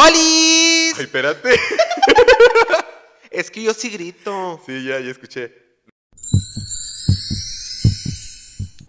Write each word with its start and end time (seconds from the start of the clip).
¡Oli! 0.00 0.92
Ay, 0.96 1.04
espérate. 1.04 1.50
Es 3.32 3.50
que 3.50 3.64
yo 3.64 3.74
sí 3.74 3.90
grito. 3.90 4.60
Sí, 4.64 4.84
ya, 4.84 5.00
ya 5.00 5.10
escuché. 5.10 5.52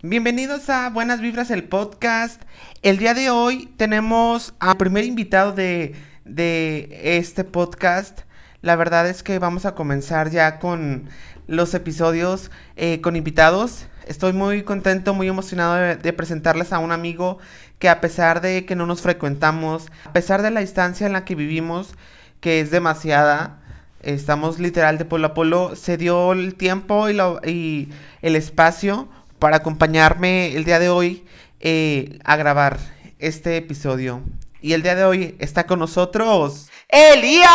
Bienvenidos 0.04 0.70
a 0.70 0.92
Buenas 0.92 1.20
Vibras, 1.20 1.50
el 1.50 1.64
podcast. 1.64 2.44
El 2.84 3.00
día 3.00 3.16
de 3.16 3.32
hoy 3.32 3.74
tenemos 3.78 4.54
al 4.60 4.78
primer 4.78 5.04
invitado 5.04 5.52
de, 5.52 5.96
de 6.26 7.18
este 7.18 7.44
podcast. 7.44 8.20
La 8.62 8.76
verdad 8.76 9.10
es 9.10 9.24
que 9.24 9.40
vamos 9.40 9.66
a 9.66 9.74
comenzar 9.74 10.30
ya 10.30 10.60
con 10.60 11.10
los 11.48 11.74
episodios 11.74 12.52
eh, 12.76 13.02
con 13.02 13.16
invitados. 13.16 13.88
Estoy 14.06 14.34
muy 14.34 14.62
contento, 14.62 15.16
muy 15.16 15.28
emocionado 15.28 15.74
de, 15.74 15.96
de 15.96 16.14
presentarles 16.14 16.72
a 16.72 16.78
un 16.78 16.92
amigo 16.92 17.40
que 17.80 17.90
a 17.90 18.02
pesar 18.02 18.42
de 18.42 18.66
que 18.66 18.76
no 18.76 18.86
nos 18.86 19.02
frecuentamos, 19.02 19.88
a 20.06 20.14
pesar 20.14 20.42
de 20.42 20.52
la 20.52 20.60
distancia 20.60 21.08
en 21.08 21.14
la 21.14 21.26
que 21.26 21.36
vivimos, 21.36 21.96
que 22.42 22.60
es 22.60 22.72
demasiada, 22.72 23.58
estamos 24.02 24.60
literal 24.60 24.98
de 24.98 25.06
polo 25.06 25.28
a 25.28 25.34
polo, 25.34 25.76
se 25.76 25.98
dio 25.98 26.34
el 26.34 26.56
tiempo 26.56 27.10
y, 27.10 27.14
lo- 27.14 27.40
y 27.46 27.90
el 28.22 28.36
espacio 28.36 29.08
para 29.40 29.58
acompañarme 29.58 30.56
el 30.56 30.66
día 30.66 30.80
de 30.80 30.90
hoy 30.90 31.26
eh, 31.62 32.20
a 32.26 32.36
grabar 32.36 32.78
este 33.20 33.58
episodio. 33.58 34.22
Y 34.62 34.74
el 34.74 34.84
día 34.84 34.96
de 34.96 35.06
hoy 35.06 35.36
está 35.40 35.66
con 35.66 35.80
nosotros 35.80 36.70
Elías. 36.90 37.50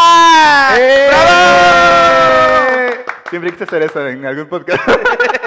¡Eh! 0.79 1.09
¡Bravo! 1.11 3.05
Siempre 3.29 3.53
quise 3.53 3.65
hacer 3.65 3.83
eso 3.83 4.07
en 4.09 4.25
algún 4.25 4.47
podcast. 4.49 4.81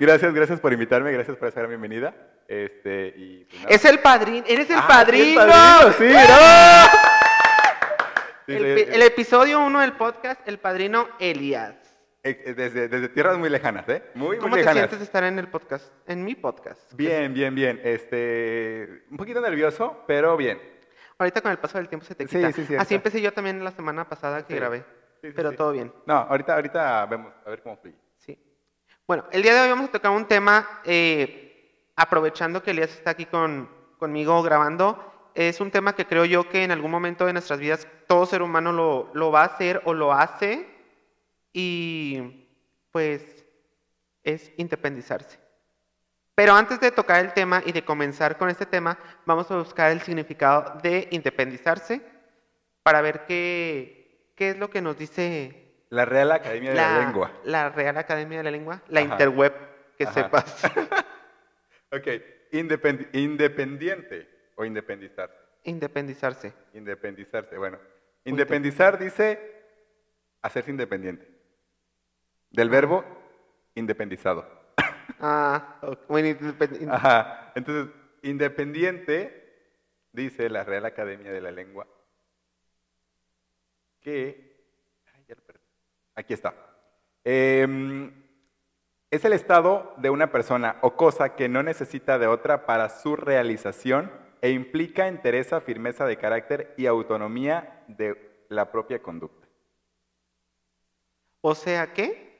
gracias, 0.00 0.34
gracias 0.34 0.60
por 0.60 0.72
invitarme, 0.72 1.12
gracias 1.12 1.36
por 1.36 1.48
hacer 1.48 1.62
la 1.62 1.68
bienvenida. 1.68 2.14
Este, 2.48 3.14
y 3.16 3.44
pues 3.44 3.62
nada. 3.62 3.74
Es 3.76 3.84
el 3.84 3.98
padrino, 4.00 4.44
eres 4.48 4.68
el 4.70 4.76
Ah, 4.76 4.80
sí, 4.82 4.88
padrino. 4.88 5.42
el 5.42 5.48
padrino, 5.48 5.92
sí. 5.98 6.08
Sí, 8.46 8.56
El, 8.56 8.78
sí, 8.78 8.84
pi- 8.84 8.94
el 8.94 9.02
episodio 9.02 9.60
1 9.64 9.80
del 9.80 9.92
podcast, 9.92 10.40
el 10.48 10.58
padrino 10.58 11.08
Elías. 11.20 11.74
eh, 12.22 12.42
eh, 12.46 12.54
desde, 12.54 12.88
desde 12.88 13.08
tierras 13.08 13.38
muy 13.38 13.48
lejanas, 13.48 13.88
¿eh? 13.88 14.02
Muy, 14.14 14.36
muy 14.36 14.38
¿Cómo 14.38 14.56
te 14.56 14.64
sientes 14.72 14.98
de 14.98 15.04
estar 15.04 15.22
en 15.24 15.38
el 15.38 15.48
podcast? 15.48 15.86
En 16.08 16.24
mi 16.24 16.34
podcast. 16.34 16.92
Bien, 16.94 17.32
bien, 17.32 17.54
bien. 17.54 17.80
Este, 17.84 19.04
un 19.10 19.16
poquito 19.16 19.40
nervioso, 19.40 20.04
pero 20.06 20.36
bien. 20.36 20.60
Ahorita 21.18 21.40
con 21.40 21.52
el 21.52 21.58
paso 21.58 21.78
del 21.78 21.88
tiempo 21.88 22.04
se 22.04 22.14
te 22.14 22.26
Sí, 22.26 22.36
quita. 22.36 22.50
sí, 22.52 22.64
cierto. 22.66 22.82
Así 22.82 22.94
empecé 22.94 23.20
yo 23.22 23.32
también 23.32 23.62
la 23.62 23.70
semana 23.70 24.08
pasada 24.08 24.44
que 24.46 24.54
Sí. 24.54 24.58
grabé. 24.58 24.78
Sí, 25.22 25.28
sí, 25.28 25.32
pero 25.36 25.50
sí. 25.52 25.56
todo 25.56 25.72
bien. 25.72 25.92
No, 26.06 26.14
ahorita, 26.14 26.54
ahorita 26.54 27.06
vemos, 27.06 27.32
a 27.46 27.50
ver 27.50 27.62
cómo 27.62 27.76
fluye. 27.76 27.96
Bueno, 29.10 29.24
el 29.32 29.42
día 29.42 29.56
de 29.56 29.62
hoy 29.62 29.68
vamos 29.70 29.88
a 29.88 29.90
tocar 29.90 30.12
un 30.12 30.28
tema, 30.28 30.82
eh, 30.84 31.90
aprovechando 31.96 32.62
que 32.62 32.70
Elías 32.70 32.92
está 32.92 33.10
aquí 33.10 33.26
con, 33.26 33.68
conmigo 33.98 34.40
grabando. 34.40 35.32
Es 35.34 35.60
un 35.60 35.72
tema 35.72 35.96
que 35.96 36.06
creo 36.06 36.24
yo 36.26 36.48
que 36.48 36.62
en 36.62 36.70
algún 36.70 36.92
momento 36.92 37.26
de 37.26 37.32
nuestras 37.32 37.58
vidas 37.58 37.88
todo 38.06 38.24
ser 38.24 38.40
humano 38.40 38.70
lo, 38.70 39.10
lo 39.14 39.32
va 39.32 39.40
a 39.40 39.46
hacer 39.46 39.82
o 39.84 39.94
lo 39.94 40.12
hace. 40.12 40.64
Y 41.52 42.46
pues 42.92 43.44
es 44.22 44.52
independizarse. 44.58 45.40
Pero 46.36 46.54
antes 46.54 46.78
de 46.78 46.92
tocar 46.92 47.24
el 47.24 47.32
tema 47.32 47.64
y 47.66 47.72
de 47.72 47.84
comenzar 47.84 48.38
con 48.38 48.48
este 48.48 48.64
tema, 48.64 48.96
vamos 49.26 49.50
a 49.50 49.56
buscar 49.56 49.90
el 49.90 50.02
significado 50.02 50.78
de 50.84 51.08
independizarse 51.10 52.00
para 52.84 53.00
ver 53.00 53.26
qué, 53.26 54.30
qué 54.36 54.50
es 54.50 54.56
lo 54.56 54.70
que 54.70 54.80
nos 54.80 54.96
dice 54.96 55.69
La 55.90 56.04
Real 56.04 56.30
Academia 56.32 56.70
de 56.70 56.76
la, 56.76 56.98
Lengua. 57.00 57.32
la 57.44 57.68
Real 57.68 57.96
Academia 57.98 58.38
de 58.38 58.44
la 58.44 58.50
Lengua, 58.50 58.82
la 58.88 59.00
Ajá. 59.00 59.12
interweb, 59.12 59.52
que 59.98 60.04
Ajá. 60.04 60.14
sepas. 60.14 60.62
Ok, 61.92 62.06
Independ- 62.52 63.08
independiente 63.12 64.28
o 64.54 64.64
independizarse. 64.64 65.34
Independizarse. 65.64 66.52
Independizarse, 66.74 67.58
bueno. 67.58 67.78
Independizar 68.24 68.96
dice 68.96 69.64
hacerse 70.40 70.70
independiente. 70.70 71.26
Del 72.50 72.70
verbo 72.70 73.04
independizado. 73.74 74.46
Ah, 75.22 75.76
ok, 75.82 75.98
bueno, 76.08 76.28
independ- 76.28 76.80
ind- 76.80 76.90
Ajá. 76.94 77.52
Entonces, 77.56 77.92
independiente, 78.22 79.66
dice 80.12 80.48
la 80.48 80.62
Real 80.64 80.86
Academia 80.86 81.30
de 81.32 81.40
la 81.42 81.50
Lengua, 81.50 81.86
que... 84.00 84.56
Ay, 85.12 85.24
ya 85.28 85.34
lo 85.34 85.42
perdí. 85.42 85.60
Aquí 86.20 86.34
está. 86.34 86.54
Em, 87.24 88.12
es 89.10 89.24
el 89.24 89.32
estado 89.32 89.94
de 89.96 90.10
una 90.10 90.30
persona 90.30 90.76
o 90.82 90.94
cosa 90.96 91.34
que 91.34 91.48
no 91.48 91.62
necesita 91.62 92.18
de 92.18 92.26
otra 92.26 92.66
para 92.66 92.90
su 92.90 93.16
realización 93.16 94.12
e 94.42 94.50
implica 94.50 95.08
entereza, 95.08 95.60
firmeza 95.62 96.04
de 96.04 96.18
carácter 96.18 96.74
y 96.76 96.84
autonomía 96.86 97.84
de 97.88 98.44
la 98.50 98.70
propia 98.70 99.00
conducta. 99.02 99.48
O 101.40 101.54
sea 101.54 101.92
que 101.94 102.38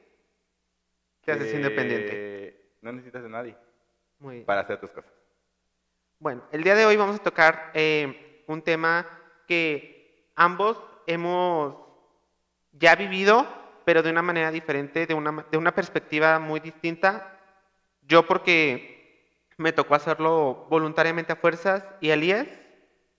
te 1.25 1.31
haces 1.31 1.53
Eh, 1.53 1.57
independiente. 1.57 2.75
No 2.81 2.91
necesitas 2.91 3.23
de 3.23 3.29
nadie 3.29 3.57
Muy 4.19 4.35
bien. 4.35 4.45
para 4.45 4.61
hacer 4.61 4.79
tus 4.79 4.91
cosas. 4.91 5.11
Bueno, 6.19 6.43
el 6.51 6.63
día 6.63 6.75
de 6.75 6.85
hoy 6.85 6.97
vamos 6.97 7.15
a 7.19 7.23
tocar 7.23 7.71
eh, 7.73 8.43
un 8.47 8.61
tema 8.61 9.07
que 9.47 10.29
ambos 10.35 10.79
hemos 11.07 11.75
ya 12.73 12.95
vivido, 12.95 13.45
pero 13.85 14.01
de 14.03 14.09
una 14.11 14.21
manera 14.21 14.51
diferente, 14.51 15.05
de 15.05 15.13
una, 15.13 15.45
de 15.51 15.57
una 15.57 15.73
perspectiva 15.73 16.39
muy 16.39 16.59
distinta. 16.59 17.37
Yo 18.01 18.25
porque 18.27 18.99
me 19.57 19.71
tocó 19.73 19.95
hacerlo 19.95 20.65
voluntariamente 20.69 21.33
a 21.33 21.35
fuerzas 21.35 21.85
y 22.01 22.09
Elías 22.09 22.47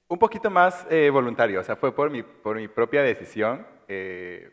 Un 0.08 0.18
poquito 0.18 0.50
más 0.50 0.86
eh, 0.90 1.10
voluntario, 1.10 1.60
o 1.60 1.64
sea, 1.64 1.76
fue 1.76 1.94
por 1.94 2.10
mi, 2.10 2.22
por 2.22 2.56
mi 2.56 2.68
propia 2.68 3.02
decisión, 3.02 3.66
eh, 3.88 4.50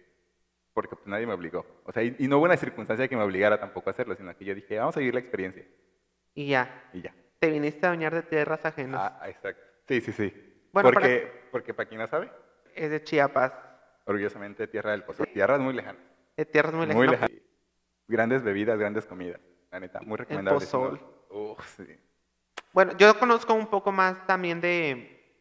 porque 0.74 0.96
pues, 0.96 1.08
nadie 1.08 1.26
me 1.28 1.34
obligó. 1.34 1.66
O 1.84 1.92
sea, 1.92 2.04
y, 2.04 2.16
y 2.20 2.28
no 2.28 2.38
hubo 2.38 2.46
una 2.46 2.58
circunstancia 2.58 3.08
que 3.08 3.18
me 3.18 3.24
obligara 3.24 3.60
tampoco 3.60 3.90
a 3.90 3.92
hacerlo, 3.92 4.16
sino 4.16 4.36
que 4.38 4.46
yo 4.46 4.56
dije, 4.56 4.78
vamos 4.80 4.96
a 4.96 5.00
vivir 5.00 5.14
la 5.14 5.20
experiencia. 5.20 5.66
y 6.34 6.48
ya. 6.48 6.90
Y 6.94 7.02
ya. 7.02 7.14
Te 7.40 7.50
viniste 7.50 7.86
a 7.86 7.90
bañar 7.90 8.14
de 8.14 8.24
tierras 8.24 8.66
ajenas. 8.66 9.02
Ah, 9.04 9.30
exacto. 9.30 9.64
Sí, 9.88 10.02
sí, 10.02 10.12
sí. 10.14 10.34
Bueno, 10.72 10.92
porque, 10.92 11.48
porque 11.52 11.74
para 11.74 11.88
quien 11.90 12.00
no 12.02 12.08
sabe, 12.08 12.32
Es 12.76 12.90
de 12.92 13.04
Chiapas. 13.04 13.54
Orgullosamente 14.10 14.68
tierra 14.68 14.92
del 14.92 15.04
pozo. 15.04 15.24
Tierras 15.26 15.60
muy 15.60 15.74
lejanas. 15.74 16.02
De 16.36 16.46
tierras 16.46 16.74
muy 16.74 16.88
Muy 16.88 17.08
lejanas. 17.08 17.30
lejanas. 17.30 17.50
Grandes 18.08 18.44
bebidas, 18.44 18.80
grandes 18.80 19.06
comidas. 19.06 19.40
La 19.72 19.80
neta, 19.80 20.02
muy 20.02 20.18
recomendable. 20.18 20.60
no- 20.60 20.60
pozol. 20.66 21.00
Sí. 21.78 21.86
Bueno, 22.74 22.98
yo 22.98 23.18
conozco 23.20 23.54
un 23.54 23.68
poco 23.68 23.92
más 23.92 24.26
también 24.26 24.60
de, 24.62 25.36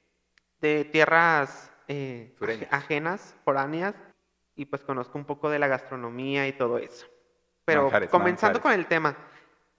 de 0.60 0.84
tierras 0.84 1.72
eh, 1.88 2.36
ajenas, 2.70 3.34
foráneas, 3.44 3.94
y 4.54 4.66
pues 4.66 4.82
conozco 4.82 5.16
un 5.18 5.24
poco 5.24 5.48
de 5.48 5.58
la 5.58 5.66
gastronomía 5.68 6.46
y 6.46 6.52
todo 6.52 6.78
eso. 6.78 7.06
Pero 7.64 7.84
Manjares, 7.84 8.10
comenzando 8.10 8.58
manjares. 8.58 8.62
con 8.62 8.72
el 8.72 8.86
tema, 8.86 9.16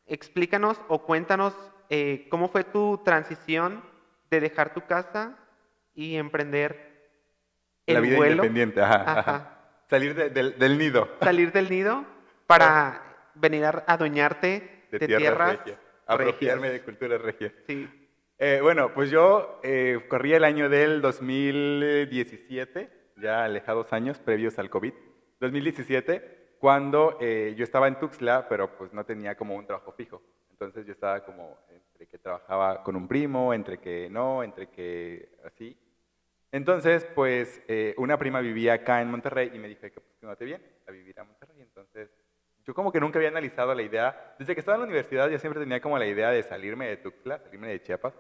explícanos 0.08 0.82
o 0.88 1.04
cuéntanos 1.04 1.54
eh, 1.90 2.28
cómo 2.32 2.48
fue 2.50 2.64
tu 2.64 3.00
transición 3.04 3.84
de 4.32 4.40
dejar 4.40 4.74
tu 4.74 4.82
casa 4.86 5.38
y 5.94 6.16
emprender 6.16 6.89
el 7.90 7.96
La 7.96 8.00
vida 8.02 8.18
vuelo, 8.18 8.36
independiente, 8.36 8.82
ajá, 8.82 8.96
Ajá. 9.02 9.20
ajá. 9.20 9.56
Salir 9.90 10.14
de- 10.16 10.30
del, 10.30 10.58
del 10.60 10.78
nido. 10.78 11.08
salir 11.22 11.52
del 11.52 11.70
nido 11.70 12.06
para 12.48 13.02
venir 13.36 13.66
a 13.66 13.84
adueñarte 13.88 14.86
De, 14.92 15.00
de, 15.00 15.08
tierras, 15.08 15.24
tierras 15.28 15.58
regias. 15.60 15.80
Apropiarme 16.06 16.70
de 16.72 16.82
cultura 16.82 17.18
regia. 17.18 17.54
Sí. 17.68 17.88
Eh, 18.40 18.60
bueno, 18.62 18.94
pues 18.94 19.10
yo 19.12 19.60
eh, 19.64 20.06
corrí 20.10 20.34
el 20.34 20.44
año 20.44 20.70
del 20.70 21.02
2017, 21.02 22.90
ya 23.18 23.44
alejados 23.44 23.92
años 23.94 24.20
previos 24.20 24.58
al 24.60 24.70
COVID. 24.70 24.94
2017, 25.40 26.56
cuando 26.60 27.18
eh, 27.22 27.54
yo 27.58 27.64
estaba 27.64 27.88
en 27.88 28.00
Tuxtla, 28.00 28.48
pero 28.50 28.76
pues 28.78 28.94
no 28.94 29.06
tenía 29.06 29.36
como 29.36 29.56
un 29.56 29.66
trabajo 29.66 29.92
fijo. 29.94 30.22
Entonces 30.52 30.86
yo 30.86 30.92
estaba 30.94 31.24
como 31.24 31.58
entre 31.70 32.08
que 32.08 32.18
trabajaba 32.18 32.84
con 32.84 32.96
un 32.96 33.08
primo, 33.08 33.54
entre 33.54 33.78
que 33.78 34.10
no, 34.10 34.44
entre 34.44 34.68
que 34.70 35.30
así. 35.46 35.78
Entonces, 36.52 37.06
pues 37.14 37.62
eh, 37.68 37.94
una 37.98 38.18
prima 38.18 38.40
vivía 38.40 38.74
acá 38.74 39.01
en 39.01 39.12
Monterrey 39.12 39.51
y 39.54 39.60
me 39.60 39.68
dijo 39.68 39.81
que 39.81 39.92
pues 39.92 40.22
no 40.22 40.36
te 40.36 40.46
bien 40.46 40.62
a 40.88 40.92
vivir 40.92 41.19
a 41.19 41.24
Monterrey. 41.24 41.62
Entonces, 41.62 42.10
yo 42.66 42.74
como 42.74 42.92
que 42.92 43.00
nunca 43.00 43.19
había 43.19 43.30
analizado 43.30 43.74
la 43.75 43.84
idea. 43.84 44.36
Desde 44.40 44.56
que 44.56 44.60
estaba 44.60 44.75
en 44.75 44.81
la 44.81 44.88
universidad 44.88 45.30
yo 45.30 45.38
siempre 45.38 45.62
tenía 45.62 45.80
como 45.80 45.98
la 45.98 46.07
idea 46.07 46.31
de 46.31 46.42
salirme 46.44 46.88
de 46.88 46.98
Tuxtla, 46.98 47.40
salirme 47.40 47.68
de 47.68 47.84
Chiapas, 47.84 48.13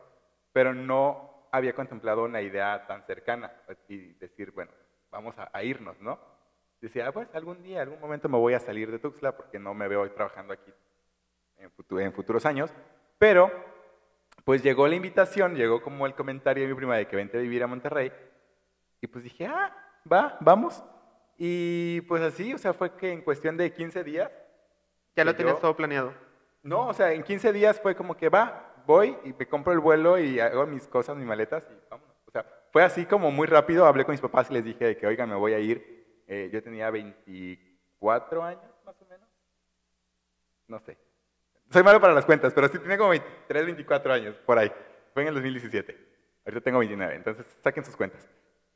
pero 0.51 0.73
no 0.73 1.47
había 1.51 1.73
contemplado 1.73 2.23
una 2.23 2.41
idea 2.41 2.85
tan 2.85 3.03
cercana 3.05 3.51
y 3.87 4.13
decir, 4.13 4.51
bueno, 4.51 4.71
vamos 5.09 5.35
a, 5.37 5.63
irnos, 5.63 5.99
¿no? 5.99 6.19
Decía, 6.79 7.07
"Ah, 7.07 7.11
pues 7.11 7.27
algún 7.33 7.61
día, 7.63 7.81
algún 7.81 7.99
momento 7.99 8.29
me 8.29 8.37
voy 8.37 8.53
a 8.53 8.59
salir 8.59 8.91
de 8.91 8.99
Tuxtla 8.99 9.35
porque 9.35 9.57
no 9.57 9.73
me 9.73 9.87
veo 9.87 10.09
trabajando 10.11 10.53
aquí 10.53 10.71
en 11.57 12.13
futuros 12.13 12.45
años, 12.45 12.71
pero 13.17 13.51
pues 14.49 14.63
llegó 14.63 14.87
la 14.87 14.95
invitación, 14.95 15.53
llegó 15.53 15.79
como 15.79 16.07
el 16.07 16.15
comentario 16.15 16.63
de 16.63 16.69
mi 16.69 16.73
prima 16.75 16.97
de 16.97 17.07
que 17.07 17.15
vente 17.15 17.37
a 17.37 17.39
vivir 17.39 17.61
a 17.61 17.67
Monterrey, 17.67 18.11
y 18.99 19.05
pues 19.05 19.23
dije, 19.23 19.45
ah, 19.45 19.71
va, 20.11 20.37
vamos. 20.39 20.83
Y 21.37 22.01
pues 22.07 22.23
así, 22.23 22.51
o 22.51 22.57
sea, 22.57 22.73
fue 22.73 22.95
que 22.95 23.11
en 23.11 23.21
cuestión 23.21 23.57
de 23.57 23.71
15 23.71 24.03
días, 24.03 24.31
Ya 25.15 25.23
lo 25.23 25.35
tenías 25.35 25.57
yo- 25.57 25.61
todo 25.61 25.75
planeado. 25.75 26.15
no, 26.63 26.87
o 26.87 26.93
sea, 26.95 27.13
en 27.13 27.21
15 27.21 27.53
días 27.53 27.79
fue 27.79 27.95
como 27.95 28.17
que 28.17 28.27
va, 28.29 28.73
voy 28.87 29.15
y 29.23 29.33
me 29.37 29.47
compro 29.47 29.71
el 29.71 29.77
vuelo 29.81 30.17
y 30.17 30.39
hago 30.39 30.65
mis 30.65 30.87
cosas, 30.87 31.15
mis 31.15 31.27
maletas 31.27 31.63
y 31.69 31.75
vámonos. 31.87 32.15
O 32.25 32.31
sea, 32.31 32.43
fue 32.71 32.81
así 32.81 33.05
como 33.05 33.29
muy 33.29 33.45
rápido. 33.45 33.85
Hablé 33.85 34.03
con 34.03 34.13
mis 34.13 34.21
papás 34.21 34.49
y 34.49 34.55
les 34.55 34.63
dije 34.63 34.97
que, 34.97 35.05
oigan, 35.05 35.29
me 35.29 35.35
voy 35.35 35.53
a 35.53 35.59
ir. 35.59 36.23
Eh, 36.25 36.49
yo 36.51 36.63
tenía 36.63 36.89
24 36.89 38.43
años, 38.43 38.63
más 38.83 38.99
o 38.99 39.05
menos. 39.05 39.29
No 40.67 40.79
sé. 40.79 40.97
Soy 41.71 41.83
malo 41.83 42.01
para 42.01 42.13
las 42.13 42.25
cuentas, 42.25 42.51
pero 42.53 42.67
sí 42.67 42.79
tenía 42.79 42.97
como 42.97 43.11
23, 43.11 43.65
24 43.65 44.13
años, 44.13 44.35
por 44.45 44.57
ahí. 44.57 44.71
Fue 45.13 45.21
en 45.21 45.29
el 45.29 45.35
2017. 45.35 45.97
Ahorita 46.45 46.61
tengo 46.61 46.79
29, 46.79 47.15
entonces 47.15 47.45
saquen 47.63 47.85
sus 47.85 47.95
cuentas. 47.95 48.27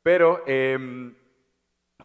Pero 0.02 0.44
em, 0.46 1.14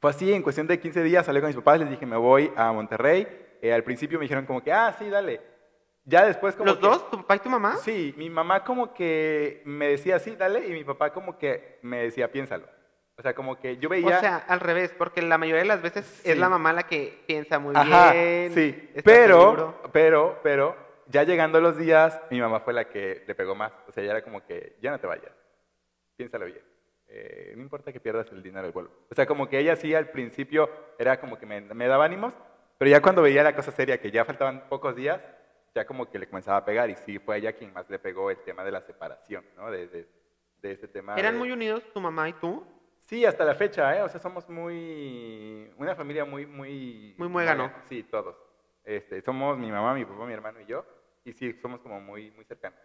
fue 0.01 0.09
así, 0.09 0.33
en 0.33 0.41
cuestión 0.41 0.65
de 0.65 0.79
15 0.79 1.03
días 1.03 1.25
salí 1.25 1.39
con 1.41 1.47
mis 1.47 1.55
papás, 1.55 1.79
les 1.79 1.89
dije, 1.89 2.05
me 2.05 2.17
voy 2.17 2.51
a 2.55 2.71
Monterrey. 2.71 3.27
Eh, 3.61 3.71
al 3.71 3.83
principio 3.83 4.17
me 4.17 4.23
dijeron 4.23 4.45
como 4.45 4.63
que, 4.63 4.71
ah, 4.71 4.95
sí, 4.97 5.09
dale. 5.09 5.41
Ya 6.05 6.25
después 6.25 6.55
como 6.55 6.71
¿Los 6.71 6.79
dos? 6.79 7.09
¿Tu 7.11 7.17
papá 7.17 7.35
y 7.35 7.39
tu 7.39 7.49
mamá? 7.49 7.77
Sí, 7.77 8.15
mi 8.17 8.29
mamá 8.29 8.63
como 8.63 8.93
que 8.93 9.61
me 9.65 9.89
decía, 9.89 10.17
sí, 10.17 10.35
dale, 10.35 10.65
y 10.65 10.71
mi 10.71 10.83
papá 10.83 11.13
como 11.13 11.37
que 11.37 11.77
me 11.83 12.03
decía, 12.03 12.31
piénsalo. 12.31 12.67
O 13.19 13.21
sea, 13.21 13.33
como 13.35 13.59
que 13.59 13.75
yo 13.75 13.89
veía... 13.89 14.17
O 14.17 14.19
sea, 14.21 14.37
al 14.47 14.61
revés, 14.61 14.93
porque 14.97 15.21
la 15.21 15.37
mayoría 15.37 15.63
de 15.63 15.67
las 15.67 15.81
veces 15.81 16.21
es 16.25 16.37
la 16.37 16.47
mamá 16.47 16.71
la 16.71 16.83
que 16.83 17.21
piensa 17.27 17.59
muy 17.59 17.75
Ajá, 17.75 18.13
bien. 18.13 18.53
Sí, 18.53 18.89
pero, 19.03 19.81
pero, 19.91 20.39
pero, 20.41 20.77
ya 21.07 21.23
llegando 21.23 21.59
los 21.59 21.77
días, 21.77 22.17
mi 22.31 22.39
mamá 22.39 22.61
fue 22.61 22.71
la 22.71 22.87
que 22.87 23.25
le 23.27 23.35
pegó 23.35 23.55
más. 23.55 23.73
O 23.89 23.91
sea, 23.91 24.01
ya 24.05 24.11
era 24.11 24.23
como 24.23 24.45
que, 24.45 24.77
ya 24.81 24.91
no 24.91 24.99
te 25.01 25.05
vayas, 25.07 25.33
piénsalo 26.15 26.45
bien. 26.45 26.61
Eh, 27.09 27.51
no 27.57 27.61
importa 27.61 27.91
que 27.91 27.99
pierdas 27.99 28.31
el 28.31 28.41
dinero 28.41 28.63
del 28.63 28.71
vuelo. 28.71 28.89
O 29.11 29.13
sea, 29.13 29.25
como 29.25 29.49
que 29.49 29.59
ella 29.59 29.75
sí 29.75 29.93
al 29.93 30.11
principio 30.11 30.69
era 30.97 31.19
como 31.19 31.37
que 31.37 31.45
me, 31.45 31.59
me 31.59 31.87
daba 31.87 32.05
ánimos, 32.05 32.33
pero 32.77 32.89
ya 32.89 33.01
cuando 33.01 33.21
veía 33.21 33.43
la 33.43 33.53
cosa 33.53 33.73
seria, 33.73 33.99
que 33.99 34.11
ya 34.11 34.23
faltaban 34.23 34.69
pocos 34.69 34.95
días, 34.95 35.19
ya 35.75 35.85
como 35.85 36.09
que 36.09 36.19
le 36.19 36.27
comenzaba 36.29 36.55
a 36.59 36.63
pegar 36.63 36.89
y 36.89 36.95
sí 36.95 37.19
fue 37.19 37.35
ella 37.35 37.51
quien 37.51 37.73
más 37.73 37.89
le 37.89 37.99
pegó 37.99 38.31
el 38.31 38.37
tema 38.45 38.63
de 38.63 38.71
la 38.71 38.79
separación, 38.79 39.43
¿no? 39.57 39.69
De, 39.69 39.87
de, 39.87 40.07
de 40.61 40.71
ese 40.71 40.87
tema. 40.87 41.17
¿Eran 41.19 41.33
de- 41.33 41.39
muy 41.39 41.51
unidos 41.51 41.83
tu 41.93 41.99
mamá 41.99 42.29
y 42.29 42.33
tú? 42.33 42.65
Sí, 43.09 43.25
hasta 43.25 43.43
la 43.43 43.55
fecha, 43.55 43.97
¿eh? 43.97 44.03
O 44.03 44.07
sea, 44.07 44.19
somos 44.19 44.47
muy... 44.47 45.67
Una 45.77 45.95
familia 45.95 46.25
muy, 46.25 46.45
muy... 46.45 47.15
Muy 47.17 47.27
muégano. 47.27 47.73
Sí, 47.89 48.03
todos. 48.03 48.35
Este, 48.83 49.19
somos 49.23 49.57
mi 49.57 49.71
mamá, 49.71 49.95
mi 49.95 50.05
papá, 50.05 50.27
mi 50.27 50.33
hermano 50.33 50.61
y 50.61 50.67
yo. 50.67 50.85
Y 51.25 51.33
sí, 51.33 51.57
somos 51.59 51.79
como 51.79 51.99
muy, 51.99 52.29
muy 52.29 52.45
cercanos. 52.45 52.77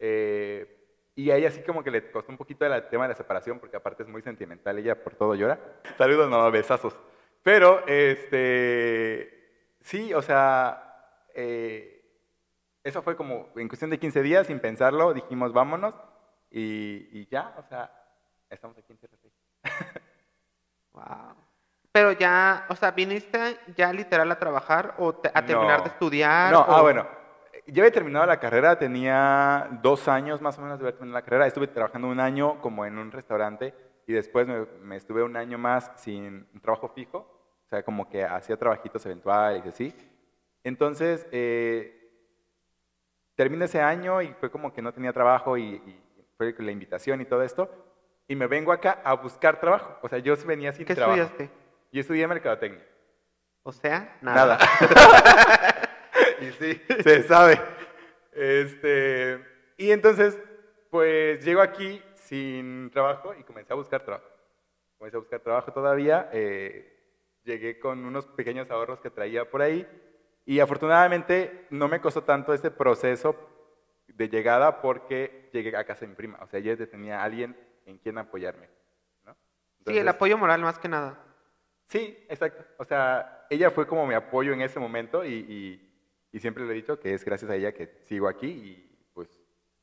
Eh, 0.00 1.12
y 1.14 1.30
a 1.30 1.36
ella 1.36 1.52
sí 1.52 1.62
como 1.62 1.84
que 1.84 1.92
le 1.92 2.10
costó 2.10 2.32
un 2.32 2.38
poquito 2.38 2.66
el 2.66 2.88
tema 2.88 3.04
de 3.04 3.10
la 3.10 3.14
separación, 3.14 3.60
porque 3.60 3.76
aparte 3.76 4.02
es 4.02 4.08
muy 4.08 4.20
sentimental, 4.20 4.76
ella 4.80 5.00
por 5.00 5.14
todo 5.14 5.36
llora. 5.36 5.60
Saludos, 5.96 6.28
no, 6.28 6.50
besazos. 6.50 6.98
Pero, 7.44 7.86
este... 7.86 9.76
Sí, 9.80 10.12
o 10.12 10.22
sea... 10.22 11.22
eh, 11.34 12.04
eso 12.82 13.00
fue 13.02 13.14
como 13.14 13.50
en 13.54 13.68
cuestión 13.68 13.90
de 13.90 14.00
15 14.00 14.22
días, 14.22 14.48
sin 14.48 14.58
pensarlo, 14.58 15.14
dijimos 15.14 15.52
vámonos. 15.52 15.94
Y, 16.50 17.08
y 17.12 17.28
ya, 17.30 17.54
o 17.56 17.62
sea, 17.62 17.92
estamos 18.50 18.76
aquí 18.76 18.90
en 18.90 18.98
Tierra. 18.98 19.16
Wow. 20.92 21.34
Pero 21.92 22.12
ya, 22.12 22.66
o 22.68 22.76
sea, 22.76 22.90
¿viniste 22.92 23.58
ya 23.76 23.92
literal 23.92 24.30
a 24.30 24.38
trabajar 24.38 24.94
o 24.98 25.14
te- 25.14 25.30
a 25.32 25.44
terminar 25.44 25.78
No. 25.78 25.84
de 25.84 25.90
estudiar? 25.90 26.52
No, 26.52 26.60
o- 26.60 26.66
ah, 26.76 26.82
bueno. 26.82 27.06
Yo 27.66 27.82
había 27.82 27.92
terminado 27.92 28.24
la 28.24 28.40
carrera, 28.40 28.78
tenía 28.78 29.68
dos 29.82 30.08
años 30.08 30.40
más 30.40 30.56
o 30.58 30.62
menos 30.62 30.78
de 30.78 30.84
haber 30.84 30.94
terminado 30.94 31.18
la 31.18 31.24
carrera. 31.24 31.46
Estuve 31.46 31.66
trabajando 31.66 32.08
un 32.08 32.18
año 32.20 32.60
como 32.62 32.86
en 32.86 32.96
un 32.98 33.12
restaurante 33.12 33.74
y 34.06 34.12
después 34.14 34.46
me, 34.46 34.64
me 34.80 34.96
estuve 34.96 35.22
un 35.22 35.36
año 35.36 35.58
más 35.58 35.90
sin 35.96 36.48
un 36.54 36.60
trabajo 36.60 36.88
fijo. 36.88 37.18
O 37.18 37.68
sea, 37.68 37.82
como 37.82 38.08
que 38.08 38.24
hacía 38.24 38.56
trabajitos 38.56 39.04
eventuales 39.04 39.62
y 39.66 39.68
así. 39.68 39.94
Entonces, 40.64 41.26
eh, 41.30 41.94
terminé 43.34 43.66
ese 43.66 43.82
año 43.82 44.22
y 44.22 44.28
fue 44.34 44.50
como 44.50 44.72
que 44.72 44.80
no 44.80 44.92
tenía 44.94 45.12
trabajo 45.12 45.58
y, 45.58 45.74
y 45.74 46.02
fue 46.38 46.54
la 46.58 46.72
invitación 46.72 47.20
y 47.20 47.26
todo 47.26 47.42
esto. 47.42 47.68
Y 48.28 48.36
me 48.36 48.46
vengo 48.46 48.70
acá 48.72 49.00
a 49.02 49.14
buscar 49.14 49.58
trabajo. 49.58 49.98
O 50.02 50.08
sea, 50.08 50.18
yo 50.18 50.36
venía 50.46 50.72
sin 50.72 50.84
¿Qué 50.84 50.94
trabajo. 50.94 51.20
estudiaste? 51.20 51.54
Yo 51.90 52.00
estudié 52.02 52.28
mercadotecnia. 52.28 52.86
O 53.62 53.72
sea, 53.72 54.18
nada. 54.20 54.58
Nada. 54.58 55.88
y 56.40 56.50
sí, 56.52 56.80
se 57.02 57.22
sabe. 57.22 57.58
Este, 58.32 59.42
y 59.78 59.90
entonces, 59.90 60.38
pues 60.90 61.42
llego 61.44 61.62
aquí 61.62 62.02
sin 62.14 62.90
trabajo 62.90 63.34
y 63.34 63.42
comencé 63.44 63.72
a 63.72 63.76
buscar 63.76 64.02
trabajo. 64.04 64.28
Comencé 64.98 65.16
a 65.16 65.20
buscar 65.20 65.40
trabajo 65.40 65.72
todavía. 65.72 66.28
eh, 66.32 66.94
llegué 67.44 67.78
con 67.78 68.04
unos 68.04 68.26
pequeños 68.26 68.70
ahorros 68.70 69.00
que 69.00 69.08
traía 69.10 69.50
por 69.50 69.62
ahí. 69.62 69.88
Y 70.44 70.60
afortunadamente 70.60 71.66
no 71.70 71.88
me 71.88 72.00
costó 72.00 72.22
tanto 72.24 72.52
ese 72.52 72.70
proceso 72.70 73.34
de 74.06 74.28
llegada 74.28 74.82
porque 74.82 75.48
llegué 75.52 75.74
a 75.76 75.84
casa 75.84 76.02
de 76.02 76.08
mi 76.08 76.14
prima. 76.14 76.38
O 76.42 76.46
sea, 76.46 76.60
ella 76.60 76.76
tenía 76.88 77.22
alguien 77.22 77.56
en 77.88 77.98
quien 77.98 78.18
apoyarme. 78.18 78.68
¿no? 79.24 79.32
Sí, 79.34 79.38
el 79.92 79.98
Entonces- 79.98 80.14
apoyo 80.14 80.38
moral 80.38 80.60
más 80.60 80.78
que 80.78 80.88
nada. 80.88 81.18
Sí, 81.86 82.18
exacto. 82.28 82.64
O 82.76 82.84
sea, 82.84 83.46
ella 83.50 83.70
fue 83.70 83.86
como 83.86 84.06
mi 84.06 84.14
apoyo 84.14 84.52
en 84.52 84.60
ese 84.60 84.78
momento 84.78 85.24
y, 85.24 85.32
y- 85.48 85.84
y 86.32 86.38
siempre 86.40 86.64
le 86.66 86.72
he 86.72 86.76
dicho 86.76 87.00
que 87.00 87.14
es 87.14 87.24
gracias 87.24 87.50
a 87.50 87.54
ella 87.56 87.72
que 87.72 87.86
sigo 88.04 88.28
aquí 88.28 88.46
y 88.46 89.08
pues 89.14 89.28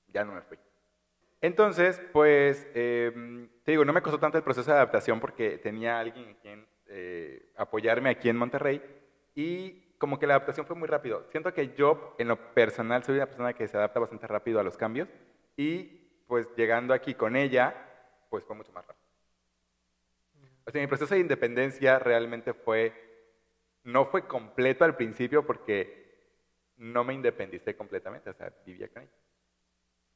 ya 0.10 0.24
no 0.24 0.34
me 0.34 0.42
fui. 0.42 0.58
Entonces, 1.42 2.00
pues, 2.14 2.68
eh, 2.76 3.48
te 3.64 3.72
digo, 3.72 3.84
no 3.86 3.94
me 3.94 4.02
costó 4.02 4.20
tanto 4.20 4.38
el 4.38 4.44
proceso 4.44 4.70
de 4.72 4.78
adaptación 4.78 5.20
porque 5.20 5.58
tenía 5.58 6.00
alguien 6.00 6.30
en 6.30 6.36
quien 6.36 6.68
eh, 6.88 7.52
apoyarme 7.58 8.10
aquí 8.12 8.30
en 8.30 8.38
Monterrey 8.38 8.82
y 9.34 9.82
como 9.98 10.20
que 10.20 10.28
la 10.28 10.36
adaptación 10.36 10.66
fue 10.68 10.76
muy 10.76 10.88
rápido. 10.88 11.26
Siento 11.32 11.54
que 11.54 11.74
yo, 11.76 12.16
en 12.20 12.28
lo 12.28 12.54
personal, 12.54 13.04
soy 13.04 13.16
una 13.16 13.26
persona 13.26 13.54
que 13.54 13.68
se 13.68 13.78
adapta 13.78 14.00
bastante 14.00 14.28
rápido 14.28 14.60
a 14.60 14.64
los 14.64 14.78
cambios 14.78 15.10
y 15.58 16.08
pues 16.28 16.48
llegando 16.56 16.94
aquí 16.94 17.16
con 17.16 17.36
ella, 17.36 17.76
pues 18.30 18.44
fue 18.44 18.56
mucho 18.56 18.72
más 18.72 18.86
rápido. 18.86 19.06
O 20.66 20.72
sea, 20.72 20.82
mi 20.82 20.88
proceso 20.88 21.14
de 21.14 21.22
independencia 21.22 22.00
realmente 22.00 22.54
fue, 22.54 22.94
no 23.84 24.06
fue 24.06 24.26
completo 24.28 24.84
al 24.84 24.96
principio 24.96 25.46
porque 25.46 26.04
no 26.78 27.04
me 27.04 27.14
independicé 27.14 27.76
completamente, 27.76 28.30
o 28.30 28.34
sea, 28.34 28.52
vivía 28.66 28.90
con 28.90 29.04
ella. 29.04 29.12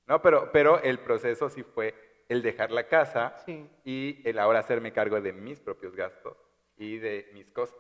No, 0.07 0.21
pero, 0.21 0.51
pero 0.51 0.81
el 0.81 0.99
proceso 0.99 1.49
sí 1.49 1.63
fue 1.63 1.93
el 2.27 2.41
dejar 2.41 2.71
la 2.71 2.87
casa 2.87 3.35
Sí. 3.45 3.67
y 3.83 4.21
el 4.27 4.39
ahora 4.39 4.59
hacerme 4.59 4.91
cargo 4.91 5.21
de 5.21 5.33
mis 5.33 5.59
propios 5.59 5.95
gastos 5.95 6.35
y 6.77 6.97
de 6.97 7.29
mis 7.33 7.49
cosas. 7.51 7.77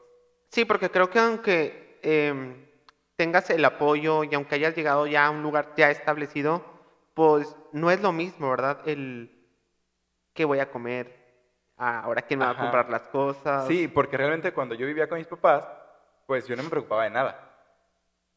Sí, 0.49 0.65
porque 0.65 0.89
creo 0.89 1.09
que 1.09 1.19
aunque 1.19 1.99
em, 2.03 2.67
tengas 3.15 3.49
el 3.49 3.65
apoyo 3.65 4.23
y 4.23 4.33
aunque 4.35 4.55
hayas 4.55 4.75
llegado 4.75 5.07
ya 5.07 5.25
a 5.25 5.29
un 5.31 5.41
lugar 5.41 5.73
ya 5.75 5.89
establecido, 5.89 6.63
pues 7.15 7.55
no 7.73 7.91
es 7.91 8.01
lo 8.01 8.11
mismo, 8.11 8.49
¿verdad? 8.49 8.87
El 8.87 9.38
qué 10.39 10.45
voy 10.45 10.59
a 10.59 10.71
comer, 10.71 11.13
ah, 11.75 11.99
ahora 11.99 12.21
quién 12.21 12.39
me 12.39 12.45
va 12.45 12.51
a 12.51 12.57
comprar 12.57 12.89
las 12.89 13.01
cosas. 13.09 13.67
Sí, 13.67 13.89
porque 13.89 14.15
realmente 14.15 14.53
cuando 14.53 14.73
yo 14.73 14.87
vivía 14.87 15.09
con 15.09 15.17
mis 15.17 15.27
papás, 15.27 15.67
pues 16.25 16.47
yo 16.47 16.55
no 16.55 16.63
me 16.63 16.69
preocupaba 16.69 17.03
de 17.03 17.09
nada. 17.09 17.57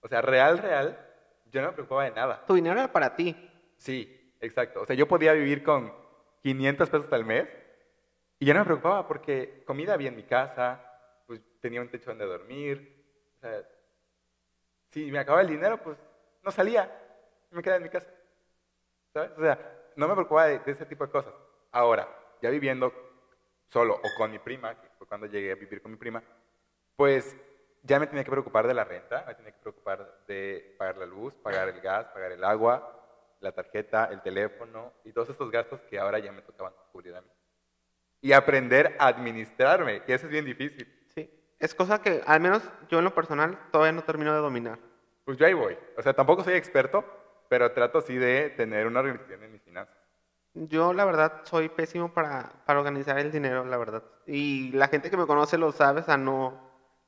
O 0.00 0.08
sea, 0.08 0.20
real, 0.20 0.58
real, 0.58 0.98
yo 1.46 1.60
no 1.60 1.68
me 1.68 1.74
preocupaba 1.74 2.02
de 2.02 2.10
nada. 2.10 2.44
Tu 2.44 2.54
dinero 2.54 2.80
era 2.80 2.90
para 2.90 3.14
ti. 3.14 3.36
Sí, 3.76 4.34
exacto. 4.40 4.80
O 4.80 4.84
sea, 4.84 4.96
yo 4.96 5.06
podía 5.06 5.32
vivir 5.32 5.62
con 5.62 5.94
500 6.42 6.90
pesos 6.90 7.12
al 7.12 7.24
mes 7.24 7.48
y 8.40 8.46
ya 8.46 8.54
no 8.54 8.58
me 8.58 8.66
preocupaba 8.66 9.06
porque 9.06 9.62
comida 9.64 9.94
había 9.94 10.08
en 10.08 10.16
mi 10.16 10.24
casa, 10.24 10.84
pues 11.28 11.40
tenía 11.60 11.82
un 11.82 11.88
techo 11.88 12.10
donde 12.10 12.26
dormir. 12.26 13.30
O 13.36 13.38
sea, 13.42 13.62
si 14.88 15.08
me 15.12 15.20
acababa 15.20 15.42
el 15.42 15.50
dinero, 15.50 15.80
pues 15.80 15.98
no 16.42 16.50
salía, 16.50 16.90
me 17.52 17.62
quedaba 17.62 17.76
en 17.76 17.84
mi 17.84 17.90
casa. 17.90 18.10
¿Sabes? 19.12 19.30
O 19.38 19.40
sea, 19.40 19.56
no 19.94 20.08
me 20.08 20.14
preocupaba 20.14 20.46
de, 20.46 20.58
de 20.58 20.72
ese 20.72 20.84
tipo 20.84 21.06
de 21.06 21.12
cosas. 21.12 21.32
Ahora, 21.72 22.08
ya 22.40 22.50
viviendo 22.50 22.92
solo 23.68 23.94
o 23.94 24.08
con 24.16 24.30
mi 24.30 24.38
prima, 24.38 24.78
que 24.80 24.88
fue 24.98 25.06
cuando 25.06 25.26
llegué 25.26 25.52
a 25.52 25.54
vivir 25.54 25.80
con 25.80 25.90
mi 25.90 25.96
prima, 25.96 26.22
pues 26.96 27.34
ya 27.82 27.98
me 27.98 28.06
tenía 28.06 28.24
que 28.24 28.30
preocupar 28.30 28.66
de 28.66 28.74
la 28.74 28.84
renta, 28.84 29.24
me 29.26 29.34
tenía 29.34 29.52
que 29.52 29.60
preocupar 29.60 30.24
de 30.26 30.74
pagar 30.78 30.98
la 30.98 31.06
luz, 31.06 31.34
pagar 31.36 31.68
el 31.68 31.80
gas, 31.80 32.06
pagar 32.08 32.32
el 32.32 32.44
agua, 32.44 33.02
la 33.40 33.52
tarjeta, 33.52 34.04
el 34.12 34.20
teléfono 34.20 34.92
y 35.04 35.12
todos 35.12 35.30
estos 35.30 35.50
gastos 35.50 35.80
que 35.82 35.98
ahora 35.98 36.18
ya 36.18 36.30
me 36.30 36.42
tocaban 36.42 36.74
cubrir 36.92 37.16
a 37.16 37.22
mí. 37.22 37.28
Y 38.20 38.32
aprender 38.32 38.94
a 39.00 39.08
administrarme, 39.08 40.02
que 40.04 40.14
eso 40.14 40.26
es 40.26 40.32
bien 40.32 40.44
difícil. 40.44 40.86
Sí. 41.14 41.28
Es 41.58 41.74
cosa 41.74 42.00
que 42.00 42.22
al 42.24 42.40
menos 42.40 42.62
yo 42.88 42.98
en 42.98 43.04
lo 43.04 43.14
personal 43.14 43.58
todavía 43.72 43.92
no 43.92 44.04
termino 44.04 44.32
de 44.32 44.40
dominar. 44.40 44.78
Pues 45.24 45.38
yo 45.38 45.46
ahí 45.46 45.54
voy. 45.54 45.76
O 45.96 46.02
sea, 46.02 46.12
tampoco 46.12 46.44
soy 46.44 46.54
experto, 46.54 47.04
pero 47.48 47.72
trato 47.72 48.00
sí 48.00 48.16
de 48.16 48.50
tener 48.50 48.86
una 48.86 49.00
organización 49.00 49.42
en 49.42 49.52
mis 49.52 49.62
finanzas. 49.62 50.01
Yo 50.54 50.92
la 50.92 51.04
verdad 51.04 51.40
soy 51.44 51.68
pésimo 51.70 52.12
para, 52.12 52.52
para 52.66 52.78
organizar 52.80 53.18
el 53.18 53.32
dinero, 53.32 53.64
la 53.64 53.78
verdad. 53.78 54.02
Y 54.26 54.70
la 54.72 54.88
gente 54.88 55.10
que 55.10 55.16
me 55.16 55.26
conoce 55.26 55.56
lo 55.56 55.72
sabe, 55.72 56.00
o 56.00 56.04
sea, 56.04 56.16
no, 56.18 56.60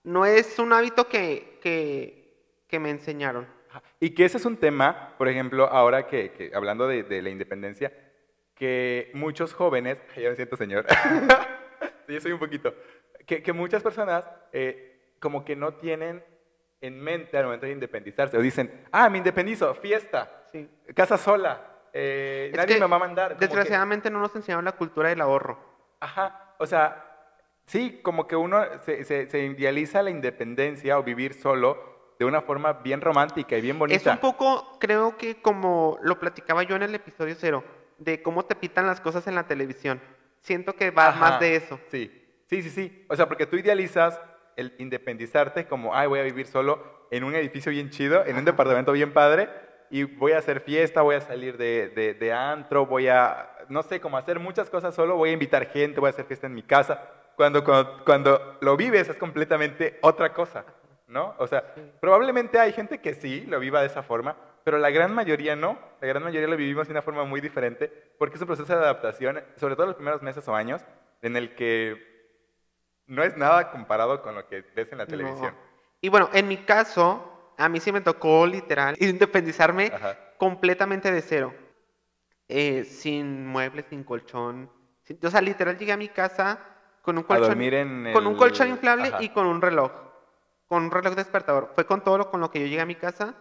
no 0.02 0.24
es 0.24 0.58
un 0.58 0.72
hábito 0.72 1.08
que, 1.08 1.58
que, 1.62 2.62
que 2.66 2.78
me 2.78 2.90
enseñaron. 2.90 3.46
Y 4.00 4.10
que 4.10 4.24
ese 4.24 4.38
es 4.38 4.46
un 4.46 4.56
tema, 4.56 5.14
por 5.18 5.28
ejemplo, 5.28 5.66
ahora 5.66 6.06
que, 6.06 6.32
que 6.32 6.52
hablando 6.54 6.86
de, 6.88 7.02
de 7.02 7.20
la 7.20 7.28
independencia, 7.30 7.92
que 8.54 9.10
muchos 9.14 9.52
jóvenes, 9.52 10.00
ya 10.16 10.30
me 10.30 10.36
siento 10.36 10.56
señor, 10.56 10.86
yo 12.08 12.20
soy 12.20 12.32
un 12.32 12.38
poquito, 12.38 12.74
que, 13.26 13.42
que 13.42 13.52
muchas 13.52 13.82
personas 13.82 14.24
eh, 14.52 15.16
como 15.20 15.44
que 15.44 15.56
no 15.56 15.74
tienen 15.74 16.24
en 16.80 17.00
mente 17.00 17.36
al 17.36 17.44
momento 17.44 17.66
de 17.66 17.72
independizarse, 17.72 18.36
o 18.38 18.40
dicen, 18.40 18.86
ah, 18.92 19.08
me 19.10 19.18
independizo, 19.18 19.74
fiesta, 19.74 20.30
Sí. 20.52 20.68
casa 20.94 21.18
sola, 21.18 21.73
eh, 21.94 22.52
nadie 22.54 22.78
me 22.80 22.86
va 22.86 22.96
a 22.96 22.98
mandar. 22.98 23.32
que- 23.36 23.46
Desgraciadamente 23.46 24.10
no 24.10 24.18
nos 24.18 24.34
enseñaron 24.36 24.64
la 24.64 24.72
cultura 24.72 25.08
del 25.08 25.20
ahorro. 25.20 25.58
Ajá, 26.00 26.54
o 26.58 26.66
sea, 26.66 27.04
sí, 27.64 28.00
como 28.02 28.26
que 28.26 28.36
uno 28.36 28.62
se, 28.84 29.04
se- 29.04 29.28
se 29.30 29.38
idealiza 29.44 30.02
la 30.02 30.10
independencia 30.10 30.98
o 30.98 31.02
vivir 31.04 31.34
solo 31.34 31.94
de 32.18 32.24
una 32.24 32.42
forma 32.42 32.72
bien 32.74 33.00
romántica 33.00 33.56
y 33.56 33.60
bien 33.60 33.78
bonita. 33.78 33.96
Es 33.96 34.06
un 34.06 34.18
poco, 34.20 34.76
creo 34.80 35.16
que 35.16 35.40
como 35.40 35.98
lo 36.02 36.18
platicaba 36.20 36.62
yo 36.64 36.76
en 36.76 36.82
el 36.82 36.94
episodio 36.94 37.34
cero, 37.38 37.64
de 37.98 38.22
cómo 38.22 38.44
te 38.44 38.54
pitan 38.56 38.86
las 38.86 39.00
cosas 39.00 39.26
en 39.26 39.34
la 39.36 39.46
televisión. 39.46 40.00
Siento 40.40 40.74
que 40.74 40.90
va 40.90 41.08
Ajá, 41.08 41.18
más 41.20 41.40
de 41.40 41.56
eso. 41.56 41.78
Sí, 41.88 42.42
sí, 42.48 42.62
sí, 42.62 42.70
sí. 42.70 43.06
O 43.08 43.16
sea, 43.16 43.26
porque 43.28 43.46
tú 43.46 43.56
idealizas 43.56 44.20
el 44.56 44.74
independizarte 44.78 45.66
como, 45.66 45.94
ay, 45.94 46.06
voy 46.06 46.20
a 46.20 46.22
vivir 46.22 46.46
solo 46.46 47.06
en 47.10 47.24
un 47.24 47.34
edificio 47.34 47.70
bien 47.72 47.90
chido, 47.90 48.24
en 48.24 48.36
un 48.36 48.44
departamento 48.44 48.92
bien 48.92 49.12
padre, 49.12 49.48
y 49.90 50.04
voy 50.04 50.32
a 50.32 50.38
hacer 50.38 50.60
fiesta, 50.60 51.02
voy 51.02 51.16
a 51.16 51.20
salir 51.20 51.56
de, 51.56 51.88
de, 51.88 52.14
de 52.14 52.32
antro, 52.32 52.86
voy 52.86 53.08
a, 53.08 53.50
no 53.68 53.82
sé, 53.82 54.00
como 54.00 54.16
hacer 54.16 54.38
muchas 54.40 54.70
cosas 54.70 54.94
solo, 54.94 55.16
voy 55.16 55.30
a 55.30 55.34
invitar 55.34 55.66
gente, 55.70 56.00
voy 56.00 56.08
a 56.08 56.10
hacer 56.10 56.24
fiesta 56.24 56.46
en 56.46 56.54
mi 56.54 56.62
casa. 56.62 57.02
Cuando, 57.36 57.64
cuando, 57.64 58.04
cuando 58.04 58.58
lo 58.60 58.76
vives 58.76 59.08
es 59.08 59.16
completamente 59.16 59.98
otra 60.02 60.32
cosa, 60.32 60.64
¿no? 61.08 61.34
O 61.38 61.46
sea, 61.46 61.64
probablemente 62.00 62.58
hay 62.58 62.72
gente 62.72 63.00
que 63.00 63.14
sí 63.14 63.42
lo 63.46 63.58
viva 63.60 63.80
de 63.80 63.86
esa 63.86 64.02
forma, 64.02 64.36
pero 64.62 64.78
la 64.78 64.90
gran 64.90 65.12
mayoría 65.14 65.56
no. 65.56 65.78
La 66.00 66.08
gran 66.08 66.22
mayoría 66.22 66.48
lo 66.48 66.56
vivimos 66.56 66.86
de 66.86 66.92
una 66.92 67.02
forma 67.02 67.24
muy 67.24 67.40
diferente, 67.40 67.88
porque 68.18 68.36
es 68.36 68.40
un 68.40 68.46
proceso 68.46 68.72
de 68.72 68.82
adaptación, 68.82 69.42
sobre 69.56 69.74
todo 69.76 69.86
los 69.86 69.96
primeros 69.96 70.22
meses 70.22 70.46
o 70.48 70.54
años, 70.54 70.82
en 71.22 71.36
el 71.36 71.54
que 71.54 72.14
no 73.06 73.22
es 73.22 73.36
nada 73.36 73.70
comparado 73.70 74.22
con 74.22 74.34
lo 74.34 74.46
que 74.48 74.62
ves 74.74 74.90
en 74.92 74.98
la 74.98 75.04
No. 75.04 75.10
televisión. 75.10 75.54
Y 76.00 76.08
bueno, 76.08 76.30
en 76.32 76.48
mi 76.48 76.58
caso, 76.58 77.33
a 77.56 77.68
mí 77.68 77.80
sí 77.80 77.92
me 77.92 78.00
tocó 78.00 78.46
literal 78.46 78.96
independizarme 79.00 79.90
Ajá. 79.94 80.18
completamente 80.38 81.11
de 81.12 81.23
cero. 81.23 81.54
Eh, 82.49 82.84
sin 82.84 83.46
muebles, 83.46 83.87
sin 83.88 84.04
colchón. 84.04 84.70
sin- 85.02 85.18
o 85.25 85.30
sea, 85.30 85.40
literal 85.40 85.78
llegué 85.78 85.92
a 85.92 85.96
mi 85.96 86.08
casa 86.08 86.58
con 87.02 87.16
un 87.18 87.25
colchón, 87.25 87.61
en 87.61 88.12
con 88.12 88.26
un 88.26 88.32
el- 88.34 88.38
colchón 88.38 88.68
inflable 88.68 89.08
Ajá. 89.08 89.23
y 89.23 89.28
con 89.30 89.46
un 89.46 89.61
reloj. 89.61 89.92
Con 90.66 90.84
un 90.84 90.90
reloj 90.90 91.14
despertador. 91.14 91.73
Fue 91.75 91.87
con 91.87 92.02
todo 92.02 92.18
lo 92.18 92.30
con 92.30 92.40
lo 92.40 92.50
que 92.50 92.61
yo 92.61 92.66
llegué 92.66 92.80
a 92.80 92.87
mi 92.87 92.94
casa. 92.96 93.34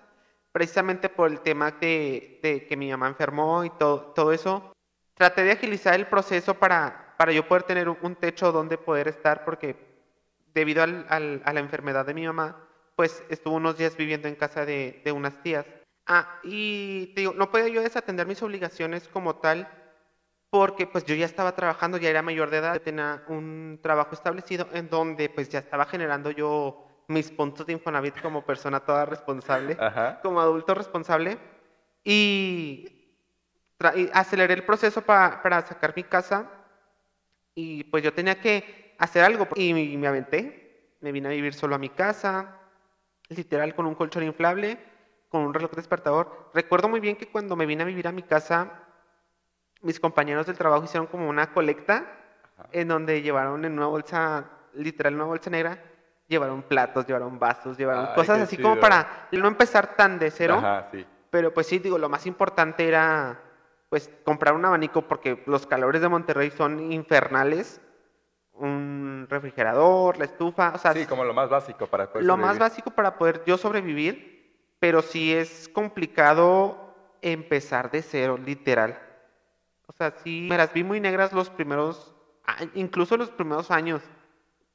Precisamente 0.51 1.09
por 1.09 1.31
el 1.31 1.39
tema 1.41 1.71
de, 1.71 2.39
de 2.43 2.67
que 2.67 2.77
mi 2.77 2.91
mamá 2.91 3.07
enfermó 3.07 3.63
y 3.65 3.69
todo, 3.71 4.11
todo 4.13 4.31
eso. 4.31 4.71
Traté 5.15 5.43
de 5.43 5.51
agilizar 5.53 5.95
el 5.95 6.05
proceso 6.07 6.53
para, 6.55 7.15
para 7.17 7.31
yo 7.31 7.47
poder 7.47 7.63
tener 7.63 7.89
un, 7.89 7.97
un 8.01 8.15
techo 8.15 8.51
donde 8.51 8.77
poder 8.77 9.07
estar 9.07 9.45
porque 9.45 9.75
debido 10.53 10.83
al- 10.83 11.05
al- 11.09 11.41
a 11.45 11.53
la 11.53 11.59
enfermedad 11.59 12.05
de 12.05 12.13
mi 12.13 12.25
mamá, 12.27 12.67
pues 13.03 13.21
estuvo 13.27 13.55
unos 13.55 13.77
días 13.77 13.97
viviendo 13.97 14.29
en 14.29 14.35
casa 14.35 14.65
de, 14.65 15.01
de 15.03 15.11
unas 15.11 15.35
tías. 15.43 15.65
Ah, 16.07 16.39
y 16.41 17.07
te 17.07 17.19
digo, 17.19 17.33
no 17.33 17.51
podía 17.51 17.67
yo 17.67 17.81
desatender 17.81 18.25
mis 18.25 18.41
obligaciones 18.41 19.09
como 19.09 19.35
tal, 19.35 19.67
porque 20.49 20.87
pues 20.87 21.03
yo 21.03 21.13
ya 21.13 21.25
estaba 21.25 21.53
trabajando, 21.53 21.97
ya 21.97 22.09
era 22.09 22.21
mayor 22.21 22.49
de 22.49 22.59
edad, 22.59 22.81
tenía 22.81 23.21
un 23.27 23.77
trabajo 23.83 24.11
establecido 24.13 24.69
en 24.71 24.87
donde 24.87 25.27
pues 25.27 25.49
ya 25.49 25.59
estaba 25.59 25.85
generando 25.85 26.31
yo 26.31 27.03
mis 27.09 27.29
puntos 27.29 27.65
de 27.67 27.73
Infonavit 27.73 28.21
como 28.21 28.45
persona 28.45 28.79
toda 28.79 29.05
responsable, 29.05 29.75
Ajá. 29.81 30.21
como 30.23 30.39
adulto 30.39 30.73
responsable, 30.73 31.37
y, 32.05 32.85
y 33.95 34.09
aceleré 34.13 34.53
el 34.53 34.63
proceso 34.63 35.01
pa- 35.01 35.41
para 35.43 35.61
sacar 35.61 35.91
mi 35.93 36.05
casa, 36.05 36.49
y 37.53 37.83
pues 37.83 38.01
yo 38.01 38.13
tenía 38.13 38.39
que 38.39 38.95
hacer 38.97 39.25
algo, 39.25 39.45
y 39.57 39.73
me 39.73 40.07
aventé, 40.07 40.95
me 41.01 41.11
vine 41.11 41.27
a 41.27 41.31
vivir 41.31 41.53
solo 41.53 41.75
a 41.75 41.77
mi 41.77 41.89
casa, 41.89 42.61
literal 43.37 43.75
con 43.75 43.85
un 43.85 43.95
colchón 43.95 44.23
inflable, 44.23 44.77
con 45.29 45.41
un 45.41 45.53
reloj 45.53 45.71
despertador. 45.71 46.49
Recuerdo 46.53 46.89
muy 46.89 46.99
bien 46.99 47.15
que 47.15 47.27
cuando 47.27 47.55
me 47.55 47.65
vine 47.65 47.83
a 47.83 47.85
vivir 47.85 48.07
a 48.07 48.11
mi 48.11 48.23
casa, 48.23 48.71
mis 49.81 49.99
compañeros 49.99 50.45
del 50.45 50.57
trabajo 50.57 50.83
hicieron 50.83 51.07
como 51.07 51.27
una 51.27 51.53
colecta 51.53 52.05
Ajá. 52.57 52.69
en 52.71 52.87
donde 52.87 53.21
llevaron 53.21 53.65
en 53.65 53.73
una 53.73 53.87
bolsa, 53.87 54.45
literal 54.73 55.15
una 55.15 55.25
bolsa 55.25 55.49
negra, 55.49 55.83
llevaron 56.27 56.63
platos, 56.63 57.05
llevaron 57.05 57.39
vasos, 57.39 57.77
llevaron 57.77 58.07
Ay, 58.09 58.15
cosas 58.15 58.41
así 58.41 58.57
como 58.57 58.79
para 58.79 59.27
no 59.31 59.47
empezar 59.47 59.95
tan 59.95 60.19
de 60.19 60.31
cero. 60.31 60.55
Ajá, 60.57 60.87
sí. 60.91 61.05
Pero 61.29 61.53
pues 61.53 61.67
sí, 61.67 61.79
digo, 61.79 61.97
lo 61.97 62.09
más 62.09 62.25
importante 62.25 62.87
era 62.87 63.39
pues 63.89 64.09
comprar 64.23 64.55
un 64.55 64.65
abanico 64.65 65.03
porque 65.03 65.43
los 65.45 65.67
calores 65.67 66.01
de 66.01 66.09
Monterrey 66.09 66.49
son 66.51 66.91
infernales. 66.91 67.81
Un 68.55 69.25
refrigerador, 69.29 70.17
la 70.17 70.25
estufa, 70.25 70.73
o 70.75 70.77
sea, 70.77 70.93
Sí, 70.93 71.05
como 71.07 71.23
lo 71.23 71.33
más 71.33 71.49
básico 71.49 71.87
para 71.87 72.11
poder 72.11 72.25
lo 72.25 72.37
más 72.37 72.55
sobrevivir. 72.55 72.59
básico 72.59 72.91
para 72.91 73.17
poder 73.17 73.43
yo 73.45 73.57
sobrevivir, 73.57 74.55
pero 74.79 75.01
sí 75.01 75.33
es 75.33 75.67
complicado 75.69 76.93
empezar 77.21 77.89
de 77.89 78.01
cero, 78.03 78.37
literal. 78.37 78.99
O 79.87 79.93
sea, 79.93 80.11
sí, 80.23 80.47
me 80.49 80.57
las 80.57 80.71
vi 80.73 80.83
muy 80.83 80.99
negras 80.99 81.33
los 81.33 81.49
primeros, 81.49 82.13
a- 82.45 82.57
incluso 82.75 83.17
los 83.17 83.31
primeros 83.31 83.71
años. 83.71 84.01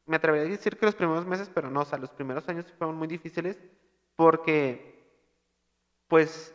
Me 0.06 0.16
atrevería 0.16 0.47
a 0.49 0.50
decir 0.50 0.76
que 0.76 0.87
los 0.87 0.94
primeros 0.94 1.25
meses, 1.26 1.50
pero 1.54 1.70
no, 1.70 1.80
o 1.82 1.85
sea, 1.85 1.99
los 1.99 2.11
primeros 2.11 2.49
años 2.49 2.66
fueron 2.78 2.97
muy 2.97 3.06
difíciles 3.06 3.58
porque, 4.16 5.06
pues, 6.08 6.54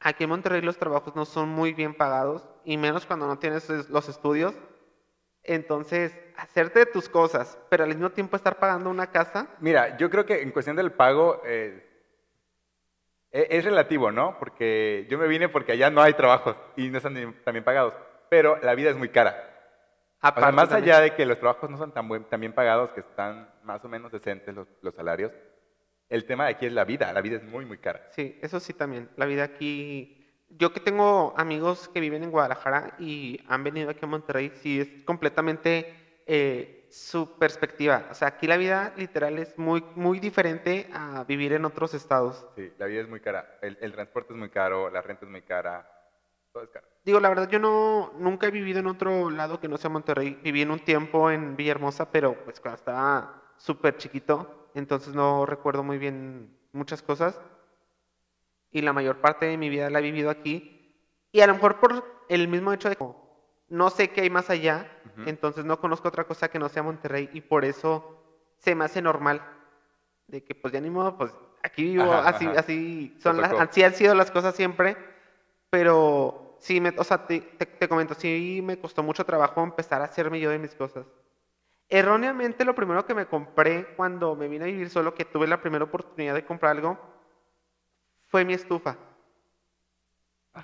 aquí 0.00 0.24
en 0.24 0.30
Monterrey 0.30 0.60
los 0.62 0.78
trabajos 0.78 1.14
no 1.14 1.24
son 1.24 1.48
muy 1.50 1.72
bien 1.72 1.94
pagados, 1.94 2.48
y 2.64 2.76
menos 2.76 3.06
cuando 3.06 3.26
no 3.26 3.38
tienes 3.38 3.68
es- 3.70 3.88
los 3.90 4.08
estudios. 4.08 4.54
Entonces, 5.48 6.16
hacerte 6.36 6.86
tus 6.86 7.08
cosas, 7.08 7.58
pero 7.70 7.82
al 7.84 7.88
mismo 7.90 8.10
tiempo 8.10 8.36
estar 8.36 8.58
pagando 8.58 8.90
una 8.90 9.10
casa, 9.10 9.48
Mira, 9.60 9.96
yo 9.96 10.08
creo 10.10 10.24
que 10.26 10.42
en 10.42 10.50
cuestión 10.52 10.76
del 10.76 10.92
pago 10.92 11.42
eh, 11.46 11.84
e- 13.32 13.48
es 13.50 13.64
relativo, 13.64 14.10
¿no? 14.12 14.38
Porque 14.38 15.06
yo 15.10 15.18
me 15.18 15.26
vine 15.26 15.48
porque 15.48 15.72
allá 15.72 15.90
no 15.90 16.02
hay 16.02 16.12
trabajos 16.14 16.54
y 16.76 16.88
no 16.90 16.98
están 16.98 17.14
bien 17.14 17.64
pagados, 17.64 17.94
pero 18.28 18.58
la 18.62 18.74
vida 18.74 18.90
es 18.90 18.96
muy 18.96 19.08
cara. 19.08 19.44
O 20.20 20.40
sea, 20.40 20.52
más 20.52 20.68
también- 20.68 20.94
allá 20.94 21.02
de 21.02 21.14
que 21.14 21.24
los 21.26 21.38
trabajos 21.38 21.70
no 21.70 21.78
son 21.78 21.92
tan, 21.92 22.08
buen- 22.08 22.24
tan 22.24 22.40
bien 22.40 22.52
pagados, 22.52 22.90
que 22.92 23.00
están 23.00 23.48
más 23.62 23.84
o 23.84 23.88
menos 23.88 24.10
decentes 24.12 24.54
los, 24.54 24.66
los 24.82 24.94
salarios, 24.94 25.32
el 26.08 26.24
tema 26.26 26.44
de 26.44 26.50
aquí 26.52 26.66
es 26.66 26.72
la 26.72 26.84
vida, 26.84 27.12
la 27.12 27.20
vida 27.20 27.36
es 27.36 27.42
muy, 27.44 27.64
muy 27.66 27.78
cara. 27.78 28.06
Sí, 28.10 28.38
eso 28.42 28.58
sí 28.60 28.72
también. 28.74 29.08
La 29.16 29.26
vida 29.26 29.44
aquí. 29.44 30.17
Yo 30.50 30.72
que 30.72 30.80
tengo 30.80 31.34
amigos 31.36 31.88
que 31.88 32.00
viven 32.00 32.24
en 32.24 32.30
Guadalajara 32.30 32.94
y 32.98 33.38
han 33.46 33.62
venido 33.64 33.90
aquí 33.90 34.00
a 34.02 34.08
Monterrey, 34.08 34.50
sí 34.62 34.80
es 34.80 35.04
completamente 35.04 36.22
eh, 36.26 36.86
su 36.90 37.38
perspectiva. 37.38 38.06
O 38.10 38.14
sea, 38.14 38.28
aquí 38.28 38.46
la 38.46 38.56
vida 38.56 38.92
literal 38.96 39.38
es 39.38 39.56
muy, 39.58 39.84
muy 39.94 40.20
diferente 40.20 40.88
a 40.92 41.24
vivir 41.24 41.52
en 41.52 41.64
otros 41.64 41.94
estados. 41.94 42.46
Sí, 42.56 42.72
la 42.78 42.86
vida 42.86 43.02
es 43.02 43.08
muy 43.08 43.20
cara, 43.20 43.58
el, 43.60 43.76
el 43.80 43.92
transporte 43.92 44.32
es 44.32 44.38
muy 44.38 44.50
caro, 44.50 44.90
la 44.90 45.02
renta 45.02 45.26
es 45.26 45.30
muy 45.30 45.42
cara, 45.42 45.86
todo 46.52 46.62
es 46.62 46.70
caro. 46.70 46.86
Digo, 47.04 47.20
la 47.20 47.28
verdad, 47.28 47.48
yo 47.48 47.58
no 47.58 48.12
nunca 48.18 48.46
he 48.46 48.50
vivido 48.50 48.80
en 48.80 48.86
otro 48.86 49.30
lado 49.30 49.60
que 49.60 49.68
no 49.68 49.78
sea 49.78 49.90
Monterrey. 49.90 50.38
Viví 50.42 50.62
en 50.62 50.70
un 50.70 50.80
tiempo 50.80 51.30
en 51.30 51.56
Villahermosa, 51.56 52.10
pero 52.10 52.34
pues 52.44 52.60
cuando 52.60 52.76
estaba 52.76 53.42
súper 53.56 53.96
chiquito, 53.96 54.70
entonces 54.74 55.14
no 55.14 55.46
recuerdo 55.46 55.82
muy 55.82 55.98
bien 55.98 56.54
muchas 56.72 57.02
cosas. 57.02 57.40
Y 58.70 58.82
la 58.82 58.92
mayor 58.92 59.20
parte 59.20 59.46
de 59.46 59.56
mi 59.56 59.68
vida 59.68 59.90
la 59.90 59.98
he 59.98 60.02
vivido 60.02 60.30
aquí. 60.30 60.94
Y 61.32 61.40
a 61.40 61.46
lo 61.46 61.54
mejor 61.54 61.80
por 61.80 62.04
el 62.28 62.48
mismo 62.48 62.72
hecho 62.72 62.88
de 62.88 62.96
que 62.96 63.06
no 63.68 63.90
sé 63.90 64.08
qué 64.10 64.22
hay 64.22 64.30
más 64.30 64.50
allá, 64.50 64.86
entonces 65.26 65.64
no 65.64 65.78
conozco 65.80 66.08
otra 66.08 66.24
cosa 66.24 66.48
que 66.48 66.58
no 66.58 66.68
sea 66.68 66.82
Monterrey 66.82 67.28
y 67.32 67.40
por 67.40 67.64
eso 67.64 68.04
se 68.58 68.74
me 68.74 68.84
hace 68.84 69.02
normal 69.02 69.42
de 70.26 70.42
que 70.44 70.54
pues 70.54 70.72
ya 70.72 70.80
ni 70.80 70.90
modo, 70.90 71.16
pues 71.18 71.32
aquí 71.62 71.84
vivo, 71.84 72.04
Ajá, 72.12 72.28
así, 72.28 72.44
ajá. 72.46 72.60
así 72.60 73.16
son 73.20 73.36
las, 73.40 73.52
así 73.52 73.82
han 73.82 73.94
sido 73.94 74.14
las 74.14 74.30
cosas 74.30 74.54
siempre, 74.54 74.96
pero 75.70 76.56
sí, 76.60 76.80
me, 76.80 76.94
o 76.96 77.04
sea, 77.04 77.26
te, 77.26 77.40
te- 77.40 77.66
te 77.66 77.88
comento, 77.88 78.14
sí 78.14 78.60
me 78.62 78.78
costó 78.78 79.02
mucho 79.02 79.24
trabajo 79.24 79.62
empezar 79.62 80.00
a 80.02 80.04
hacerme 80.06 80.40
yo 80.40 80.50
de 80.50 80.58
mis 80.58 80.74
cosas. 80.74 81.06
Erróneamente, 81.88 82.64
lo 82.64 82.74
primero 82.74 83.04
que 83.06 83.14
me 83.14 83.26
compré 83.26 83.94
cuando 83.96 84.36
me 84.36 84.48
vine 84.48 84.64
a 84.64 84.68
vivir 84.68 84.90
solo, 84.90 85.14
que 85.14 85.24
tuve 85.24 85.46
la 85.46 85.60
primera 85.60 85.84
oportunidad 85.84 86.34
de 86.34 86.44
comprar 86.44 86.72
algo, 86.76 86.98
fue 88.28 88.44
mi 88.44 88.54
estufa. 88.54 88.96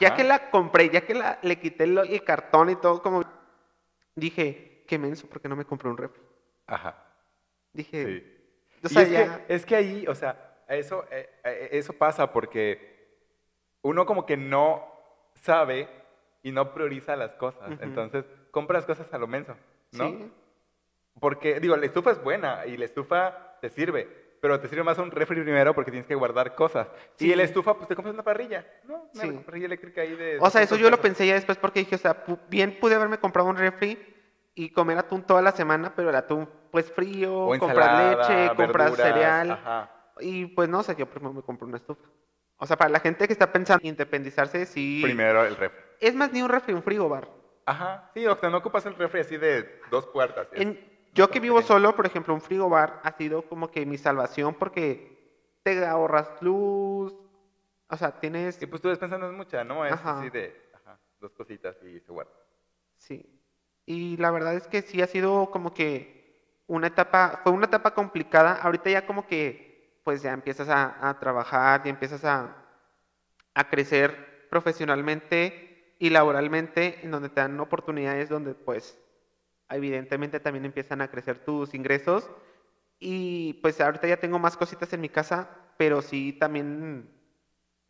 Ya 0.01 0.15
que 0.15 0.25
la 0.25 0.51
compré, 0.51 0.89
ya 0.91 1.03
que 1.03 1.15
la, 1.15 1.39
le 1.43 1.59
quité 1.59 1.85
el, 1.85 1.99
el 1.99 2.25
cartón 2.25 2.71
y 2.71 2.77
todo, 2.77 3.01
como 3.03 3.23
dije, 4.15 4.85
qué 4.89 4.99
menso, 4.99 5.29
porque 5.29 5.49
no 5.49 5.57
me 5.57 5.65
compré 5.65 5.89
un 5.89 5.97
refri? 5.97 6.21
Ajá. 6.67 6.97
Dije, 7.73 8.03
Sí. 8.83 8.99
es, 8.99 9.09
que, 9.09 9.31
es 9.49 9.67
que 9.67 9.77
ahí, 9.77 10.07
o 10.07 10.15
sea, 10.15 10.63
eso, 10.69 11.05
eh, 11.11 11.29
eh, 11.45 11.69
eso 11.73 11.93
pasa 11.93 12.33
porque 12.33 12.95
uno 13.83 14.05
como 14.05 14.27
que 14.27 14.37
no 14.37 14.87
sabe 15.35 15.89
y 16.43 16.51
no 16.53 16.75
prioriza 16.75 17.17
las 17.17 17.35
cosas. 17.37 17.71
Ujú. 17.73 17.83
Entonces, 17.83 18.25
compras 18.51 18.87
cosas 18.87 19.13
a 19.13 19.19
lo 19.19 19.27
menso, 19.27 19.57
¿no? 19.93 20.09
sí, 20.09 20.33
Porque, 21.21 21.61
digo, 21.61 21.77
la 21.77 21.87
estufa 21.87 22.11
es 22.11 22.23
buena 22.23 22.67
y 22.67 22.77
la 22.77 22.85
estufa 22.85 23.59
te 23.61 23.71
sirve, 23.71 24.24
pero 24.45 24.61
te 24.61 24.69
sirve 24.69 24.83
más 24.83 24.99
un 24.99 25.11
refri 25.11 25.41
primero 25.41 25.75
porque 25.75 25.91
tienes 25.91 26.07
que 26.07 26.15
guardar 26.15 26.55
cosas. 26.55 26.87
Sí. 27.15 27.33
Y 27.33 27.35
la 27.35 27.45
estufa, 27.45 27.73
pues 27.79 27.89
te 27.89 27.97
compras 27.97 28.13
una 28.13 28.23
parrilla, 28.23 28.67
¿no? 28.85 29.09
Una 29.15 29.23
Sí. 29.23 29.31
parrilla 29.43 29.65
eléctrica 29.65 30.03
ahí 30.03 30.15
de... 30.15 30.37
O 30.39 30.51
sea, 30.51 30.61
eso 30.61 30.75
200 30.75 30.81
yo 30.81 30.91
lo 30.91 31.01
pensé 31.01 31.27
ya 31.27 31.33
después 31.33 31.57
porque 31.57 31.81
dije, 31.81 31.95
o 31.95 31.99
sea, 31.99 32.23
bien 32.51 32.79
pude 32.79 32.95
haberme 32.95 33.17
comprado 33.17 33.49
un 33.49 33.57
refri 33.57 33.99
y 34.55 34.69
comer 34.71 34.99
atún 34.99 35.23
toda 35.23 35.41
la 35.41 35.53
semana, 35.53 35.95
pero 35.97 36.11
el 36.11 36.17
atún 36.17 36.47
pues 36.71 36.93
frío, 36.93 37.35
O 37.47 37.59
comprar 37.59 38.19
leche, 38.19 38.55
comprar 38.55 38.91
cereal. 38.95 39.51
Ajá. 39.53 39.91
Y 40.21 40.45
pues 40.45 40.69
no, 40.69 40.81
o 40.81 40.83
sea, 40.83 40.95
yo 40.95 41.07
primero 41.07 41.33
me 41.33 41.41
compré 41.41 41.67
una 41.67 41.79
estufa. 41.79 42.05
O 42.59 42.67
sea, 42.67 42.77
para 42.77 42.91
la 42.91 43.01
gente 43.01 43.27
que 43.27 43.33
está 43.33 43.51
pensando 43.51 43.81
en 43.83 43.89
independizarse, 43.89 44.67
sí. 44.67 45.01
Primero 45.03 45.47
el 45.47 45.57
refri. 45.57 45.81
Es 46.01 46.15
más 46.15 46.31
ni 46.35 46.43
un 46.43 46.51
refri, 46.51 46.75
un 46.75 46.83
frigobar. 46.83 47.31
Ajá, 47.65 48.11
sí, 48.13 48.27
o 48.27 48.37
sea, 48.37 48.51
no 48.51 48.59
ocupas 48.59 48.85
el 48.85 48.95
refri 48.95 49.21
así 49.21 49.39
de 49.39 49.81
dos 49.91 50.07
puertas. 50.09 50.49
En- 50.53 50.93
yo 51.15 51.31
que 51.31 51.41
vivo 51.41 51.63
solo, 51.63 51.95
por 51.95 52.07
ejemplo, 52.07 52.35
un 52.35 52.41
frigobar 52.41 53.01
ha 53.05 53.13
sido 53.13 53.43
como 53.43 53.71
que 53.71 53.87
mi 53.87 53.97
salvación 53.97 54.55
porque 54.55 55.15
te 55.63 55.85
ahorras 55.85 56.31
luz. 56.41 57.15
O 57.89 57.97
sea, 57.97 58.19
tienes... 58.19 58.61
Y 58.61 58.67
pues 58.67 58.83
tu 58.83 58.89
despensa 58.89 59.17
no 59.17 59.29
es 59.29 59.33
mucha, 59.33 59.63
¿no? 59.63 59.87
Es 59.87 59.93
Ajá. 59.93 60.19
así 60.19 60.31
de, 60.31 60.71
ajá, 60.75 60.99
dos 61.21 61.33
cositas 61.33 61.77
y 61.83 62.01
se 62.01 62.13
guarda. 62.13 62.33
Sí. 62.97 63.25
Y 63.87 64.17
la 64.17 64.31
verdad 64.31 64.55
es 64.55 64.67
que 64.67 64.83
sí 64.83 65.03
ha 65.03 65.07
sido 65.07 65.51
como 65.51 65.73
que 65.73 66.63
una 66.67 66.89
etapa, 66.89 67.41
fue 67.43 67.53
una 67.53 67.67
etapa 67.67 67.95
complicada. 67.95 68.57
Ahorita 68.57 68.91
ya 68.91 69.07
como 69.07 69.27
que 69.27 70.01
pues 70.03 70.23
ya 70.23 70.33
empiezas 70.33 70.69
a, 70.69 71.09
a 71.09 71.19
trabajar, 71.19 71.83
ya 71.85 71.91
empiezas 71.91 72.25
a, 72.25 72.57
a 73.55 73.69
crecer 73.69 74.49
profesionalmente 74.51 75.95
y 75.99 76.11
laboralmente, 76.11 77.01
en 77.03 77.11
donde 77.11 77.29
te 77.29 77.41
dan 77.41 77.59
oportunidades 77.61 78.29
donde 78.29 78.55
pues 78.55 78.99
evidentemente 79.71 80.41
también 80.41 80.65
empiezan 80.65 81.01
a 81.01 81.09
crecer 81.09 81.39
tus 81.39 81.75
ingresos. 81.75 82.31
Y 82.99 83.55
pues 83.55 83.81
ahorita 83.81 84.07
ya 84.07 84.17
tengo 84.17 84.39
más 84.39 84.57
cositas 84.57 84.93
en 84.93 85.01
mi 85.01 85.09
casa, 85.09 85.49
pero 85.77 86.01
sí 86.03 86.33
también, 86.33 87.11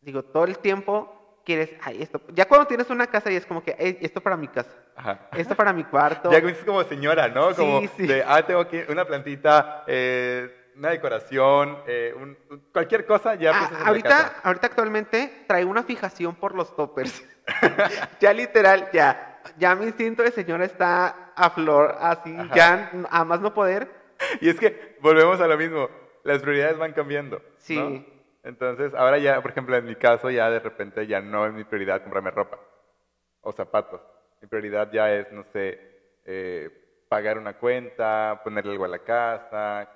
digo, 0.00 0.22
todo 0.24 0.44
el 0.44 0.58
tiempo 0.58 1.42
quieres, 1.44 1.74
ay, 1.82 2.00
esto, 2.02 2.22
ya 2.32 2.48
cuando 2.48 2.66
tienes 2.66 2.88
una 2.88 3.06
casa 3.06 3.30
y 3.30 3.36
es 3.36 3.44
como 3.44 3.62
que, 3.62 3.76
"Ey, 3.78 3.98
esto 4.00 4.20
para 4.22 4.36
mi 4.36 4.48
casa. 4.48 4.70
Ajá. 4.96 5.28
Esto 5.36 5.54
para 5.54 5.72
mi 5.74 5.84
cuarto. 5.84 6.30
Ya 6.32 6.40
dices 6.40 6.64
como 6.64 6.82
señora, 6.84 7.28
¿no? 7.28 7.54
Como 7.54 7.80
sí. 7.96 8.06
de, 8.06 8.24
ah, 8.26 8.44
tengo 8.46 8.60
aquí 8.60 8.80
una 8.88 9.04
plantita, 9.04 9.84
eh, 9.86 10.72
una 10.76 10.90
decoración, 10.90 11.78
eh, 11.86 12.14
un- 12.16 12.36
cualquier 12.72 13.04
cosa, 13.04 13.34
ya 13.34 13.50
Ah, 13.54 13.68
en 13.72 13.78
la 13.80 13.86
ahorita, 13.88 14.08
casa. 14.08 14.40
ahorita 14.42 14.66
actualmente 14.68 15.44
traigo 15.46 15.70
una 15.70 15.82
fijación 15.82 16.34
por 16.34 16.54
los 16.54 16.74
toppers. 16.74 17.22
ya 18.20 18.32
literal, 18.32 18.88
ya. 18.92 19.40
Ya 19.58 19.74
mi 19.74 19.84
instinto 19.84 20.22
de 20.22 20.30
señora 20.30 20.64
está 20.64 21.23
a 21.36 21.50
flor, 21.50 21.96
así, 22.00 22.34
Ajá. 22.36 22.54
ya 22.54 22.90
a 23.10 23.24
más 23.24 23.40
no 23.40 23.52
poder. 23.54 23.88
Y 24.40 24.48
es 24.48 24.58
que 24.58 24.96
volvemos 25.00 25.40
a 25.40 25.46
lo 25.46 25.56
mismo, 25.56 25.88
las 26.22 26.40
prioridades 26.42 26.78
van 26.78 26.92
cambiando. 26.92 27.38
¿no? 27.38 27.42
Sí. 27.58 28.10
Entonces, 28.42 28.92
ahora 28.94 29.18
ya, 29.18 29.40
por 29.40 29.50
ejemplo, 29.50 29.76
en 29.76 29.84
mi 29.86 29.96
caso, 29.96 30.30
ya 30.30 30.50
de 30.50 30.60
repente 30.60 31.06
ya 31.06 31.20
no 31.20 31.46
es 31.46 31.52
mi 31.52 31.64
prioridad 31.64 32.02
comprarme 32.02 32.30
ropa 32.30 32.58
o 33.40 33.52
zapatos. 33.52 34.00
Mi 34.40 34.48
prioridad 34.48 34.90
ya 34.92 35.12
es, 35.12 35.30
no 35.32 35.44
sé, 35.44 35.80
eh, 36.26 36.70
pagar 37.08 37.38
una 37.38 37.54
cuenta, 37.58 38.40
ponerle 38.44 38.72
algo 38.72 38.84
a 38.84 38.88
la 38.88 38.98
casa, 38.98 39.90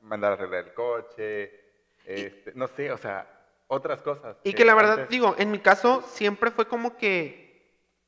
mandar 0.00 0.32
a 0.32 0.34
arreglar 0.34 0.64
el 0.68 0.74
coche, 0.74 1.60
este, 2.04 2.52
no 2.54 2.66
sé, 2.66 2.90
o 2.90 2.96
sea, 2.98 3.26
otras 3.68 4.02
cosas. 4.02 4.36
Y 4.42 4.52
que 4.54 4.64
la 4.64 4.74
verdad, 4.74 4.92
antes- 4.94 5.08
digo, 5.08 5.34
en 5.38 5.50
mi 5.52 5.60
caso 5.60 6.02
siempre 6.02 6.50
fue 6.50 6.66
como 6.66 6.96
que 6.96 7.51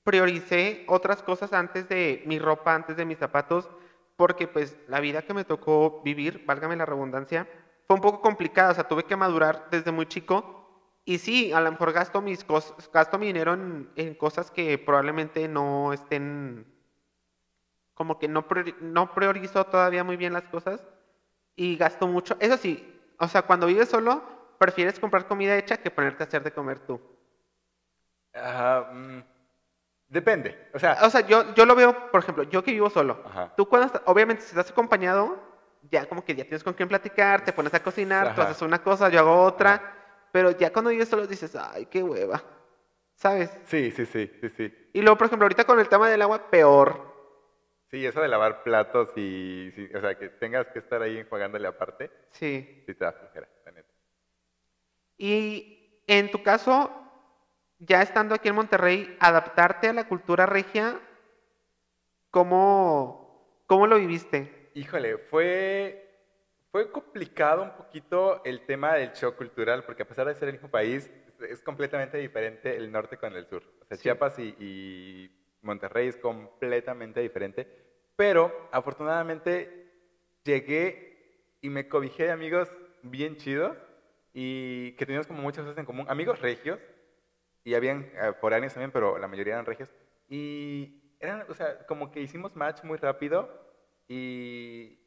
prioricé 0.05 0.85
otras 0.89 1.23
cosas 1.23 1.53
antes 1.53 1.89
de 1.89 2.23
mi 2.27 2.39
ropa, 2.39 2.75
antes 2.75 2.97
de 2.97 3.05
mis 3.05 3.19
zapatos, 3.19 3.71
porque 4.17 4.47
pues 4.49 4.79
la 4.89 5.01
vida 5.01 5.23
que 5.23 5.35
me 5.35 5.45
tocó 5.45 6.03
vivir, 6.05 6.45
válgame 6.47 6.77
la 6.77 6.87
redundancia, 6.87 7.49
fue 7.87 7.97
un 7.97 8.03
poco 8.03 8.21
complicada, 8.21 8.71
o 8.73 8.75
sea, 8.75 8.89
tuve 8.89 9.05
que 9.05 9.17
madurar 9.17 9.69
desde 9.71 9.93
muy 9.93 10.07
chico. 10.07 10.61
Y 11.05 11.19
sí, 11.19 11.53
a 11.53 11.61
lo 11.61 11.71
mejor 11.71 11.93
gasto 11.93 12.23
mis 12.23 12.45
cosas, 12.45 12.75
mi 13.19 13.27
dinero 13.27 13.55
en, 13.55 13.91
en 13.97 14.15
cosas 14.15 14.51
que 14.51 14.79
probablemente 14.79 15.49
no 15.49 15.93
estén, 15.93 16.67
como 17.95 18.19
que 18.19 18.29
no, 18.29 18.47
no 18.81 19.15
priorizo 19.15 19.65
todavía 19.67 20.05
muy 20.05 20.17
bien 20.17 20.33
las 20.33 20.45
cosas 20.49 20.87
y 21.57 21.77
gasto 21.77 22.07
mucho. 22.09 22.37
Eso 22.41 22.57
sí, 22.57 22.83
o 23.19 23.29
sea, 23.29 23.43
cuando 23.43 23.67
vives 23.67 23.89
solo, 23.91 24.23
prefieres 24.59 24.99
comprar 24.99 25.27
comida 25.29 25.57
hecha 25.59 25.79
que 25.79 25.91
ponerte 25.91 26.23
a 26.23 26.27
hacer 26.27 26.43
de 26.43 26.53
comer 26.53 26.81
tú. 26.81 27.01
Mm, 28.35 29.23
depende, 30.09 30.69
o 30.75 30.79
sea, 30.79 30.99
O 31.03 31.11
sea, 31.11 31.21
yo, 31.27 31.55
yo 31.55 31.67
lo 31.67 31.75
veo, 31.75 32.11
por 32.11 32.21
ejemplo, 32.23 32.45
yo 32.45 32.63
que 32.63 32.73
vivo 32.73 32.91
solo. 32.91 33.23
Ajá. 33.27 33.53
Tú 33.57 33.69
cuando, 33.69 33.87
estás- 33.87 34.03
obviamente, 34.07 34.43
si 34.43 34.51
estás 34.51 34.71
acompañado, 34.71 35.39
ya 35.91 36.07
como 36.07 36.25
que 36.25 36.35
ya 36.35 36.45
tienes 36.45 36.63
con 36.65 36.75
quién 36.75 36.89
platicar, 36.89 37.45
te 37.45 37.53
pones 37.53 37.75
a 37.75 37.83
cocinar, 37.83 38.35
tú 38.35 38.41
haces 38.43 38.63
una 38.63 38.83
cosa, 38.83 39.09
yo 39.09 39.21
hago 39.21 39.43
otra, 39.43 39.75
Ajá. 39.75 39.95
pero 40.33 40.51
ya 40.53 40.73
cuando 40.73 40.91
vives 40.91 41.09
solo 41.09 41.27
dices, 41.27 41.55
ay, 41.57 41.87
qué 41.87 42.03
hueva, 42.03 42.43
¿sabes? 43.15 43.51
sí, 43.65 43.91
sí, 43.91 44.07
sí, 44.07 44.31
sí, 44.41 44.49
sí. 44.57 44.91
Y 44.95 45.01
luego, 45.03 45.19
por 45.19 45.27
ejemplo, 45.27 45.45
ahorita 45.45 45.65
con 45.65 45.79
el 45.81 45.89
tema 45.89 46.09
del 46.09 46.23
agua, 46.23 46.51
peor. 46.51 47.13
Sí, 47.91 48.05
eso 48.05 48.21
de 48.21 48.29
lavar 48.29 48.63
platos 48.65 49.11
y, 49.17 49.71
sí, 49.77 49.89
o 49.95 50.01
sea, 50.01 50.19
que 50.19 50.29
tengas 50.31 50.67
que 50.69 50.79
estar 50.81 51.01
ahí 51.03 51.19
enjuagándole 51.19 51.69
aparte, 51.69 52.11
Sí. 52.31 52.83
sí 52.87 52.95
te 52.95 53.05
da 53.05 53.13
flojera, 53.13 53.49
la 53.67 53.73
neta. 53.73 53.89
Y 55.17 56.01
en 56.07 56.31
tu 56.31 56.43
caso, 56.43 56.91
ya 57.87 58.03
estando 58.03 58.35
aquí 58.35 58.49
en 58.49 58.55
Monterrey, 58.55 59.17
adaptarte 59.21 59.89
a 59.89 59.93
la 59.93 60.09
cultura 60.09 60.47
regia, 60.47 61.01
¿cómo, 62.31 63.63
cómo 63.67 63.87
lo 63.87 63.97
viviste? 63.99 64.71
Híjole, 64.75 65.19
fue, 65.19 66.09
fue 66.71 66.91
complicado 66.91 67.63
un 67.63 67.73
poquito 67.77 68.43
el 68.45 68.65
tema 68.67 68.95
del 68.95 69.13
shock 69.13 69.37
cultural, 69.37 69.85
porque 69.85 70.03
a 70.03 70.09
pesar 70.09 70.27
de 70.27 70.35
ser 70.35 70.49
el 70.49 70.55
mismo 70.55 70.71
país, 70.71 71.11
es, 71.27 71.51
es 71.51 71.63
completamente 71.63 72.19
diferente 72.19 72.77
el 72.77 72.91
norte 72.91 73.17
con 73.17 73.35
el 73.35 73.47
sur. 73.47 73.63
O 73.81 73.85
sea, 73.87 73.97
Sí. 73.97 74.05
Chiapas 74.05 74.39
y, 74.39 74.55
y 74.59 75.31
Monterrey 75.63 76.09
es 76.09 76.17
completamente 76.17 77.21
diferente, 77.21 77.69
pero 78.17 78.69
afortunadamente 78.73 79.93
llegué 80.45 81.57
y 81.61 81.71
me 81.71 81.89
cobijé 81.89 82.25
de 82.25 82.33
amigos 82.33 82.69
bien 83.03 83.37
chidos 83.37 83.77
y 84.33 84.93
que 84.93 85.07
teníamos 85.07 85.27
como 85.27 85.43
muchas 85.43 85.65
cosas 85.65 85.79
en 85.79 85.87
común. 85.87 86.07
Amigos 86.09 86.41
regios, 86.41 86.79
y 87.65 87.75
habían 87.75 88.11
eh, 88.15 88.33
foráneos 88.41 88.75
también, 88.75 88.91
pero 88.93 89.19
la 89.19 89.27
mayoría 89.27 89.55
eran 89.55 89.67
regios. 89.67 89.91
Y 90.29 91.17
eran, 91.19 91.45
o 91.49 91.55
sea, 91.55 91.87
como 91.87 92.11
que 92.11 92.21
hicimos 92.21 92.55
match 92.57 92.85
muy 92.85 92.99
rápido 92.99 93.49
y... 94.09 95.01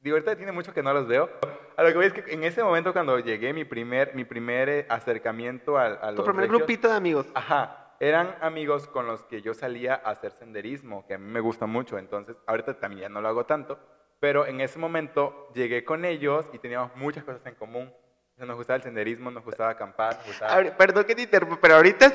Digo, 0.00 0.16
ahorita 0.16 0.36
tiene 0.36 0.52
mucho 0.52 0.72
que 0.72 0.82
no 0.82 0.92
los 0.92 1.08
veo. 1.08 1.28
A 1.76 1.82
lo 1.82 1.88
que 1.88 1.94
voy 1.96 2.06
es 2.06 2.12
que 2.12 2.32
en 2.32 2.44
ese 2.44 2.62
momento 2.62 2.92
cuando 2.92 3.18
llegué, 3.18 3.52
mi 3.52 3.64
primer, 3.64 4.14
mi 4.14 4.24
primer 4.24 4.68
eh, 4.68 4.86
acercamiento 4.88 5.76
a, 5.78 5.86
a 5.86 6.14
Tu 6.14 6.22
primer 6.22 6.44
regios- 6.44 6.58
grupito 6.58 6.88
de 6.88 6.94
amigos. 6.94 7.26
Ajá, 7.34 7.94
eran 7.98 8.36
amigos 8.40 8.86
con 8.86 9.06
los 9.06 9.24
que 9.24 9.42
yo 9.42 9.52
salía 9.54 9.94
a 9.94 10.10
hacer 10.10 10.30
senderismo, 10.32 11.04
que 11.06 11.14
a 11.14 11.18
mí 11.18 11.28
me 11.28 11.40
gusta 11.40 11.66
mucho, 11.66 11.98
entonces 11.98 12.36
ahorita 12.46 12.78
también 12.78 13.02
ya 13.02 13.08
no 13.08 13.20
lo 13.20 13.28
hago 13.28 13.46
tanto, 13.46 13.78
pero 14.20 14.46
en 14.46 14.60
ese 14.60 14.78
momento 14.78 15.50
llegué 15.54 15.84
con 15.84 16.04
ellos 16.04 16.46
y 16.52 16.58
teníamos 16.58 16.94
muchas 16.94 17.24
cosas 17.24 17.44
en 17.46 17.54
común. 17.56 17.92
Nos 18.38 18.56
gustaba 18.56 18.76
el 18.76 18.82
senderismo, 18.82 19.30
nos 19.30 19.42
gustaba 19.44 19.70
acampar, 19.70 20.16
nos 20.18 20.26
gustaba... 20.26 20.62
Perdón 20.76 21.04
que 21.04 21.14
te 21.14 21.22
interrumpa, 21.22 21.58
pero 21.60 21.76
ahorita 21.76 22.12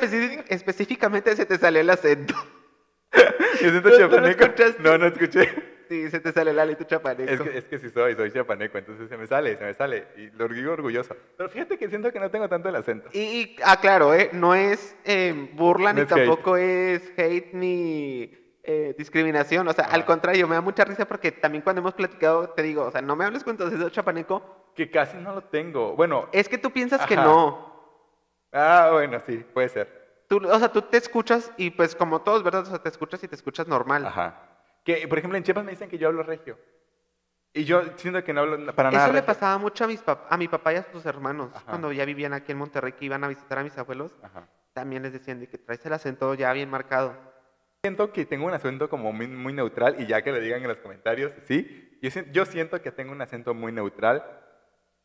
específicamente 0.49 1.35
se 1.35 1.45
te 1.47 1.57
salió 1.57 1.81
el 1.81 1.89
acento. 1.89 2.35
¿Yo 3.61 3.69
siento 3.71 3.89
¿No- 3.89 3.97
no 3.97 3.97
chapaneco? 3.97 4.45
No, 4.79 4.97
no 4.99 5.07
escuché. 5.07 5.71
Sí, 5.89 6.09
se 6.09 6.19
te 6.21 6.31
sale 6.31 6.51
el 6.51 6.59
alito 6.59 6.83
chapaneco. 6.85 7.29
Es 7.29 7.41
que, 7.41 7.57
es 7.57 7.65
que 7.65 7.77
sí 7.79 7.89
soy, 7.89 8.15
soy 8.15 8.31
chapaneco, 8.31 8.77
entonces 8.77 9.09
se 9.09 9.17
me 9.17 9.25
sale, 9.27 9.57
se 9.57 9.65
me 9.65 9.73
sale, 9.73 10.07
y 10.15 10.29
lo 10.37 10.47
digo 10.47 10.71
orgulloso. 10.71 11.17
Pero 11.35 11.49
fíjate 11.49 11.77
que 11.77 11.89
siento 11.89 12.13
que 12.13 12.19
no 12.19 12.29
tengo 12.31 12.47
tanto 12.47 12.69
el 12.69 12.75
acento. 12.75 13.09
Y, 13.11 13.19
y, 13.19 13.55
ah, 13.63 13.77
claro, 13.81 14.13
¿eh? 14.13 14.29
no 14.31 14.53
es 14.55 14.95
eh, 15.03 15.49
burla 15.53 15.91
No 15.91 15.99
ni 15.99 16.05
es 16.05 16.11
hate. 16.11 16.25
tampoco 16.27 16.55
es 16.55 17.01
hate 17.17 17.49
ni 17.53 18.40
eh, 18.63 18.95
discriminación. 18.97 19.67
O 19.67 19.73
sea, 19.73 19.85
al 19.85 20.05
contrario, 20.05 20.47
me 20.47 20.55
da 20.55 20.61
mucha 20.61 20.83
risa 20.85 21.05
porque 21.05 21.31
también 21.31 21.63
cuando 21.63 21.79
hemos 21.81 21.93
platicado 21.93 22.49
te 22.49 22.61
digo, 22.63 22.83
o 22.85 22.91
sea, 22.91 23.01
no 23.01 23.15
me 23.15 23.25
hables 23.25 23.43
con 23.43 23.57
tu 23.57 23.63
acento 23.65 23.89
chapaneco. 23.89 24.71
Que 24.75 24.89
casi 24.89 25.17
no 25.17 25.33
lo 25.35 25.43
tengo. 25.43 25.95
Bueno, 25.95 26.27
Es 26.31 26.47
que 26.47 26.57
tú 26.57 26.71
piensas 26.71 27.05
que 27.05 27.15
no. 27.15 27.71
ah, 28.53 28.89
bueno, 28.91 29.19
sí, 29.25 29.37
puede 29.53 29.69
ser. 29.69 30.01
Tú, 30.27 30.39
o 30.49 30.59
sea, 30.59 30.71
tú 30.71 30.81
te 30.83 30.97
escuchas 30.97 31.51
y 31.57 31.71
pues 31.71 31.95
como 31.95 32.21
todos, 32.21 32.41
¿verdad? 32.43 32.61
O 32.61 32.65
sea, 32.65 32.79
te 32.79 32.87
escuchas 32.89 33.21
y 33.23 33.27
te 33.27 33.35
escuchas 33.35 33.67
normal. 33.67 34.05
Ajá. 34.05 34.47
Que, 34.85 35.07
por 35.07 35.17
ejemplo, 35.17 35.37
en 35.37 35.43
Chiapas 35.43 35.63
me 35.65 35.71
dicen 35.71 35.89
que 35.89 35.97
yo 35.97 36.07
hablo 36.07 36.23
regio. 36.23 36.57
Y 37.53 37.65
yo 37.65 37.81
siento 37.97 38.23
que 38.23 38.31
no 38.31 38.41
hablo 38.41 38.73
para 38.73 38.91
nada 38.91 39.03
Eso 39.05 39.13
le 39.13 39.23
pasaba 39.23 39.57
mucho 39.57 39.83
a, 39.83 39.87
mis 39.87 40.01
pap- 40.03 40.25
a 40.29 40.37
mi 40.37 40.47
papá 40.47 40.71
y 40.71 40.77
a 40.77 40.83
sus 40.89 41.05
hermanos. 41.05 41.49
Ajá. 41.53 41.65
Cuando 41.65 41.91
ya 41.91 42.05
vivían 42.05 42.31
aquí 42.33 42.53
en 42.53 42.57
Monterrey, 42.59 42.93
que 42.93 43.03
iban 43.05 43.23
a 43.25 43.27
visitar 43.27 43.59
a 43.59 43.63
mis 43.63 43.77
abuelos, 43.77 44.15
Ajá. 44.23 44.47
también 44.73 45.03
les 45.03 45.11
decían 45.11 45.41
de 45.41 45.49
que 45.49 45.57
traes 45.57 45.85
el 45.85 45.91
acento 45.91 46.33
ya 46.33 46.53
bien 46.53 46.69
marcado. 46.69 47.13
Siento 47.83 48.13
que 48.13 48.25
tengo 48.27 48.45
un 48.45 48.53
acento 48.53 48.89
como 48.89 49.11
muy, 49.11 49.27
muy 49.27 49.53
neutral 49.53 49.95
y 49.99 50.05
ya 50.05 50.21
que 50.21 50.31
lo 50.31 50.39
digan 50.39 50.61
en 50.61 50.67
los 50.67 50.77
comentarios, 50.77 51.31
sí. 51.45 51.97
Yo, 51.99 52.09
yo 52.31 52.45
siento 52.45 52.79
que 52.79 52.91
tengo 52.91 53.11
un 53.11 53.21
acento 53.23 53.55
muy 53.55 53.71
neutral 53.71 54.23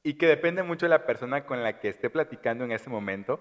y 0.03 0.15
que 0.19 0.27
depende 0.27 0.63
mucho 0.63 0.85
de 0.85 0.91
la 0.91 1.07
persona 1.07 1.47
con 1.47 1.63
la 1.63 1.81
que 1.81 1.89
esté 1.89 2.11
platicando 2.11 2.65
en 2.65 2.73
ese 2.73 2.91
momento. 2.91 3.41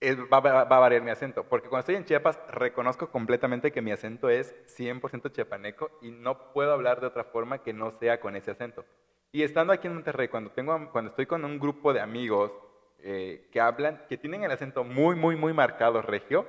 es- 0.00 0.16
va, 0.16 0.38
va- 0.38 0.62
va 0.62 0.76
a 0.76 0.80
variar 0.80 1.02
mi 1.02 1.10
acento. 1.10 1.42
Porque 1.48 1.68
cuando 1.68 1.80
estoy 1.80 1.96
en 1.96 2.04
Chiapas 2.04 2.38
reconozco 2.52 3.10
completamente 3.10 3.72
que 3.72 3.82
mi 3.82 3.90
acento 3.90 4.30
es 4.30 4.54
100% 4.66 5.28
chiapaneco 5.30 5.90
y 6.02 6.12
no 6.12 6.52
puedo 6.52 6.72
hablar 6.72 7.00
de 7.00 7.08
otra 7.08 7.24
forma 7.24 7.64
que 7.64 7.72
no 7.72 7.90
sea 7.90 8.20
con 8.20 8.36
ese 8.36 8.52
acento. 8.52 8.84
Y 9.32 9.42
estando 9.42 9.72
aquí 9.72 9.88
en 9.88 9.94
Monterrey, 9.94 10.28
cuando, 10.28 10.52
tengo, 10.52 10.92
cuando 10.92 11.10
estoy 11.10 11.26
con 11.26 11.44
un 11.44 11.58
grupo 11.58 11.92
de 11.92 11.98
amigos 12.00 12.52
eh, 13.00 13.48
que 13.50 13.60
hablan, 13.60 14.04
que 14.08 14.16
tienen 14.16 14.44
el 14.44 14.52
acento 14.52 14.84
muy, 14.84 15.16
muy, 15.16 15.34
muy 15.34 15.52
marcado 15.52 16.00
regio, 16.00 16.46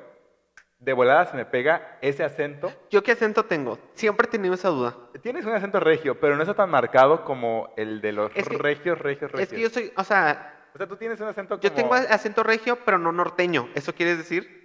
de 0.79 0.93
volada 0.93 1.25
se 1.25 1.35
me 1.35 1.45
pega 1.45 1.97
ese 2.01 2.23
acento. 2.23 2.71
¿Yo 2.89 3.03
qué 3.03 3.11
acento 3.11 3.43
tengo? 3.45 3.77
Siempre 3.93 4.27
he 4.27 4.31
tenido 4.31 4.53
esa 4.53 4.69
duda. 4.69 4.95
Tienes 5.21 5.45
un 5.45 5.53
acento 5.53 5.79
regio, 5.79 6.19
pero 6.19 6.35
no 6.35 6.41
está 6.41 6.53
tan 6.53 6.69
marcado 6.69 7.25
como 7.25 7.73
el 7.77 7.99
de 8.01 8.13
los 8.13 8.31
Es 8.33 8.47
que- 8.47 8.57
regios, 8.57 8.97
regios, 8.97 9.31
regios. 9.31 9.49
Es 9.51 9.53
que 9.53 9.61
yo 9.61 9.69
soy, 9.69 9.91
o 9.97 10.03
sea, 10.03 10.55
O 10.73 10.77
sea, 10.77 10.87
tú 10.87 10.95
tienes 10.95 11.19
un 11.19 11.27
acento 11.27 11.55
como... 11.55 11.61
yo 11.61 11.71
tengo 11.73 11.93
acento 11.95 12.43
regio, 12.43 12.77
pero 12.85 12.97
no 12.97 13.11
norteño. 13.11 13.69
¿Eso 13.75 13.93
quieres 13.93 14.17
decir? 14.17 14.57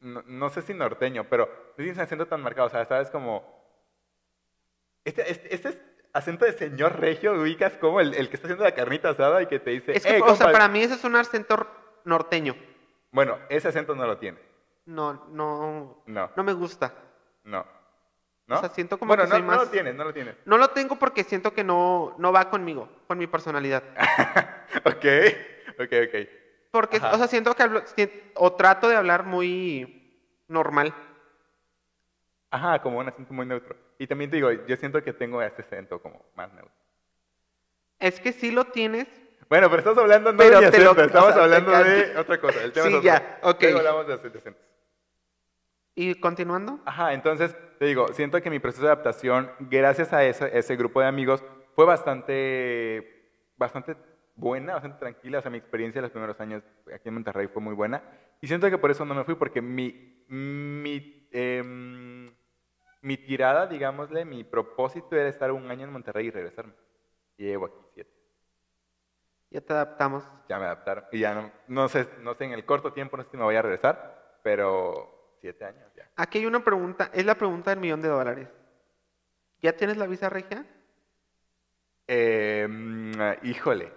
no, 0.00 0.22
no 0.26 0.48
sé 0.48 0.62
si 0.62 0.72
norteño, 0.74 1.26
pero 1.28 1.46
no 1.70 1.74
tienes 1.76 1.96
un 1.96 2.02
acento 2.04 2.26
tan 2.26 2.40
marcado, 2.40 2.68
o 2.68 2.70
sea, 2.70 2.84
sabes 2.84 3.10
como... 3.10 3.58
Este, 5.04 5.30
este, 5.30 5.54
este 5.54 5.68
es 5.70 5.82
acento 6.12 6.44
de 6.44 6.52
señor 6.52 7.00
regio, 7.00 7.32
ubicas 7.32 7.72
como 7.78 8.00
el, 8.00 8.14
el 8.14 8.28
que 8.28 8.36
está 8.36 8.46
haciendo 8.46 8.64
la 8.64 8.74
carnita 8.74 9.10
asada 9.10 9.42
y 9.42 9.46
que 9.46 9.58
te 9.58 9.70
dice... 9.70 9.96
Es 9.96 10.04
que, 10.06 10.16
"Eh, 10.18 10.20
o 10.22 10.26
sea, 10.36 10.46
compa". 10.46 10.52
para 10.52 10.68
mí 10.68 10.80
ese 10.82 10.94
es 10.94 11.04
un 11.04 11.16
acento 11.16 11.66
norteño. 12.04 12.54
Bueno, 13.10 13.38
ese 13.48 13.68
acento 13.68 13.94
no 13.94 14.06
lo 14.06 14.18
tiene. 14.18 14.38
No, 14.88 15.26
no, 15.30 16.02
No, 16.06 16.30
no 16.34 16.42
me 16.44 16.52
gusta. 16.54 16.94
no. 17.44 17.64
¿No? 18.46 18.56
O 18.56 18.60
sea, 18.60 18.70
siento 18.70 18.98
como 18.98 19.10
bueno, 19.10 19.24
que 19.24 19.28
no, 19.28 19.34
soy 19.34 19.42
no 19.42 19.46
más- 19.48 19.58
lo 19.58 19.68
tienes, 19.68 19.94
no 19.94 20.04
lo 20.04 20.14
tienes. 20.14 20.34
No 20.46 20.56
lo 20.56 20.68
tengo 20.68 20.96
porque 20.96 21.22
siento 21.22 21.52
que 21.52 21.62
no, 21.62 22.14
no 22.16 22.32
va 22.32 22.48
conmigo, 22.48 22.88
con 23.06 23.18
mi 23.18 23.26
personalidad. 23.26 23.82
ok, 24.86 25.04
ok, 25.78 25.92
ok. 26.08 26.28
Porque, 26.70 26.96
Ajá. 26.96 27.12
o 27.12 27.18
sea, 27.18 27.26
siento 27.28 27.54
que 27.54 27.62
hablo, 27.62 27.82
o 28.36 28.52
trato 28.54 28.88
de 28.88 28.96
hablar 28.96 29.24
muy 29.24 30.18
normal. 30.48 30.94
Ajá, 32.50 32.80
como 32.80 32.98
un 33.00 33.08
acento 33.08 33.34
muy 33.34 33.44
neutro. 33.44 33.76
Y 33.98 34.06
también 34.06 34.30
te 34.30 34.36
digo, 34.36 34.50
yo 34.50 34.76
siento 34.78 35.02
que 35.04 35.12
tengo 35.12 35.42
este 35.42 35.60
acento 35.60 36.00
como 36.00 36.24
más 36.34 36.50
neutro. 36.54 36.72
Es 37.98 38.18
que 38.18 38.32
sí 38.32 38.50
lo 38.50 38.64
tienes. 38.64 39.08
Bueno, 39.50 39.68
pero 39.68 39.80
estamos 39.80 39.98
hablando 39.98 40.32
no 40.32 40.38
Pero 40.38 40.60
de 40.62 40.70
te 40.70 40.78
lo- 40.82 40.92
acento, 40.92 41.02
o 41.02 41.06
estamos 41.06 41.34
sea, 41.34 41.42
hablando 41.44 41.70
de 41.84 42.16
otra 42.16 42.40
cosa. 42.40 42.62
El 42.64 42.72
tema 42.72 42.86
Sí, 42.86 42.92
es 42.94 42.98
otro. 42.98 43.06
ya, 43.06 43.38
ok. 43.42 43.60
Luego 43.62 43.78
hablamos 43.80 44.06
de 44.06 44.14
acentos. 44.14 44.42
Y 46.00 46.14
continuando. 46.14 46.78
Ajá, 46.84 47.12
entonces 47.12 47.56
te 47.80 47.86
digo, 47.86 48.06
siento 48.12 48.40
que 48.40 48.50
mi 48.50 48.60
proceso 48.60 48.84
de 48.84 48.92
adaptación, 48.92 49.50
gracias 49.58 50.12
a 50.12 50.22
ese, 50.22 50.56
ese 50.56 50.76
grupo 50.76 51.00
de 51.00 51.08
amigos, 51.08 51.42
fue 51.74 51.84
bastante, 51.86 53.32
bastante 53.56 53.96
buena, 54.36 54.74
bastante 54.74 55.00
tranquila. 55.00 55.40
O 55.40 55.42
sea, 55.42 55.50
mi 55.50 55.58
experiencia 55.58 55.98
en 55.98 56.04
los 56.04 56.12
primeros 56.12 56.40
años 56.40 56.62
aquí 56.94 57.08
en 57.08 57.14
Monterrey 57.14 57.48
fue 57.48 57.60
muy 57.60 57.74
buena. 57.74 58.00
Y 58.40 58.46
siento 58.46 58.70
que 58.70 58.78
por 58.78 58.92
eso 58.92 59.04
no 59.04 59.12
me 59.12 59.24
fui, 59.24 59.34
porque 59.34 59.60
mi, 59.60 60.24
mi, 60.28 61.28
em, 61.32 62.28
mi 63.02 63.16
tirada, 63.16 63.66
digámosle, 63.66 64.24
mi 64.24 64.44
propósito 64.44 65.16
era 65.16 65.28
estar 65.28 65.50
un 65.50 65.68
año 65.68 65.82
en 65.84 65.92
Monterrey 65.92 66.28
y 66.28 66.30
regresarme. 66.30 66.74
Y 67.36 67.46
llevo 67.46 67.66
aquí 67.66 67.80
siete. 67.94 68.12
Ya 69.50 69.60
te 69.62 69.72
adaptamos. 69.72 70.22
Ya 70.48 70.60
me 70.60 70.66
adaptaron. 70.66 71.06
Y 71.10 71.18
ya 71.18 71.34
no, 71.34 71.50
no 71.66 71.88
sé, 71.88 72.08
no 72.20 72.34
sé, 72.34 72.44
en 72.44 72.52
el 72.52 72.64
corto 72.64 72.92
tiempo 72.92 73.16
no 73.16 73.24
sé 73.24 73.32
si 73.32 73.36
me 73.36 73.42
voy 73.42 73.56
a 73.56 73.62
regresar, 73.62 74.38
pero 74.44 75.17
siete 75.40 75.64
años 75.64 75.90
ya. 75.96 76.08
Aquí 76.16 76.38
hay 76.38 76.46
una 76.46 76.62
pregunta, 76.64 77.10
es 77.12 77.24
la 77.24 77.34
pregunta 77.36 77.70
del 77.70 77.80
millón 77.80 78.02
de 78.02 78.08
dólares. 78.08 78.48
¿Ya 79.62 79.72
tienes 79.72 79.96
la 79.96 80.06
visa 80.06 80.28
regia? 80.28 80.64
Eh, 82.06 82.66
mm, 82.68 83.12
híjole. 83.46 83.92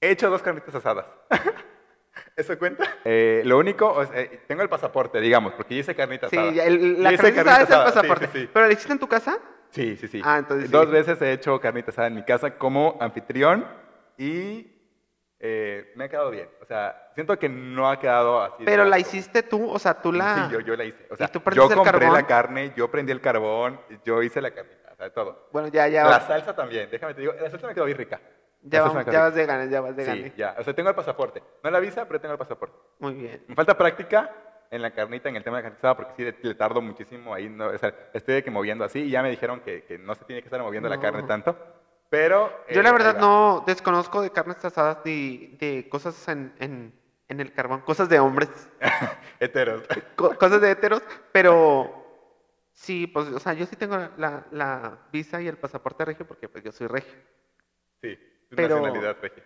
He 0.00 0.10
hecho 0.10 0.30
dos 0.30 0.42
carnitas 0.42 0.74
asadas. 0.74 1.06
¿Eso 2.36 2.58
cuenta? 2.58 2.84
Eh, 3.04 3.42
lo 3.44 3.58
único, 3.58 4.02
eh, 4.12 4.42
tengo 4.46 4.62
el 4.62 4.68
pasaporte, 4.68 5.20
digamos, 5.20 5.54
porque 5.54 5.74
yo 5.74 5.80
hice 5.80 5.94
carnita 5.94 6.28
Sí, 6.28 6.36
asada. 6.36 6.52
la 6.70 7.10
Yo 7.12 7.18
carnita 7.18 7.40
asada 7.56 7.62
es 7.62 7.70
el 7.70 7.94
pasaporte. 7.94 8.26
Sí, 8.28 8.40
sí, 8.42 8.50
¿Pero 8.52 8.66
la 8.66 8.72
hiciste 8.72 8.92
en 8.92 8.98
tu 8.98 9.08
casa? 9.08 9.38
sí. 9.70 9.96
sí, 9.96 10.08
sí. 10.08 10.20
Ah, 10.24 10.38
entonces. 10.38 10.70
Dos 10.70 10.90
veces 10.90 11.20
he 11.22 11.32
hecho 11.32 11.60
carnita 11.60 11.90
asada 11.90 12.08
en 12.08 12.14
mi 12.16 12.24
casa 12.24 12.56
como 12.58 12.96
anfitrión 13.00 13.66
y 14.18 14.73
eh, 15.40 15.92
me 15.96 16.04
ha 16.04 16.08
quedado 16.08 16.30
bien. 16.30 16.48
O 16.62 16.64
sea, 16.64 17.10
siento 17.14 17.38
que 17.38 17.48
no 17.48 17.88
ha 17.90 17.98
quedado 17.98 18.40
así. 18.40 18.64
Pero 18.64 18.84
la 18.84 18.98
hiciste 18.98 19.42
tú, 19.42 19.68
o 19.70 19.78
sea, 19.78 19.94
tú 20.00 20.12
la... 20.12 20.46
Sí, 20.48 20.54
yo, 20.54 20.60
yo 20.60 20.76
la 20.76 20.84
hice. 20.84 21.06
O 21.10 21.16
sea, 21.16 21.28
tú 21.28 21.40
prendiste 21.40 21.74
yo 21.74 21.76
compré 21.76 21.98
carbón? 22.00 22.14
la 22.14 22.26
carne, 22.26 22.72
yo 22.76 22.90
prendí 22.90 23.12
el 23.12 23.20
carbón, 23.20 23.80
yo 24.04 24.22
hice 24.22 24.40
la 24.40 24.52
carnita, 24.52 24.92
o 24.92 24.96
sea, 24.96 25.12
todo. 25.12 25.48
Bueno, 25.52 25.68
ya, 25.68 25.88
ya, 25.88 26.04
La 26.04 26.20
salsa 26.20 26.54
también, 26.54 26.88
déjame 26.90 27.14
te 27.14 27.20
digo, 27.20 27.34
la 27.40 27.50
salsa 27.50 27.66
me 27.66 27.74
quedó 27.74 27.84
bien 27.84 27.98
rica. 27.98 28.20
ya, 28.62 28.82
vamos- 28.82 29.04
ya 29.06 29.20
vas 29.20 29.34
de 29.34 29.46
ganas, 29.46 29.70
ya 29.70 29.80
vas 29.80 29.96
de 29.96 30.04
Sí, 30.04 30.10
ganas. 30.10 30.36
ya. 30.36 30.56
O 30.58 30.64
sea, 30.64 30.74
tengo 30.74 30.88
el 30.88 30.94
pasaporte. 30.94 31.42
No 31.62 31.70
la 31.70 31.80
visa, 31.80 32.06
pero 32.06 32.20
tengo 32.20 32.32
el 32.32 32.38
pasaporte. 32.38 32.76
Muy 33.00 33.14
bien. 33.14 33.44
Me 33.48 33.54
falta 33.54 33.76
práctica 33.76 34.30
en 34.70 34.80
la 34.82 34.92
carnita, 34.92 35.28
en 35.28 35.36
el 35.36 35.44
tema 35.44 35.58
de 35.58 35.64
la 35.64 35.68
carnita 35.68 35.96
porque 35.96 36.12
sí 36.16 36.48
le, 36.48 36.54
tardo 36.54 36.80
muchísimo 36.80 37.34
ahí. 37.34 37.48
No, 37.48 37.66
o 37.66 37.78
sea, 37.78 37.94
estoy 38.14 38.36
de 38.36 38.42
que 38.44 38.50
moviendo 38.50 38.84
así 38.84 39.00
y 39.00 39.10
ya 39.10 39.22
me 39.22 39.30
dijeron 39.30 39.60
que, 39.60 39.84
que 39.84 39.98
no 39.98 40.14
se 40.14 40.24
tiene 40.24 40.40
que 40.40 40.46
estar 40.48 40.60
moviendo 40.62 40.88
la 40.88 40.98
carne 40.98 41.22
tanto. 41.24 41.56
Pero. 42.14 42.64
Yo 42.70 42.80
eh, 42.80 42.82
la 42.84 42.92
verdad 42.92 43.18
no 43.18 43.64
desconozco 43.66 44.22
de 44.22 44.30
carnes 44.30 44.64
asadas 44.64 44.98
ni 45.04 45.56
de 45.58 45.88
cosas 45.88 46.28
en, 46.28 46.52
en, 46.60 46.94
en 47.28 47.40
el 47.40 47.52
carbón, 47.52 47.80
cosas 47.80 48.08
de 48.08 48.20
hombres, 48.20 48.48
Heteros. 49.40 49.82
co- 50.14 50.36
cosas 50.38 50.60
de 50.60 50.70
heteros, 50.70 51.02
pero 51.32 51.92
sí, 52.72 53.08
pues, 53.08 53.26
o 53.28 53.40
sea, 53.40 53.52
yo 53.54 53.66
sí 53.66 53.74
tengo 53.74 53.96
la, 54.16 54.46
la 54.52 54.98
visa 55.12 55.42
y 55.42 55.48
el 55.48 55.56
pasaporte 55.56 56.04
regio 56.04 56.24
porque 56.24 56.48
pues 56.48 56.62
yo 56.62 56.70
soy 56.70 56.86
regio. 56.86 57.14
Sí, 58.00 58.16
Pero- 58.54 58.76
nacionalidad 58.80 59.16
regia. 59.20 59.42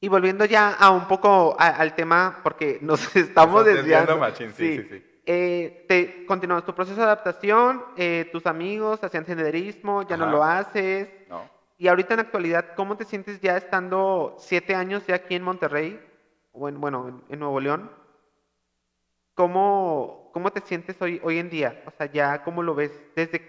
Y 0.00 0.08
volviendo 0.08 0.44
ya 0.44 0.74
a 0.74 0.90
un 0.90 1.06
poco 1.08 1.56
a- 1.58 1.68
al 1.68 1.94
tema, 1.94 2.40
porque 2.42 2.80
nos 2.82 3.00
estamos 3.16 3.64
desviando. 3.64 4.18
machín, 4.18 4.52
sí, 4.52 4.78
sí, 4.82 4.88
sí. 4.90 5.20
Eh, 5.24 5.86
te, 5.88 6.26
continuamos 6.26 6.66
tu 6.66 6.74
proceso 6.74 6.98
de 6.98 7.04
adaptación, 7.06 7.82
eh, 7.96 8.28
tus 8.32 8.44
amigos 8.46 9.02
hacían 9.04 9.24
senderismo, 9.24 10.02
ya 10.02 10.16
no 10.18 10.24
Ajá. 10.24 10.32
lo 10.32 10.44
haces. 10.44 11.08
No. 11.28 11.48
Y 11.82 11.88
ahorita 11.88 12.14
en 12.14 12.18
la 12.18 12.22
actualidad, 12.22 12.74
¿cómo 12.76 12.96
te 12.96 13.04
sientes 13.04 13.40
ya 13.40 13.56
estando 13.56 14.36
siete 14.38 14.76
años 14.76 15.04
ya 15.04 15.16
aquí 15.16 15.34
en 15.34 15.42
Monterrey? 15.42 16.00
O 16.52 16.68
en, 16.68 16.80
bueno, 16.80 17.24
en, 17.28 17.40
Nuevo 17.40 17.58
León. 17.58 17.90
¿Cómo, 19.34 20.30
¿Cómo 20.32 20.52
te 20.52 20.60
sientes 20.60 21.02
hoy, 21.02 21.20
hoy 21.24 21.40
en 21.40 21.50
día? 21.50 21.82
O 21.84 21.90
sea, 21.90 22.06
ya, 22.06 22.44
¿cómo 22.44 22.62
lo 22.62 22.76
ves? 22.76 22.92
¿Desde, 23.16 23.42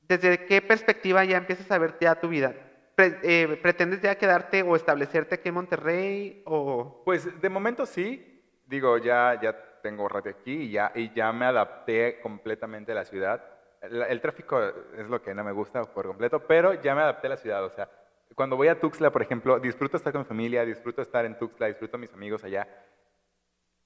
desde 0.00 0.46
qué 0.46 0.62
perspectiva 0.62 1.22
ya 1.26 1.36
empiezas 1.36 1.70
a 1.70 1.76
ver 1.76 1.98
ya 2.00 2.18
tu 2.18 2.28
vida? 2.28 2.54
Pre- 2.94 3.18
eh, 3.22 3.58
¿Pretendes 3.60 4.00
ya 4.00 4.16
quedarte 4.16 4.62
o 4.62 4.74
establecerte 4.74 5.34
aquí 5.34 5.50
en 5.50 5.54
Monterrey? 5.56 6.42
O... 6.46 7.02
Pues 7.04 7.38
de 7.42 7.48
momento 7.50 7.84
sí. 7.84 8.42
Digo, 8.64 8.96
ya, 8.96 9.38
ya 9.38 9.54
tengo 9.82 10.08
rato 10.08 10.30
aquí 10.30 10.62
y 10.62 10.70
ya, 10.70 10.92
y 10.94 11.12
ya 11.12 11.30
me 11.34 11.44
adapté 11.44 12.20
completamente 12.22 12.92
a 12.92 12.94
la 12.94 13.04
ciudad. 13.04 13.57
El, 13.80 14.20
tráfico 14.20 14.60
es 14.62 15.08
lo 15.08 15.22
que 15.22 15.34
no 15.34 15.44
me 15.44 15.52
gusta 15.52 15.84
por 15.84 16.06
completo, 16.06 16.40
pero 16.46 16.74
ya 16.74 16.94
me 16.94 17.02
adapté 17.02 17.28
a 17.28 17.30
la 17.30 17.36
ciudad. 17.36 17.64
O 17.64 17.70
sea, 17.70 17.88
cuando 18.34 18.56
voy 18.56 18.68
a 18.68 18.78
Tuxtla, 18.80 19.10
por 19.10 19.22
ejemplo, 19.22 19.58
disfruto 19.60 19.96
estar 19.96 20.12
con 20.12 20.22
mi 20.22 20.26
familia, 20.26 20.64
disfruto 20.64 21.00
estar 21.00 21.24
en 21.24 21.38
Tuxtla, 21.38 21.68
disfruto 21.68 21.96
a 21.96 22.00
mis 22.00 22.12
amigos 22.12 22.42
allá, 22.44 22.66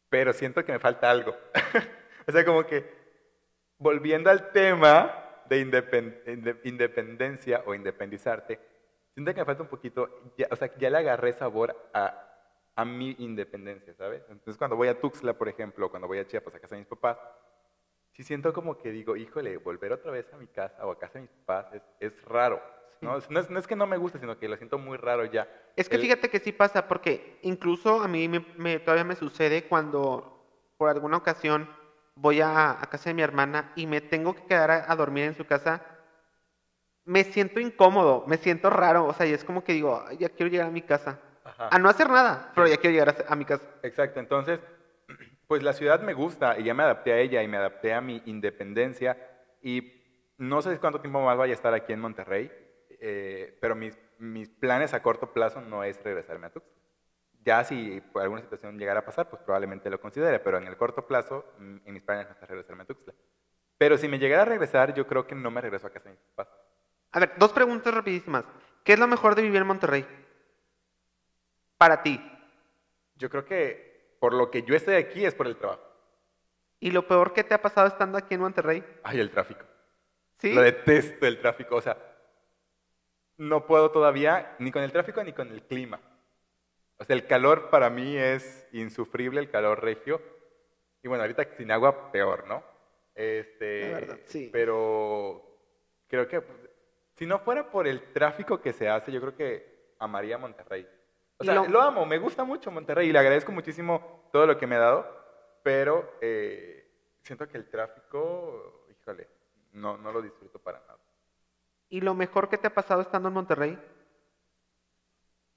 pero 0.08 0.32
siento 0.32 0.64
que 0.64 0.72
me 0.72 0.78
falta 0.78 1.10
algo. 1.10 1.34
o 2.26 2.32
sea, 2.32 2.44
como 2.44 2.64
que 2.64 2.84
volviendo 3.78 4.30
al 4.30 4.50
tema 4.52 5.42
de 5.48 5.66
independ- 5.66 6.24
inde- 6.26 6.60
independencia 6.64 7.62
o 7.66 7.74
independizarte, 7.74 8.58
siento 9.14 9.34
que 9.34 9.40
me 9.40 9.44
falta 9.46 9.62
un 9.62 9.68
poquito, 9.68 10.32
ya, 10.38 10.48
o 10.50 10.56
sea, 10.56 10.70
ya 10.78 10.88
le 10.90 10.98
agarré 10.98 11.32
sabor 11.32 11.76
a, 11.92 12.32
a 12.76 12.84
mi 12.84 13.14
independencia, 13.18 13.94
¿sabes? 13.94 14.22
Entonces 14.28 14.56
cuando 14.56 14.76
voy 14.76 14.88
a 14.88 14.98
Tuxtla, 14.98 15.34
por 15.34 15.48
ejemplo, 15.48 15.90
cuando 15.90 16.08
voy 16.08 16.18
a 16.18 16.26
Chiapas, 16.26 16.54
a 16.54 16.60
casa 16.60 16.74
de 16.76 16.80
mis 16.80 16.88
papás, 16.88 17.18
sí 18.12 18.22
siento 18.22 18.52
como 18.52 18.76
que 18.78 18.90
digo, 18.90 19.16
híjole, 19.16 19.56
volver 19.56 19.92
otra 19.92 20.10
vez 20.10 20.32
a 20.32 20.36
mi 20.36 20.46
casa 20.46 20.84
o 20.86 20.90
a 20.92 20.98
casa 20.98 21.14
de 21.14 21.22
mis 21.22 21.30
papás 21.30 21.72
es, 21.74 21.82
es 22.00 22.24
raro. 22.24 22.62
¿no? 23.00 23.18
No, 23.30 23.40
es, 23.40 23.50
no 23.50 23.58
es 23.58 23.66
que 23.66 23.74
no 23.74 23.86
me 23.86 23.96
guste, 23.96 24.18
sino 24.20 24.38
que 24.38 24.48
lo 24.48 24.56
siento 24.56 24.78
muy 24.78 24.96
raro 24.96 25.24
ya. 25.24 25.48
Es 25.74 25.88
que 25.88 25.96
El- 25.96 26.02
fíjate 26.02 26.28
que 26.30 26.38
sí 26.38 26.52
pasa, 26.52 26.86
porque 26.86 27.38
incluso 27.42 28.00
a 28.00 28.06
mí 28.08 28.28
me, 28.28 28.44
me- 28.56 28.78
todavía 28.78 29.04
me 29.04 29.16
sucede 29.16 29.64
cuando 29.64 30.38
por 30.76 30.88
alguna 30.90 31.16
ocasión 31.16 31.68
voy 32.14 32.40
a, 32.40 32.70
a 32.72 32.86
casa 32.86 33.10
de 33.10 33.14
mi 33.14 33.22
hermana 33.22 33.72
y 33.74 33.86
me 33.86 34.00
tengo 34.00 34.34
que 34.34 34.44
quedar 34.44 34.70
a, 34.70 34.92
a 34.92 34.94
dormir 34.96 35.24
en 35.24 35.34
su 35.34 35.44
casa, 35.46 35.82
me 37.04 37.24
siento 37.24 37.58
incómodo, 37.58 38.24
me 38.28 38.36
siento 38.36 38.70
raro, 38.70 39.06
o 39.06 39.12
sea, 39.12 39.26
y 39.26 39.32
es 39.32 39.42
como 39.44 39.64
que 39.64 39.72
digo, 39.72 40.04
"Ay, 40.06 40.18
ya 40.18 40.28
quiero 40.28 40.50
llegar 40.50 40.68
a 40.68 40.70
mi 40.70 40.82
casa. 40.82 41.18
Ajá. 41.44 41.68
A 41.72 41.78
no 41.78 41.88
hacer 41.88 42.08
nada, 42.08 42.52
pero 42.54 42.68
ya 42.68 42.76
quiero 42.76 42.92
llegar 42.92 43.24
a, 43.28 43.32
a 43.32 43.36
mi 43.36 43.44
casa. 43.44 43.64
Exacto, 43.82 44.20
entonces, 44.20 44.60
pues 45.52 45.62
la 45.62 45.74
ciudad 45.74 46.00
me 46.00 46.14
gusta 46.14 46.58
y 46.58 46.64
ya 46.64 46.72
me 46.72 46.82
adapté 46.82 47.12
a 47.12 47.18
ella 47.18 47.42
y 47.42 47.46
me 47.46 47.58
adapté 47.58 47.92
a 47.92 48.00
mi 48.00 48.22
independencia 48.24 49.18
y 49.60 50.32
no 50.38 50.62
sé 50.62 50.78
cuánto 50.78 51.02
tiempo 51.02 51.20
más 51.20 51.36
vaya 51.36 51.52
a 51.52 51.56
estar 51.56 51.74
aquí 51.74 51.92
en 51.92 52.00
Monterrey, 52.00 52.50
eh, 52.88 53.58
pero 53.60 53.74
mis, 53.74 53.98
mis 54.16 54.48
planes 54.48 54.94
a 54.94 55.02
corto 55.02 55.34
plazo 55.34 55.60
no 55.60 55.84
es 55.84 56.02
regresarme 56.02 56.46
a 56.46 56.50
Tuxtla. 56.54 56.80
Ya 57.44 57.62
si 57.64 58.00
por 58.00 58.22
alguna 58.22 58.40
situación 58.40 58.78
llegara 58.78 59.00
a 59.00 59.04
pasar, 59.04 59.28
pues 59.28 59.42
probablemente 59.42 59.90
lo 59.90 60.00
considere, 60.00 60.40
pero 60.40 60.56
en 60.56 60.66
el 60.66 60.78
corto 60.78 61.06
plazo, 61.06 61.44
mm, 61.58 61.76
en 61.84 61.92
mis 61.92 62.02
planes 62.02 62.28
no 62.28 62.32
está 62.32 62.46
regresarme 62.46 62.84
a 62.84 62.86
Tuxtla. 62.86 63.12
Pero 63.76 63.98
si 63.98 64.08
me 64.08 64.18
llegara 64.18 64.40
a 64.40 64.46
regresar, 64.46 64.94
yo 64.94 65.06
creo 65.06 65.26
que 65.26 65.34
no 65.34 65.50
me 65.50 65.60
regreso 65.60 65.86
a 65.86 65.90
casa 65.90 66.08
de 66.08 66.14
mis 66.14 66.24
papás. 66.34 66.48
A 67.10 67.20
ver, 67.20 67.34
dos 67.36 67.52
preguntas 67.52 67.92
rapidísimas. 67.92 68.46
¿Qué 68.84 68.94
es 68.94 68.98
lo 68.98 69.06
mejor 69.06 69.34
de 69.34 69.42
vivir 69.42 69.60
en 69.60 69.66
Monterrey? 69.66 70.06
Para 71.76 72.02
ti. 72.02 72.18
Yo 73.16 73.28
creo 73.28 73.44
que 73.44 73.91
por 74.22 74.34
lo 74.34 74.52
que 74.52 74.62
yo 74.62 74.76
estoy 74.76 74.94
aquí 74.94 75.26
es 75.26 75.34
por 75.34 75.48
el 75.48 75.56
trabajo. 75.56 75.82
¿Y 76.78 76.92
lo 76.92 77.08
peor 77.08 77.32
que 77.32 77.42
te 77.42 77.54
ha 77.54 77.60
pasado 77.60 77.88
estando 77.88 78.16
aquí 78.16 78.34
en 78.34 78.40
Monterrey? 78.42 78.84
Ay, 79.02 79.18
el 79.18 79.32
tráfico. 79.32 79.64
¿Sí? 80.38 80.54
Lo 80.54 80.62
detesto 80.62 81.26
el 81.26 81.40
tráfico. 81.40 81.74
O 81.74 81.80
sea, 81.80 81.98
no 83.36 83.66
puedo 83.66 83.90
todavía 83.90 84.54
ni 84.60 84.70
con 84.70 84.84
el 84.84 84.92
tráfico 84.92 85.24
ni 85.24 85.32
con 85.32 85.50
el 85.50 85.64
clima. 85.64 86.00
O 86.98 87.04
sea, 87.04 87.16
el 87.16 87.26
calor 87.26 87.68
para 87.68 87.90
mí 87.90 88.16
es 88.16 88.68
insufrible, 88.70 89.40
el 89.40 89.50
calor 89.50 89.82
regio. 89.82 90.22
Y 91.02 91.08
bueno, 91.08 91.24
ahorita 91.24 91.56
sin 91.56 91.72
agua, 91.72 92.12
peor, 92.12 92.46
¿no? 92.46 92.62
Este, 93.16 93.90
La 93.90 93.98
verdad, 93.98 94.18
sí. 94.26 94.50
Pero 94.52 95.58
creo 96.06 96.28
que 96.28 96.42
pues, 96.42 96.58
si 97.16 97.26
no 97.26 97.40
fuera 97.40 97.72
por 97.72 97.88
el 97.88 98.12
tráfico 98.12 98.60
que 98.60 98.72
se 98.72 98.88
hace, 98.88 99.10
yo 99.10 99.20
creo 99.20 99.34
que 99.34 99.94
amaría 99.98 100.38
Monterrey. 100.38 100.86
O 101.42 101.44
sea, 101.44 101.54
lo- 101.54 101.68
lo 101.68 101.80
amo, 101.82 102.06
me 102.06 102.18
gusta 102.18 102.44
mucho 102.44 102.70
Monterrey 102.70 103.08
y 103.08 103.12
le 103.12 103.18
agradezco 103.18 103.52
muchísimo 103.52 104.28
todo 104.32 104.46
lo 104.46 104.56
que 104.56 104.66
me 104.66 104.76
ha 104.76 104.80
dado. 104.80 105.22
pero 105.62 106.14
eh, 106.20 106.90
siento 107.22 107.46
que 107.48 107.56
el 107.56 107.68
tráfico, 107.68 108.84
híjole, 108.90 109.28
no, 109.74 109.96
no 109.96 110.10
lo 110.10 110.20
disfruto 110.20 110.58
para 110.58 110.80
nada. 110.80 110.98
¿Y 111.88 112.00
lo 112.00 112.14
mejor 112.14 112.48
que 112.48 112.58
te 112.58 112.66
ha 112.66 112.74
pasado 112.74 113.00
estando 113.02 113.28
en 113.28 113.34
Monterrey? 113.34 113.78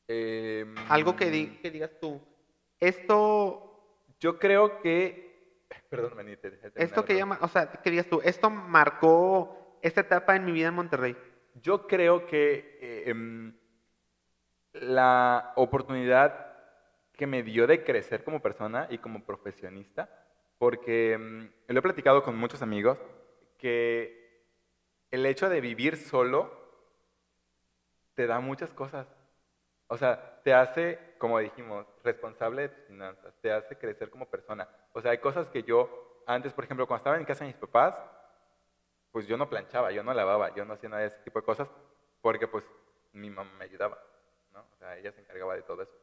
Em, 0.08 0.76
Algo 0.90 1.16
que, 1.16 1.32
di- 1.32 1.58
que 1.62 1.72
digas 1.72 1.92
tú. 2.00 2.22
Esto, 2.80 3.62
Yo 4.20 4.38
creo 4.40 4.80
que... 4.82 5.66
Perdón, 5.90 6.16
manita. 6.16 6.42
terminar, 6.42 6.72
esto 6.76 7.04
que 7.04 7.16
llama, 7.16 7.38
o 7.42 7.48
sea, 7.48 7.68
que 7.72 7.90
digas 7.90 8.06
tú, 8.08 8.22
esto 8.24 8.50
marcó 8.50 9.78
esta 9.82 10.02
etapa 10.02 10.36
en 10.36 10.46
mi 10.46 10.52
vida 10.52 10.68
en 10.70 10.74
Monterrey. 10.76 11.18
Yo 11.62 11.88
creo 11.88 12.26
que 12.28 12.78
eh, 12.82 13.10
em, 13.10 13.54
la 14.82 15.54
oportunidad 15.56 16.54
que 17.14 17.28
me 17.28 17.44
dio 17.44 17.68
de 17.68 17.84
crecer 17.84 18.24
como 18.24 18.42
persona 18.42 18.88
y 18.90 18.98
como 18.98 19.24
profesionista, 19.24 20.10
porque 20.58 21.14
em, 21.14 21.52
lo 21.68 21.80
he 21.80 21.82
platicado 21.82 22.24
con 22.24 22.38
muchos 22.38 22.62
amigos, 22.62 22.98
que 23.58 24.44
el 25.12 25.26
hecho 25.26 25.50
de 25.50 25.62
vivir 25.62 25.98
solo 25.98 26.52
te 28.16 28.28
da 28.28 28.40
muchas 28.40 28.74
cosas. 28.74 29.08
O 29.88 29.98
sea, 29.98 30.42
te 30.44 30.54
hace, 30.54 31.16
como 31.18 31.40
dijimos, 31.40 31.86
responsable 32.04 32.64
de 32.64 32.70
tus 32.70 32.86
finanzas, 32.86 33.34
te 33.42 33.52
hace 33.52 33.78
crecer 33.78 34.10
como 34.10 34.30
persona. 34.30 34.68
O 34.94 35.02
sea, 35.02 35.12
hay 35.12 35.20
cosas 35.20 35.48
que 35.48 35.64
yo 35.64 36.22
antes, 36.26 36.54
por 36.54 36.64
ejemplo, 36.64 36.88
cuando 36.88 37.02
estaba 37.02 37.18
en 37.18 37.26
casa 37.26 37.44
de 37.44 37.52
mis 37.52 37.60
papás, 37.60 38.02
pues 39.12 39.28
yo 39.28 39.38
no 39.38 39.50
planchaba, 39.50 39.92
yo 39.92 40.04
no 40.04 40.14
lavaba, 40.14 40.54
yo 40.56 40.66
no 40.66 40.74
hacía 40.74 40.90
nada 40.90 41.04
de 41.04 41.08
ese 41.08 41.20
tipo 41.20 41.40
de 41.40 41.46
cosas, 41.46 41.70
porque 42.22 42.48
pues 42.48 42.66
mi 43.14 43.30
mamá 43.30 43.52
me 43.58 43.66
ayudaba, 43.66 43.98
¿no? 44.56 44.66
O 44.74 44.76
sea, 44.78 44.98
ella 44.98 45.12
se 45.12 45.22
encargaba 45.22 45.56
de 45.56 45.62
todo 45.62 45.84
eso. 45.84 45.96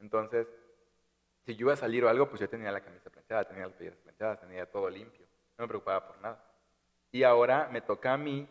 Entonces, 0.00 0.46
si 1.44 1.56
yo 1.56 1.66
iba 1.66 1.72
a 1.72 1.76
salir 1.76 2.04
o 2.04 2.08
algo, 2.08 2.28
pues 2.28 2.40
yo 2.40 2.48
tenía 2.48 2.70
la 2.72 2.80
camisa 2.80 3.10
planchada, 3.10 3.44
tenía 3.44 3.64
las 3.64 3.74
playeras 3.74 3.98
planchadas, 3.98 4.40
tenía 4.40 4.70
todo 4.70 4.88
limpio, 4.88 5.26
no 5.56 5.64
me 5.64 5.68
preocupaba 5.68 6.06
por 6.06 6.20
nada. 6.20 6.44
Y 7.10 7.22
ahora 7.22 7.68
me 7.70 7.80
toca 7.80 8.12
a 8.12 8.16
mí 8.16 8.46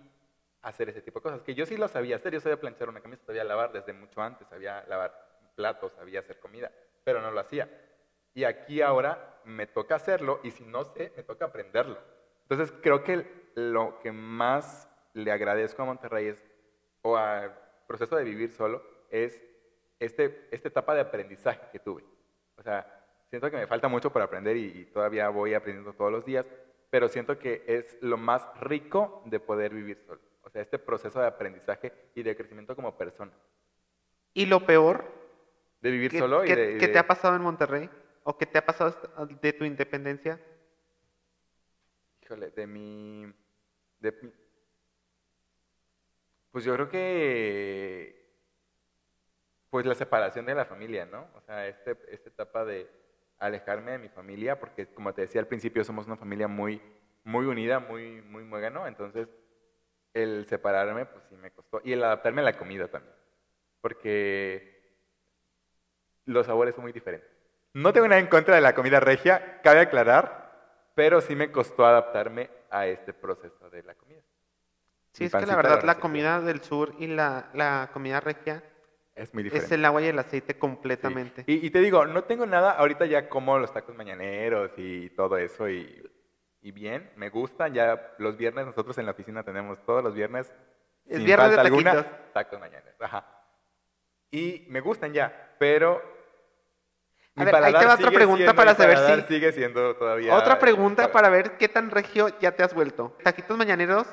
hacer 0.61 0.89
ese 0.89 1.01
tipo 1.01 1.19
de 1.19 1.23
cosas, 1.23 1.41
que 1.41 1.55
yo 1.55 1.65
sí 1.65 1.77
lo 1.77 1.87
sabía 1.87 2.17
hacer, 2.17 2.33
yo 2.33 2.39
sabía 2.39 2.59
planchar 2.59 2.89
una 2.89 3.01
camisa, 3.01 3.23
sabía 3.25 3.43
lavar 3.43 3.71
desde 3.71 3.93
mucho 3.93 4.21
antes, 4.21 4.47
sabía 4.47 4.83
lavar 4.87 5.51
platos, 5.55 5.93
sabía 5.93 6.19
hacer 6.19 6.39
comida, 6.39 6.71
pero 7.03 7.21
no 7.21 7.31
lo 7.31 7.39
hacía. 7.39 7.69
Y 8.33 8.43
aquí 8.43 8.81
ahora 8.81 9.39
me 9.45 9.67
toca 9.67 9.95
hacerlo 9.95 10.39
y 10.43 10.51
si 10.51 10.65
no 10.65 10.83
sé, 10.83 11.13
me 11.15 11.23
toca 11.23 11.45
aprenderlo. 11.45 11.99
Entonces 12.43 12.73
creo 12.81 13.03
que 13.03 13.51
lo 13.55 13.99
que 13.99 14.11
más 14.11 14.87
le 15.13 15.31
agradezco 15.31 15.81
a 15.81 15.85
Monterrey 15.85 16.27
es, 16.27 16.37
o 17.01 17.17
al 17.17 17.57
proceso 17.87 18.15
de 18.15 18.23
vivir 18.23 18.51
solo, 18.51 18.96
es 19.11 19.43
este, 19.99 20.47
esta 20.51 20.67
etapa 20.67 20.93
de 20.95 21.01
aprendizaje 21.01 21.61
que 21.71 21.79
tuve. 21.79 22.03
O 22.57 22.63
sea, 22.63 22.85
siento 23.29 23.49
que 23.49 23.57
me 23.57 23.67
falta 23.67 23.87
mucho 23.87 24.11
por 24.11 24.21
aprender 24.21 24.55
y, 24.57 24.65
y 24.81 24.85
todavía 24.85 25.29
voy 25.29 25.53
aprendiendo 25.53 25.93
todos 25.93 26.11
los 26.11 26.25
días, 26.25 26.45
pero 26.89 27.09
siento 27.09 27.37
que 27.39 27.63
es 27.67 27.97
lo 28.01 28.17
más 28.17 28.47
rico 28.61 29.21
de 29.25 29.39
poder 29.39 29.73
vivir 29.73 29.99
solo. 30.05 30.21
O 30.43 30.49
sea, 30.49 30.61
este 30.61 30.79
proceso 30.79 31.19
de 31.19 31.27
aprendizaje 31.27 31.91
y 32.15 32.23
de 32.23 32.35
crecimiento 32.35 32.75
como 32.75 32.97
persona. 32.97 33.33
¿Y 34.33 34.45
lo 34.45 34.65
peor 34.65 35.03
De 35.81 35.91
vivir 35.91 36.11
que, 36.11 36.19
solo 36.19 36.43
y 36.45 36.47
que- 36.47 36.55
de... 36.55 36.71
y 36.73 36.77
que 36.77 36.87
de- 36.87 36.93
te 36.93 36.99
ha 36.99 37.07
pasado 37.07 37.35
en 37.35 37.41
Monterrey? 37.41 37.89
¿O 38.23 38.37
que 38.37 38.45
te 38.45 38.57
ha 38.57 38.65
pasado 38.65 38.89
hasta- 38.91 39.25
de 39.25 39.53
tu 39.53 39.65
independencia? 39.65 40.39
Híjole, 42.23 42.51
de 42.51 42.67
mi, 42.67 43.25
de 43.99 44.11
mi- 44.21 44.31
Pues 46.51 46.63
yo 46.65 46.73
creo 46.75 46.89
que... 46.89 48.26
Pues 49.69 49.85
la 49.85 49.95
separación 49.95 50.45
de 50.45 50.55
la 50.55 50.65
familia, 50.65 51.05
¿no? 51.05 51.27
O 51.35 51.41
sea, 51.41 51.67
este, 51.67 51.97
esta 52.09 52.29
etapa 52.29 52.63
de 52.63 52.89
alejarme 53.39 53.91
de 53.91 53.99
mi 53.99 54.09
familia, 54.09 54.59
porque 54.59 54.87
como 54.87 55.13
te 55.13 55.21
decía 55.21 55.41
al 55.41 55.47
principio, 55.47 55.83
somos 55.83 56.07
una 56.07 56.17
familia 56.17 56.47
muy, 56.47 56.81
muy 57.23 57.45
unida, 57.45 57.79
muy, 57.79 58.21
muy 58.21 58.43
muégano, 58.43 58.87
entonces 58.87 59.27
el 60.13 60.45
separarme, 60.47 61.05
pues 61.05 61.23
sí 61.29 61.35
me 61.35 61.51
costó. 61.51 61.81
Y 61.83 61.93
el 61.93 62.03
adaptarme 62.03 62.41
a 62.41 62.45
la 62.45 62.57
comida 62.57 62.87
también, 62.87 63.15
porque 63.81 64.77
los 66.25 66.45
sabores 66.45 66.73
son 66.73 66.83
muy 66.83 66.93
diferentes. 66.93 67.29
No 67.73 67.93
tengo 67.93 68.07
nada 68.07 68.19
en 68.19 68.27
contra 68.27 68.55
de 68.55 68.61
la 68.61 68.73
comida 68.73 68.99
regia, 68.99 69.61
cabe 69.61 69.81
aclarar, 69.81 70.91
pero 70.95 71.21
sí 71.21 71.35
me 71.35 71.51
costó 71.51 71.85
adaptarme 71.85 72.49
a 72.71 72.87
este 72.87 73.13
proceso 73.13 73.69
de 73.69 73.83
la 73.83 73.93
comida. 73.93 74.21
Sí, 75.11 75.23
Mi 75.23 75.27
es 75.27 75.35
que 75.35 75.45
la 75.45 75.55
verdad 75.55 75.83
la 75.83 75.99
comida 75.99 76.41
del 76.41 76.61
sur 76.61 76.95
y 76.97 77.07
la, 77.07 77.49
la 77.53 77.89
comida 77.93 78.19
regia 78.19 78.63
Es 79.17 79.33
muy 79.33 79.43
diferente. 79.43 79.65
es 79.65 79.71
el 79.71 79.83
agua 79.83 80.01
y 80.01 80.05
el 80.07 80.19
aceite 80.19 80.53
Sí. 80.53 80.59
completamente. 80.59 81.43
Y, 81.47 81.65
y 81.65 81.69
te 81.71 81.79
digo, 81.79 82.05
no 82.05 82.23
tengo 82.23 82.45
nada, 82.45 82.71
ahorita 82.71 83.05
ya 83.07 83.27
como 83.29 83.57
los 83.57 83.73
tacos 83.73 83.95
mañaneros 83.95 84.71
y 84.77 85.09
todo 85.09 85.37
eso 85.37 85.67
y, 85.67 86.09
y 86.61 86.71
bien, 86.71 87.11
me 87.15 87.29
gustan, 87.29 87.73
ya 87.73 88.13
los 88.19 88.37
viernes 88.37 88.65
nosotros 88.67 88.97
en 88.99 89.05
la 89.05 89.11
oficina 89.13 89.43
tenemos 89.43 89.83
todos 89.85 90.03
los 90.03 90.13
viernes, 90.13 90.53
Es 91.05 91.17
sin 91.17 91.25
viernes 91.25 91.49
de 91.49 91.55
falta 91.55 91.67
alguna, 91.67 92.05
tacos 92.33 92.59
mañaneros, 92.59 93.01
ajá. 93.01 93.25
Y 94.29 94.65
me 94.69 94.81
gustan 94.81 95.13
ya, 95.13 95.55
pero 95.57 95.99
A 97.35 97.43
ver, 97.43 97.55
ahí 97.55 97.73
te 97.73 97.85
va 97.85 97.95
otra 97.95 98.11
pregunta 98.11 98.37
siendo- 98.37 98.55
para 98.55 98.75
saber 98.75 99.21
si- 99.23 99.33
sigue 99.33 99.51
siendo 99.51 99.95
todavía... 99.95 100.35
Otra 100.35 100.59
pregunta 100.59 101.11
para 101.11 101.29
ver 101.29 101.57
qué 101.57 101.67
tan 101.69 101.89
regio 101.89 102.29
ya 102.39 102.51
te 102.51 102.61
has 102.63 102.73
vuelto. 102.73 103.15
¿Taquitos 103.23 103.57
mañaneros 103.57 104.05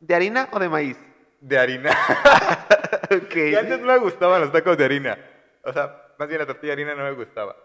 de 0.00 0.14
harina 0.14 0.48
o 0.52 0.58
de 0.58 0.68
maíz? 0.68 0.98
De 1.40 1.58
harina. 1.58 1.90
Ok. 3.16 3.36
Y 3.36 3.54
antes 3.54 3.80
no 3.80 3.86
me 3.86 3.98
gustaban 3.98 4.40
los 4.40 4.52
tacos 4.52 4.76
de 4.76 4.84
harina. 4.84 5.18
O 5.64 5.72
sea, 5.72 6.14
más 6.18 6.28
bien 6.28 6.40
la 6.40 6.46
tortilla 6.46 6.74
de 6.76 6.82
harina 6.82 6.94
no 6.94 7.04
me 7.04 7.12
gustaba. 7.12 7.56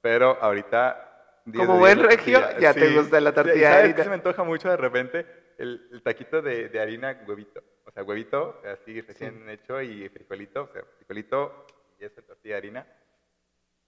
Pero 0.00 0.38
ahorita... 0.40 1.02
10 1.46 1.64
Como 1.64 1.78
buen 1.78 1.98
10 1.98 1.98
la 1.98 2.10
regio, 2.10 2.58
ya 2.58 2.74
te 2.74 2.90
gusta 2.90 3.20
la 3.20 3.30
Sí, 3.30 3.34
tortilla 3.36 3.68
de 3.68 3.74
¿Sabes 3.74 3.84
harina. 3.84 4.02
se 4.02 4.08
me 4.08 4.14
antoja 4.16 4.42
mucho 4.42 4.68
de 4.68 4.76
repente? 4.76 5.26
El, 5.58 5.88
el 5.92 6.02
taquito 6.02 6.42
de, 6.42 6.68
de 6.68 6.80
harina 6.80 7.22
huevito. 7.26 7.62
O 7.84 7.90
sea, 7.92 8.02
huevito 8.02 8.60
así 8.64 9.00
recién 9.00 9.48
hecho 9.48 9.80
y 9.80 10.08
frijolito. 10.08 10.64
O 10.64 10.72
sea, 10.72 10.82
frijolito 10.98 11.66
y 12.00 12.04
esa 12.04 12.20
tortilla 12.22 12.54
de 12.54 12.58
harina. 12.58 12.86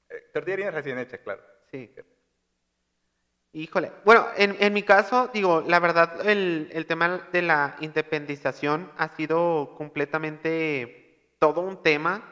Eh, 0.08 0.30
tortilla 0.32 0.56
de 0.56 0.62
harina 0.62 0.70
recién 0.78 0.98
hecha, 1.00 1.18
claro. 1.18 1.42
Sí. 1.70 1.92
Híjole. 3.52 3.90
Bueno, 4.04 4.28
en, 4.36 4.56
en 4.60 4.72
mi 4.72 4.82
caso, 4.84 5.28
digo, 5.34 5.64
la 5.66 5.80
verdad, 5.80 6.28
el, 6.28 6.68
el 6.72 6.86
tema 6.86 7.28
de 7.32 7.42
la 7.42 7.76
independización 7.80 8.92
ha 8.98 9.08
sido 9.16 9.74
completamente 9.76 10.97
todo 11.38 11.60
un 11.60 11.82
tema 11.82 12.22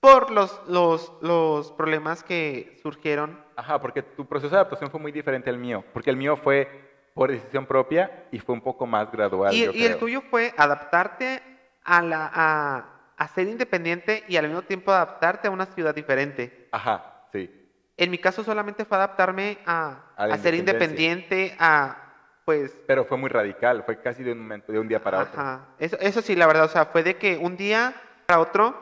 por 0.00 0.30
los, 0.30 0.60
los, 0.68 1.12
los 1.22 1.72
problemas 1.72 2.22
que 2.22 2.78
surgieron. 2.82 3.42
Ajá, 3.56 3.80
porque 3.80 4.02
tu 4.02 4.26
proceso 4.26 4.50
de 4.50 4.56
adaptación 4.56 4.90
fue 4.90 5.00
muy 5.00 5.12
diferente 5.12 5.48
al 5.48 5.56
mío. 5.56 5.84
Porque 5.92 6.10
el 6.10 6.16
mío 6.16 6.36
fue 6.36 6.68
por 7.14 7.30
decisión 7.30 7.64
propia 7.64 8.26
y 8.30 8.38
fue 8.38 8.54
un 8.54 8.60
poco 8.60 8.86
más 8.86 9.10
gradual. 9.10 9.54
Y, 9.54 9.64
yo 9.64 9.72
y 9.72 9.82
el 9.82 9.92
creo. 9.92 9.98
tuyo 9.98 10.20
fue 10.30 10.52
adaptarte 10.56 11.42
a, 11.84 12.02
la, 12.02 12.30
a, 12.34 12.84
a 13.16 13.28
ser 13.28 13.48
independiente 13.48 14.24
y 14.28 14.36
al 14.36 14.46
mismo 14.46 14.62
tiempo 14.62 14.92
adaptarte 14.92 15.48
a 15.48 15.50
una 15.50 15.66
ciudad 15.66 15.94
diferente. 15.94 16.68
Ajá, 16.72 17.26
sí. 17.32 17.50
En 17.96 18.10
mi 18.10 18.18
caso 18.18 18.42
solamente 18.42 18.84
fue 18.84 18.96
adaptarme 18.96 19.58
a, 19.64 20.12
A 20.16 20.36
ser 20.38 20.54
independiente, 20.54 21.56
a 21.58 22.00
pues 22.44 22.76
Pero 22.86 23.06
fue 23.06 23.16
muy 23.16 23.30
radical, 23.30 23.84
fue 23.84 24.02
casi 24.02 24.22
de 24.22 24.32
un 24.32 24.40
momento, 24.40 24.70
de 24.70 24.78
un 24.78 24.86
día 24.88 25.02
para 25.02 25.20
otro. 25.20 25.40
Ajá. 25.40 25.68
Eso, 25.78 25.96
eso 25.98 26.20
sí, 26.20 26.36
la 26.36 26.46
verdad, 26.46 26.64
o 26.64 26.68
sea, 26.68 26.86
fue 26.86 27.02
de 27.02 27.16
que 27.16 27.38
un 27.38 27.56
día 27.56 27.94
para 28.26 28.40
otro 28.40 28.74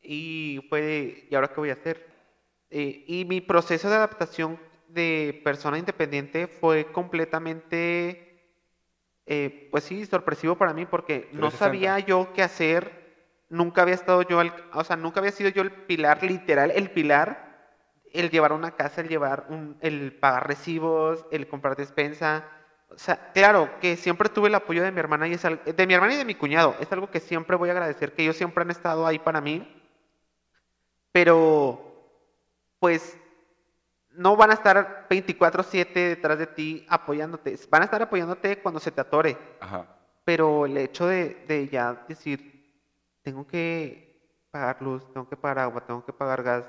y 0.00 0.60
fue 0.68 0.80
de, 0.82 1.28
¿y 1.30 1.34
ahora 1.34 1.48
qué 1.48 1.56
voy 1.60 1.70
a 1.70 1.74
hacer? 1.74 2.06
Eh, 2.70 3.04
y 3.06 3.24
mi 3.24 3.40
proceso 3.40 3.88
de 3.88 3.96
adaptación 3.96 4.60
de 4.88 5.40
persona 5.44 5.78
independiente 5.78 6.46
fue 6.46 6.92
completamente, 6.92 8.54
eh, 9.26 9.68
pues 9.70 9.84
sí, 9.84 10.06
sorpresivo 10.06 10.56
para 10.56 10.74
mí 10.74 10.86
porque 10.86 11.28
no 11.32 11.50
360. 11.50 11.58
sabía 11.58 11.98
yo 12.00 12.32
qué 12.32 12.42
hacer, 12.42 12.92
nunca 13.48 13.82
había 13.82 13.94
estado 13.94 14.22
yo, 14.22 14.40
al- 14.40 14.54
o 14.72 14.84
sea, 14.84 14.96
nunca 14.96 15.20
había 15.20 15.32
sido 15.32 15.50
yo 15.50 15.62
el 15.62 15.72
pilar, 15.72 16.22
literal, 16.22 16.70
el 16.70 16.90
pilar, 16.90 17.44
el 18.12 18.30
llevar 18.30 18.52
una 18.52 18.72
casa, 18.76 19.00
el 19.00 19.08
llevar 19.08 19.46
un, 19.48 19.76
el 19.80 20.18
pagar 20.18 20.46
recibos, 20.48 21.26
el 21.30 21.48
comprar 21.48 21.76
despensa, 21.76 22.44
o 22.88 22.98
sea, 22.98 23.32
claro 23.32 23.68
que 23.80 23.96
siempre 23.96 24.28
tuve 24.28 24.48
el 24.48 24.54
apoyo 24.54 24.82
de 24.82 24.92
mi 24.92 25.00
hermana 25.00 25.26
y 25.26 25.34
es 25.34 25.42
de 25.42 25.86
mi 25.86 25.94
hermana 25.94 26.14
y 26.14 26.18
de 26.18 26.24
mi 26.24 26.34
cuñado. 26.34 26.76
Es 26.80 26.90
algo 26.92 27.10
que 27.10 27.20
siempre 27.20 27.56
voy 27.56 27.68
a 27.68 27.72
agradecer, 27.72 28.12
que 28.12 28.22
ellos 28.22 28.36
siempre 28.36 28.62
han 28.62 28.70
estado 28.70 29.06
ahí 29.06 29.18
para 29.18 29.40
mí. 29.40 29.66
Pero, 31.12 31.80
pues, 32.78 33.18
no 34.10 34.36
van 34.36 34.50
a 34.50 34.54
estar 34.54 35.06
24/7 35.08 36.08
detrás 36.08 36.38
de 36.38 36.46
ti 36.46 36.86
apoyándote. 36.88 37.58
Van 37.70 37.82
a 37.82 37.84
estar 37.86 38.02
apoyándote 38.02 38.60
cuando 38.60 38.80
se 38.80 38.90
te 38.90 39.00
atore. 39.00 39.36
Ajá. 39.60 39.86
Pero 40.24 40.66
el 40.66 40.76
hecho 40.76 41.06
de, 41.06 41.44
de 41.46 41.68
ya 41.68 42.04
decir, 42.08 42.72
tengo 43.22 43.46
que 43.46 44.06
pagar 44.50 44.80
luz, 44.80 45.12
tengo 45.12 45.28
que 45.28 45.36
pagar 45.36 45.58
agua, 45.58 45.86
tengo 45.86 46.04
que 46.04 46.12
pagar 46.12 46.42
gas, 46.42 46.64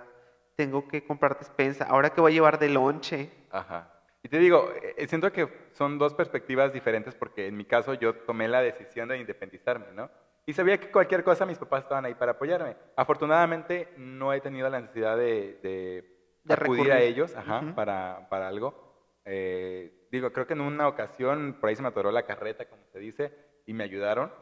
tengo 0.56 0.88
que 0.88 1.06
comprar 1.06 1.38
despensa, 1.38 1.86
ahora 1.86 2.10
que 2.10 2.22
voy 2.22 2.32
a 2.32 2.36
llevar 2.36 2.60
de 2.60 2.70
lonche. 2.70 3.32
Ajá. 3.52 3.97
Y 4.28 4.30
te 4.30 4.40
digo, 4.40 4.74
eh, 4.98 5.08
siento 5.08 5.32
que 5.32 5.48
son 5.72 5.98
dos 5.98 6.13
perspectivas 6.13 6.74
diferentes 6.74 7.16
porque 7.16 7.48
en 7.48 7.56
mi 7.56 7.63
caso 7.63 7.94
yo 7.94 8.13
tomé 8.13 8.50
la 8.50 8.62
decisión 8.62 9.08
de 9.08 9.20
independizarme, 9.20 9.86
¿no? 9.96 10.12
Y 10.46 10.52
sabía 10.52 10.78
que 10.78 10.92
cualquier 10.92 11.24
cosa 11.24 11.46
mis 11.46 11.58
papás 11.58 11.84
estaban 11.84 12.04
ahí 12.04 12.13
para 12.13 12.34
apoyarme. 12.34 12.76
Afortunadamente 12.98 13.88
no 13.96 14.34
he 14.34 14.42
tenido 14.42 14.70
la 14.70 14.82
necesidad 14.82 15.16
de, 15.16 15.60
de, 15.63 16.40
De 16.44 16.54
acudir 16.54 16.92
a 16.92 16.96
recurrir. 16.96 17.08
ellos 17.13 17.34
ajá, 17.38 17.60
Ujú. 17.60 17.74
para, 17.74 18.28
para 18.30 18.50
algo. 18.50 19.22
Eh, 19.24 20.08
digo, 20.12 20.34
creo 20.34 20.46
que 20.46 20.56
en 20.56 20.62
una 20.62 20.90
ocasión 20.90 21.56
por 21.62 21.70
ahí 21.70 21.78
se 21.78 21.82
me 21.82 21.88
atoró 21.88 22.12
la 22.12 22.26
carreta, 22.26 22.66
como 22.68 22.84
se 22.92 23.00
dice, 23.00 23.34
y 23.66 23.72
me 23.74 23.86
ayudaron. 23.86 24.34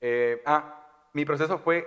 Eh, 0.00 0.40
ah, 0.46 1.08
mi 1.14 1.24
proceso 1.24 1.58
fue 1.58 1.84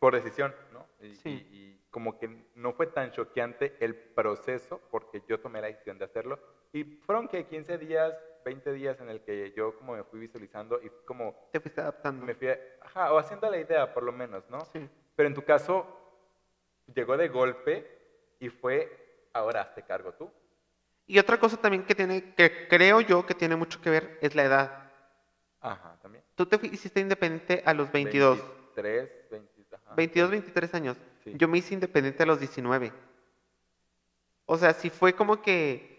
por 0.00 0.12
decisión, 0.12 0.52
¿no? 0.72 0.88
Y, 1.06 1.14
Sí. 1.14 1.46
Como 1.90 2.18
que 2.18 2.44
no 2.54 2.72
fue 2.72 2.86
tan 2.86 3.10
choqueante 3.10 3.76
el 3.80 3.94
proceso 3.94 4.80
porque 4.90 5.22
yo 5.28 5.40
tomé 5.40 5.60
la 5.60 5.66
decisión 5.66 5.98
de 5.98 6.04
hacerlo. 6.04 6.38
Y 6.72 6.84
fueron 6.84 7.28
que 7.28 7.46
15 7.46 7.78
días, 7.78 8.14
20 8.44 8.72
días 8.72 9.00
en 9.00 9.10
el 9.10 9.20
que 9.22 9.52
yo 9.56 9.76
como 9.76 9.94
me 9.94 10.04
fui 10.04 10.20
visualizando 10.20 10.80
y 10.82 10.90
como 11.04 11.48
Te 11.52 11.60
fuiste 11.60 11.80
adaptando. 11.80 12.24
me 12.24 12.34
fui, 12.34 12.48
ajá, 12.80 13.12
o 13.12 13.18
haciendo 13.18 13.50
la 13.50 13.58
idea 13.58 13.92
por 13.92 14.04
lo 14.04 14.12
menos, 14.12 14.48
¿no? 14.48 14.60
Sí. 14.66 14.88
Pero 15.16 15.28
en 15.28 15.34
tu 15.34 15.42
caso, 15.42 15.86
llegó 16.94 17.16
de 17.16 17.28
golpe 17.28 17.86
y 18.38 18.48
fue, 18.48 19.28
ahora 19.32 19.62
hazte 19.62 19.82
cargo 19.82 20.12
tú. 20.12 20.30
Y 21.06 21.18
otra 21.18 21.38
cosa 21.38 21.56
también 21.56 21.84
que 21.84 21.94
tiene, 21.96 22.34
que 22.34 22.68
creo 22.68 23.00
yo 23.00 23.26
que 23.26 23.34
tiene 23.34 23.56
mucho 23.56 23.80
que 23.80 23.90
ver, 23.90 24.18
es 24.22 24.36
la 24.36 24.44
edad. 24.44 24.90
Ajá, 25.60 25.98
también. 26.00 26.22
Tú 26.36 26.46
te 26.46 26.64
hiciste 26.68 27.00
independiente 27.00 27.62
a 27.66 27.74
los 27.74 27.90
22. 27.90 28.38
23, 28.76 29.30
20, 29.30 29.76
ajá. 29.76 29.94
22, 29.96 30.30
23 30.30 30.74
años. 30.74 30.96
Yo 31.24 31.48
me 31.48 31.58
hice 31.58 31.74
independiente 31.74 32.22
a 32.22 32.26
los 32.26 32.40
19. 32.40 32.92
O 34.46 34.58
sea, 34.58 34.72
sí 34.72 34.90
fue 34.90 35.14
como 35.14 35.42
que 35.42 35.90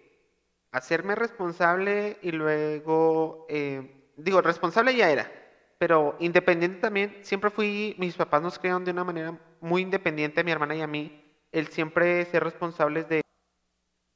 hacerme 0.71 1.15
responsable 1.15 2.17
y 2.21 2.31
luego, 2.31 3.45
eh, 3.49 4.11
digo, 4.17 4.41
responsable 4.41 4.95
ya 4.95 5.09
era, 5.09 5.31
pero 5.77 6.15
independiente 6.19 6.79
también, 6.79 7.17
siempre 7.21 7.49
fui, 7.49 7.95
mis 7.97 8.15
papás 8.15 8.41
nos 8.41 8.59
criaron 8.59 8.85
de 8.85 8.91
una 8.91 9.03
manera 9.03 9.37
muy 9.59 9.81
independiente, 9.81 10.41
a 10.41 10.43
mi 10.43 10.51
hermana 10.51 10.75
y 10.75 10.81
a 10.81 10.87
mí, 10.87 11.23
el 11.51 11.67
siempre 11.67 12.25
ser 12.25 12.43
responsables 12.43 13.07
de... 13.09 13.21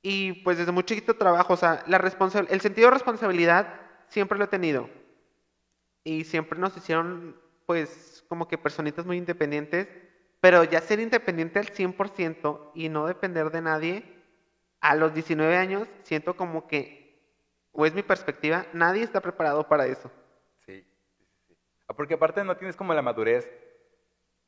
Y 0.02 0.44
pues 0.44 0.58
desde 0.58 0.72
muy 0.72 0.84
chiquito 0.84 1.16
trabajo, 1.16 1.54
o 1.54 1.58
sea, 1.58 1.84
la 1.88 1.98
el 1.98 2.62
sentido 2.62 2.88
de 2.88 2.94
responsabilidad 2.94 3.82
siempre 4.08 4.38
lo 4.38 4.46
he 4.46 4.48
tenido. 4.48 4.90
Y 6.04 6.24
siempre 6.26 6.60
nos 6.60 6.78
hicieron, 6.78 7.36
pues, 7.66 8.24
como 8.30 8.48
que 8.48 8.58
personitas 8.58 9.06
muy 9.06 9.18
independientes, 9.18 9.88
pero 10.46 10.64
ya 10.64 10.80
ser 10.80 11.00
independiente 11.00 11.58
al 11.58 11.72
100% 11.74 12.70
y 12.76 12.88
no 12.88 13.08
depender 13.08 13.50
de 13.50 13.62
nadie, 13.62 14.04
a 14.80 14.94
los 14.94 15.12
19 15.12 15.58
años 15.58 15.88
siento 16.04 16.38
como 16.38 16.68
que, 16.68 17.20
o 17.72 17.84
es 17.84 17.96
mi 17.96 18.04
perspectiva, 18.04 18.68
nadie 18.72 19.02
está 19.02 19.22
preparado 19.22 19.68
para 19.68 19.88
eso. 19.88 20.12
Sí, 20.64 20.86
sí, 21.48 21.56
Porque 21.98 22.14
aparte 22.14 22.44
no 22.44 22.56
tienes 22.58 22.76
como 22.76 22.94
la 22.94 23.02
madurez 23.02 23.52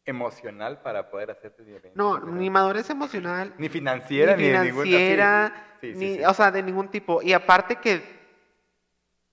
emocional 0.05 0.83
para 0.83 1.09
poder 1.09 1.31
hacerte 1.31 1.63
independiente. 1.63 1.97
No, 1.97 2.09
completamente. 2.11 2.43
ni 2.43 2.49
madurez 2.51 2.89
emocional, 2.91 3.55
Ni 3.57 3.67
financiera, 3.67 4.37
ni, 4.37 4.43
ni 4.43 4.49
de 4.49 4.59
ningún 4.65 4.83
financiera, 4.83 5.77
sí. 5.81 5.93
Sí, 5.93 5.93
sí, 5.93 5.99
ni, 5.99 6.15
sí. 6.17 6.25
o 6.25 6.33
sea, 6.35 6.51
de 6.51 6.61
ningún 6.61 6.89
tipo. 6.91 7.23
Y 7.23 7.33
aparte 7.33 7.77
que 7.77 8.03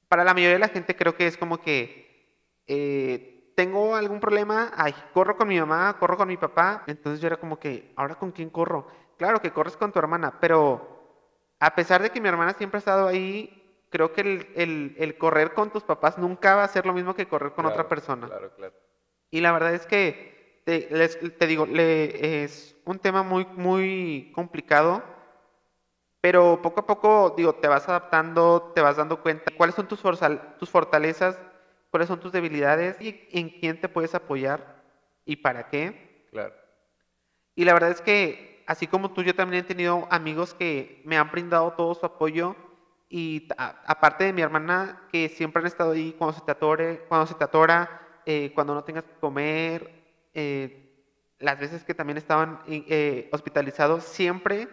para 0.09 0.25
la 0.25 0.33
mayoría 0.33 0.55
de 0.55 0.61
la 0.61 0.69
gente 0.69 0.97
creo 0.97 1.15
que 1.15 1.27
es 1.27 1.37
como 1.37 1.61
que 1.61 2.33
eh, 2.67 3.34
tengo 3.55 3.95
algún 3.97 4.21
problema, 4.21 4.73
ay, 4.77 4.95
corro 5.13 5.37
con 5.37 5.49
mi 5.49 5.59
mamá, 5.59 5.97
corro 5.99 6.17
con 6.17 6.29
mi 6.29 6.37
papá. 6.37 6.83
Entonces 6.87 7.21
yo 7.21 7.27
era 7.27 7.37
como 7.37 7.59
que, 7.59 7.93
¿ahora 7.97 8.15
con 8.17 8.33
quién 8.33 8.51
corro? 8.51 8.87
Claro 9.17 9.41
que 9.41 9.53
corres 9.53 9.77
con 9.77 9.93
tu 9.93 9.99
hermana, 9.99 10.39
pero 10.41 10.91
a 11.61 11.75
pesar 11.75 12.03
de 12.03 12.11
que 12.11 12.21
mi 12.21 12.29
hermana 12.29 12.55
siempre 12.55 12.79
ha 12.79 12.81
estado 12.81 13.07
ahí, 13.09 13.87
creo 13.91 14.13
que 14.13 14.21
el, 14.23 14.49
el- 14.57 14.95
el 14.99 15.19
correr 15.19 15.55
con 15.55 15.71
tus 15.71 15.85
papás 15.85 16.19
nunca 16.19 16.57
va 16.57 16.65
a 16.65 16.69
ser 16.69 16.85
lo 16.85 16.93
mismo 16.93 17.15
que 17.15 17.29
correr 17.29 17.53
con 17.53 17.67
otra 17.67 17.89
persona. 17.89 18.27
Claro, 18.27 18.51
claro. 18.57 18.75
Y 19.31 19.41
la 19.41 19.53
verdad 19.53 19.75
es 19.75 19.87
que, 19.87 20.63
te, 20.65 20.89
les- 20.91 21.19
te 21.39 21.47
digo, 21.47 21.67
le- 21.67 22.43
es 22.45 22.77
un 22.85 22.99
tema 22.99 23.23
muy, 23.23 23.47
muy 23.47 24.33
complicado, 24.35 25.03
pero 26.21 26.61
poco 26.63 26.81
a 26.81 26.87
poco, 26.87 27.35
digo, 27.37 27.55
te 27.57 27.69
vas 27.69 27.89
adaptando, 27.89 28.73
te 28.75 28.81
vas 28.81 28.97
dando 28.97 29.21
cuenta 29.23 29.53
cuáles 29.57 29.75
son 29.77 29.87
tus, 29.87 30.03
tus 30.59 30.71
fortalezas, 30.71 31.39
cuáles 31.95 32.09
son 32.09 32.19
tus 32.19 32.33
debilidades 32.33 33.01
y 33.01 33.29
en 33.31 33.49
quién 33.51 33.81
te 33.81 33.89
puedes 33.89 34.17
apoyar 34.17 34.83
y 35.25 35.37
para 35.37 35.69
qué. 35.69 36.27
Claro. 36.33 36.53
Y 37.55 37.65
la 37.65 37.73
verdad 37.73 37.93
es 37.93 38.01
que, 38.01 38.65
así 38.67 38.89
como 38.89 39.13
tú, 39.13 39.23
yo 39.23 39.33
también 39.37 39.63
he 39.63 39.69
tenido 39.69 40.09
amigos 40.11 40.55
que 40.55 41.01
me 41.05 41.17
han 41.17 41.31
brindado 41.31 41.71
todo 41.75 41.95
su 41.95 42.05
apoyo 42.05 42.57
y 43.09 43.47
a- 43.57 43.81
aparte 43.87 44.25
de 44.25 44.33
mi 44.33 44.43
hermana, 44.43 45.07
que 45.13 45.29
siempre 45.29 45.61
han 45.61 45.69
estado 45.69 45.93
ahí 45.93 46.17
cuando 46.19 46.37
se 46.37 46.45
te 46.45 46.51
atore, 46.51 47.05
cuando 47.07 47.29
se 47.29 47.35
te 47.35 47.45
atora, 47.45 48.21
eh, 48.27 48.51
cuando 48.57 48.75
no 48.75 48.83
tengas 48.83 49.05
que 49.05 49.15
comer, 49.21 49.89
eh, 50.35 50.91
las 51.39 51.61
veces 51.61 51.85
que 51.85 51.95
también 51.95 52.17
estaban 52.17 52.59
i- 52.67 52.85
eh, 52.89 53.29
hospitalizados, 53.31 54.03
siempre, 54.03 54.67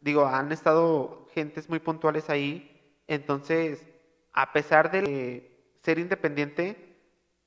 digo, 0.00 0.26
han 0.26 0.52
estado 0.52 1.26
gentes 1.32 1.66
muy 1.70 1.78
puntuales 1.78 2.28
ahí. 2.28 2.78
Entonces, 3.06 3.86
a 4.34 4.52
pesar 4.52 4.90
de 4.90 5.04
eh, 5.06 5.57
ser 5.88 5.98
independiente, 5.98 6.76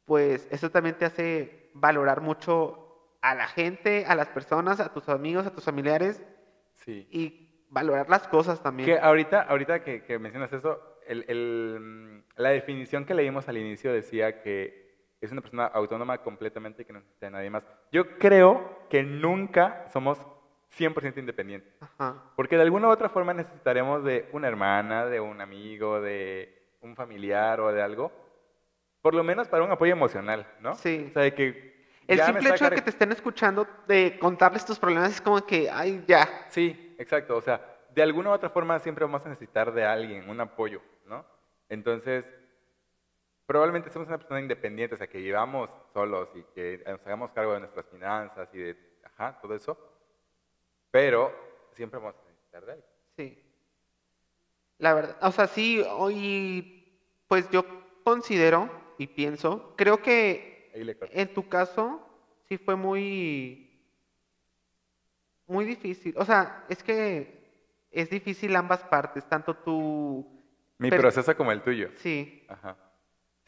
pues 0.06 0.48
eso 0.50 0.72
también 0.72 0.96
te 0.98 1.06
hace 1.06 1.70
valorar 1.76 2.22
mucho 2.22 3.16
a 3.22 3.36
la 3.36 3.48
gente, 3.48 4.04
a 4.08 4.16
las 4.16 4.30
personas, 4.30 4.80
a 4.80 4.92
tus 4.92 5.08
amigos, 5.10 5.46
a 5.46 5.52
tus 5.54 5.64
familiares 5.64 6.24
Sí. 6.74 7.08
y 7.12 7.66
valorar 7.70 8.10
las 8.10 8.28
cosas 8.28 8.64
también. 8.64 8.88
Que 8.90 8.98
ahorita, 8.98 9.44
ahorita 9.44 9.84
que, 9.84 10.04
que 10.04 10.18
mencionas 10.18 10.52
eso, 10.54 10.82
el- 11.06 11.24
el, 11.28 12.24
la 12.36 12.50
definición 12.50 13.06
que 13.06 13.14
leímos 13.14 13.48
al 13.48 13.58
inicio 13.58 13.94
decía 13.94 14.42
que 14.42 15.16
es 15.22 15.32
una 15.32 15.42
persona 15.42 15.66
autónoma 15.68 16.18
completamente 16.24 16.82
y 16.82 16.86
que 16.86 16.94
no 16.94 17.00
necesita 17.00 17.28
de 17.28 17.32
nadie 17.34 17.52
más. 17.52 17.68
Yo 17.92 18.18
creo 18.18 18.88
que 18.90 19.04
nunca 19.04 19.86
somos 19.94 20.18
100% 20.76 21.20
independientes. 21.20 21.72
Ajá. 21.80 22.24
Porque 22.36 22.56
de 22.56 22.64
alguna 22.64 22.88
u 22.88 22.90
otra 22.92 23.10
forma 23.10 23.36
necesitaremos 23.36 24.04
de 24.04 24.28
una 24.34 24.48
hermana, 24.48 25.06
de 25.06 25.20
un 25.20 25.40
amigo, 25.42 26.02
de 26.02 26.58
un 26.82 26.96
familiar 26.96 27.60
o 27.60 27.72
de 27.72 27.84
algo. 27.84 28.12
Por 29.02 29.16
lo 29.16 29.24
menos 29.24 29.48
para 29.48 29.64
un 29.64 29.72
apoyo 29.72 29.94
emocional, 29.94 30.48
¿no? 30.60 30.76
Sí. 30.76 31.08
O 31.10 31.14
sea, 31.14 31.24
de 31.24 31.34
que... 31.34 31.72
El 32.08 32.20
simple 32.22 32.50
hecho 32.50 32.70
de 32.70 32.76
que 32.76 32.82
te 32.82 32.90
estén 32.90 33.12
escuchando, 33.12 33.68
de 33.88 34.18
contarles 34.20 34.66
tus 34.66 34.78
problemas, 34.78 35.12
es 35.12 35.22
como 35.22 35.46
que, 35.46 35.70
ay, 35.70 36.04
ya. 36.08 36.48
Sí, 36.50 36.96
exacto. 36.98 37.38
O 37.38 37.42
sea, 37.42 37.80
de 37.94 38.02
alguna 38.02 38.32
u 38.32 38.34
otra 38.34 38.50
forma 38.50 38.80
siempre 38.80 39.06
vamos 39.06 39.26
a 39.26 39.30
necesitar 39.30 39.72
de 39.72 39.86
alguien, 39.86 40.30
un 40.30 40.40
apoyo, 40.42 40.82
¿no? 41.06 41.26
Entonces, 41.70 42.28
probablemente 43.46 43.90
somos 43.90 44.08
una 44.10 44.18
persona 44.18 44.42
independiente, 44.42 44.96
o 44.96 44.98
sea, 44.98 45.08
que 45.08 45.20
vivamos 45.20 45.70
solos 45.94 46.30
y 46.36 46.44
que 46.54 46.84
nos 46.86 47.00
hagamos 47.06 47.32
cargo 47.32 47.54
de 47.54 47.62
nuestras 47.62 47.86
finanzas 47.86 48.50
y 48.54 48.58
de, 48.58 48.78
ajá, 49.06 49.40
todo 49.42 49.56
eso. 49.56 49.78
Pero 50.90 51.34
siempre 51.72 52.00
vamos 52.00 52.16
a 52.16 52.30
necesitar 52.30 52.66
de 52.66 52.72
alguien. 52.74 52.90
Sí. 53.16 53.44
La 54.80 54.94
verdad, 54.94 55.18
o 55.22 55.32
sea, 55.32 55.48
sí, 55.48 55.82
hoy, 55.88 57.00
pues 57.28 57.50
yo 57.52 57.64
considero 58.04 58.81
y 59.02 59.08
pienso, 59.08 59.74
creo 59.78 60.02
que 60.02 60.70
en 61.12 61.34
tu 61.34 61.50
caso 61.50 62.02
sí 62.48 62.58
fue 62.58 62.76
muy, 62.76 63.68
muy 65.48 65.66
difícil. 65.66 66.14
O 66.18 66.24
sea, 66.26 66.66
es 66.70 66.84
que 66.84 67.42
es 67.90 68.10
difícil 68.10 68.56
ambas 68.56 68.84
partes, 68.84 69.28
tanto 69.28 69.56
tú, 69.56 70.26
Mi 70.78 70.92
proceso 70.92 71.36
como 71.36 71.52
el 71.52 71.62
tuyo. 71.64 71.90
sí, 71.98 72.46
Ajá. 72.48 72.78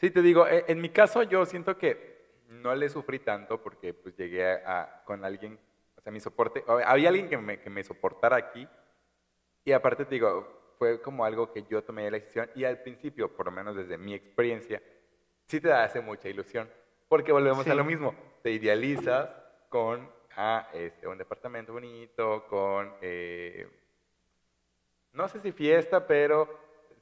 Sí, 0.00 0.10
te 0.10 0.22
digo, 0.22 0.46
e- 0.48 0.64
en 0.66 0.80
mi 0.80 0.88
caso 0.88 1.22
yo 1.22 1.46
siento 1.46 1.78
que 1.78 2.42
no 2.48 2.74
le 2.74 2.88
sufrí 2.88 3.20
tanto 3.20 3.62
porque 3.62 3.94
pues 3.94 4.16
llegué 4.16 4.44
a, 4.44 4.82
a- 4.82 5.04
con 5.04 5.24
alguien, 5.24 5.58
o 5.96 6.00
sea, 6.00 6.12
mi 6.12 6.20
soporte, 6.20 6.64
había 6.66 7.08
alguien 7.08 7.28
que 7.28 7.38
me, 7.38 7.60
que 7.60 7.70
me 7.70 7.84
soportara 7.84 8.36
aquí 8.36 8.68
y 9.64 9.72
aparte 9.72 10.04
te 10.04 10.14
digo, 10.16 10.74
fue 10.78 11.00
como 11.00 11.24
algo 11.24 11.52
que 11.52 11.64
yo 11.64 11.82
tomé 11.82 12.10
la 12.10 12.18
decisión 12.18 12.50
y 12.54 12.64
al 12.64 12.82
principio, 12.82 13.34
por 13.34 13.46
lo 13.46 13.52
menos 13.52 13.76
desde 13.76 13.96
mi 13.96 14.14
experiencia, 14.14 14.82
sí 15.46 15.60
te 15.60 15.72
hace 15.72 16.00
mucha 16.00 16.28
ilusión 16.28 16.68
porque 17.08 17.32
volvemos 17.32 17.66
a 17.66 17.70
Sí. 17.70 17.76
lo 17.76 17.84
mismo, 17.84 18.14
te 18.42 18.50
idealizas 18.50 19.28
con 19.68 20.08
ah, 20.36 20.68
este, 20.72 21.06
un 21.06 21.16
departamento 21.18 21.72
bonito, 21.72 22.46
con, 22.48 22.92
eh, 23.00 23.68
no 25.12 25.28
sé 25.28 25.40
si 25.40 25.52
fiesta, 25.52 26.06
pero 26.06 26.48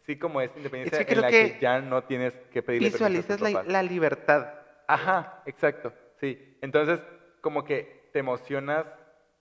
sí 0.05 0.19
como 0.19 0.41
esta 0.41 0.59
independencia 0.59 1.05
que 1.07 1.15
en 1.15 1.21
la 1.21 1.31
que 1.31 1.55
que 1.55 1.61
ya 1.61 1.81
no 1.81 2.05
tienes 2.05 2.35
que 2.53 2.63
pedirle 2.63 2.91
permiso 2.91 3.05
a 3.05 3.09
tus 3.09 3.27
visualizas 3.37 3.65
la, 3.67 3.73
la 3.73 3.83
libertad. 3.83 4.53
Ajá, 4.87 5.43
exacto, 5.47 5.93
sí. 6.21 6.59
Entonces, 6.61 7.03
como 7.41 7.65
que 7.65 8.11
te 8.13 8.19
emocionas 8.19 8.85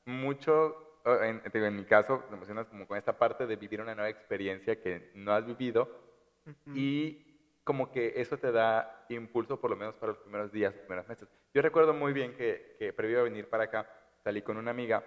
mucho, 0.05 1.01
en, 1.05 1.41
en 1.53 1.75
mi 1.75 1.83
caso, 1.83 2.23
te 2.29 2.35
emocionas 2.35 2.67
como 2.67 2.87
con 2.87 2.97
esta 2.97 3.17
parte 3.17 3.45
de 3.45 3.55
vivir 3.57 3.81
una 3.81 3.93
nueva 3.95 4.09
experiencia 4.09 4.79
que 4.81 5.11
no 5.15 5.33
has 5.33 5.45
vivido 5.45 5.89
y 6.73 7.30
como 7.71 7.89
que 7.89 8.11
eso 8.17 8.37
te 8.37 8.51
da 8.51 9.05
impulso 9.07 9.57
por 9.57 9.69
lo 9.69 9.77
menos 9.77 9.95
para 9.95 10.11
los 10.11 10.21
primeros 10.21 10.51
días, 10.51 10.73
los 10.73 10.81
primeros 10.81 11.07
meses. 11.07 11.29
Yo 11.53 11.61
recuerdo 11.61 11.93
muy 11.93 12.11
bien 12.11 12.35
que, 12.35 12.75
que 12.77 12.91
previo 12.91 13.21
a 13.21 13.23
venir 13.23 13.47
para 13.47 13.63
acá, 13.63 13.89
salí 14.25 14.41
con 14.41 14.57
una 14.57 14.71
amiga 14.71 15.01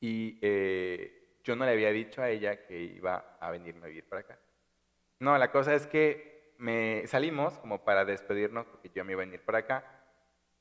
y 0.00 0.36
eh, 0.42 1.38
yo 1.44 1.54
no 1.54 1.64
le 1.64 1.70
había 1.70 1.92
dicho 1.92 2.22
a 2.22 2.28
ella 2.28 2.66
que 2.66 2.76
iba 2.76 3.36
a 3.38 3.52
venirme 3.52 3.84
a 3.84 3.86
vivir 3.88 4.08
para 4.08 4.22
acá. 4.22 4.40
No, 5.20 5.38
la 5.38 5.52
cosa 5.52 5.76
es 5.76 5.86
que 5.86 6.54
me 6.58 7.06
salimos 7.06 7.56
como 7.60 7.84
para 7.84 8.04
despedirnos 8.04 8.66
porque 8.66 8.90
yo 8.92 9.04
me 9.04 9.12
iba 9.12 9.22
a 9.22 9.26
venir 9.26 9.44
para 9.44 9.58
acá 9.58 9.84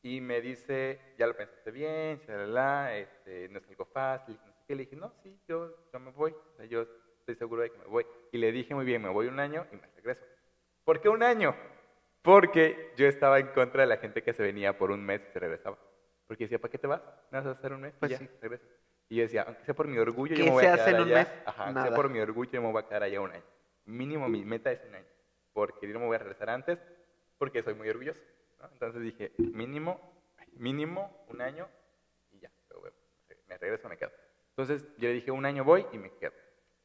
y 0.03 0.21
me 0.21 0.41
dice, 0.41 1.15
ya 1.17 1.25
lo 1.25 1.35
pensaste 1.35 1.71
bien, 1.71 2.19
shalala, 2.19 2.95
este, 2.95 3.49
no 3.49 3.57
es 3.57 3.67
algo 3.67 3.85
fácil, 3.85 4.37
no 4.45 4.53
sé 4.53 4.73
Y 4.73 4.75
le 4.75 4.83
dije, 4.83 4.95
no, 4.95 5.11
sí, 5.23 5.39
yo, 5.47 5.89
yo 5.91 5.99
me 5.99 6.11
voy. 6.11 6.33
O 6.33 6.55
sea, 6.55 6.67
yo 6.67 6.85
estoy 7.17 7.35
seguro 7.35 7.63
de 7.63 7.71
que 7.71 7.77
me 7.79 7.85
voy. 7.85 8.05
Y 8.31 8.37
le 8.37 8.51
dije, 8.51 8.73
muy 8.73 8.85
bien, 8.85 9.01
me 9.01 9.09
voy 9.09 9.25
un 9.25 9.39
año 9.39 9.65
y 9.71 9.75
me 9.75 9.87
regreso. 9.95 10.23
¿Por 10.87 11.01
qué 11.01 11.09
un 11.09 11.21
año? 11.21 11.53
Porque 12.21 12.93
yo 12.95 13.07
estaba 13.07 13.39
en 13.39 13.47
contra 13.47 13.81
de 13.81 13.87
la 13.87 13.97
gente 13.97 14.23
que 14.23 14.31
se 14.31 14.41
venía 14.41 14.77
por 14.77 14.89
un 14.89 15.03
mes 15.03 15.19
y 15.27 15.33
se 15.33 15.37
regresaba. 15.37 15.77
Porque 16.25 16.45
decía, 16.45 16.59
¿para 16.59 16.71
qué 16.71 16.77
te 16.77 16.87
vas? 16.87 17.01
¿No 17.29 17.39
vas 17.39 17.45
a 17.45 17.51
hacer 17.51 17.73
un 17.73 17.81
mes? 17.81 17.93
Pues 17.99 18.09
y 18.09 18.13
ya, 18.13 18.19
sí. 18.19 18.29
regresas. 18.41 18.69
Y 19.09 19.17
yo 19.17 19.23
decía, 19.23 19.41
aunque 19.41 19.65
sea 19.65 19.73
por 19.75 19.85
mi 19.89 19.97
orgullo, 19.97 20.33
yo 20.33 20.45
¿Qué 20.45 20.49
me 20.49 20.55
voy 20.55 20.63
a 20.63 20.75
quedar 20.75 20.87
en 20.87 20.95
un 21.01 21.07
allá. 21.07 21.15
mes? 21.17 21.27
Ajá, 21.45 21.63
aunque 21.65 21.73
Nada. 21.73 21.87
sea 21.87 21.95
por 21.97 22.09
mi 22.09 22.19
orgullo, 22.21 22.51
yo 22.51 22.61
me 22.61 22.71
voy 22.71 22.81
a 22.81 22.87
quedar 22.87 23.03
allá 23.03 23.19
un 23.19 23.31
año. 23.31 23.43
Mínimo, 23.83 24.29
mi 24.29 24.45
meta 24.45 24.71
es 24.71 24.79
un 24.87 24.95
año. 24.95 25.05
Porque 25.51 25.87
yo 25.87 25.93
no 25.93 25.99
me 25.99 26.05
voy 26.05 26.15
a 26.15 26.19
regresar 26.19 26.49
antes, 26.51 26.79
porque 27.37 27.61
soy 27.63 27.73
muy 27.73 27.89
orgulloso. 27.89 28.21
¿no? 28.61 28.69
Entonces 28.71 29.01
dije, 29.01 29.33
mínimo, 29.37 29.99
mínimo 30.53 31.25
un 31.27 31.41
año 31.41 31.67
y 32.31 32.39
ya. 32.39 32.51
Me 33.49 33.57
regreso, 33.57 33.89
me 33.89 33.97
quedo. 33.97 34.11
Entonces 34.51 34.87
yo 34.97 35.09
le 35.09 35.15
dije, 35.15 35.31
un 35.31 35.45
año 35.45 35.65
voy 35.65 35.85
y 35.91 35.97
me 35.97 36.13
quedo. 36.13 36.31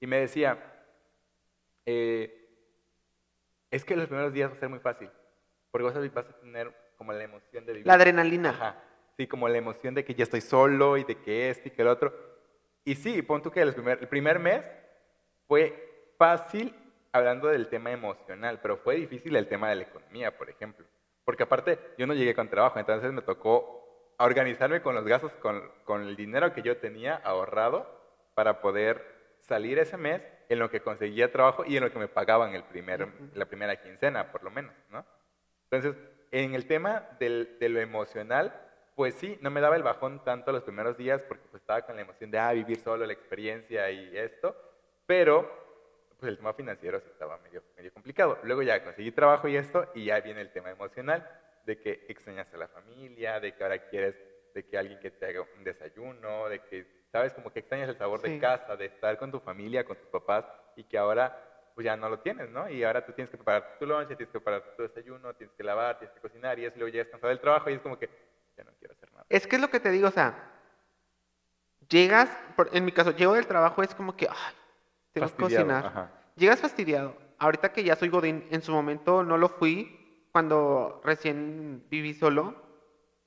Y 0.00 0.09
me 0.09 0.18
decía, 0.18 0.59
eh, 1.86 2.41
es 3.72 3.84
que 3.84 3.96
los 3.96 4.06
primeros 4.06 4.32
días 4.32 4.50
va 4.50 4.54
a 4.54 4.58
ser 4.60 4.68
muy 4.68 4.78
fácil. 4.78 5.10
Porque 5.72 5.84
vas 5.84 5.96
a, 5.96 6.00
vas 6.00 6.28
a 6.28 6.38
tener 6.40 6.72
como 6.96 7.12
la 7.12 7.24
emoción 7.24 7.66
de 7.66 7.72
vivir. 7.72 7.86
La 7.86 7.94
adrenalina. 7.94 8.50
Ajá. 8.50 8.76
Sí, 9.16 9.26
como 9.26 9.48
la 9.48 9.58
emoción 9.58 9.94
de 9.94 10.04
que 10.04 10.14
ya 10.14 10.22
estoy 10.22 10.40
solo 10.40 10.96
y 10.96 11.04
de 11.04 11.16
que 11.16 11.50
este 11.50 11.68
y 11.68 11.72
que 11.72 11.82
el 11.82 11.88
otro. 11.88 12.14
Y 12.84 12.94
sí, 12.94 13.22
pon 13.22 13.42
tú 13.42 13.50
que 13.50 13.64
primer- 13.66 13.98
el 14.00 14.08
primer 14.08 14.38
mes 14.38 14.70
fue 15.48 16.12
fácil 16.18 16.74
hablando 17.12 17.48
del 17.48 17.68
tema 17.68 17.90
emocional, 17.90 18.60
pero 18.62 18.76
fue 18.76 18.96
difícil 18.96 19.36
el 19.36 19.48
tema 19.48 19.68
de 19.70 19.76
la 19.76 19.82
economía, 19.82 20.36
por 20.36 20.48
ejemplo. 20.48 20.86
Porque 21.24 21.42
aparte, 21.42 21.78
yo 21.98 22.06
no 22.06 22.14
llegué 22.14 22.34
con 22.34 22.48
trabajo, 22.48 22.78
entonces 22.78 23.12
me 23.12 23.22
tocó 23.22 24.14
organizarme 24.18 24.82
con 24.82 24.94
los 24.94 25.04
gastos, 25.04 25.32
con, 25.34 25.62
con 25.84 26.02
el 26.02 26.16
dinero 26.16 26.52
que 26.54 26.62
yo 26.62 26.76
tenía 26.78 27.16
ahorrado 27.16 27.86
para 28.34 28.60
poder 28.60 29.36
salir 29.40 29.78
ese 29.78 29.96
mes 29.96 30.22
en 30.49 30.59
lo 30.59 30.70
que 30.70 30.80
conseguía 30.80 31.30
trabajo 31.32 31.64
y 31.66 31.76
en 31.76 31.84
lo 31.84 31.90
que 31.93 31.99
me 31.99 32.09
pagaban 32.09 32.55
el 32.55 32.64
primer, 32.64 33.09
la 33.34 33.47
primera 33.47 33.76
quincena, 33.80 34.30
por 34.30 34.43
lo 34.43 34.51
menos, 34.51 34.74
¿no? 34.90 35.05
Entonces, 35.70 36.01
en 36.30 36.55
el 36.55 36.66
tema 36.66 37.09
del- 37.18 37.59
de 37.59 37.68
lo 37.68 37.80
emocional, 37.80 38.53
pues 38.95 39.14
sí, 39.14 39.38
no 39.40 39.51
me 39.51 39.61
daba 39.61 39.76
el 39.76 39.82
bajón 39.82 40.22
tanto 40.24 40.53
los 40.53 40.62
primeros 40.62 40.97
días 40.97 41.22
porque 41.22 41.45
pues, 41.51 41.62
estaba 41.62 41.82
con 41.82 41.97
la 41.97 42.03
emoción 42.03 42.30
de 42.30 42.38
ah, 42.38 42.53
vivir 42.53 42.78
solo 42.78 43.07
la 43.07 43.12
experiencia 43.12 43.90
y 43.90 44.16
esto, 44.16 44.55
pero 45.07 45.61
pues 46.18 46.30
el 46.30 46.36
tema 46.36 46.53
financiero 46.53 47.01
sí 47.01 47.09
estaba 47.11 47.38
medio, 47.38 47.62
medio 47.76 47.93
complicado. 47.93 48.38
Luego 48.45 48.62
ya 48.62 48.84
conseguí 48.84 49.11
trabajo 49.11 49.49
y 49.49 49.57
esto, 49.57 49.90
y 49.95 50.05
ya 50.07 50.20
viene 50.20 50.40
el 50.40 50.53
tema 50.53 50.70
emocional, 50.70 51.28
de 51.64 51.78
que 51.78 52.05
extrañas 52.09 52.53
a 52.53 52.57
la 52.59 52.68
familia, 52.68 53.40
de 53.40 53.55
que 53.55 53.62
ahora 53.62 53.78
quieres 53.88 54.14
de 54.55 54.66
que 54.66 54.76
alguien 54.76 55.01
que 55.01 55.11
te 55.11 55.26
haga 55.26 55.47
un 55.57 55.64
desayuno, 55.64 56.49
de 56.49 56.61
que, 56.61 56.86
¿sabes? 57.12 57.32
Como 57.34 57.52
que 57.52 57.60
extrañas 57.60 57.88
el 57.90 57.96
sabor 57.98 58.20
Sí. 58.20 58.30
de 58.30 58.38
casa, 58.40 58.74
de 58.76 58.86
estar 58.86 59.16
con 59.18 59.30
tu 59.30 59.38
familia, 59.38 59.84
con 59.84 59.96
tus 59.96 60.08
papás, 60.08 60.44
y 60.76 60.84
que 60.84 60.98
ahora 60.98 61.48
pues 61.74 61.84
ya 61.86 61.96
no 61.96 62.08
lo 62.10 62.18
tienes, 62.20 62.50
¿no? 62.50 62.68
Y 62.68 62.84
ahora 62.84 63.04
tú 63.04 63.12
tienes 63.12 63.30
que 63.30 63.36
preparar 63.38 63.76
tu 63.78 63.86
lunch, 63.86 64.06
tienes 64.08 64.26
que 64.26 64.32
preparar 64.32 64.62
tu 64.76 64.82
desayuno, 64.82 65.32
tienes 65.34 65.54
que 65.56 65.62
lavar, 65.64 65.98
tienes 65.98 66.14
que 66.14 66.20
cocinar, 66.20 66.58
y 66.58 66.66
eso 66.66 66.76
luego 66.76 66.92
llegas 66.92 67.08
cansado 67.08 67.28
del 67.30 67.40
trabajo 67.40 67.70
y 67.70 67.74
es 67.74 67.80
como 67.80 67.98
que 67.98 68.10
ya 68.56 68.64
no 68.64 68.72
quiero 68.78 68.92
hacer 68.92 69.10
nada. 69.12 69.24
Es 69.30 69.46
que 69.46 69.56
es 69.56 69.62
lo 69.62 69.70
que 69.70 69.80
te 69.80 69.90
digo, 69.90 70.08
o 70.08 70.10
sea, 70.10 70.50
llegas, 71.88 72.30
en 72.72 72.84
mi 72.84 72.92
caso, 72.92 73.12
llego 73.12 73.34
del 73.34 73.46
trabajo, 73.46 73.82
es 73.82 73.94
como 73.94 74.16
que, 74.16 74.28
ay, 74.28 74.54
tengo 75.12 75.28
que 75.28 75.42
cocinar. 75.42 75.86
ajá. 75.86 76.10
Llegas 76.36 76.60
fastidiado. 76.60 77.16
Ahorita 77.38 77.72
que 77.72 77.84
ya 77.84 77.96
soy 77.96 78.08
Godín, 78.08 78.46
en 78.50 78.62
su 78.62 78.72
momento 78.72 79.22
no 79.24 79.36
lo 79.36 79.48
fui 79.48 80.26
cuando 80.32 81.00
recién 81.04 81.84
viví 81.90 82.14
solo. 82.14 82.54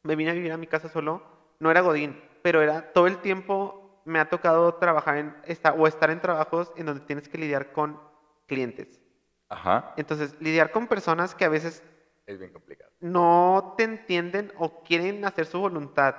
Me 0.04 0.16
vine 0.16 0.32
a 0.32 0.34
vivir 0.34 0.52
a 0.52 0.58
mi 0.58 0.68
casa 0.68 0.88
solo. 0.90 1.22
No 1.60 1.70
era 1.72 1.82
Godín, 1.82 2.20
pero 2.46 2.62
era 2.62 2.94
todo 2.94 3.08
el 3.08 3.18
tiempo 3.18 4.04
me 4.06 4.20
ha 4.20 4.30
tocado 4.30 4.76
trabajar 4.76 5.18
en 5.18 5.36
esta, 5.46 5.74
o 5.74 5.88
estar 5.88 6.12
en 6.12 6.22
trabajos 6.22 6.72
en 6.76 6.86
donde 6.86 7.04
tienes 7.04 7.28
que 7.28 7.40
lidiar 7.40 7.72
con 7.72 8.00
clientes. 8.46 9.02
Ajá. 9.50 9.96
Entonces, 9.98 10.36
lidiar 10.40 10.70
con 10.70 10.86
personas 10.86 11.34
que 11.34 11.44
a 11.44 11.50
veces 11.50 11.82
Es 12.28 12.38
bien 12.38 12.54
complicado. 12.54 12.92
no 13.00 13.74
te 13.76 13.84
entienden 13.86 14.54
o 14.60 14.84
quieren 14.84 15.26
hacer 15.26 15.48
su 15.48 15.60
voluntad. 15.60 16.14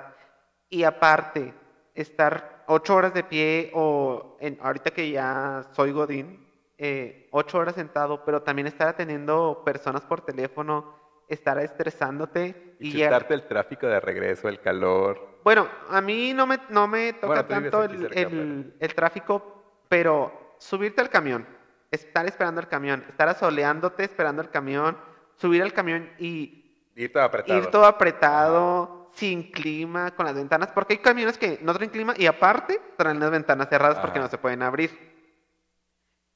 Y 0.68 0.82
aparte, 0.82 1.54
estar 1.94 2.64
ocho 2.66 2.96
horas 2.96 3.14
de 3.14 3.22
pie 3.22 3.70
o 3.72 4.36
en, 4.40 4.58
ahorita 4.60 4.90
que 4.90 5.08
ya 5.12 5.62
soy 5.74 5.92
Godín, 5.92 6.44
eh, 6.76 7.28
ocho 7.30 7.58
horas 7.58 7.76
sentado, 7.76 8.24
pero 8.24 8.42
también 8.42 8.66
estar 8.66 8.88
atendiendo 8.88 9.62
personas 9.64 10.02
por 10.02 10.22
teléfono, 10.22 10.92
estar 11.28 11.56
estresándote 11.60 12.74
Y, 12.80 12.88
y 12.88 12.92
llegar- 12.94 13.26
el 13.30 13.46
tráfico 13.46 13.86
de 13.86 14.00
regreso, 14.00 14.48
el 14.48 14.58
calor. 14.60 15.35
Bueno, 15.46 15.70
a 15.88 16.00
mí 16.00 16.34
no 16.34 16.44
me, 16.44 16.58
no 16.70 16.88
me 16.88 17.12
toca 17.12 17.28
Bueno, 17.28 17.44
tanto 17.44 17.84
el, 17.84 18.00
cerca, 18.00 18.20
el- 18.20 18.74
el 18.80 18.94
tráfico, 18.96 19.44
pero 19.88 20.56
subirte 20.58 21.00
al 21.00 21.08
camión, 21.08 21.46
estar 21.92 22.26
esperando 22.26 22.60
el 22.60 22.66
camión, 22.66 23.04
estar 23.06 23.28
asoleándote 23.28 24.02
esperando 24.02 24.42
el 24.42 24.50
camión, 24.50 24.98
subir 25.36 25.62
al 25.62 25.72
camión 25.72 26.10
y 26.18 26.50
Ir 26.96 27.12
todo 27.12 27.22
apretado. 27.22 27.58
ir 27.60 27.66
todo 27.68 27.84
apretado, 27.84 28.90
sin 29.12 29.44
clima, 29.44 30.10
con 30.10 30.26
las 30.26 30.34
ventanas, 30.34 30.72
porque 30.72 30.94
hay 30.94 30.98
camiones 30.98 31.38
que 31.38 31.58
no 31.60 31.72
traen 31.74 31.90
clima 31.90 32.12
y 32.16 32.26
aparte 32.26 32.80
traen 32.96 33.20
las 33.20 33.30
ventanas 33.30 33.68
cerradas 33.68 34.00
porque 34.00 34.18
no 34.18 34.26
se 34.26 34.38
pueden 34.38 34.62
abrir. 34.62 34.90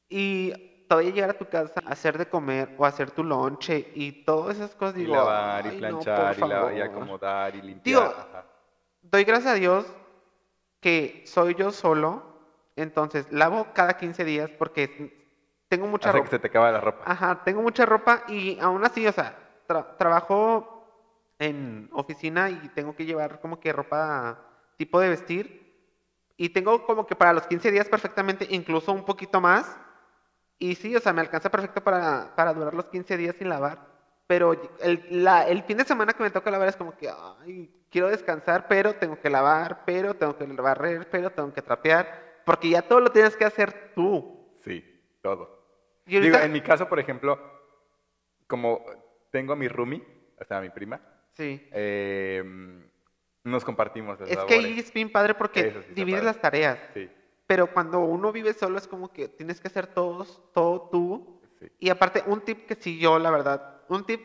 Y 0.09 0.53
todavía 0.89 1.11
llegar 1.11 1.31
a 1.31 1.35
tu 1.35 1.47
casa, 1.47 1.81
hacer 1.85 2.19
de 2.19 2.27
comer 2.27 2.71
o 2.77 2.85
hacer 2.85 3.11
tu 3.11 3.23
lonche 3.25 3.89
y 3.93 4.13
todas 4.25 4.57
esas 4.57 4.75
cosas, 4.75 4.97
Y 4.97 5.01
digo, 5.01 5.15
lavar, 5.15 5.67
y 5.67 5.71
"Ay, 5.71 5.81
no, 5.83 6.07
planchar, 6.07 6.39
y, 6.39 6.45
lavar, 6.45 6.75
y 6.75 6.81
favor". 6.81 6.81
acomodar, 6.81 7.55
y 7.57 7.63
limpiar. 7.63 7.85
Digo, 7.85 8.15
ajá. 8.17 8.47
Doy 9.03 9.25
gracias 9.25 9.53
a 9.53 9.57
Dios 9.57 9.87
que 10.81 11.23
soy 11.27 11.55
yo 11.55 11.71
solo, 11.73 12.23
entonces 12.77 13.27
lavo 13.31 13.69
cada 13.75 13.95
15 13.97 14.25
días 14.25 14.51
porque 14.59 15.29
tengo 15.69 15.87
mucha 15.87 16.09
Hace 16.11 16.19
ropa. 16.19 16.31
que 16.31 16.37
se 16.37 16.39
te 16.41 16.47
acaba 16.49 16.71
la 16.71 16.81
ropa. 16.81 17.05
Ajá, 17.07 17.43
tengo 17.45 17.63
mucha 17.63 17.87
ropa 17.87 18.25
y 18.29 18.59
aún 18.61 18.85
así, 18.85 19.07
o 19.07 19.13
sea, 19.13 19.37
tra- 19.69 19.97
trabajo 19.97 20.77
en 21.39 21.89
oficina 21.93 22.51
y 22.51 22.69
tengo 22.75 22.95
que 22.95 23.05
llevar 23.07 23.41
como 23.41 23.61
que 23.61 23.73
ropa 23.73 24.39
tipo 24.77 25.01
de 25.01 25.09
vestir. 25.11 25.61
Y 26.37 26.51
tengo 26.51 26.87
como 26.87 27.07
que 27.07 27.15
para 27.17 27.35
los 27.35 27.47
15 27.47 27.71
días 27.71 27.89
perfectamente, 27.89 28.47
incluso 28.51 28.93
un 28.93 29.05
poquito 29.05 29.41
más. 29.41 29.79
Y 30.59 30.75
sí, 30.75 30.95
o 30.97 31.01
sea, 31.01 31.13
me 31.13 31.21
alcanza 31.21 31.51
perfecto 31.51 31.83
para, 31.85 32.35
para 32.35 32.55
durar 32.55 32.73
los 32.75 32.87
15 32.87 33.17
días 33.19 33.37
sin 33.39 33.49
lavar. 33.51 33.87
Pero 34.27 34.53
el, 34.81 35.23
la- 35.25 35.47
el 35.49 35.63
fin 35.65 35.77
de 35.79 35.85
semana 35.85 36.13
que 36.15 36.23
me 36.23 36.31
toca 36.31 36.51
lavar 36.51 36.69
es 36.69 36.77
como 36.77 36.97
que, 36.97 37.11
ay, 37.11 37.71
quiero 37.91 38.09
descansar, 38.09 38.67
pero 38.69 38.95
tengo 38.95 39.21
que 39.21 39.29
lavar, 39.31 39.85
pero 39.85 40.15
tengo 40.15 40.37
que 40.37 40.47
barrer, 40.47 41.09
pero 41.11 41.31
tengo 41.31 41.53
que 41.53 41.63
trapear. 41.63 42.41
Porque 42.45 42.71
ya 42.71 42.83
todo 42.83 43.01
lo 43.01 43.11
tienes 43.11 43.37
que 43.37 43.45
hacer 43.45 43.93
tú. 43.95 44.55
Sí, 44.59 44.85
todo. 45.23 45.59
Y 46.07 46.17
ahorita- 46.17 46.39
Digo, 46.39 46.47
en 46.47 46.53
mi 46.53 46.61
caso, 46.61 46.89
por 46.89 46.99
ejemplo, 46.99 47.39
como 48.47 48.85
tengo 49.31 49.53
a 49.53 49.57
mi 49.57 49.69
roomie, 49.69 50.03
o 50.41 50.45
sea, 50.45 50.59
a 50.59 50.61
mi 50.61 50.71
prima, 50.71 51.01
Sí. 51.33 51.69
eh, 51.73 52.43
nos 53.45 53.65
compartimos 53.65 54.19
las 54.21 54.31
Es 54.31 54.37
que 54.45 54.55
ahí 54.55 54.63
labores. 54.63 54.85
es 54.87 54.93
bien 54.93 55.11
padre 55.13 55.35
porque 55.35 55.71
sí 55.89 55.95
divides 55.95 56.25
las 56.25 56.41
tareas. 56.41 56.79
Sí, 56.95 57.09
Pero 57.47 57.67
cuando 57.73 57.99
uno 58.01 58.31
vive 58.33 58.53
solo 58.53 58.79
es 58.79 58.87
como 58.87 59.13
que 59.13 59.29
tienes 59.29 59.61
que 59.61 59.69
hacer 59.69 59.87
todos, 59.89 60.41
todo 60.53 60.89
tú. 60.91 61.41
sí. 61.59 61.67
Y 61.79 61.91
aparte, 61.91 62.23
un 62.27 62.41
tip 62.43 62.67
que 62.67 62.75
sí 62.77 62.99
yo, 62.99 63.19
la 63.19 63.31
verdad, 63.31 63.83
un 63.89 64.05
tip 64.07 64.21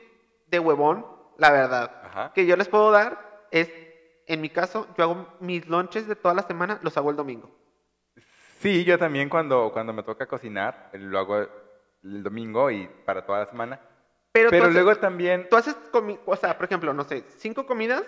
de 0.47 0.59
huevón, 0.59 1.05
la 1.37 1.51
verdad, 1.51 2.01
Ajá. 2.03 2.31
que 2.33 2.45
yo 2.45 2.55
les 2.55 2.69
puedo 2.69 2.91
dar 2.91 3.24
es, 3.59 3.71
en 4.27 4.41
mi 4.41 4.49
caso, 4.49 4.87
yo 4.97 5.03
hago 5.05 5.37
mis 5.39 5.67
lunches 5.67 6.07
de 6.07 6.15
toda 6.15 6.33
la 6.33 6.43
semana, 6.43 6.79
los 6.83 6.95
hago 6.97 7.09
el 7.09 7.15
domingo. 7.15 7.49
Sí, 8.59 8.83
yo 8.83 8.97
también 8.97 9.29
cuando, 9.29 9.71
cuando 9.71 9.93
me 9.93 10.03
toca 10.03 10.25
cocinar, 10.27 10.89
lo 10.93 11.19
hago 11.19 11.39
el 12.03 12.23
domingo 12.23 12.69
y 12.71 12.87
para 13.05 13.25
toda 13.25 13.39
la 13.39 13.45
semana. 13.45 13.79
Pero, 14.31 14.49
Pero 14.49 14.63
tú, 14.65 14.69
haces- 14.69 14.73
luego 14.73 14.95
también... 14.99 15.47
tú 15.49 15.55
haces, 15.55 15.77
o 16.25 16.35
sea, 16.35 16.57
por 16.57 16.65
ejemplo, 16.65 16.93
no 16.93 17.03
sé, 17.05 17.23
cinco 17.37 17.65
comidas, 17.65 18.03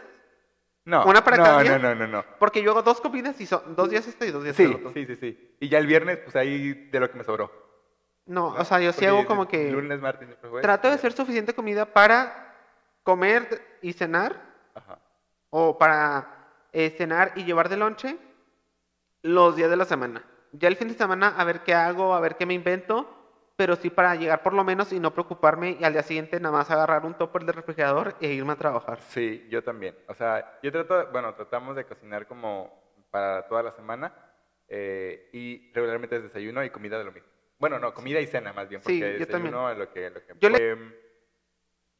No, 0.83 1.05
¿Una 1.05 1.23
para 1.23 1.37
no, 1.37 1.43
cada 1.43 1.61
día? 1.63 1.77
No, 1.79 1.95
no, 1.95 1.95
no, 1.95 2.07
no. 2.07 2.25
porque 2.39 2.61
yo 2.61 2.71
hago 2.71 2.81
dos 2.81 2.99
comidas 3.01 3.39
y 3.39 3.45
son 3.45 3.75
dos 3.75 3.89
días 3.89 4.07
esto 4.07 4.25
y 4.25 4.31
dos 4.31 4.43
días 4.43 4.55
Sí, 4.55 4.65
otro. 4.65 4.91
sí, 4.93 5.05
sí, 5.05 5.15
sí. 5.15 5.55
Y 5.59 5.69
ya 5.69 5.77
el 5.79 5.87
viernes, 5.87 6.17
pues 6.17 6.35
ahí 6.35 6.73
de 6.89 6.99
lo 6.99 7.09
que 7.09 7.17
me 7.17 7.23
sobró. 7.23 7.51
No, 8.25 8.53
¿no? 8.53 8.59
o 8.61 8.65
sea, 8.65 8.79
yo 8.81 8.91
sí 8.91 9.05
hago 9.05 9.25
como 9.25 9.47
que... 9.47 9.71
Lunes, 9.71 10.01
martes, 10.01 10.27
jueves, 10.41 10.61
Trato 10.61 10.89
de 10.89 10.95
hacer 10.95 11.13
suficiente 11.13 11.53
comida 11.53 11.85
para 11.85 12.53
comer 13.03 13.61
y 13.81 13.93
cenar 13.93 14.41
Ajá. 14.75 14.99
O 15.49 15.77
para 15.77 16.27
eh, 16.73 16.89
cenar 16.97 17.33
y 17.35 17.43
llevar 17.43 17.69
de 17.69 17.77
lonche 17.77 18.17
los 19.21 19.55
días 19.55 19.69
de 19.69 19.77
la 19.77 19.85
semana. 19.85 20.23
Ya 20.53 20.67
el 20.67 20.75
fin 20.77 20.87
de 20.87 20.93
semana 20.93 21.29
a 21.37 21.43
ver 21.43 21.61
qué 21.61 21.73
hago, 21.73 22.13
a 22.13 22.19
ver 22.19 22.35
qué 22.37 22.45
me 22.45 22.53
invento, 22.53 23.13
pero 23.55 23.75
sí 23.75 23.89
para 23.89 24.15
llegar 24.15 24.43
por 24.43 24.53
lo 24.53 24.63
menos 24.63 24.93
y 24.93 24.99
no 24.99 25.13
preocuparme 25.13 25.77
y 25.79 25.83
al 25.83 25.93
día 25.93 26.03
siguiente 26.03 26.39
nada 26.39 26.57
más 26.57 26.71
agarrar 26.71 27.05
un 27.05 27.15
topper 27.15 27.43
del 27.43 27.55
refrigerador 27.55 28.15
e 28.21 28.27
irme 28.33 28.53
a 28.53 28.57
trabajar. 28.57 28.99
Sí, 29.01 29.45
yo 29.49 29.63
también. 29.63 29.97
O 30.07 30.13
sea, 30.13 30.59
yo 30.63 30.71
trato, 30.71 31.07
bueno, 31.11 31.33
tratamos 31.35 31.75
de 31.75 31.85
cocinar 31.85 32.27
como 32.27 32.71
para 33.11 33.47
toda 33.47 33.63
la 33.63 33.71
semana 33.71 34.13
eh, 34.67 35.29
y 35.33 35.71
regularmente 35.73 36.15
es 36.17 36.23
desayuno 36.23 36.63
y 36.63 36.69
comida 36.69 36.97
de 36.97 37.03
lo 37.05 37.11
mismo. 37.11 37.29
Bueno, 37.59 37.79
no, 37.79 37.93
comida 37.93 38.19
y 38.21 38.27
cena 38.27 38.53
más 38.53 38.69
bien, 38.69 38.81
porque 38.81 38.93
Sí, 38.95 39.01
yo 39.19 39.25
desayuno 39.25 39.71
es 39.71 39.77
lo 39.77 39.91
que... 39.91 40.09
Lo 40.11 40.21
que 40.23 40.33
Yo 40.39 40.49
le- 40.49 40.69
Em, 40.71 40.93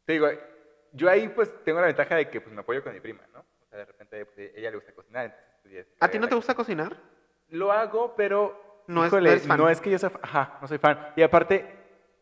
te 0.05 0.13
digo, 0.13 0.27
yo 0.93 1.09
ahí 1.09 1.27
pues 1.29 1.53
tengo 1.63 1.79
la 1.79 1.88
ventaja 1.88 2.15
de 2.15 2.29
que 2.29 2.41
pues 2.41 2.53
me 2.53 2.61
apoyo 2.61 2.83
con 2.83 2.93
mi 2.93 2.99
prima, 2.99 3.21
¿no? 3.33 3.39
O 3.39 3.65
sea, 3.69 3.79
de 3.79 3.85
repente 3.85 4.25
pues, 4.25 4.51
ella 4.55 4.69
le 4.71 4.77
gusta 4.77 4.93
cocinar, 4.93 5.25
entonces... 5.57 5.85
pues, 5.88 5.97
¿A 6.01 6.09
ti 6.11 6.19
no 6.19 6.27
te 6.27 6.35
gusta 6.35 6.55
cocina. 6.55 6.85
cocinar? 6.89 7.03
Lo 7.49 7.71
hago, 7.71 8.15
pero 8.15 8.83
No 8.88 9.03
es- 9.03 9.07
híjole, 9.07 9.29
no 9.29 9.31
eres 9.35 9.47
fan. 9.47 9.57
no 9.57 9.69
es 9.69 9.81
que 9.81 9.89
yo 9.91 9.99
sea, 9.99 10.11
ajá, 10.21 10.57
no 10.61 10.67
soy 10.67 10.77
fan. 10.77 11.13
Y 11.15 11.21
aparte, 11.21 11.65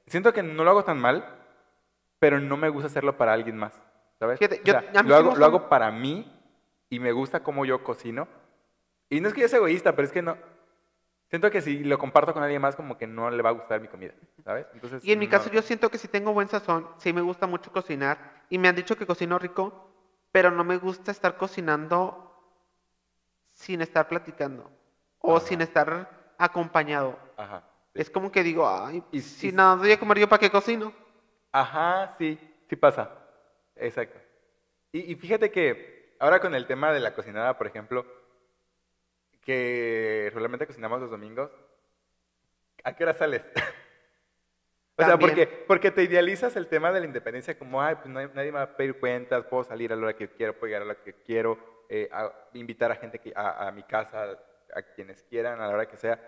siento 0.07 0.33
que 0.33 0.43
no 0.43 0.63
lo 0.63 0.69
hago 0.71 0.83
tan 0.83 0.99
mal, 0.99 1.25
pero 2.19 2.39
no 2.39 2.57
me 2.57 2.69
gusta 2.69 2.87
hacerlo 2.87 3.17
para 3.17 3.33
alguien 3.33 3.57
más, 3.57 3.79
¿sabes? 4.19 4.39
Fíjate, 4.39 4.61
O 4.61 4.63
yo- 4.63 4.73
sea, 4.73 4.99
a 4.99 5.03
mí 5.03 5.09
lo 5.09 5.15
hago, 5.15 5.35
lo 5.35 5.45
hago 5.45 5.69
para 5.69 5.91
mí 5.91 6.31
y 6.89 6.99
me 6.99 7.11
gusta 7.11 7.41
cómo 7.43 7.65
yo 7.65 7.83
cocino. 7.83 8.27
Y 9.09 9.21
no 9.21 9.27
es 9.27 9.33
que 9.33 9.41
yo 9.41 9.47
sea 9.47 9.57
egoísta, 9.57 9.95
pero 9.95 10.05
es 10.07 10.11
que 10.11 10.21
no. 10.21 10.37
Siento 11.35 11.51
que 11.51 11.61
si 11.61 11.83
lo 11.83 11.97
comparto 11.99 12.33
con 12.33 12.43
alguien 12.43 12.61
más, 12.61 12.77
como 12.77 12.97
que 12.97 13.05
no 13.07 13.29
le 13.29 13.43
va 13.43 13.49
a 13.49 13.51
gustar 13.51 13.81
mi 13.81 13.89
comida, 13.89 14.13
¿sabes? 14.45 14.67
Entonces, 14.73 15.03
Y 15.03 15.11
en 15.11 15.19
mi 15.19 15.25
no. 15.25 15.31
caso 15.31 15.49
yo 15.51 15.61
siento 15.61 15.89
que 15.89 15.97
si 15.97 16.07
tengo 16.07 16.31
buen 16.31 16.47
sazón, 16.47 16.87
sí 16.97 17.11
me 17.11 17.19
gusta 17.19 17.45
mucho 17.45 17.73
cocinar 17.73 18.45
y 18.49 18.57
me 18.57 18.69
han 18.69 18.75
dicho 18.77 18.95
que 18.97 19.05
cocino 19.05 19.37
rico, 19.37 19.91
pero 20.31 20.49
no 20.49 20.63
me 20.63 20.77
gusta 20.77 21.11
estar 21.11 21.35
cocinando 21.35 22.31
sin 23.51 23.81
estar 23.81 24.07
platicando 24.07 24.71
o 25.19 25.35
Ajá. 25.35 25.45
sin 25.45 25.59
estar 25.59 26.09
acompañado. 26.37 27.19
Ajá. 27.35 27.63
sí. 27.93 27.99
Es 28.01 28.09
como 28.09 28.31
que 28.31 28.41
digo, 28.41 28.65
ay, 28.69 29.03
Y- 29.11 29.19
si 29.19 29.49
y- 29.49 29.51
nada 29.51 29.75
doy 29.75 29.91
a 29.91 29.99
comer 29.99 30.19
yo, 30.19 30.29
¿para 30.29 30.39
qué 30.39 30.49
cocino? 30.49 30.93
Ajá, 31.51 32.15
sí, 32.17 32.39
sí 32.69 32.77
pasa. 32.77 33.11
Exacto. 33.75 34.17
Y, 34.93 35.11
y 35.11 35.15
fíjate 35.15 35.51
que 35.51 36.15
ahora 36.21 36.39
con 36.39 36.55
el 36.55 36.65
tema 36.65 36.93
de 36.93 37.01
la 37.01 37.13
cocinada, 37.13 37.57
por 37.57 37.67
ejemplo, 37.67 38.05
que 39.45 40.25
regularmente 40.29 40.67
cocinamos 40.67 40.99
los 40.99 41.09
domingos, 41.11 41.51
¿a 42.83 42.93
qué 42.95 43.03
hora 43.03 43.13
sales? 43.13 43.43
o 44.97 45.03
sea, 45.03 45.17
porque, 45.17 45.47
porque 45.67 45.91
te 45.91 46.03
idealizas 46.03 46.55
el 46.55 46.67
tema 46.67 46.91
de 46.91 46.99
la 47.01 47.05
independencia 47.05 47.57
como, 47.57 47.81
ay, 47.81 47.95
pues 47.95 48.07
nadie 48.09 48.29
me 48.33 48.51
va 48.51 48.63
a 48.63 48.75
pedir 48.77 48.99
cuentas, 48.99 49.45
puedo 49.45 49.63
salir 49.63 49.93
a 49.93 49.95
la 49.95 50.03
hora 50.03 50.15
que 50.15 50.29
quiero, 50.29 50.53
puedo 50.53 50.67
llegar 50.67 50.81
a 50.81 50.85
la 50.85 50.91
hora 50.93 51.03
que 51.03 51.13
quiero, 51.13 51.57
eh, 51.89 52.09
a- 52.11 52.31
invitar 52.53 52.91
a 52.91 52.95
gente 52.95 53.19
que, 53.19 53.31
a, 53.35 53.67
a 53.67 53.71
mi 53.71 53.83
casa, 53.83 54.37
a 54.75 54.81
quienes 54.81 55.21
quieran, 55.23 55.61
a 55.61 55.67
la 55.67 55.73
hora 55.73 55.87
que 55.87 55.97
sea. 55.97 56.19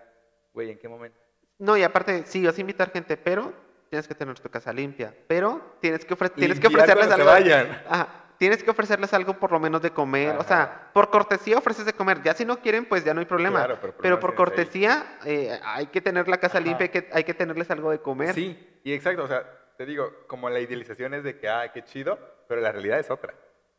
Güey, 0.53 0.70
¿en 0.72 0.78
qué 0.78 0.88
momento? 0.88 1.18
No, 1.59 1.76
y 1.76 1.84
aparte, 1.84 2.24
sí, 2.26 2.45
vas 2.45 2.57
a 2.57 2.61
invitar 2.61 2.91
gente, 2.91 3.18
pero 3.18 3.51
tienes 3.89 4.07
que 4.07 4.13
tener 4.15 4.39
tu 4.39 4.49
casa 4.49 4.72
limpia. 4.72 5.13
Pero 5.28 5.76
tienes 5.80 6.05
que, 6.05 6.13
ofre- 6.15 6.34
tienes 6.34 6.59
que 6.59 6.68
ofrecerles 6.68 7.09
algo. 7.09 7.26
vayan. 7.26 7.82
Ajá, 7.89 8.26
tienes 8.38 8.63
que 8.63 8.71
ofrecerles 8.71 9.13
algo 9.13 9.33
por 9.39 9.51
lo 9.51 9.59
menos 9.59 9.81
de 9.81 9.91
comer. 9.91 10.29
O 10.35 10.41
Ajá. 10.41 10.43
sea, 10.47 10.89
por 10.93 11.09
cortesía 11.09 11.57
ofreces 11.57 11.85
de 11.85 11.93
comer. 11.93 12.21
Ya 12.23 12.33
si 12.33 12.45
no 12.45 12.59
quieren, 12.59 12.85
pues 12.85 13.03
ya 13.03 13.13
no 13.13 13.19
hay 13.19 13.25
problema. 13.25 13.59
Claro, 13.59 13.77
pero 13.81 13.93
pero 13.97 14.19
por 14.19 14.35
cortesía, 14.35 15.17
eh, 15.25 15.59
hay 15.63 15.88
que 15.88 16.01
tener 16.01 16.27
la 16.27 16.38
casa 16.38 16.57
Ajá. 16.59 16.67
limpia, 16.67 16.85
hay 16.85 16.89
que, 16.89 17.09
hay 17.11 17.23
que 17.23 17.33
tenerles 17.33 17.69
algo 17.71 17.91
de 17.91 17.99
comer. 17.99 18.33
Sí, 18.33 18.79
y 18.83 18.93
exacto, 18.93 19.23
o 19.23 19.27
sea, 19.27 19.43
te 19.77 19.85
digo, 19.85 20.11
como 20.27 20.49
la 20.49 20.59
idealización 20.59 21.13
es 21.13 21.23
de 21.23 21.38
que, 21.39 21.47
ah, 21.49 21.71
qué 21.71 21.83
chido, 21.83 22.17
pero 22.47 22.61
la 22.61 22.71
realidad 22.71 22.99
es 22.99 23.09
otra. 23.11 23.33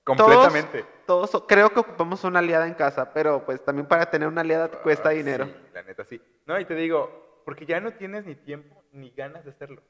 Todos- 0.04 0.20
Completamente. 0.22 0.84
Todos, 1.06 1.44
creo 1.46 1.70
que 1.70 1.80
ocupamos 1.80 2.24
una 2.24 2.38
aliada 2.38 2.66
en 2.66 2.72
casa, 2.74 3.12
pero 3.12 3.44
pues 3.44 3.62
también 3.62 3.86
para 3.86 4.06
tener 4.10 4.26
una 4.28 4.40
aliada 4.40 4.68
te 4.70 4.78
cuesta 4.78 5.10
Ah, 5.10 5.12
dinero. 5.12 5.44
Sí, 5.44 5.54
la 5.74 5.82
neta 5.82 6.04
sí. 6.04 6.20
No, 6.46 6.58
y 6.58 6.64
te 6.64 6.74
digo, 6.74 7.42
porque 7.44 7.66
ya 7.66 7.78
no 7.80 7.92
tienes 7.92 8.24
ni 8.24 8.34
tiempo 8.34 8.82
ni 8.92 9.10
ganas 9.10 9.44
de 9.44 9.50
hacerlo. 9.50 9.82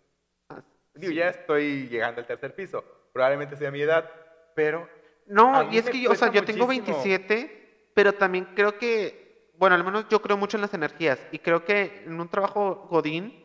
Ah, 0.49 0.61
Digo, 0.95 1.11
sí. 1.13 1.17
ya 1.19 1.29
estoy 1.29 1.89
llegando 1.89 2.21
al 2.21 2.27
tercer 2.27 2.53
piso, 2.55 2.83
probablemente 3.13 3.57
sea 3.57 3.71
mi 3.71 3.81
edad, 3.81 4.11
pero 4.59 4.89
No, 5.27 5.71
y 5.71 5.79
es 5.79 5.89
que 5.89 6.01
yo, 6.01 6.11
o 6.11 6.15
sea, 6.17 6.33
yo 6.33 6.45
tengo 6.45 6.67
muchísimo. 6.67 6.97
27, 6.97 7.91
pero 7.95 8.13
también 8.15 8.45
creo 8.57 8.77
que, 8.77 9.53
bueno, 9.57 9.77
al 9.77 9.85
menos 9.85 10.09
yo 10.09 10.21
creo 10.21 10.37
mucho 10.37 10.57
en 10.57 10.63
las 10.63 10.75
energías 10.75 11.21
y 11.31 11.39
creo 11.39 11.65
que 11.65 12.03
en 12.05 12.19
un 12.21 12.29
trabajo 12.29 12.89
godín, 12.91 13.45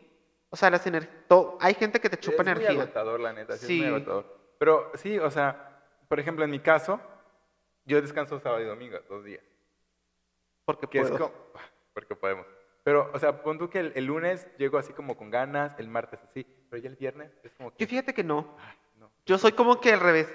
o 0.50 0.56
sea, 0.56 0.70
las 0.70 0.84
energías, 0.88 1.14
hay 1.60 1.74
gente 1.74 2.00
que 2.00 2.08
te 2.10 2.16
chupa 2.18 2.38
es 2.42 2.44
muy 2.46 2.52
energía. 2.52 2.82
agotador, 2.82 3.20
la 3.20 3.32
neta, 3.32 3.56
sí, 3.56 3.66
Sí. 3.66 3.74
es 3.74 3.86
muy 3.90 3.94
agotador. 3.96 4.24
Pero 4.58 4.90
sí, 4.94 5.18
o 5.20 5.30
sea, 5.30 5.82
por 6.08 6.18
ejemplo, 6.18 6.44
en 6.44 6.50
mi 6.50 6.58
caso, 6.58 7.00
yo 7.84 8.00
descanso 8.02 8.40
sábado 8.40 8.60
y 8.62 8.66
domingo, 8.66 8.98
dos 9.08 9.22
días. 9.24 9.42
Porque 10.64 10.88
Que 10.88 10.98
es 11.00 11.10
puedo. 11.10 11.30
como, 11.30 11.44
porque 11.92 12.16
podemos. 12.16 12.46
Pero, 12.82 13.08
o 13.14 13.18
sea, 13.20 13.40
pon 13.42 13.58
tú 13.58 13.70
que 13.70 13.78
el, 13.78 13.92
el 13.94 14.04
lunes 14.06 14.48
llego 14.58 14.78
así 14.78 14.92
como 14.92 15.16
con 15.16 15.30
ganas, 15.30 15.74
el 15.78 15.86
martes 15.88 16.20
así, 16.24 16.44
pero 16.68 16.82
ya 16.82 16.88
el 16.90 16.96
viernes 16.96 17.30
es 17.44 17.52
como 17.54 17.70
que... 17.70 17.76
Yo 17.84 17.88
fíjate 17.88 18.12
que 18.14 18.24
no. 18.24 18.56
ay, 18.58 18.76
no. 18.98 19.10
Yo 19.26 19.38
soy 19.38 19.52
como 19.52 19.80
que 19.80 19.92
al 19.92 20.00
revés. 20.00 20.32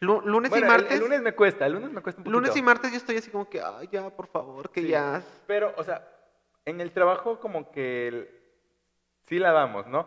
Lu- 0.00 0.20
lunes 0.20 0.50
Bueno, 0.50 0.66
y 0.66 0.68
el- 0.68 0.72
martes. 0.76 0.92
El, 0.92 1.00
lunes 1.00 1.22
me 1.22 1.32
cuesta, 1.34 1.66
el 1.66 1.72
lunes 1.72 1.90
me 1.90 2.00
cuesta 2.02 2.20
un 2.20 2.24
poquito. 2.24 2.38
lunes 2.40 2.56
y 2.56 2.62
martes 2.62 2.90
yo 2.92 2.96
estoy 2.98 3.16
así 3.16 3.30
como 3.30 3.48
que, 3.48 3.60
ay, 3.60 3.88
ya, 3.90 4.08
por 4.10 4.26
favor, 4.28 4.70
que 4.70 4.82
Sí, 4.82 4.88
ya. 4.88 5.22
Pero, 5.46 5.72
o 5.76 5.82
sea, 5.82 6.06
en 6.64 6.80
el 6.80 6.92
trabajo 6.92 7.40
como 7.40 7.70
que 7.72 8.08
el- 8.08 8.30
sí 9.26 9.38
la 9.38 9.52
damos, 9.52 9.86
¿no? 9.88 10.06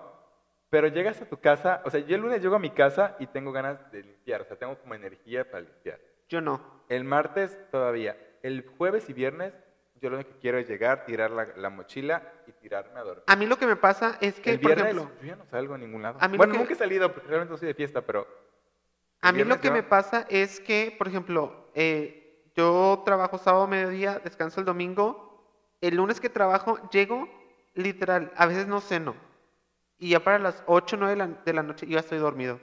Pero 0.69 0.87
llegas 0.87 1.21
a 1.21 1.25
tu 1.27 1.37
casa, 1.41 1.81
o 1.83 1.89
sea, 1.89 1.99
yo 1.99 2.15
el 2.15 2.21
lunes 2.21 2.41
llego 2.41 2.55
a 2.55 2.59
mi 2.59 2.69
casa 2.71 3.17
y 3.19 3.27
tengo 3.27 3.51
ganas 3.51 3.91
de 3.91 4.03
limpiar, 4.03 4.41
o 4.41 4.45
sea, 4.45 4.57
tengo 4.57 4.77
como 4.77 4.93
energía 4.95 5.49
para 5.49 5.63
limpiar. 5.63 5.99
Yo 6.29 6.39
no. 6.39 6.61
El 6.87 7.03
martes 7.03 7.59
todavía. 7.71 8.15
El 8.41 8.65
jueves 8.77 9.09
y 9.09 9.13
viernes 9.13 9.53
yo 9.99 10.09
lo 10.09 10.15
único 10.15 10.31
que 10.31 10.39
quiero 10.39 10.57
es 10.57 10.67
llegar, 10.67 11.05
tirar 11.05 11.29
la, 11.29 11.45
la 11.57 11.69
mochila 11.69 12.23
y 12.47 12.53
tirarme 12.53 12.99
a 12.99 13.03
dormir. 13.03 13.23
A 13.27 13.35
mí 13.35 13.45
lo 13.45 13.55
que 13.57 13.67
me 13.67 13.75
pasa 13.75 14.17
es 14.19 14.39
que, 14.39 14.49
el 14.51 14.59
por 14.59 14.73
viernes 14.73 14.95
ejemplo, 14.95 15.15
yo 15.21 15.27
ya 15.27 15.35
no 15.35 15.45
salgo 15.45 15.75
a 15.75 15.77
ningún 15.77 16.01
lado. 16.01 16.17
A 16.19 16.27
mí 16.27 16.37
bueno, 16.37 16.53
que- 16.53 16.57
nunca 16.59 16.73
he 16.73 16.75
salido, 16.77 17.13
porque 17.13 17.27
realmente 17.27 17.51
no 17.51 17.57
soy 17.57 17.67
de 17.67 17.73
fiesta, 17.75 18.01
pero... 18.01 18.25
A 19.21 19.29
el 19.29 19.35
mí 19.35 19.43
lo 19.43 19.61
que 19.61 19.71
me 19.71 19.83
pasa 19.83 20.25
es 20.29 20.59
que, 20.59 20.95
por 20.97 21.07
ejemplo, 21.07 21.69
eh, 21.75 22.21
yo 22.55 23.01
trabajo 23.05 23.37
sábado 23.37 23.67
mediodía, 23.67 24.19
descanso 24.19 24.59
el 24.59 24.65
domingo. 24.65 25.29
El 25.79 25.95
lunes 25.95 26.19
que 26.19 26.29
trabajo, 26.29 26.79
llego, 26.91 27.27
literal, 27.73 28.31
a 28.35 28.45
veces 28.45 28.67
no 28.67 28.81
ceno. 28.81 29.15
Y 29.97 30.09
ya 30.09 30.19
para 30.19 30.39
las 30.39 30.63
8 30.65 30.95
o 30.95 30.99
9 30.99 31.11
de 31.11 31.17
la, 31.17 31.27
de 31.27 31.53
la 31.53 31.63
noche 31.63 31.85
yo 31.85 31.93
ya 31.93 31.99
estoy 31.99 32.17
dormido. 32.17 32.59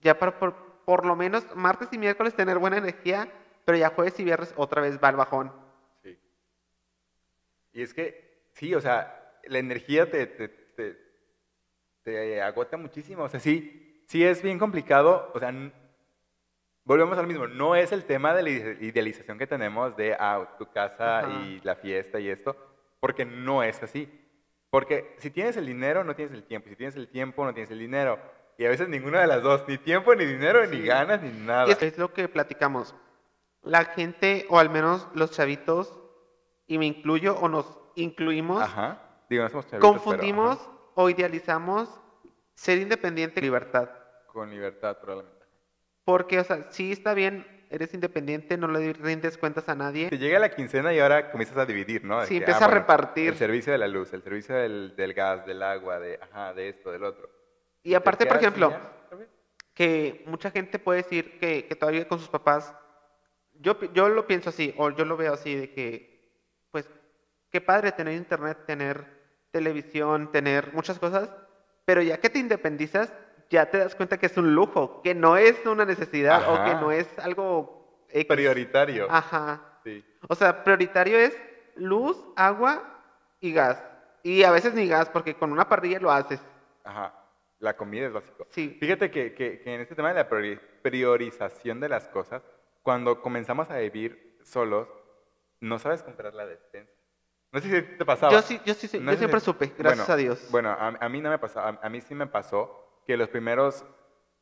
Ya 0.00 0.18
para 0.18 0.38
por, 0.38 0.54
por 0.84 1.06
lo 1.06 1.16
menos 1.16 1.44
martes 1.54 1.88
y 1.92 1.98
miércoles 1.98 2.34
tener 2.34 2.58
buena 2.58 2.76
energía, 2.76 3.32
pero 3.64 3.78
ya 3.78 3.90
jueves 3.90 4.18
y 4.20 4.24
viernes 4.24 4.52
otra 4.56 4.82
vez 4.82 4.98
va 5.02 5.08
al 5.08 5.16
bajón. 5.16 5.52
Sí. 6.02 6.18
Y 7.72 7.82
es 7.82 7.94
que, 7.94 8.48
sí, 8.52 8.74
o 8.74 8.80
sea, 8.80 9.40
la 9.44 9.58
energía 9.58 10.10
te, 10.10 10.26
te, 10.26 10.48
te, 10.48 10.98
te 12.02 12.42
agota 12.42 12.76
muchísimo. 12.76 13.24
O 13.24 13.28
sea, 13.28 13.40
sí, 13.40 13.85
sí 14.06 14.24
es 14.24 14.42
bien 14.42 14.58
complicado. 14.58 15.30
O 15.34 15.38
sea, 15.38 15.52
volvemos 16.84 17.18
al 17.18 17.26
mismo. 17.26 17.46
No 17.46 17.74
es 17.76 17.92
el 17.92 18.04
tema 18.04 18.34
de 18.34 18.42
la 18.42 18.50
ide- 18.50 18.78
idealización 18.80 19.38
que 19.38 19.46
tenemos 19.46 19.96
de 19.96 20.14
ah, 20.18 20.54
tu 20.58 20.66
casa 20.70 21.20
Ajá. 21.20 21.30
y 21.42 21.60
la 21.62 21.76
fiesta 21.76 22.18
y 22.20 22.28
esto, 22.28 22.56
porque 23.00 23.24
no 23.24 23.62
es 23.62 23.82
así. 23.82 24.08
Porque 24.70 25.14
si 25.18 25.30
tienes 25.30 25.56
el 25.56 25.66
dinero, 25.66 26.04
no 26.04 26.14
tienes 26.14 26.34
el 26.34 26.44
tiempo. 26.44 26.68
Si 26.68 26.76
tienes 26.76 26.96
el 26.96 27.08
tiempo, 27.08 27.44
no 27.44 27.54
tienes 27.54 27.70
el 27.70 27.78
dinero. 27.78 28.18
Y 28.58 28.64
a 28.64 28.68
veces 28.70 28.88
ninguna 28.88 29.20
de 29.20 29.26
las 29.26 29.42
dos, 29.42 29.64
ni 29.68 29.78
tiempo, 29.78 30.14
ni 30.14 30.24
dinero, 30.24 30.64
ni 30.66 30.78
Sí. 30.78 30.82
ganas, 30.86 31.22
ni 31.22 31.30
nada. 31.30 31.66
Y 31.68 31.72
es, 31.72 31.98
lo 31.98 32.12
que 32.12 32.26
platicamos. 32.28 32.94
La 33.62 33.84
gente, 33.84 34.46
o 34.48 34.58
al 34.58 34.70
menos 34.70 35.08
los 35.14 35.30
chavitos, 35.30 35.98
y 36.66 36.78
me 36.78 36.86
incluyo, 36.86 37.36
o 37.38 37.48
nos 37.48 37.78
incluimos, 37.94 38.62
Ajá. 38.62 39.02
Digo, 39.28 39.42
no 39.44 39.48
somos 39.50 39.66
chavitos, 39.66 39.80
pero, 39.80 39.94
ajá. 39.94 40.04
confundimos 40.04 40.70
o 40.94 41.10
idealizamos 41.10 42.00
ser 42.56 42.78
independiente 42.78 43.38
y 43.38 43.44
libertad. 43.44 43.88
Con 44.26 44.50
libertad, 44.50 44.98
probablemente. 44.98 45.46
Porque, 46.04 46.40
o 46.40 46.44
sea, 46.44 46.70
sí 46.70 46.92
está 46.92 47.14
bien, 47.14 47.46
eres 47.70 47.94
independiente, 47.94 48.56
no 48.56 48.68
le 48.68 48.92
rindes 48.92 49.38
cuentas 49.38 49.68
a 49.68 49.74
nadie. 49.74 50.08
Te 50.08 50.18
llega 50.18 50.38
la 50.38 50.50
quincena 50.50 50.92
y 50.92 50.98
ahora 50.98 51.30
comienzas 51.30 51.58
a 51.58 51.66
dividir, 51.66 52.04
¿no? 52.04 52.20
De 52.20 52.26
Sí, 52.26 52.34
que, 52.34 52.38
empiezas 52.38 52.62
ah, 52.62 52.64
a 52.64 52.68
bueno, 52.68 52.80
repartir. 52.80 53.28
El 53.28 53.36
servicio 53.36 53.72
de 53.72 53.78
la 53.78 53.88
luz, 53.88 54.12
el 54.12 54.22
servicio 54.22 54.54
del, 54.54 54.96
del 54.96 55.14
gas, 55.14 55.46
del 55.46 55.62
agua, 55.62 56.00
de, 56.00 56.18
ajá, 56.20 56.54
de 56.54 56.70
esto, 56.70 56.90
del 56.90 57.04
otro. 57.04 57.28
Y 57.82 57.94
aparte, 57.94 58.26
por 58.26 58.36
ejemplo, 58.38 58.76
que 59.74 60.24
mucha 60.26 60.50
gente 60.50 60.78
puede 60.78 61.02
decir 61.02 61.38
que, 61.38 61.66
que 61.66 61.76
todavía 61.76 62.08
con 62.08 62.18
sus 62.18 62.28
papás, 62.28 62.74
yo, 63.60 63.78
yo 63.92 64.08
lo 64.08 64.26
pienso 64.26 64.50
así, 64.50 64.74
o 64.76 64.90
yo 64.90 65.04
lo 65.04 65.16
veo 65.16 65.34
así, 65.34 65.54
de 65.54 65.72
que, 65.72 66.32
pues, 66.70 66.88
qué 67.50 67.60
padre 67.60 67.92
tener 67.92 68.14
internet, 68.14 68.58
tener 68.66 69.04
televisión, 69.50 70.30
tener 70.30 70.72
muchas 70.72 70.98
cosas, 70.98 71.30
pero 71.86 72.02
ya 72.02 72.18
que 72.18 72.28
te 72.28 72.38
independizas, 72.38 73.10
ya 73.48 73.70
te 73.70 73.78
das 73.78 73.94
cuenta 73.94 74.18
que 74.18 74.26
es 74.26 74.36
un 74.36 74.54
lujo, 74.54 75.00
que 75.02 75.14
no 75.14 75.36
es 75.38 75.64
una 75.64 75.86
necesidad 75.86 76.42
o 76.50 76.64
que 76.64 76.74
no 76.74 76.90
es 76.92 77.18
algo 77.18 78.04
X. 78.10 78.26
Prioritario. 78.26 79.06
Ajá. 79.10 79.78
Sí. 79.84 80.04
O 80.28 80.34
sea, 80.34 80.62
prioritario 80.64 81.16
es 81.16 81.34
luz, 81.76 82.22
agua 82.36 83.02
y 83.40 83.52
gas. 83.52 83.82
Y 84.24 84.42
a 84.42 84.50
veces 84.50 84.74
ni 84.74 84.88
gas, 84.88 85.08
porque 85.08 85.34
con 85.34 85.52
una 85.52 85.68
parrilla 85.68 86.00
lo 86.00 86.10
haces. 86.10 86.40
Ajá. 86.84 87.14
La 87.60 87.76
comida 87.76 88.06
es 88.06 88.12
básico. 88.12 88.46
Sí. 88.50 88.76
Fíjate 88.80 89.10
que, 89.10 89.32
que- 89.34 89.60
que 89.60 89.74
en 89.74 89.80
este 89.80 89.94
tema 89.94 90.08
de 90.08 90.14
la 90.16 90.28
priori- 90.28 90.60
priorización 90.82 91.78
de 91.80 91.88
las 91.88 92.08
cosas, 92.08 92.42
cuando 92.82 93.22
comenzamos 93.22 93.70
a 93.70 93.78
vivir 93.78 94.38
solos, 94.44 94.88
no 95.60 95.78
sabes 95.78 96.02
comprar 96.02 96.34
la 96.34 96.46
despensa. 96.46 96.92
No 97.52 97.60
sé 97.60 97.68
si 97.70 97.96
te 97.96 98.04
pasaba. 98.04 98.32
Yo 98.32 98.42
sí, 98.42 98.60
yo 98.64 98.74
sí, 98.74 98.88
sí, 98.88 98.98
No 99.00 99.12
yo 99.12 99.18
siempre 99.18 99.40
si- 99.40 99.46
supe, 99.46 99.72
gracias 99.78 100.06
bueno, 100.06 100.12
a 100.12 100.16
Dios. 100.16 100.48
Bueno, 100.50 100.70
a, 100.70 100.88
a 101.00 101.08
mí 101.08 101.20
no 101.20 101.30
me 101.30 101.38
pasó, 101.38 101.60
a, 101.60 101.78
a 101.82 101.88
mí 101.88 102.00
sí 102.00 102.14
me 102.14 102.26
pasó 102.26 103.02
que 103.06 103.16
los 103.16 103.28
primeros 103.28 103.84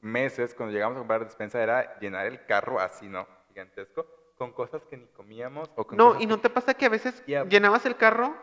meses 0.00 0.54
cuando 0.54 0.72
llegamos 0.72 0.96
a 0.96 1.00
comprar 1.00 1.24
despensa 1.24 1.62
era 1.62 1.98
llenar 2.00 2.26
el 2.26 2.44
carro 2.46 2.80
así, 2.80 3.08
¿no? 3.08 3.26
Gigantesco, 3.48 4.06
con 4.36 4.52
cosas 4.52 4.82
que 4.86 4.96
ni 4.96 5.06
comíamos 5.06 5.70
o 5.76 5.86
con 5.86 5.96
No, 5.96 6.20
¿y 6.20 6.26
no 6.26 6.36
que- 6.36 6.42
te 6.42 6.50
pasa 6.50 6.74
que 6.74 6.86
a 6.86 6.88
veces 6.88 7.22
llenabas 7.26 7.86
el 7.86 7.96
carro 7.96 8.34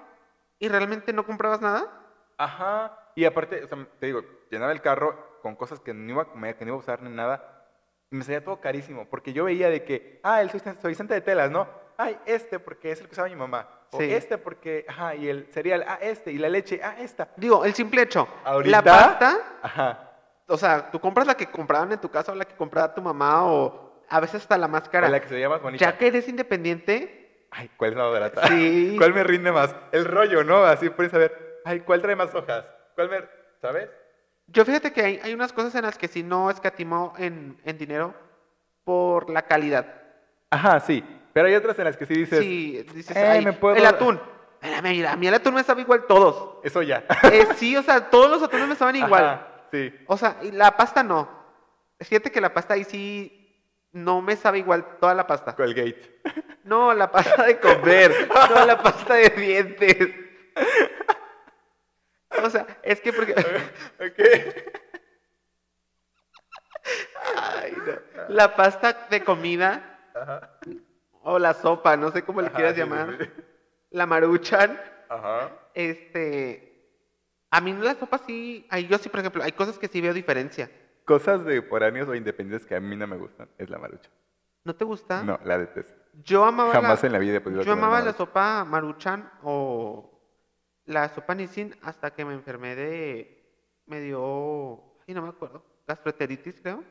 y 0.60 0.68
realmente 0.70 1.12
no 1.12 1.26
comprabas 1.26 1.60
nada? 1.62 1.92
Ajá, 2.38 2.98
y 3.16 3.26
aparte, 3.26 3.64
o 3.64 3.68
sea, 3.68 3.88
te 4.00 4.06
digo, 4.06 4.22
llenaba 4.50 4.72
el 4.72 4.82
carro 4.82 5.40
con 5.42 5.56
cosas 5.56 5.80
que 5.80 5.94
no 5.94 6.12
iba 6.12 6.22
a 6.24 6.26
comer, 6.30 6.56
que 6.56 6.66
no 6.66 6.70
iba 6.70 6.78
a 6.78 6.80
usar 6.80 7.02
ni 7.02 7.10
nada, 7.10 7.68
y 8.10 8.16
me 8.16 8.24
salía 8.24 8.44
todo 8.44 8.62
carísimo, 8.62 9.08
porque 9.10 9.34
yo 9.34 9.44
veía 9.46 9.70
de 9.70 9.84
que, 9.84 10.20
ah, 10.24 10.42
el 10.42 10.50
suavizante 10.50 11.14
de 11.14 11.22
telas, 11.22 11.52
¿no? 11.52 11.68
Ay, 11.98 12.18
este, 12.26 12.60
porque 12.60 12.92
es 12.92 13.00
el 13.02 13.08
que 13.08 13.14
usaba 13.14 13.28
mi 13.28 13.36
mamá. 13.36 13.70
O 13.94 13.98
Sí. 14.00 14.12
este 14.14 14.38
porque, 14.38 14.86
ajá, 14.88 15.16
y 15.16 15.28
el 15.28 15.48
cereal, 15.52 15.84
ah, 15.86 16.00
este, 16.02 16.32
y 16.32 16.38
la 16.38 16.48
leche, 16.50 16.80
ah, 16.84 16.96
esta. 17.00 17.28
Digo, 17.36 17.66
el 17.66 17.74
simple 17.74 18.04
hecho. 18.04 18.28
Ahorita, 18.46 18.78
La 18.78 18.84
pasta, 18.84 19.38
Ajá. 19.62 20.12
o 20.48 20.58
sea, 20.58 20.90
tú 20.90 21.00
compras 21.00 21.28
la 21.28 21.36
que 21.36 21.48
compraban 21.48 21.92
en 21.92 22.00
tu 22.00 22.10
casa 22.10 22.32
o 22.32 22.36
la 22.36 22.46
que 22.46 22.56
compraba 22.56 22.94
tu 22.94 23.02
mamá 23.02 23.46
o 23.46 24.02
a 24.08 24.20
veces 24.22 24.42
hasta 24.42 24.58
la 24.58 24.68
más 24.70 24.88
cara. 24.88 25.08
O 25.08 25.12
la 25.12 25.20
que 25.20 25.28
se 25.28 25.34
veía 25.36 25.50
más 25.50 25.62
bonita. 25.62 25.84
Ya 25.86 25.98
que 25.98 26.08
eres 26.08 26.28
independiente, 26.28 27.48
Ay, 27.54 27.70
¿cuál 27.76 27.92
es 27.92 27.98
la 27.98 28.04
más 28.04 28.14
barata? 28.14 28.48
Sí. 28.48 28.96
¿Cuál 28.98 29.14
me 29.14 29.24
rinde 29.26 29.52
más? 29.52 29.76
El 29.92 30.06
rollo, 30.06 30.42
¿no? 30.46 30.64
Así 30.64 30.90
puedes 30.90 31.12
saber, 31.12 31.60
ay, 31.66 31.82
¿cuál 31.82 32.02
trae 32.02 32.16
más 32.16 32.34
hojas? 32.34 32.64
¿Cuál 32.96 33.10
me, 33.10 33.18
sabes? 33.62 33.90
yo 34.48 34.64
fíjate 34.66 34.92
que 34.94 35.02
hay, 35.02 35.20
hay 35.24 35.34
unas 35.34 35.52
cosas 35.54 35.76
en 35.76 35.84
las 35.84 35.98
que 35.98 36.08
sí 36.08 36.24
no 36.24 36.50
escatimo 36.50 37.14
en, 37.18 37.58
en 37.66 37.78
dinero 37.78 38.14
por 38.86 39.30
la 39.30 39.42
calidad. 39.44 39.86
Ajá, 40.50 40.80
sí. 40.80 41.04
Pero 41.34 41.48
hay 41.48 41.56
otras 41.56 41.78
en 41.80 41.86
las 41.86 41.98
que 41.98 42.06
sí 42.06 42.14
dices, 42.14 42.40
Sí, 42.40 42.86
dices, 42.94 43.16
"Eh, 43.16 43.26
"Ay, 43.28 43.46
me 43.46 43.54
puedo- 43.54 43.76
el 43.76 43.86
atún. 43.86 44.20
Espérame, 44.62 44.90
mira, 44.92 45.12
a 45.14 45.16
mí 45.16 45.28
el 45.28 45.34
atún 45.34 45.56
me 45.56 45.64
sabe 45.64 45.82
igual 45.82 46.06
todos. 46.08 46.60
eso 46.64 46.82
ya. 46.84 47.04
Eh, 47.32 47.48
sí, 47.56 47.76
o 47.76 47.82
sea, 47.84 48.10
todos 48.10 48.30
los 48.30 48.44
atunes 48.44 48.68
me 48.68 48.76
saben 48.76 48.98
igual. 48.98 49.24
Ajá, 49.24 49.48
sí. 49.72 49.94
O 50.08 50.18
sea, 50.18 50.38
y 50.44 50.52
la 50.52 50.76
pasta 50.78 51.02
no. 51.04 51.28
Fíjate 52.00 52.32
que 52.32 52.42
la 52.42 52.54
pasta 52.54 52.74
ahí 52.76 52.84
sí 52.84 53.38
no 53.92 54.22
me 54.22 54.36
sabe 54.36 54.60
igual 54.60 54.98
toda 55.00 55.14
la 55.14 55.26
pasta. 55.28 55.56
Colgate. 55.56 56.20
No, 56.64 56.94
la 56.94 57.10
pasta 57.12 57.44
de 57.44 57.60
comer, 57.60 58.30
no 58.56 58.66
la 58.68 58.78
pasta 58.84 59.16
de 59.16 59.30
dientes. 59.30 60.10
O 62.44 62.50
sea, 62.52 62.68
es 62.84 63.02
que 63.02 63.12
porque... 63.12 63.34
ok. 64.00 64.20
Ay, 67.36 67.74
no. 67.86 67.94
La 68.30 68.56
pasta 68.56 69.08
de 69.10 69.24
comida 69.24 70.00
Ajá. 70.14 70.52
O 71.24 71.40
la 71.40 71.54
sopa, 71.54 71.96
no 71.98 72.12
sé 72.12 72.24
cómo 72.24 72.42
le 72.42 72.48
Ajá, 72.48 72.56
quieras 72.56 72.74
sí, 72.74 72.80
llamar. 72.80 73.18
sí. 73.20 73.30
La 73.92 74.06
maruchan, 74.06 74.80
Ajá. 75.10 75.52
este... 75.74 76.68
A 77.54 77.60
mí 77.60 77.74
la 77.74 77.96
sopa 77.96 78.18
sí, 78.20 78.66
ahí 78.70 78.88
yo 78.88 78.98
sí, 78.98 79.10
por 79.10 79.20
ejemplo, 79.20 79.44
hay 79.44 79.52
cosas 79.52 79.78
que 79.78 79.90
sí 79.90 80.00
veo 80.00 80.14
diferencia. 80.14 80.72
Cosas 81.04 81.44
de 81.44 81.62
foráneos 81.62 82.08
o 82.08 82.16
independientes 82.16 82.66
que 82.66 82.76
a 82.76 82.80
mí 82.80 82.96
no 82.96 83.08
me 83.08 83.18
gustan. 83.18 83.50
Es 83.58 83.70
la 83.70 83.78
marucha. 83.78 84.10
¿No 84.64 84.74
te 84.76 84.86
gusta? 84.86 85.22
No, 85.24 85.38
la 85.44 85.58
detesto. 85.58 85.94
Yo 86.24 86.46
amaba 86.46 86.72
Jamás 86.72 87.02
la, 87.04 87.08
en 87.08 87.14
la 87.14 87.20
vida 87.20 87.38
he 87.38 87.42
podido 87.42 87.64
yo 87.64 87.74
amaba 87.74 87.98
la 88.00 88.06
maruchan. 88.06 88.18
sopa 88.18 88.64
maruchan 88.64 89.32
o 89.44 90.22
la 90.86 91.10
sopa 91.10 91.36
Nissin 91.36 91.76
hasta 91.82 92.12
que 92.14 92.24
me 92.24 92.34
enfermé 92.34 92.76
de 92.76 93.38
me 93.86 94.00
dio, 94.00 94.98
ay, 95.08 95.14
no 95.14 95.22
me 95.24 95.30
acuerdo, 95.30 95.66
gastroenteritis 95.88 96.62
creo. 96.62 96.84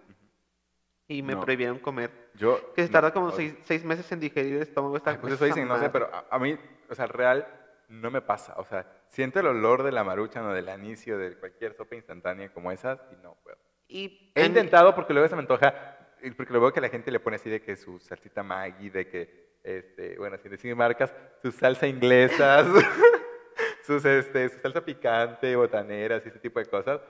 Y 1.12 1.22
me 1.22 1.34
No. 1.34 1.40
prohibieron 1.40 1.78
comer. 1.80 2.10
Yo. 2.34 2.72
Que 2.74 2.82
se 2.82 2.88
no, 2.88 2.92
tarda 2.92 3.12
como 3.12 3.26
odio. 3.26 3.36
seis, 3.36 3.54
seis 3.64 3.84
meses 3.84 4.10
en 4.12 4.20
digerir 4.20 4.54
el 4.56 4.62
estómago. 4.62 4.96
Ay, 5.04 5.18
pues 5.20 5.32
eso 5.34 5.44
dicen, 5.44 5.66
no 5.66 5.76
sé, 5.78 5.90
pero 5.90 6.06
a, 6.12 6.24
a 6.30 6.38
mí, 6.38 6.56
o 6.88 6.94
sea, 6.94 7.06
real, 7.06 7.46
no 7.88 8.10
me 8.12 8.20
pasa. 8.22 8.54
O 8.58 8.64
sea, 8.64 8.86
siento 9.08 9.40
el 9.40 9.48
olor 9.48 9.82
de 9.82 9.90
la 9.90 10.04
maruchan 10.04 10.44
o 10.46 10.52
del 10.52 10.68
anicio 10.68 11.18
de 11.18 11.36
cualquier 11.36 11.74
sopa 11.74 11.96
instantánea 11.96 12.52
como 12.52 12.70
esas 12.70 13.00
y 13.12 13.16
no 13.22 13.34
puedo. 13.42 13.58
Y 13.88 14.30
He 14.36 14.46
intentado 14.46 14.94
porque 14.94 15.12
luego 15.12 15.28
se 15.28 15.34
me 15.34 15.40
antoja, 15.42 15.98
porque 16.36 16.52
luego 16.52 16.72
que 16.72 16.80
la 16.80 16.88
gente 16.88 17.10
le 17.10 17.18
pone 17.18 17.36
así 17.36 17.50
de 17.50 17.60
que 17.60 17.74
su 17.74 17.98
salsita 17.98 18.44
Maggi, 18.44 18.88
de 18.90 19.08
que, 19.08 19.58
este, 19.64 20.16
bueno, 20.16 20.38
sin 20.38 20.52
decir 20.52 20.76
marcas, 20.76 21.12
su 21.42 21.50
salsa 21.50 21.88
inglesa, 21.88 22.64
su, 23.84 23.94
sus, 23.94 24.04
este, 24.04 24.48
su 24.50 24.60
salsa 24.60 24.80
picante, 24.84 25.56
botaneras 25.56 26.22
y 26.24 26.28
ese 26.28 26.38
tipo 26.38 26.60
de 26.60 26.66
cosas. 26.66 27.00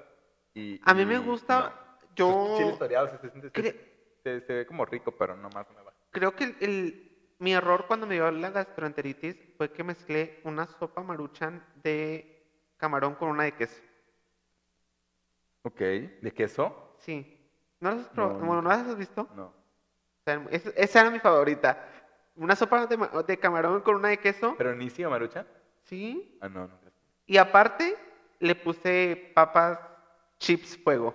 Y, 0.55 0.81
A 0.87 0.95
mí 0.95 1.05
me 1.05 1.17
y 1.17 1.19
gusta, 1.19 1.75
no. 2.01 2.15
yo- 2.17 2.47
Sus 2.49 2.59
chiles 2.59 2.79
toreados, 2.79 3.11
se, 3.11 3.29
siente- 3.29 3.90
se- 4.47 4.55
ve 4.55 4.67
como 4.67 4.85
rico, 4.87 5.11
pero 5.13 5.37
nomás 5.37 5.67
no 5.71 5.75
me 5.77 5.83
va. 5.83 5.93
creo 6.11 6.35
que 6.37 6.45
el, 6.45 6.57
el- 6.61 7.07
mi 7.39 7.53
error 7.55 7.87
cuando 7.89 8.07
me 8.07 8.15
dio 8.15 8.31
la 8.31 8.51
gastroenteritis 8.51 9.35
fue 9.57 9.73
que 9.73 9.83
mezclé 9.83 10.41
una 10.45 10.67
sopa 10.67 11.03
maruchan 11.03 11.65
de 11.83 12.47
camarón 12.77 13.15
con 13.15 13.31
una 13.31 13.45
de 13.45 13.53
queso. 13.53 13.81
Ok, 15.63 15.79
¿de 15.81 16.33
queso? 16.35 16.95
Sí. 16.99 17.37
¿No 17.81 17.91
las 17.91 18.01
has 18.01 18.09
probado? 18.09 18.39
No, 18.41 18.47
Bueno, 18.47 18.63
¿no 18.63 18.69
las 18.69 18.87
has 18.87 18.97
visto? 18.97 19.29
No. 19.35 19.45
O 19.47 20.23
sea, 20.25 20.43
es- 20.51 20.73
esa 20.77 21.01
era 21.01 21.11
mi 21.11 21.19
favorita. 21.19 21.87
Una 22.37 22.55
sopa 22.57 22.87
de, 22.87 22.99
de 23.27 23.39
camarón 23.39 23.81
con 23.83 23.97
una 23.97 24.09
de 24.09 24.19
queso. 24.19 24.55
¿Pero 24.57 24.75
Nisi 24.75 25.05
o 25.05 25.11
Maruchan? 25.11 25.47
Sí. 25.85 26.39
Ah, 26.41 26.49
no, 26.49 26.67
no. 26.69 26.79
Y 27.27 27.37
aparte 27.37 27.97
le 28.39 28.55
puse 28.55 29.33
papas 29.35 29.79
chips 30.39 30.77
fuego. 30.83 31.15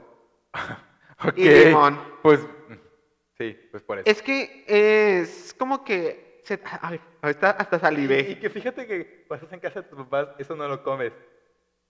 Ok. 1.24 1.38
Y 1.38 1.48
limón. 1.50 1.98
Pues, 2.22 2.46
sí, 3.38 3.58
pues 3.72 3.84
por 3.84 4.00
eso. 4.00 4.10
Es 4.10 4.22
que 4.22 4.64
es 4.68 5.54
como 5.58 5.84
que... 5.84 6.42
Se, 6.44 6.60
ay, 6.82 7.00
ahorita 7.24 7.50
hasta 7.52 7.76
Y, 7.76 7.80
y 7.80 7.82
salivé. 7.82 8.40
que 8.40 8.50
fíjate 8.52 8.86
que 8.86 9.26
estás 9.30 9.52
en 9.52 9.60
casa 9.60 9.82
de 9.82 9.88
tus 9.90 9.98
papás, 9.98 10.28
eso 10.38 10.56
no 10.56 10.68
lo 10.68 10.84
comes. 10.84 11.12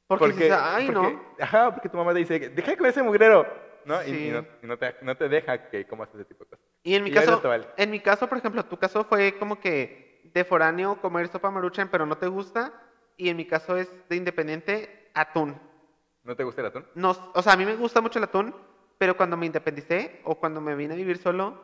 Porque, 0.08 0.28
dices, 0.28 0.52
ay, 0.58 0.86
porque- 0.92 1.12
no. 1.14 1.22
Ajá, 1.40 1.74
porque 1.74 1.90
tu 1.90 1.98
mamá 1.98 2.14
te 2.14 2.20
dice, 2.20 2.40
deja 2.50 2.72
de 2.72 2.78
comer 2.78 2.92
ese 2.92 3.04
mugrero, 3.04 3.46
¿no? 3.84 4.02
Y- 4.04 4.12
Y, 4.12 4.14
Sí. 4.14 4.30
no, 4.32 4.46
y 4.64 4.68
no 4.68 4.78
te, 4.78 4.96
no 5.02 5.18
te 5.18 5.28
deja 5.28 5.70
que 5.70 5.86
comas 5.86 6.08
ese 6.14 6.24
tipo 6.26 6.46
de 6.46 6.52
cosas. 6.52 6.66
Y 6.84 6.96
en 6.96 7.04
mi 7.04 7.10
Y 7.10 7.14
caso, 7.14 7.42
vale. 7.42 7.68
en 7.76 7.90
mi 7.92 8.00
caso, 8.00 8.30
por 8.30 8.38
ejemplo, 8.38 8.64
tu 8.66 8.78
caso 8.78 9.04
fue 9.04 9.38
como 9.38 9.60
que 9.60 10.22
de 10.34 10.44
foráneo 10.46 11.02
comer 11.02 11.28
sopa 11.28 11.52
maruchan, 11.52 11.90
pero 11.90 12.06
no 12.06 12.18
te 12.18 12.28
gusta. 12.28 12.72
Y 13.18 13.28
en 13.30 13.36
mi 13.38 13.46
caso 13.46 13.76
es 13.78 13.90
de 14.08 14.16
independiente 14.16 15.10
atún. 15.14 15.60
¿No 16.24 16.36
te 16.36 16.44
gusta 16.44 16.62
el 16.62 16.68
atún? 16.68 16.86
No, 16.96 17.12
o 17.34 17.42
sea, 17.42 17.54
a 17.54 17.58
mí 17.58 17.66
me 17.66 17.76
gusta 17.76 18.00
mucho 18.02 18.20
el 18.20 18.26
atún, 18.26 18.56
pero 18.98 19.16
cuando 19.18 19.38
me 19.38 19.46
independicé 19.46 20.22
o 20.24 20.36
cuando 20.36 20.62
me 20.62 20.76
vine 20.76 20.94
a 20.94 20.98
vivir 20.98 21.18
solo, 21.18 21.60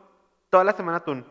toda 0.50 0.64
la 0.64 0.72
semana 0.72 0.98
atún. 0.98 1.24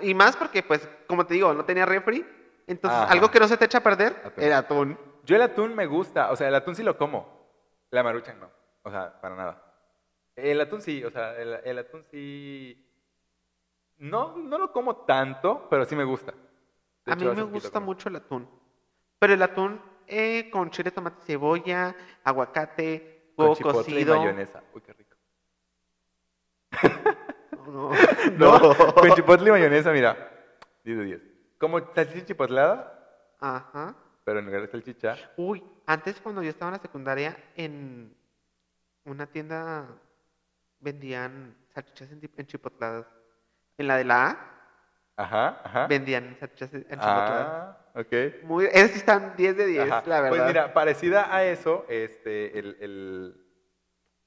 Y 0.00 0.14
más 0.14 0.36
porque, 0.36 0.62
pues, 0.62 0.88
como 1.06 1.26
te 1.26 1.34
digo, 1.34 1.52
no 1.52 1.64
tenía 1.64 1.84
refri. 1.86 2.26
Entonces, 2.66 2.98
Ajá. 3.00 3.12
algo 3.12 3.30
que 3.30 3.38
no 3.40 3.48
se 3.48 3.56
te 3.56 3.64
echa 3.66 3.78
a 3.78 3.82
perder, 3.82 4.16
Atún. 4.24 4.44
era 4.44 4.58
atún. 4.58 4.98
Yo 5.24 5.36
el 5.36 5.42
atún 5.42 5.74
me 5.74 5.86
gusta, 5.86 6.30
o 6.30 6.36
sea, 6.36 6.48
el 6.48 6.54
atún 6.54 6.74
sí 6.74 6.82
lo 6.82 6.96
como. 6.96 7.48
La 7.90 8.02
maruchan 8.02 8.40
no, 8.40 8.50
o 8.82 8.90
sea, 8.90 9.20
para 9.20 9.36
nada. 9.36 9.62
El 10.34 10.60
atún 10.60 10.80
sí, 10.80 11.04
o 11.04 11.10
sea, 11.10 11.36
el, 11.36 11.60
el 11.64 11.78
atún 11.78 12.02
sí... 12.04 12.88
No, 13.98 14.36
no 14.36 14.58
lo 14.58 14.72
como 14.72 14.96
tanto, 15.04 15.66
pero 15.68 15.84
sí 15.84 15.94
me 15.94 16.04
gusta. 16.04 16.32
De 17.04 17.12
A 17.12 17.14
hecho, 17.14 17.28
mí 17.30 17.36
me 17.36 17.42
gusta 17.42 17.78
mucho 17.78 18.08
el 18.08 18.16
atún. 18.16 18.48
Pero 19.18 19.34
el 19.34 19.42
atún 19.42 19.80
eh, 20.06 20.50
con 20.50 20.70
chile, 20.70 20.90
tomate, 20.90 21.22
cebolla, 21.24 21.94
aguacate, 22.24 23.21
huevo 23.42 23.56
chipotle 23.56 23.82
cocido. 23.94 24.14
y 24.16 24.18
mayonesa. 24.18 24.62
Uy, 24.74 24.80
qué 24.80 24.92
rico. 24.92 25.16
No, 27.66 27.90
No, 28.38 28.58
no. 28.58 28.94
con 28.94 29.10
chipotle 29.12 29.48
y 29.48 29.52
mayonesa, 29.52 29.92
mira. 29.92 30.16
10 30.84 30.98
de 30.98 31.04
10. 31.04 31.22
Como 31.58 31.78
salchicha 31.94 32.26
chipotlada, 32.26 32.98
Ajá. 33.38 33.94
pero 34.24 34.40
en 34.40 34.46
lugar 34.46 34.62
de 34.62 34.68
salchicha. 34.68 35.16
Uy, 35.36 35.62
antes 35.86 36.20
cuando 36.20 36.42
yo 36.42 36.50
estaba 36.50 36.70
en 36.70 36.76
la 36.76 36.82
secundaria, 36.82 37.36
en 37.56 38.16
una 39.04 39.26
tienda 39.26 39.86
vendían 40.80 41.56
salchichas 41.72 42.10
en- 42.10 42.30
enchipotladas. 42.36 43.06
En 43.78 43.86
la 43.86 43.96
de 43.96 44.04
la 44.04 44.26
A, 44.30 44.48
Ajá, 45.16 45.60
ajá. 45.64 45.86
vendían 45.86 46.36
salchichas 46.40 46.74
enchipotladas. 46.74 47.46
Ah, 47.48 47.78
ok. 47.94 48.42
Muy, 48.44 48.66
esas 48.66 48.90
sí 48.90 48.98
están 48.98 49.34
10 49.36 49.56
de 49.56 49.66
10, 49.66 49.90
Ajá. 49.90 50.02
la 50.06 50.20
verdad. 50.20 50.36
Pues 50.36 50.46
mira, 50.48 50.74
parecida 50.74 51.34
a 51.34 51.44
eso, 51.44 51.86
este, 51.88 52.58
el, 52.58 52.76
el, 52.80 53.46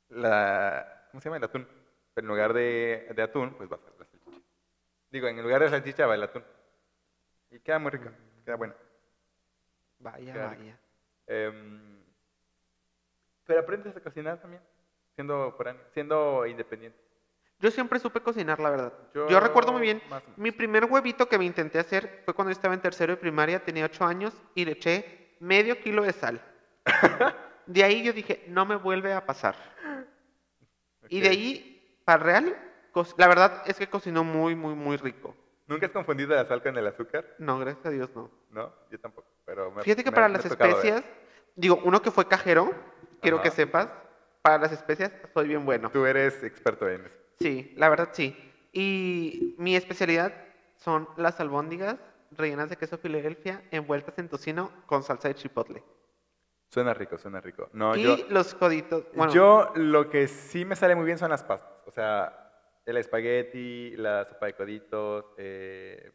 la, 0.09 1.07
¿cómo 1.11 1.21
se 1.21 1.29
llama? 1.29 1.37
El 1.37 1.43
atún. 1.43 1.67
Pero 2.13 2.25
en 2.25 2.29
lugar 2.29 2.53
de, 2.53 3.11
de 3.13 3.21
atún, 3.21 3.53
pues 3.55 3.69
va 3.69 3.75
a 3.75 3.79
ser 3.79 3.93
la 3.99 4.05
salchicha. 4.05 4.41
Digo, 5.11 5.27
en 5.27 5.41
lugar 5.41 5.61
de 5.61 5.69
salchicha 5.69 6.05
va 6.07 6.15
el 6.15 6.23
atún. 6.23 6.43
Y 7.51 7.59
queda 7.59 7.79
muy 7.79 7.91
rico, 7.91 8.09
queda 8.45 8.55
bueno. 8.55 8.73
Vaya, 9.99 10.33
Queda 10.33 10.47
vaya. 10.47 10.79
Em, 11.27 11.99
pero 13.45 13.59
aprendes 13.59 13.95
a 13.95 14.01
cocinar 14.01 14.39
también, 14.39 14.61
siendo, 15.15 15.57
siendo 15.93 16.45
independiente. 16.45 17.04
Yo 17.59 17.71
siempre 17.71 17.99
supe 17.99 18.19
cocinar, 18.19 18.59
la 18.59 18.69
verdad. 18.69 18.93
Yo, 19.13 19.27
Yo, 19.29 19.39
recuerdo 19.39 19.71
muy 19.71 19.81
bien. 19.81 20.01
Mi 20.35 20.51
primer 20.51 20.85
huevito 20.85 21.27
que 21.27 21.37
me 21.37 21.45
intenté 21.45 21.79
hacer 21.79 22.21
fue 22.25 22.33
cuando 22.33 22.49
yo 22.51 22.53
estaba 22.55 22.73
en 22.73 22.81
tercero 22.81 23.13
de 23.13 23.17
primaria, 23.17 23.63
tenía 23.63 23.85
8 23.85 24.05
años 24.05 24.33
y 24.53 24.65
le 24.65 24.73
eché 24.73 25.35
medio 25.39 25.79
kilo 25.79 26.03
de 26.03 26.11
sal. 26.13 26.41
de 27.65 27.83
ahí 27.83 28.03
yo 28.03 28.13
dije, 28.13 28.43
no 28.49 28.65
me 28.65 28.75
vuelve 28.75 29.13
a 29.13 29.25
pasar. 29.25 29.55
Y 31.07 31.21
de 31.21 31.29
ahí, 31.29 31.99
para 32.03 32.23
real, 32.23 32.57
la 33.17 33.27
verdad 33.27 33.63
es 33.65 33.77
que 33.77 33.87
cocinó 33.87 34.23
muy, 34.23 34.55
muy, 34.55 34.75
muy 34.75 34.97
rico. 34.97 35.35
¿Nunca 35.67 35.85
has 35.87 35.91
confundido 35.91 36.35
la 36.35 36.45
sal 36.45 36.61
con 36.61 36.77
el 36.77 36.85
azúcar? 36.85 37.25
No, 37.39 37.57
gracias 37.59 37.85
a 37.85 37.89
Dios 37.89 38.09
no. 38.15 38.29
No, 38.51 38.71
yo 38.91 38.99
tampoco. 38.99 39.27
Pero 39.45 39.71
me- 39.71 39.81
Fíjate 39.83 40.03
que 40.03 40.11
me- 40.11 40.15
para 40.15 40.27
me 40.27 40.33
las 40.37 40.43
ver. 40.43 40.51
especias, 40.51 41.03
digo, 41.55 41.79
uno 41.83 42.01
que 42.01 42.11
fue 42.11 42.27
cajero, 42.27 42.71
quiero 43.21 43.41
que 43.41 43.49
sepas, 43.49 43.87
para 44.41 44.59
las 44.59 44.71
especias 44.71 45.11
soy 45.33 45.47
bien 45.47 45.65
bueno. 45.65 45.89
Tú 45.89 46.05
eres 46.05 46.43
experto 46.43 46.87
en 46.87 47.05
eso. 47.05 47.15
Sí, 47.39 47.73
la 47.77 47.89
verdad 47.89 48.09
sí. 48.13 48.35
Y 48.71 49.55
mi 49.57 49.75
especialidad 49.75 50.33
son 50.77 51.07
las 51.17 51.39
albóndigas 51.39 51.97
rellenas 52.31 52.69
de 52.69 52.77
queso 52.77 52.97
Filadelfia 52.97 53.63
envueltas 53.71 54.17
en 54.19 54.29
tocino 54.29 54.71
con 54.85 55.03
salsa 55.03 55.27
de 55.29 55.35
chipotle. 55.35 55.83
Suena 56.69 56.93
rico, 56.93 57.17
suena 57.17 57.39
rico. 57.39 57.69
No, 57.73 57.95
y 57.95 58.03
yo, 58.03 58.17
los 58.29 58.53
coditos. 58.55 59.05
Bueno, 59.13 59.31
yo 59.33 59.71
lo 59.75 60.09
que 60.09 60.27
sí 60.27 60.65
me 60.65 60.75
sale 60.75 60.95
muy 60.95 61.05
bien 61.05 61.17
son 61.17 61.29
las 61.29 61.43
pastas. 61.43 61.71
O 61.85 61.91
sea, 61.91 62.51
el 62.85 62.97
espagueti, 62.97 63.95
la 63.95 64.25
sopa 64.25 64.47
de 64.47 64.53
coditos, 64.53 65.25
eh, 65.37 66.11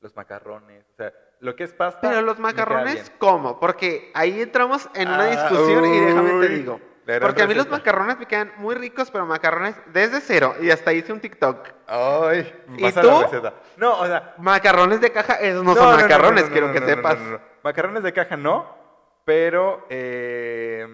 los 0.00 0.14
macarrones, 0.16 0.84
o 0.90 0.94
sea, 0.96 1.12
lo 1.40 1.54
que 1.56 1.64
es 1.64 1.72
pasta. 1.72 2.00
Pero 2.02 2.20
los 2.22 2.38
macarrones. 2.38 3.10
¿cómo? 3.18 3.58
Porque 3.58 4.10
ahí 4.14 4.42
entramos 4.42 4.88
en 4.94 5.08
una 5.08 5.24
Ah, 5.24 5.30
discusión 5.30 5.84
y 5.86 6.00
déjame 6.00 6.46
te 6.46 6.48
digo. 6.54 6.80
Porque 7.20 7.42
a 7.42 7.46
mí 7.48 7.54
los 7.54 7.68
macarrones 7.68 8.18
me 8.18 8.26
quedan 8.26 8.52
muy 8.58 8.74
ricos, 8.76 9.10
pero 9.10 9.26
macarrones 9.26 9.74
desde 9.92 10.20
cero. 10.20 10.54
Y 10.60 10.70
hasta 10.70 10.92
hice 10.92 11.12
un 11.12 11.20
TikTok. 11.20 11.68
Ay, 11.88 12.64
¿Y 12.76 12.82
pasa 12.82 13.00
tú? 13.02 13.08
la 13.08 13.22
receta. 13.22 13.54
No, 13.76 13.98
o 14.00 14.06
sea, 14.06 14.34
Macarrones 14.38 15.00
de 15.00 15.10
caja, 15.10 15.34
esos 15.34 15.64
no, 15.64 15.74
No, 15.74 15.80
son 15.80 15.96
no, 15.96 16.02
macarrones, 16.02 16.44
no, 16.46 16.52
quiero 16.52 16.72
que 16.72 16.80
sepas. 16.80 17.18
Macarrones 17.64 18.02
de 18.04 18.12
caja 18.12 18.36
no, 18.36 18.76
pero 19.24 19.84
eh, 19.90 20.86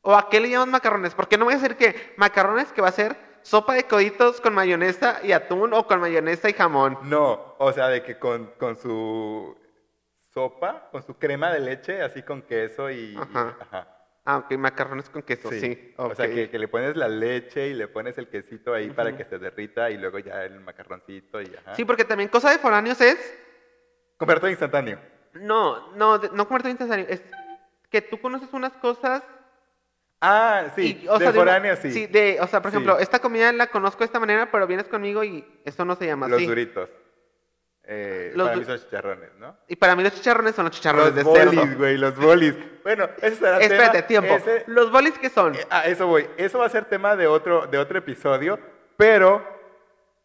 ¿O 0.00 0.14
a 0.16 0.30
qué 0.30 0.40
le 0.40 0.48
llaman 0.48 0.70
macarrones? 0.70 1.14
Porque 1.14 1.36
no 1.36 1.44
voy 1.44 1.54
a 1.54 1.58
decir 1.58 1.76
que 1.76 2.14
macarrones 2.16 2.72
que 2.72 2.80
va 2.80 2.88
a 2.88 2.92
ser 2.92 3.16
sopa 3.42 3.74
de 3.74 3.84
coditos 3.84 4.40
con 4.40 4.54
mayonesa 4.54 5.20
y 5.22 5.32
atún 5.32 5.74
o 5.74 5.86
con 5.86 6.00
mayonesa 6.00 6.48
y 6.48 6.54
jamón. 6.54 6.98
no, 7.02 7.54
o 7.58 7.72
sea, 7.72 7.88
de 7.88 8.02
que 8.02 8.18
con, 8.18 8.46
con 8.58 8.76
su 8.76 9.56
sopa, 10.32 10.88
con 10.90 11.02
su 11.02 11.18
crema 11.18 11.50
de 11.52 11.60
leche, 11.60 12.02
así 12.02 12.22
con 12.22 12.42
queso 12.42 12.90
y... 12.90 12.94
y- 12.94 13.16
Ajá. 13.16 13.94
Ah, 14.30 14.36
ok, 14.38 14.52
macarrones 14.58 15.08
con 15.08 15.22
queso, 15.22 15.50
sí. 15.50 15.94
O 15.96 16.14
sea, 16.14 16.28
que, 16.28 16.50
que 16.50 16.58
le 16.58 16.68
pones 16.68 16.94
la 16.96 17.08
leche 17.08 17.68
y 17.68 17.72
le 17.72 17.88
pones 17.88 18.18
el 18.18 18.28
quesito 18.28 18.74
ahí 18.74 18.90
para 18.90 19.16
que 19.16 19.24
se 19.24 19.38
derrita 19.38 19.90
y 19.90 19.96
luego 19.96 20.18
ya 20.18 20.44
el 20.44 20.60
macarroncito 20.60 21.40
y 21.40 21.46
ajá. 21.46 21.74
Sí, 21.74 21.86
porque 21.86 22.04
también 22.04 22.28
cosa 22.28 22.50
de 22.50 22.58
foráneos 22.58 23.00
es... 23.00 23.16
Comer 24.18 24.38
todo 24.38 24.50
instantáneo. 24.50 25.00
No, 25.32 25.92
no, 25.96 26.18
no 26.18 26.46
comerte 26.46 26.68
instantáneo. 26.68 27.06
Es 27.08 27.22
que 27.90 28.02
tú 28.02 28.20
conoces 28.20 28.52
unas 28.52 28.72
cosas 28.74 29.22
Ah, 30.20 30.72
sí, 30.76 31.00
y, 31.04 31.08
o 31.08 31.12
de 31.14 31.18
sea, 31.20 31.30
una- 31.30 31.40
foránea 31.40 31.76
sí. 31.76 32.06
de, 32.06 32.38
o 32.42 32.46
sea, 32.48 32.60
por 32.60 32.70
Sí. 32.70 32.76
ejemplo, 32.76 32.98
esta 32.98 33.20
comida 33.20 33.50
la 33.52 33.68
conozco 33.68 34.00
de 34.00 34.06
esta 34.06 34.20
manera, 34.20 34.50
pero 34.50 34.66
vienes 34.66 34.88
conmigo 34.88 35.24
y 35.24 35.42
eso 35.64 35.86
no 35.86 35.94
se 35.94 36.04
llama 36.04 36.28
Los 36.28 36.36
así. 36.38 36.46
duritos. 36.46 36.90
Eh, 37.90 38.32
Los 38.34 38.48
para 38.48 38.58
mí 38.60 38.64
son 38.66 38.78
chicharrones, 38.78 39.30
¿no? 39.38 39.56
Y 39.66 39.76
para 39.76 39.96
mí 39.96 40.02
los 40.02 40.12
chicharrones 40.14 40.54
son 40.54 40.66
los 40.66 40.74
chicharrones 40.74 41.06
Los 41.06 41.14
de 41.14 41.24
cerdo. 41.32 41.52
bolis, 41.54 41.78
güey, 41.78 41.96
los 41.96 42.16
bolis. 42.16 42.54
Bueno, 42.82 43.08
ese 43.22 43.36
será 43.36 43.58
Espérate, 43.60 44.02
tema- 44.02 44.06
tiempo. 44.06 44.34
ese- 44.34 44.64
¿Los 44.66 44.92
bolis 44.92 45.18
qué 45.18 45.30
son? 45.30 45.54
eh, 45.54 45.66
a 45.70 45.86
eso 45.86 46.06
voy. 46.06 46.28
Eso 46.36 46.58
va 46.58 46.66
a 46.66 46.68
ser 46.68 46.84
tema 46.84 47.16
de 47.16 47.26
otro, 47.26 47.66
de 47.66 47.78
otro 47.78 47.98
episodio, 47.98 48.58
pero 48.98 49.42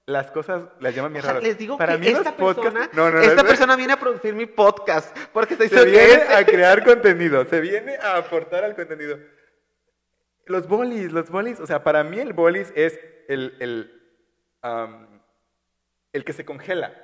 las 0.05 0.29
cosas 0.31 0.63
las 0.81 0.93
llaman 0.93 1.13
bien 1.13 1.23
raras. 1.23 1.41
les 1.41 1.57
digo 1.57 1.77
Para 1.77 1.93
que 1.93 1.99
mí 1.99 2.09
los 2.09 2.17
esta 2.19 2.35
podcasts- 2.35 2.73
persona, 2.73 2.89
no, 2.91 3.09
no, 3.09 3.17
no, 3.19 3.21
esta 3.21 3.41
es- 3.43 3.47
persona 3.47 3.77
viene 3.77 3.93
a 3.93 3.97
producir 3.97 4.33
mi 4.35 4.45
podcast 4.45 5.17
porque 5.31 5.53
estoy 5.53 5.69
se 5.69 5.85
viene 5.85 6.23
a 6.35 6.45
crear 6.45 6.83
contenido, 6.83 7.45
se 7.45 7.61
viene 7.61 7.95
a 7.95 8.17
aportar 8.17 8.65
al 8.65 8.75
contenido. 8.75 9.17
Los 10.47 10.67
bolis, 10.67 11.13
los 11.13 11.29
bolis, 11.29 11.61
o 11.61 11.65
sea, 11.65 11.81
para 11.85 12.03
mí 12.03 12.19
el 12.19 12.33
bolis 12.33 12.73
es 12.75 12.99
el, 13.29 13.55
el, 13.61 14.01
el 16.11 16.25
que 16.25 16.33
se 16.33 16.43
congela. 16.43 16.99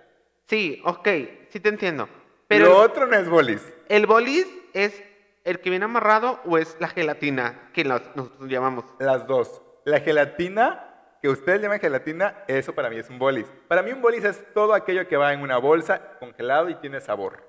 Sí, 0.50 0.82
ok, 0.84 1.08
sí 1.50 1.60
te 1.60 1.70
entiendo. 1.70 2.10
Pero 2.48 2.66
Lo 2.66 2.78
otro 2.78 3.06
no 3.06 3.16
es 3.16 3.30
bolis. 3.30 3.62
el 3.88 4.08
bolis 4.08 4.48
es 4.74 5.04
el 5.44 5.60
que 5.60 5.70
viene 5.70 5.86
amarrado 5.86 6.40
o 6.44 6.58
es 6.58 6.76
la 6.80 6.88
gelatina 6.88 7.70
que 7.72 7.84
nosotros 7.84 8.50
llamamos. 8.50 8.86
Las 9.00 9.28
dos. 9.28 9.62
La 9.86 10.00
gelatina, 10.00 11.18
que 11.22 11.30
ustedes 11.30 11.62
llaman 11.62 11.80
gelatina, 11.80 12.44
eso 12.48 12.74
para 12.74 12.90
mí 12.90 12.98
es 12.98 13.10
un 13.12 13.20
bolis. 13.20 13.46
Para 13.68 13.84
mí 13.84 13.92
un 13.92 14.02
bolis 14.02 14.24
es 14.24 14.44
todo 14.56 14.74
aquello 14.74 15.08
que 15.08 15.18
va 15.18 15.34
en 15.34 15.42
una 15.42 15.58
bolsa 15.60 16.18
congelado 16.20 16.70
y 16.70 16.76
tiene 16.76 17.00
sabor. 17.00 17.48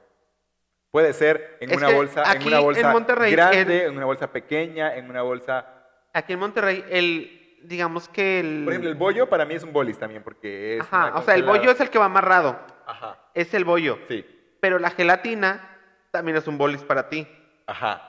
Puede 0.90 1.14
ser 1.14 1.56
en 1.60 1.70
Es 1.70 1.76
una 1.78 1.88
bolsa, 1.90 2.22
en 2.34 2.46
una 2.46 2.60
bolsa 2.60 2.92
grande, 3.30 3.84
en 3.84 3.96
una 3.96 4.04
bolsa 4.04 4.30
pequeña, 4.30 4.94
en 4.94 5.08
una 5.08 5.22
bolsa. 5.22 5.66
Aquí 6.12 6.34
en 6.34 6.38
Monterrey, 6.38 6.84
el, 6.90 7.60
digamos 7.62 8.08
que 8.08 8.40
el... 8.40 8.64
Por 8.64 8.72
ejemplo, 8.74 8.90
el 8.90 8.96
bollo 8.96 9.28
para 9.28 9.46
mí 9.46 9.54
es 9.54 9.62
un 9.62 9.72
bolis 9.72 9.98
también, 9.98 10.22
porque 10.22 10.76
es. 10.76 10.82
Ajá, 10.82 11.16
o 11.16 11.22
sea, 11.22 11.34
el 11.34 11.44
bollo 11.44 11.70
es 11.70 11.80
el 11.80 11.88
que 11.88 11.98
va 11.98 12.06
amarrado. 12.06 12.58
Ajá. 12.90 13.18
Es 13.34 13.52
el 13.54 13.64
bollo. 13.64 13.98
Sí. 14.08 14.24
Pero 14.60 14.78
la 14.78 14.90
gelatina 14.90 15.78
también 16.10 16.36
es 16.36 16.46
un 16.46 16.58
bolis 16.58 16.82
para 16.82 17.08
ti. 17.08 17.26
Ajá. 17.66 18.06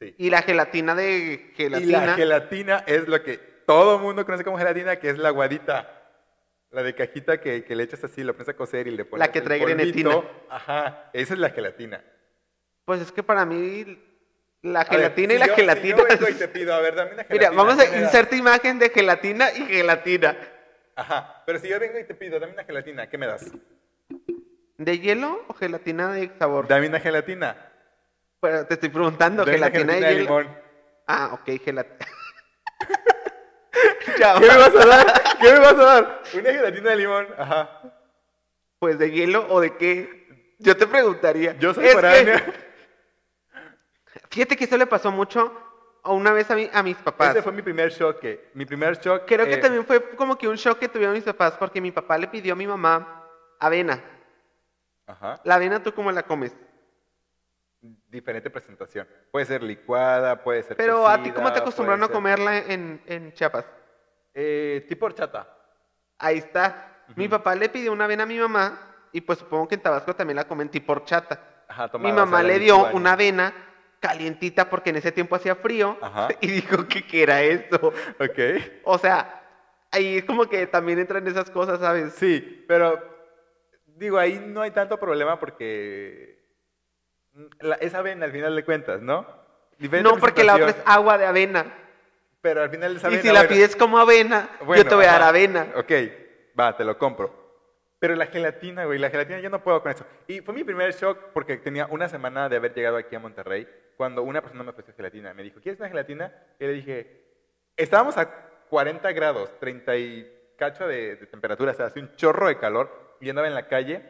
Sí. 0.00 0.14
Y 0.18 0.30
la 0.30 0.42
gelatina 0.42 0.94
de 0.94 1.50
Y 1.52 1.54
gelatina... 1.56 2.06
la 2.06 2.14
gelatina 2.14 2.84
es 2.86 3.08
lo 3.08 3.22
que 3.22 3.38
todo 3.66 3.98
mundo 3.98 4.24
conoce 4.24 4.44
como 4.44 4.58
gelatina, 4.58 4.96
que 4.96 5.10
es 5.10 5.18
la 5.18 5.28
aguadita. 5.28 5.92
La 6.70 6.82
de 6.82 6.94
cajita 6.94 7.40
que, 7.40 7.64
que 7.64 7.74
le 7.76 7.84
echas 7.84 8.04
así, 8.04 8.22
lo 8.22 8.32
pones 8.34 8.48
a 8.48 8.54
cocer 8.56 8.86
y 8.86 8.90
le 8.90 9.04
pones 9.04 9.26
La 9.26 9.32
que 9.32 9.40
trae 9.40 9.58
grenetina. 9.58 10.20
Ajá, 10.50 11.10
esa 11.12 11.34
es 11.34 11.40
la 11.40 11.50
gelatina. 11.50 12.02
Pues 12.84 13.00
es 13.00 13.10
que 13.12 13.22
para 13.22 13.44
mí 13.46 13.98
la 14.62 14.80
A 14.80 14.84
ver, 14.84 14.92
gelatina 14.92 15.34
y 15.34 15.36
si 15.36 15.40
la 15.40 15.46
yo- 15.46 15.54
si 15.54 15.60
gelatina... 15.60 15.96
yo 15.96 16.04
vengo 16.04 16.28
y 16.28 16.34
te 16.34 16.48
pido, 16.48 16.74
a 16.74 16.80
ver, 16.80 16.94
dame 16.94 17.12
una 17.14 17.22
Mira, 17.28 17.48
gelatina. 17.50 17.62
vamos 17.62 17.76
¿qué 17.84 17.96
a 17.96 18.00
insertar 18.00 18.38
imagen 18.38 18.78
de 18.78 18.90
gelatina 18.90 19.52
y 19.52 19.64
gelatina. 19.66 20.36
Ajá, 20.96 21.42
pero 21.46 21.58
si 21.58 21.68
yo 21.68 21.78
vengo 21.80 21.98
y 21.98 22.04
te 22.04 22.14
pido, 22.14 22.38
dame 22.38 22.52
una 22.52 22.64
gelatina, 22.64 23.08
¿qué 23.08 23.16
me 23.18 23.26
das? 23.26 23.50
¿De 24.78 24.98
hielo 24.98 25.42
o 25.48 25.54
gelatina 25.54 26.12
de 26.12 26.30
sabor? 26.38 26.68
Dame 26.68 26.88
una 26.88 27.00
gelatina. 27.00 27.56
Pero 28.40 28.66
te 28.66 28.74
estoy 28.74 28.90
preguntando, 28.90 29.44
Dame 29.44 29.56
gelatina, 29.58 29.92
gelatina 29.94 30.06
de 30.08 30.14
de 30.14 30.20
hielo. 30.22 30.40
limón. 30.40 30.58
Ah, 31.06 31.30
ok, 31.32 31.60
gelatina. 31.64 32.06
Chao. 34.18 34.40
¿Qué 34.40 34.46
me 34.48 34.56
vas 34.56 34.74
a 34.74 34.86
dar? 34.86 35.22
¿Qué 35.40 35.52
me 35.52 35.58
vas 35.58 35.74
a 35.74 35.84
dar? 35.84 36.22
Una 36.34 36.52
gelatina 36.52 36.90
de 36.90 36.96
limón. 36.96 37.26
Ajá. 37.38 37.80
Pues 38.78 38.98
de 38.98 39.10
hielo 39.10 39.46
o 39.48 39.60
de 39.60 39.76
qué? 39.76 40.54
Yo 40.58 40.76
te 40.76 40.86
preguntaría. 40.86 41.54
Yo 41.58 41.74
soy 41.74 41.84
Es 41.84 41.90
que- 41.90 41.96
foránea. 41.96 42.44
Fíjate 44.30 44.56
que 44.56 44.64
esto 44.64 44.76
le 44.76 44.86
pasó 44.86 45.10
mucho 45.10 45.52
a 46.02 46.12
una 46.12 46.32
vez 46.32 46.50
a, 46.50 46.54
mi- 46.54 46.70
a 46.72 46.82
mis 46.82 46.96
papás. 46.98 47.30
Ese 47.30 47.42
fue 47.42 47.52
mi 47.52 47.62
primer 47.62 47.90
shock. 47.90 48.22
Mi 48.54 48.66
primer 48.66 48.98
shock. 48.98 49.22
Creo 49.26 49.46
que 49.46 49.54
eh, 49.54 49.58
también 49.58 49.84
fue 49.86 50.02
como 50.16 50.36
que 50.36 50.48
un 50.48 50.56
shock 50.56 50.78
que 50.78 50.88
tuvieron 50.88 51.14
mis 51.14 51.24
papás 51.24 51.54
porque 51.58 51.80
mi 51.80 51.90
papá 51.92 52.18
le 52.18 52.28
pidió 52.28 52.52
a 52.52 52.56
mi 52.56 52.66
mamá 52.66 53.24
avena. 53.58 54.02
Ajá. 55.06 55.40
La 55.44 55.54
avena, 55.56 55.82
¿tú 55.82 55.92
cómo 55.94 56.10
la 56.12 56.22
comes? 56.24 56.54
Diferente 58.08 58.50
presentación. 58.50 59.06
Puede 59.30 59.46
ser 59.46 59.62
licuada, 59.62 60.42
puede 60.42 60.62
ser. 60.62 60.76
Pero 60.76 61.06
a 61.06 61.22
ti, 61.22 61.30
¿cómo 61.30 61.52
te 61.52 61.60
acostumbraron 61.60 62.02
a 62.02 62.06
ser- 62.06 62.14
comerla 62.14 62.58
en, 62.58 63.00
en 63.06 63.32
Chiapas? 63.32 63.64
Eh, 64.34 64.84
tipo 64.88 65.06
horchata. 65.06 65.48
Ahí 66.18 66.38
está. 66.38 67.04
Mi 67.14 67.28
papá 67.28 67.54
le 67.54 67.68
pidió 67.68 67.92
una 67.92 68.04
avena 68.06 68.24
a 68.24 68.26
mi 68.26 68.38
mamá 68.38 68.94
y 69.12 69.20
pues 69.20 69.38
supongo 69.38 69.68
que 69.68 69.76
en 69.76 69.82
Tabasco 69.82 70.14
también 70.16 70.36
la 70.36 70.48
comen 70.48 70.68
tipo 70.68 70.92
horchata. 70.92 71.64
Ajá, 71.68 71.90
Mi 71.98 72.12
mamá 72.12 72.22
o 72.38 72.40
sea, 72.40 72.42
la 72.42 72.48
le 72.48 72.58
dio 72.58 72.86
una 72.92 73.12
avena 73.12 73.52
calientita 74.00 74.68
porque 74.68 74.90
en 74.90 74.96
ese 74.96 75.12
tiempo 75.12 75.36
hacía 75.36 75.54
frío 75.54 75.96
Ajá. 76.02 76.28
y 76.40 76.48
dijo 76.48 76.88
que 76.88 77.06
qué 77.06 77.22
era 77.22 77.42
esto. 77.42 77.92
Ok. 78.18 78.38
O 78.84 78.98
sea, 78.98 79.42
ahí 79.92 80.18
es 80.18 80.24
como 80.24 80.46
que 80.46 80.66
también 80.66 80.98
entran 80.98 81.26
esas 81.28 81.50
cosas, 81.50 81.78
¿sabes? 81.78 82.14
Sí, 82.14 82.64
pero 82.66 83.15
digo, 83.96 84.18
ahí 84.18 84.42
no 84.46 84.62
hay 84.62 84.70
tanto 84.70 84.98
problema 84.98 85.38
porque 85.38 86.38
la- 87.60 87.76
es 87.76 87.94
avena 87.94 88.24
al 88.26 88.32
final 88.32 88.54
de 88.56 88.64
cuentas, 88.64 89.02
¿no? 89.02 89.26
Diferente 89.78 90.10
No, 90.10 90.18
porque 90.18 90.44
la 90.44 90.54
otra 90.54 90.70
es 90.70 90.82
agua 90.86 91.18
de 91.18 91.26
avena. 91.26 91.66
Pero 92.40 92.62
al 92.62 92.70
final 92.70 92.96
es 92.96 93.02
Y 93.02 93.06
avena. 93.06 93.22
si 93.22 93.28
la 93.28 93.34
bueno. 93.40 93.48
pides 93.48 93.76
como 93.76 93.98
avena, 93.98 94.48
Bueno, 94.64 94.82
yo 94.82 94.88
te 94.88 94.94
voy 94.94 95.04
a 95.04 95.08
dar 95.12 95.20
ajá. 95.22 95.28
avena. 95.30 95.66
Ok, 95.76 95.92
va, 96.58 96.76
te 96.76 96.84
lo 96.84 96.96
compro. 96.96 97.44
Pero 97.98 98.14
la 98.14 98.26
gelatina, 98.26 98.84
güey, 98.84 98.98
la 98.98 99.10
gelatina 99.10 99.40
yo 99.40 99.50
no 99.50 99.62
puedo 99.62 99.82
con 99.82 99.90
eso. 99.90 100.06
Y 100.28 100.40
fue 100.40 100.54
mi 100.54 100.62
primer 100.64 100.92
shock 100.94 101.18
porque 101.32 101.56
tenía 101.56 101.86
una 101.86 102.08
semana 102.08 102.48
de 102.48 102.56
haber 102.56 102.74
llegado 102.74 102.96
aquí 102.98 103.16
a 103.16 103.18
Monterrey 103.20 103.66
cuando 103.96 104.22
una 104.22 104.42
persona 104.42 104.62
me 104.62 104.70
ofreció 104.70 104.94
gelatina. 104.94 105.32
Me 105.34 105.42
dijo, 105.42 105.60
¿quieres 105.60 105.80
una 105.80 105.88
gelatina? 105.88 106.32
Y 106.60 106.66
le 106.66 106.72
dije, 106.74 107.24
estábamos 107.76 108.16
a 108.18 108.30
40 108.68 109.10
grados, 109.12 109.50
30 109.58 109.96
y 109.96 110.32
cacho 110.56 110.86
de, 110.86 111.16
de 111.16 111.26
temperatura, 111.26 111.72
o 111.72 111.74
sea, 111.74 111.86
hace 111.86 112.00
un 112.00 112.14
chorro 112.16 112.48
de 112.48 112.58
calor. 112.58 113.05
Yo 113.20 113.30
andaba 113.30 113.48
en 113.48 113.54
la 113.54 113.66
calle, 113.68 114.02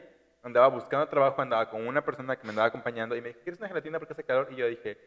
andaba 0.43 0.69
buscando 0.69 1.09
trabajo, 1.09 1.41
andaba 1.43 1.69
con 1.71 1.87
una 1.87 2.05
persona 2.05 2.37
que 2.37 2.45
me 2.45 2.51
andaba 2.51 2.69
acompañando 2.69 3.17
y 3.17 3.21
me 3.21 3.29
dijo, 3.29 3.41
¿quieres 3.43 3.59
una 3.61 3.69
gelatina 3.69 3.99
porque 3.99 4.13
hace 4.15 4.25
calor? 4.25 4.49
Y 4.51 4.57
yo 4.57 4.67
dije, 4.67 4.99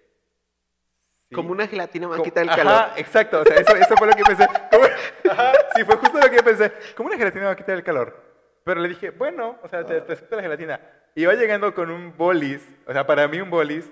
sí. 1.30 1.36
Como 1.36 1.52
una 1.52 1.68
gelatina 1.68 2.08
me 2.08 2.12
va 2.12 2.16
a 2.16 2.18
Co- 2.18 2.24
quitar 2.24 2.44
el 2.44 2.50
Ajá, 2.50 2.58
calor. 2.58 2.92
exacto, 2.98 3.42
o 3.42 3.46
sea, 3.46 3.58
eso, 3.58 3.76
eso 3.76 3.96
fue 3.98 4.08
lo 4.08 4.14
que 4.14 4.24
pensé. 4.24 4.48
¿Cómo? 4.72 4.86
Ajá, 5.32 5.54
sí, 5.76 5.84
fue 5.84 5.96
justo 5.98 6.20
lo 6.20 6.30
que 6.30 6.44
pensé. 6.44 6.72
¿Cómo 6.96 7.08
una 7.10 7.18
gelatina 7.18 7.42
me 7.42 7.46
va 7.48 7.52
a 7.54 7.56
quitar 7.58 7.76
el 7.76 7.84
calor? 7.84 8.16
Pero 8.64 8.82
le 8.82 8.90
dije, 8.90 9.10
bueno, 9.12 9.58
o 9.64 9.68
sea, 9.70 9.86
te, 9.86 10.02
te 10.02 10.14
acepto 10.14 10.36
la 10.36 10.42
gelatina. 10.44 10.80
Y 11.16 11.24
iba 11.24 11.34
llegando 11.34 11.74
con 11.74 11.90
un 11.90 12.16
bolis, 12.16 12.68
o 12.86 12.94
sea, 12.94 13.06
para 13.08 13.28
mí 13.28 13.42
un 13.42 13.50
bolis, 13.50 13.90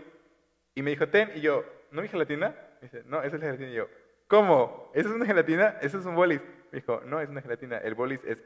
y 0.76 0.82
me 0.84 0.92
dijo, 0.92 1.08
ten, 1.10 1.32
y 1.36 1.42
yo, 1.42 1.64
¿no 1.92 2.02
mi 2.02 2.08
gelatina? 2.08 2.50
Me 2.82 2.90
dice, 2.90 3.04
no, 3.06 3.24
esa 3.24 3.36
es 3.38 3.42
la 3.42 3.48
gelatina. 3.48 3.70
Y 3.72 3.74
yo, 3.74 3.88
¿cómo? 4.28 4.92
¿Eso 4.94 5.10
es 5.10 5.16
una 5.16 5.26
gelatina? 5.26 5.78
Eso 5.82 5.98
es 5.98 6.06
un 6.06 6.16
bolis. 6.16 6.42
Me 6.72 6.80
dijo, 6.80 7.02
no, 7.06 7.20
es 7.22 7.30
una 7.30 7.42
gelatina, 7.42 7.78
el 7.78 7.96
bolis 7.96 8.22
es 8.26 8.44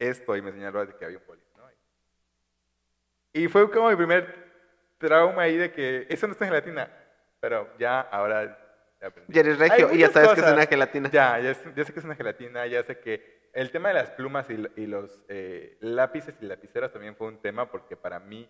esto, 0.00 0.34
y 0.36 0.42
me 0.42 0.50
señaló 0.50 0.84
de 0.84 0.96
que 0.96 1.04
había 1.04 1.18
un 1.18 1.26
bolis, 1.26 1.44
¿no? 1.56 1.64
Y 3.32 3.46
fue 3.48 3.70
como 3.70 3.88
mi 3.90 3.96
primer 3.96 4.50
trauma 4.98 5.42
ahí 5.42 5.56
de 5.56 5.70
que 5.72 6.06
eso 6.10 6.26
no 6.26 6.32
es 6.32 6.40
una 6.40 6.48
gelatina, 6.48 6.90
pero 7.38 7.70
ya 7.78 8.00
ahora 8.00 8.58
ya 9.00 9.06
aprendí. 9.06 9.32
Ya 9.32 9.40
eres 9.40 9.58
regio 9.58 9.92
y 9.92 9.98
ya 9.98 10.08
sabes 10.10 10.30
que 10.30 10.34
es 10.34 10.40
cosas. 10.40 10.52
una 10.56 10.66
gelatina. 10.66 11.10
Ya, 11.10 11.38
ya, 11.38 11.54
sé- 11.54 11.72
ya 11.76 11.84
sé 11.84 11.92
que 11.92 11.98
es 12.00 12.04
una 12.04 12.16
gelatina, 12.16 12.66
ya 12.66 12.82
sé 12.82 12.98
que 12.98 13.48
el 13.52 13.70
tema 13.70 13.88
de 13.88 13.94
las 13.94 14.10
plumas 14.10 14.48
y, 14.50 14.54
y 14.76 14.86
los 14.86 15.24
eh, 15.28 15.78
lápices 15.80 16.34
y 16.40 16.46
lapiceros 16.46 16.92
también 16.92 17.14
fue 17.16 17.28
un 17.28 17.40
tema 17.40 17.70
porque 17.70 17.96
para 17.96 18.18
mí, 18.20 18.48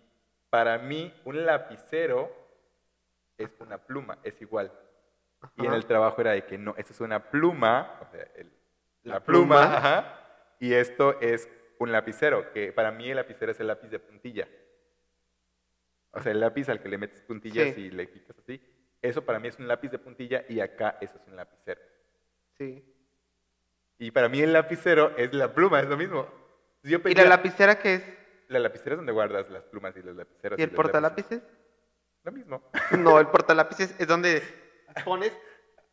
para 0.49 0.77
mí 0.79 1.13
un 1.25 1.45
lapicero 1.45 2.31
es 3.37 3.49
una 3.59 3.77
pluma, 3.77 4.17
es 4.23 4.41
igual. 4.41 4.71
Y 5.57 5.61
en 5.61 5.67
Ajá. 5.69 5.75
el 5.77 5.85
trabajo 5.85 6.21
era 6.21 6.31
de 6.31 6.45
que 6.45 6.57
no, 6.57 6.75
esto 6.77 6.93
es 6.93 6.99
una 7.01 7.29
pluma, 7.31 7.99
o 8.01 8.05
sea, 8.11 8.27
el- 8.35 8.51
La 9.03 9.15
la 9.15 9.19
pluma, 9.23 9.61
pluma. 9.61 9.77
ajá, 9.77 10.20
y 10.61 10.73
esto 10.75 11.19
es 11.19 11.49
un 11.79 11.91
lapicero, 11.91 12.53
que 12.53 12.71
para 12.71 12.91
mí 12.91 13.09
el 13.09 13.17
lapicero 13.17 13.51
es 13.51 13.59
el 13.59 13.67
lápiz 13.67 13.89
de 13.89 13.99
puntilla. 13.99 14.47
O 16.11 16.21
sea, 16.21 16.31
el 16.31 16.39
lápiz 16.39 16.69
al 16.69 16.81
que 16.81 16.89
le 16.89 16.97
metes 16.97 17.21
puntillas 17.21 17.73
Sí. 17.73 17.81
y 17.81 17.89
le 17.91 18.09
quitas 18.09 18.37
así. 18.37 18.61
Eso 19.01 19.23
para 19.25 19.39
mí 19.39 19.47
es 19.47 19.57
un 19.57 19.67
lápiz 19.67 19.89
de 19.89 19.97
puntilla 19.97 20.45
y 20.47 20.59
acá 20.59 20.97
eso 21.01 21.17
es 21.17 21.27
un 21.27 21.35
lapicero. 21.35 21.81
Sí. 22.57 22.85
Y 23.97 24.11
para 24.11 24.29
mí 24.29 24.41
el 24.41 24.53
lapicero 24.53 25.15
es 25.17 25.33
la 25.33 25.53
pluma, 25.53 25.79
es 25.79 25.87
lo 25.89 25.97
mismo. 25.97 26.27
Yo 26.83 26.99
¿Y 27.05 27.15
la 27.15 27.25
lapicera 27.25 27.79
qué 27.79 27.95
es? 27.95 28.03
la 28.47 28.59
lapicera 28.59 28.91
es 28.91 28.97
donde 28.97 29.11
guardas 29.13 29.49
las 29.49 29.63
plumas 29.63 29.95
y 29.97 30.03
los 30.03 30.15
lapiceros. 30.15 30.59
¿Y 30.59 30.63
el 30.63 30.71
portalápices? 30.71 31.39
lápices. 31.41 31.57
Lo 32.23 32.31
mismo. 32.31 32.69
No, 32.99 33.19
el 33.19 33.27
portalápices 33.27 33.95
es 33.99 34.07
donde 34.07 34.43
pones 35.05 35.31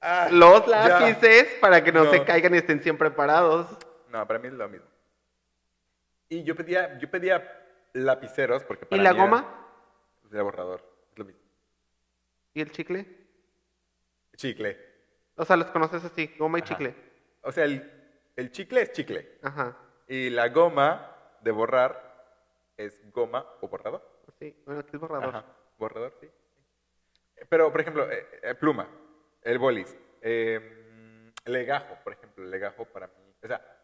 Ah, 0.00 0.28
los 0.30 0.66
ya. 0.66 0.88
lápices 0.88 1.44
para 1.60 1.82
que 1.82 1.92
no, 1.92 2.10
se 2.10 2.18
No. 2.18 2.24
caigan 2.24 2.54
y 2.54 2.58
estén 2.58 2.82
siempre 2.82 3.10
parados. 3.10 3.66
No, 4.10 4.26
para 4.26 4.38
mí 4.38 4.48
es 4.48 4.54
lo 4.54 4.68
mismo. 4.68 4.86
Y 6.28 6.42
yo 6.44 6.54
pedía, 6.54 6.98
yo 6.98 7.10
pedía 7.10 7.64
lapiceros 7.94 8.64
porque 8.64 8.84
¿Y 8.86 8.88
para 8.88 9.02
la 9.02 9.12
mí 9.12 9.18
era- 9.18 9.24
goma? 9.24 9.66
Era 10.30 10.42
borrador, 10.42 10.84
es 11.12 11.18
lo 11.18 11.24
mismo. 11.24 11.40
¿Y 12.54 12.60
el 12.60 12.70
chicle? 12.70 13.06
Chicle. 14.36 14.78
O 15.36 15.44
sea, 15.44 15.56
los 15.56 15.70
conoces 15.70 16.04
así, 16.04 16.34
goma 16.38 16.58
y 16.58 16.62
Ajá. 16.62 16.68
chicle. 16.74 16.94
O 17.42 17.52
sea, 17.52 17.64
el, 17.64 17.90
el 18.36 18.50
chicle 18.52 18.82
es 18.82 18.92
chicle. 18.92 19.38
Ajá. 19.42 19.76
Y 20.06 20.30
la 20.30 20.48
goma 20.48 21.14
de 21.40 21.50
borrar 21.50 22.08
es 22.76 23.00
goma 23.12 23.46
o 23.60 23.68
borrador. 23.68 24.02
Sí, 24.38 24.54
bueno, 24.66 24.80
aquí 24.80 24.90
es 24.94 25.00
borrador. 25.00 25.28
Ajá, 25.28 25.44
borrador, 25.78 26.14
sí. 26.20 26.28
Pero, 27.48 27.70
por 27.70 27.80
ejemplo, 27.80 28.10
eh, 28.10 28.26
eh, 28.42 28.54
pluma, 28.54 28.88
el 29.42 29.58
bolis, 29.58 29.96
eh, 30.20 31.32
legajo, 31.46 31.96
por 32.04 32.12
ejemplo, 32.12 32.44
legajo 32.44 32.84
para 32.84 33.06
mí. 33.06 33.34
O 33.42 33.46
sea, 33.46 33.77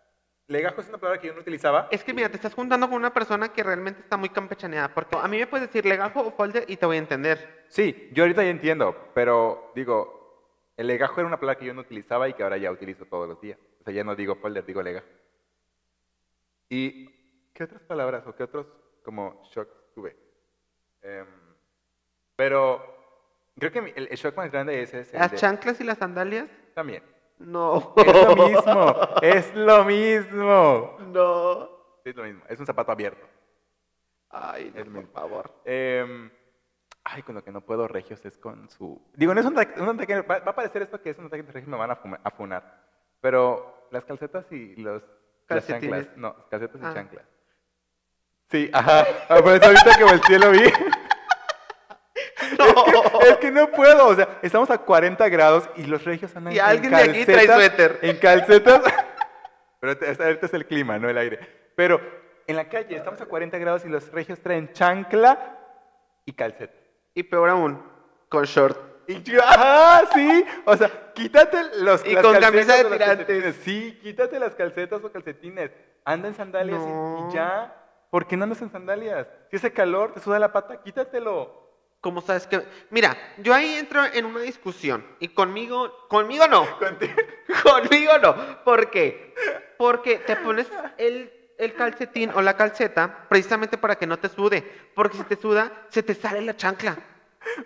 legajo 0.47 0.81
es 0.81 0.89
una 0.89 0.99
palabra 0.99 1.21
que 1.21 1.29
yo 1.29 1.35
no 1.35 1.41
utilizaba. 1.41 1.89
Es 1.91 2.05
que 2.05 2.13
mira, 2.15 2.29
te 2.29 2.37
estás 2.37 2.55
juntando 2.55 2.87
con 2.89 2.97
una 2.97 3.13
persona 3.13 3.53
que 3.53 3.63
realmente 3.63 4.01
está 4.01 4.17
muy 4.17 4.29
campechaneada. 4.29 4.93
Porque 4.95 5.17
a 5.17 5.27
mí 5.29 5.39
me 5.39 5.47
puedes 5.47 5.67
decir 5.69 5.85
legajo 5.87 6.21
o 6.21 6.31
folder 6.33 6.65
y 6.69 6.77
te 6.77 6.87
voy 6.87 6.97
a 6.97 7.01
entender. 7.01 7.65
Sí, 7.69 8.11
yo 8.13 8.25
ahorita 8.25 8.43
ya 8.43 8.51
entiendo, 8.51 9.11
pero 9.15 9.73
digo, 9.75 10.71
el 10.77 10.87
legajo 10.87 11.21
era 11.21 11.27
una 11.27 11.39
palabra 11.41 11.59
que 11.59 11.67
yo 11.67 11.75
no 11.75 11.81
utilizaba 11.83 12.29
y 12.29 12.35
que 12.35 12.43
ahora 12.43 12.57
ya 12.59 12.71
utilizo 12.71 13.05
todos 13.07 13.29
los 13.29 13.41
días. 13.41 13.59
O 13.81 13.85
sea, 13.85 13.93
ya 13.95 14.05
no 14.05 14.15
digo 14.15 14.37
folder, 14.37 14.65
digo 14.67 14.83
legajo. 14.83 15.07
¿Y 16.69 17.07
qué 17.53 17.65
otras 17.65 17.83
palabras 17.83 18.27
o 18.27 18.35
qué 18.35 18.43
otros 18.45 18.67
como 19.05 19.43
shocks 19.53 19.75
tuve? 19.95 20.17
Em, 21.03 21.27
pero 22.37 22.83
creo 23.59 23.71
que 23.71 23.79
el, 23.97 24.09
el 24.09 24.17
shock 24.17 24.37
más 24.37 24.51
grande 24.51 24.83
es 24.83 24.93
ese. 24.95 25.19
¿Las 25.19 25.31
de- 25.31 25.37
chanclas 25.37 25.81
y 25.81 25.85
las 25.85 25.99
sandalias? 25.99 26.49
También. 26.75 27.03
No. 27.39 27.93
Es 27.97 28.14
lo 28.14 28.37
mismo, 28.37 28.97
es 29.22 29.55
lo 29.55 29.85
mismo. 29.85 30.97
No. 31.12 31.68
Es 32.05 32.14
lo 32.16 32.22
mismo, 32.24 32.43
es 32.49 32.59
un 32.61 32.66
zapato 32.66 32.93
abierto. 32.93 33.26
Ay, 34.30 34.72
no, 34.74 34.80
Es 34.82 34.89
por 34.89 35.07
favor. 35.12 35.51
Em, 35.64 36.30
ay, 37.05 37.22
con 37.22 37.35
lo 37.35 37.43
que 37.45 37.51
no 37.53 37.61
puedo 37.61 37.87
regios 37.89 38.24
es 38.24 38.37
con 38.37 38.68
su... 38.68 39.01
Digo, 39.14 39.32
no 39.35 39.41
es 39.41 39.47
un 39.47 39.53
ataque, 39.53 39.80
un 39.80 39.89
ataque- 39.89 40.20
va, 40.22 40.39
va 40.41 40.51
a 40.51 40.55
parecer 40.55 40.82
esto 40.82 41.01
que 41.01 41.11
es 41.11 41.18
un 41.18 41.26
ataque 41.26 41.43
de 41.45 41.53
regios, 41.53 41.68
me 41.68 41.76
van 41.76 41.91
a, 41.91 41.97
fuma- 42.03 42.20
a 42.22 42.30
funar. 42.30 42.82
Pero 43.20 43.87
las 43.91 44.05
calcetas 44.05 44.45
y 44.53 44.76
los... 44.76 45.03
Las 45.49 45.66
chanclas, 45.66 46.09
no, 46.16 46.35
calcetas 46.51 46.80
y 46.80 46.85
Ah. 46.85 46.95
chanclas. 46.95 47.24
Sí, 48.51 48.70
ajá, 48.72 49.05
ah, 49.28 49.37
por 49.43 49.53
eso 49.53 49.64
ahorita 49.66 49.97
que 49.97 50.05
volteé 50.05 50.39
lo 50.39 50.51
vi. 50.51 50.61
No. 52.59 53.21
Es 53.21 53.37
que 53.39 53.51
no 53.51 53.71
puedo, 53.71 54.07
o 54.09 54.15
sea, 54.15 54.39
estamos 54.43 54.71
a 54.71 54.79
40 54.79 55.29
grados 55.29 55.69
y 55.77 55.85
los 55.85 56.05
regios 56.05 56.35
andan 56.37 56.53
Y 56.53 56.59
en 56.59 56.65
alguien 56.65 56.91
de 56.93 56.97
aquí 57.03 57.25
trae 57.25 57.47
calcetas- 57.47 57.55
suéter. 57.57 57.99
En 58.03 58.17
calcetas. 58.19 58.83
Pero 59.81 59.93
este- 59.93 60.11
este- 60.11 60.25
ahorita 60.25 60.47
es 60.47 60.55
el 60.55 60.67
clima, 60.67 60.99
no 60.99 61.09
el 61.09 61.19
aire. 61.19 61.39
Pero 61.77 62.01
en 62.47 62.57
la 62.57 62.69
calle 62.69 62.97
estamos 62.97 63.21
a 63.21 63.27
40 63.27 63.59
grados 63.59 63.85
y 63.85 63.89
los 63.89 64.11
regios 64.13 64.41
traen 64.41 64.73
chancla 64.73 65.59
y 66.25 66.33
calceta. 66.33 66.75
Y 67.15 67.23
peor 67.25 67.51
aún, 67.51 67.83
con 68.29 68.45
short. 68.45 68.79
Y 69.07 69.23
yo, 69.23 69.41
ajá, 69.43 70.03
sí. 70.15 70.45
O 70.65 70.77
sea, 70.77 70.91
quítate 71.15 71.59
los 71.81 72.05
Y 72.07 72.13
las 72.15 72.23
con 72.25 72.33
calcetas 72.33 72.67
camisa 72.67 72.89
de 72.89 72.97
tirantes. 72.97 73.57
Sí, 73.63 73.99
quítate 74.03 74.39
las 74.39 74.55
calcetas 74.55 75.05
o 75.05 75.13
calcetines. 75.13 75.71
Anda 76.07 76.29
en 76.29 76.35
sandalias 76.35 76.81
y, 76.81 77.35
ya. 77.35 77.75
¿Por 78.11 78.27
qué 78.27 78.37
no 78.37 78.45
andas 78.45 78.63
en 78.63 78.71
sandalias? 78.71 79.27
Si 79.51 79.57
hace 79.57 79.73
calor, 79.73 80.13
te 80.15 80.21
suda 80.21 80.39
la 80.39 80.53
pata, 80.53 80.81
quítatelo. 80.83 81.64
¿Cómo 82.05 82.21
sabes 82.21 82.47
que.? 82.47 82.61
Mira, 82.91 83.17
yo 83.39 83.55
ahí 83.55 83.77
entro 83.77 84.05
en 84.05 84.27
una 84.27 84.41
discusión. 84.41 85.03
Y 85.21 85.29
conmigo. 85.29 86.07
Conmigo 86.09 86.47
no. 86.47 86.69
Conmigo 87.63 88.19
no. 88.23 88.63
¿Por 88.63 88.91
qué? 88.91 89.35
Porque 89.79 90.19
te 90.19 90.37
pones 90.37 90.67
el, 90.99 91.33
el 91.57 91.73
calcetín 91.73 92.31
o 92.35 92.43
la 92.43 92.59
calceta 92.59 93.25
precisamente 93.31 93.79
para 93.79 93.97
que 93.97 94.07
no 94.07 94.19
te 94.19 94.29
sude. 94.29 94.63
Porque 94.95 95.17
si 95.17 95.23
te 95.23 95.37
suda, 95.37 95.73
se 95.89 96.03
te 96.03 96.15
sale 96.15 96.43
la 96.43 96.55
chancla. 96.55 96.95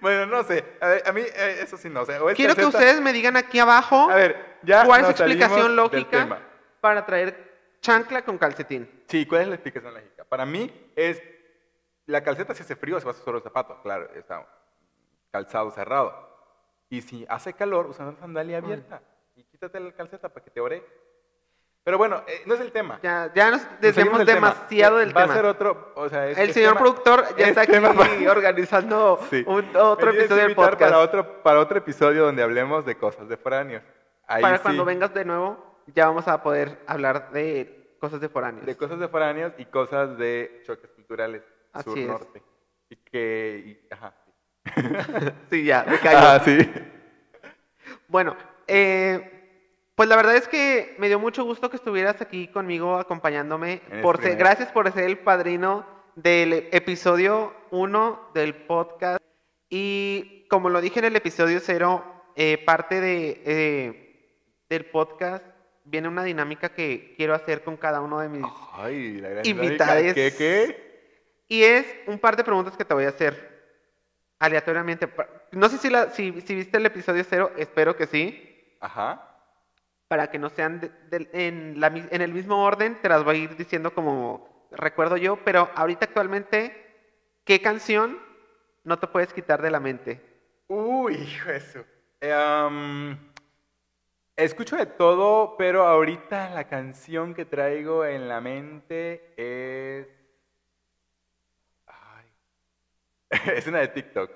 Bueno, 0.01 0.27
no 0.27 0.45
sé. 0.45 0.65
A, 0.81 0.87
ver, 0.87 1.03
a 1.05 1.11
mí 1.11 1.23
eh, 1.23 1.59
eso 1.61 1.77
sí 1.77 1.89
no. 1.89 2.03
O 2.03 2.31
es 2.31 2.37
Quiero 2.37 2.55
que 2.55 2.65
ustedes 2.65 3.01
me 3.01 3.13
digan 3.13 3.37
aquí 3.37 3.59
abajo 3.59 4.09
A 4.09 4.15
ver, 4.15 4.59
ya 4.63 4.85
cuál 4.85 5.01
es 5.01 5.07
su 5.07 5.11
explicación 5.25 5.75
lógica 5.75 6.39
para 6.81 7.05
traer 7.05 7.57
chancla 7.81 8.23
con 8.23 8.39
calcetín. 8.39 8.89
Sí, 9.09 9.27
¿cuál 9.27 9.43
es 9.43 9.49
la 9.49 9.55
explicación 9.57 9.95
lógica? 9.95 10.23
Para 10.23 10.47
mí 10.47 10.93
es 10.95 11.21
la 12.09 12.23
calceta 12.23 12.55
si 12.55 12.63
hace 12.63 12.75
frío 12.77 12.99
se 12.99 13.07
va 13.07 13.13
a 13.13 13.15
usar 13.15 13.35
el 13.35 13.43
zapato, 13.43 13.81
claro, 13.83 14.09
está 14.15 14.47
calzado 15.31 15.71
cerrado. 15.71 16.27
Y 16.91 17.03
si 17.03 17.27
hace 17.29 17.53
calor, 17.53 17.87
usa 17.87 18.07
una 18.09 18.19
sandalia 18.19 18.59
abierta 18.59 19.03
y 19.37 19.45
quítate 19.45 19.79
la 19.79 19.93
calceta 19.93 20.29
para 20.29 20.43
que 20.45 20.51
te 20.51 20.61
ore. 20.61 20.85
Pero 21.85 21.97
bueno, 21.97 22.23
eh, 22.27 22.43
no 22.47 22.55
es 22.55 22.61
el 22.61 22.73
tema. 22.73 22.99
Ya, 23.03 23.31
ya 23.35 23.51
nos 23.51 23.63
desviamos 23.81 24.19
del 24.19 24.27
tema. 24.27 24.51
demasiado 24.53 24.99
del 24.99 25.17
Va 25.17 25.23
a 25.25 25.29
ser 25.35 25.45
otro, 25.47 25.93
o 25.97 26.09
sea, 26.09 26.29
es- 26.29 26.37
el 26.39 26.49
es 26.49 26.55
señor 26.55 26.75
tema- 26.75 26.81
productor 26.81 27.25
ya 27.37 27.45
es 27.45 27.49
está 27.51 27.61
aquí 27.63 27.73
para- 27.73 28.31
organizando 28.31 29.19
Sí. 29.31 29.45
un- 29.47 29.75
otro 29.77 30.13
Me 30.13 30.19
episodio 30.19 30.43
del 30.45 30.55
podcast. 30.55 30.81
Para 30.81 30.99
otro, 30.99 31.43
para 31.43 31.61
otro 31.61 31.79
episodio 31.79 32.25
donde 32.25 32.43
hablemos 32.43 32.85
de 32.85 32.97
cosas 32.97 33.29
de 33.29 33.37
foráneos. 33.37 33.83
Ahí 34.27 34.43
Para 34.43 34.57
sí, 34.59 34.63
cuando 34.63 34.85
vengas 34.85 35.15
de 35.15 35.25
nuevo, 35.25 35.83
ya 35.87 36.07
vamos 36.07 36.29
a 36.29 36.43
poder 36.43 36.79
hablar 36.87 37.31
de 37.33 37.97
cosas 38.01 38.21
de 38.21 38.29
foráneos. 38.29 38.67
De 38.67 38.77
cosas 38.77 38.99
de 38.99 39.09
foráneos 39.09 39.53
y 39.57 39.65
cosas 39.67 40.19
de 40.19 40.63
choques 40.67 40.91
culturales 40.91 41.43
Así 41.81 41.91
sur-norte. 41.91 42.43
Y 42.91 42.97
que, 42.97 43.63
y- 43.67 43.93
ajá. 43.95 44.15
sí. 45.51 45.65
Ya, 45.65 45.85
me 45.89 45.99
callo. 45.99 46.19
Ah, 46.21 46.41
sí. 46.45 46.59
Bueno, 48.09 48.37
eh, 48.67 49.91
pues 49.95 50.09
la 50.09 50.17
verdad 50.17 50.37
es 50.37 50.49
que 50.49 50.95
me 50.99 51.09
dio 51.09 51.19
mucho 51.19 51.45
gusto 51.45 51.71
que 51.71 51.77
estuvieras 51.77 52.21
aquí 52.21 52.49
conmigo 52.49 52.97
acompañándome. 52.97 53.83
Por 54.03 54.21
ser- 54.23 54.37
gracias 54.37 54.71
por 54.73 54.91
ser 54.93 55.05
el 55.05 55.19
padrino 55.19 55.87
del 56.17 56.69
episodio 56.73 57.55
1 57.71 58.31
del 58.35 58.55
podcast. 58.55 59.23
Y 59.71 60.47
como 60.49 60.71
lo 60.71 60.81
dije 60.81 60.99
en 61.01 61.07
el 61.07 61.17
episodio 61.17 61.61
0, 61.61 62.05
parte 62.65 63.01
de, 63.01 63.43
eh, 63.45 64.35
del 64.69 64.87
podcast 64.87 65.45
viene 65.85 66.09
una 66.09 66.23
dinámica 66.25 66.69
que 66.71 67.15
quiero 67.17 67.35
hacer 67.35 67.63
con 67.65 67.77
cada 67.77 68.01
uno 68.01 68.21
de 68.21 68.29
mis... 68.29 68.45
Ay, 68.75 69.21
la 69.21 69.29
gran 69.31 69.47
Invitades. 69.47 70.15
dinámica. 70.15 70.15
¿Qué, 70.15 70.35
qué? 70.37 70.88
Y 71.49 71.63
es 71.63 71.87
un 72.07 72.19
par 72.19 72.37
de 72.37 72.45
preguntas 72.45 72.77
que 72.77 72.85
te 72.85 72.95
voy 72.95 73.05
a 73.05 73.09
hacer 73.09 73.59
aleatoriamente. 74.39 75.09
No 75.53 75.69
sé 75.69 75.79
si, 75.79 75.91
la, 75.91 76.11
si, 76.11 76.41
si 76.43 76.55
viste 76.55 76.77
el 76.77 76.87
episodio 76.87 77.25
0, 77.29 77.53
espero 77.57 77.97
que 77.97 78.07
sí. 78.07 78.45
Ajá. 78.81 79.25
para 80.09 80.31
que 80.31 80.39
no 80.39 80.49
sean 80.51 80.81
de- 80.81 80.89
de- 81.11 81.29
en, 81.33 81.81
la, 81.81 81.91
mi- 81.91 82.07
en 82.11 82.23
el 82.23 82.33
mismo 82.33 82.65
orden, 82.65 82.99
te 83.03 83.09
las 83.11 83.25
voy 83.25 83.37
a 83.37 83.39
ir 83.41 83.57
diciendo 83.57 83.93
como 83.93 84.69
recuerdo 84.71 85.17
yo, 85.19 85.37
pero 85.45 85.69
ahorita 85.75 86.07
actualmente, 86.07 86.75
¿qué 87.45 87.61
canción 87.61 88.19
no 88.85 88.99
te 88.99 89.07
puedes 89.07 89.33
quitar 89.35 89.61
de 89.61 89.71
la 89.71 89.81
mente? 89.81 90.21
Uy, 90.69 91.15
hijo 91.15 91.51
eso. 91.51 91.85
Am, 92.23 93.19
escucho 94.37 94.77
de 94.77 94.87
todo, 94.87 95.57
pero 95.59 95.85
ahorita 95.87 96.51
la 96.51 96.69
canción 96.69 97.35
que 97.35 97.45
traigo 97.45 98.05
en 98.07 98.29
la 98.29 98.41
mente 98.41 99.35
es... 99.37 100.07
Ay. 101.87 102.27
es 103.55 103.67
una 103.67 103.79
de 103.81 103.89
TikTok. 103.89 104.31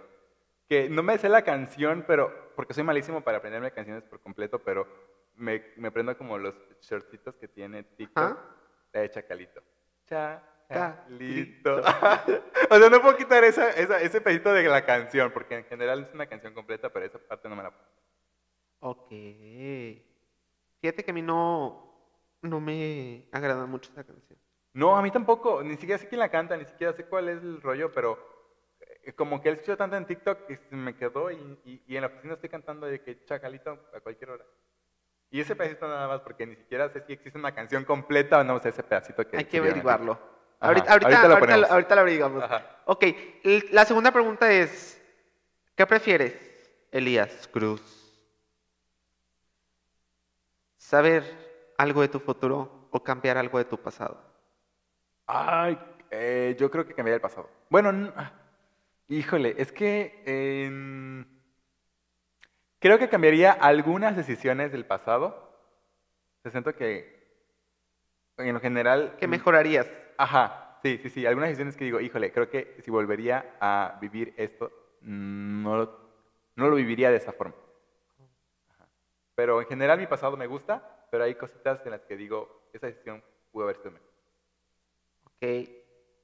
Que 0.69 0.89
no 0.89 1.03
me 1.03 1.19
sé 1.19 1.29
la 1.29 1.43
canción, 1.43 2.05
pero 2.07 2.53
porque 2.57 2.75
soy 2.75 2.85
malísimo 2.85 3.21
para 3.23 3.39
aprenderme 3.39 3.73
canciones 3.73 4.03
por 4.05 4.21
completo, 4.21 4.59
pero 4.63 4.87
me, 5.35 5.73
me 5.77 5.89
aprendo 5.89 6.17
como 6.17 6.39
los 6.39 6.55
shortcitos 6.81 7.35
que 7.37 7.49
tiene 7.49 7.83
TikTok. 7.85 8.39
La 8.93 9.01
de 9.01 9.11
Chacalito. 9.11 9.63
Chacalito. 10.07 11.83
O 12.71 12.79
sea, 12.79 12.89
no 12.89 13.03
puedo 13.03 13.17
quitar 13.19 13.45
esa, 13.45 13.71
esa- 13.71 14.01
ese 14.01 14.21
pedito 14.23 14.53
de 14.53 14.63
la 14.63 14.85
canción, 14.87 15.31
porque 15.33 15.57
en 15.59 15.65
general 15.65 16.05
es 16.09 16.15
una 16.15 16.27
canción 16.27 16.55
completa, 16.55 16.91
pero 16.91 17.05
esa 17.05 17.19
parte 17.19 17.49
no 17.49 17.57
me 17.57 17.63
la 17.63 17.71
puedo. 17.71 17.85
Ok. 18.81 19.09
Fíjate 20.81 21.05
que 21.05 21.11
a 21.11 21.15
mí 21.15 21.21
no, 21.23 21.95
no 22.41 22.61
me 22.61 23.29
agrada 23.31 23.67
mucho 23.67 23.91
esa 23.93 24.05
canción. 24.05 24.39
No, 24.73 24.97
a 24.97 25.03
mí 25.03 25.11
tampoco, 25.11 25.63
ni 25.63 25.77
siquiera 25.77 25.99
sé 25.99 26.09
quién 26.09 26.19
la 26.21 26.31
canta, 26.31 26.57
ni 26.57 26.65
siquiera 26.65 26.95
sé 26.95 27.05
cuál 27.05 27.29
es 27.29 27.43
el 27.43 27.61
rollo, 27.61 27.93
pero 27.93 28.19
como 29.17 29.41
que 29.43 29.49
él 29.49 29.55
escuchó 29.55 29.77
tanto 29.77 29.97
en 29.97 30.07
TikTok 30.07 30.47
que 30.47 30.57
se 30.57 30.77
me 30.77 30.95
quedó 30.97 31.31
y, 31.31 31.59
y- 31.65 31.83
y 31.87 31.97
en 31.97 32.03
la 32.03 32.07
oficina 32.09 32.35
estoy 32.35 32.49
cantando 32.49 32.87
de 32.87 33.01
que 33.03 33.25
Chacalito 33.25 33.71
a 33.95 34.01
cualquier 34.01 34.31
hora. 34.31 34.45
Y 35.31 35.41
ese 35.41 35.57
pedacito 35.57 35.89
nada 35.89 36.07
más, 36.09 36.21
porque 36.21 36.47
ni 36.47 36.55
siquiera 36.57 36.89
sé 36.91 37.03
si 37.07 37.15
existe 37.15 37.39
una 37.39 37.53
canción 37.55 37.85
completa 37.85 38.39
o 38.41 38.45
no 38.45 38.61
sé 38.61 38.69
ese 38.69 38.83
pedacito 38.83 39.27
que 39.27 39.39
Hay 39.39 39.45
que 39.47 39.59
averiguarlo. 39.59 40.19
Ahorita, 40.61 40.93
ahorita, 40.93 41.09
ahorita 41.09 41.29
lo 41.29 41.35
ahorita, 41.35 41.73
ahorita 41.73 41.95
lo 41.97 42.01
averiguamos. 42.03 42.43
Ajá. 42.45 42.83
Ok, 42.85 43.05
la 43.71 43.85
segunda 43.85 44.13
pregunta 44.13 44.53
es, 44.53 45.03
¿qué 45.75 45.87
prefieres, 45.87 46.35
Elías 46.93 47.49
Cruz? 47.49 47.83
¿Saber 50.77 51.25
algo 51.79 52.03
de 52.03 52.09
tu 52.09 52.21
futuro 52.21 52.89
o 52.91 53.03
cambiar 53.03 53.39
algo 53.39 53.59
de 53.59 53.65
tu 53.65 53.79
pasado? 53.79 54.21
Ay, 55.27 55.79
eh, 56.11 56.55
yo 56.59 56.71
creo 56.71 56.87
que 56.87 56.95
cambiaría 56.95 57.17
el 57.17 57.21
pasado. 57.23 57.49
Bueno, 57.71 57.89
n- 57.91 58.13
ah, 58.17 58.33
híjole, 59.19 59.55
es 59.59 59.73
que 59.73 60.23
em, 60.27 61.25
creo 62.79 62.99
que 62.99 63.09
cambiaría 63.09 63.53
algunas 63.53 64.17
decisiones 64.17 64.73
del 64.73 64.87
pasado. 64.87 65.51
Te 66.43 66.51
siento 66.51 66.75
que 66.75 67.23
en 68.39 68.55
lo 68.55 68.61
general... 68.61 69.17
¿Qué 69.19 69.29
mejorarías? 69.29 69.91
Ajá, 70.17 70.79
sí, 70.83 70.99
sí, 71.03 71.11
sí. 71.11 71.27
Algunas 71.27 71.51
decisiones 71.51 71.77
que 71.77 71.85
digo, 71.85 72.01
híjole, 72.01 72.33
creo 72.33 72.49
que 72.51 72.77
si 72.83 72.91
volvería 72.91 73.57
a 73.61 73.99
vivir 74.01 74.35
esto, 74.37 74.73
mm, 75.03 75.63
no 75.63 75.77
lo, 75.77 76.01
no 76.57 76.69
lo 76.69 76.77
viviría 76.77 77.11
de 77.11 77.17
esa 77.17 77.33
forma. 77.33 77.55
Ajá. 78.71 78.89
Pero 79.35 79.61
en 79.61 79.69
general 79.69 79.99
mi 79.99 80.07
pasado 80.07 80.37
me 80.37 80.47
gusta, 80.47 81.07
pero 81.11 81.25
hay 81.25 81.35
cositas 81.35 81.85
en 81.85 81.93
las 81.93 82.03
que 82.03 82.17
digo, 82.17 82.69
esa 82.73 82.87
decisión 82.87 83.23
pudo 83.51 83.65
haber 83.65 83.77
sido 83.77 83.93
mejor. 83.93 84.09
Ok, 85.25 85.69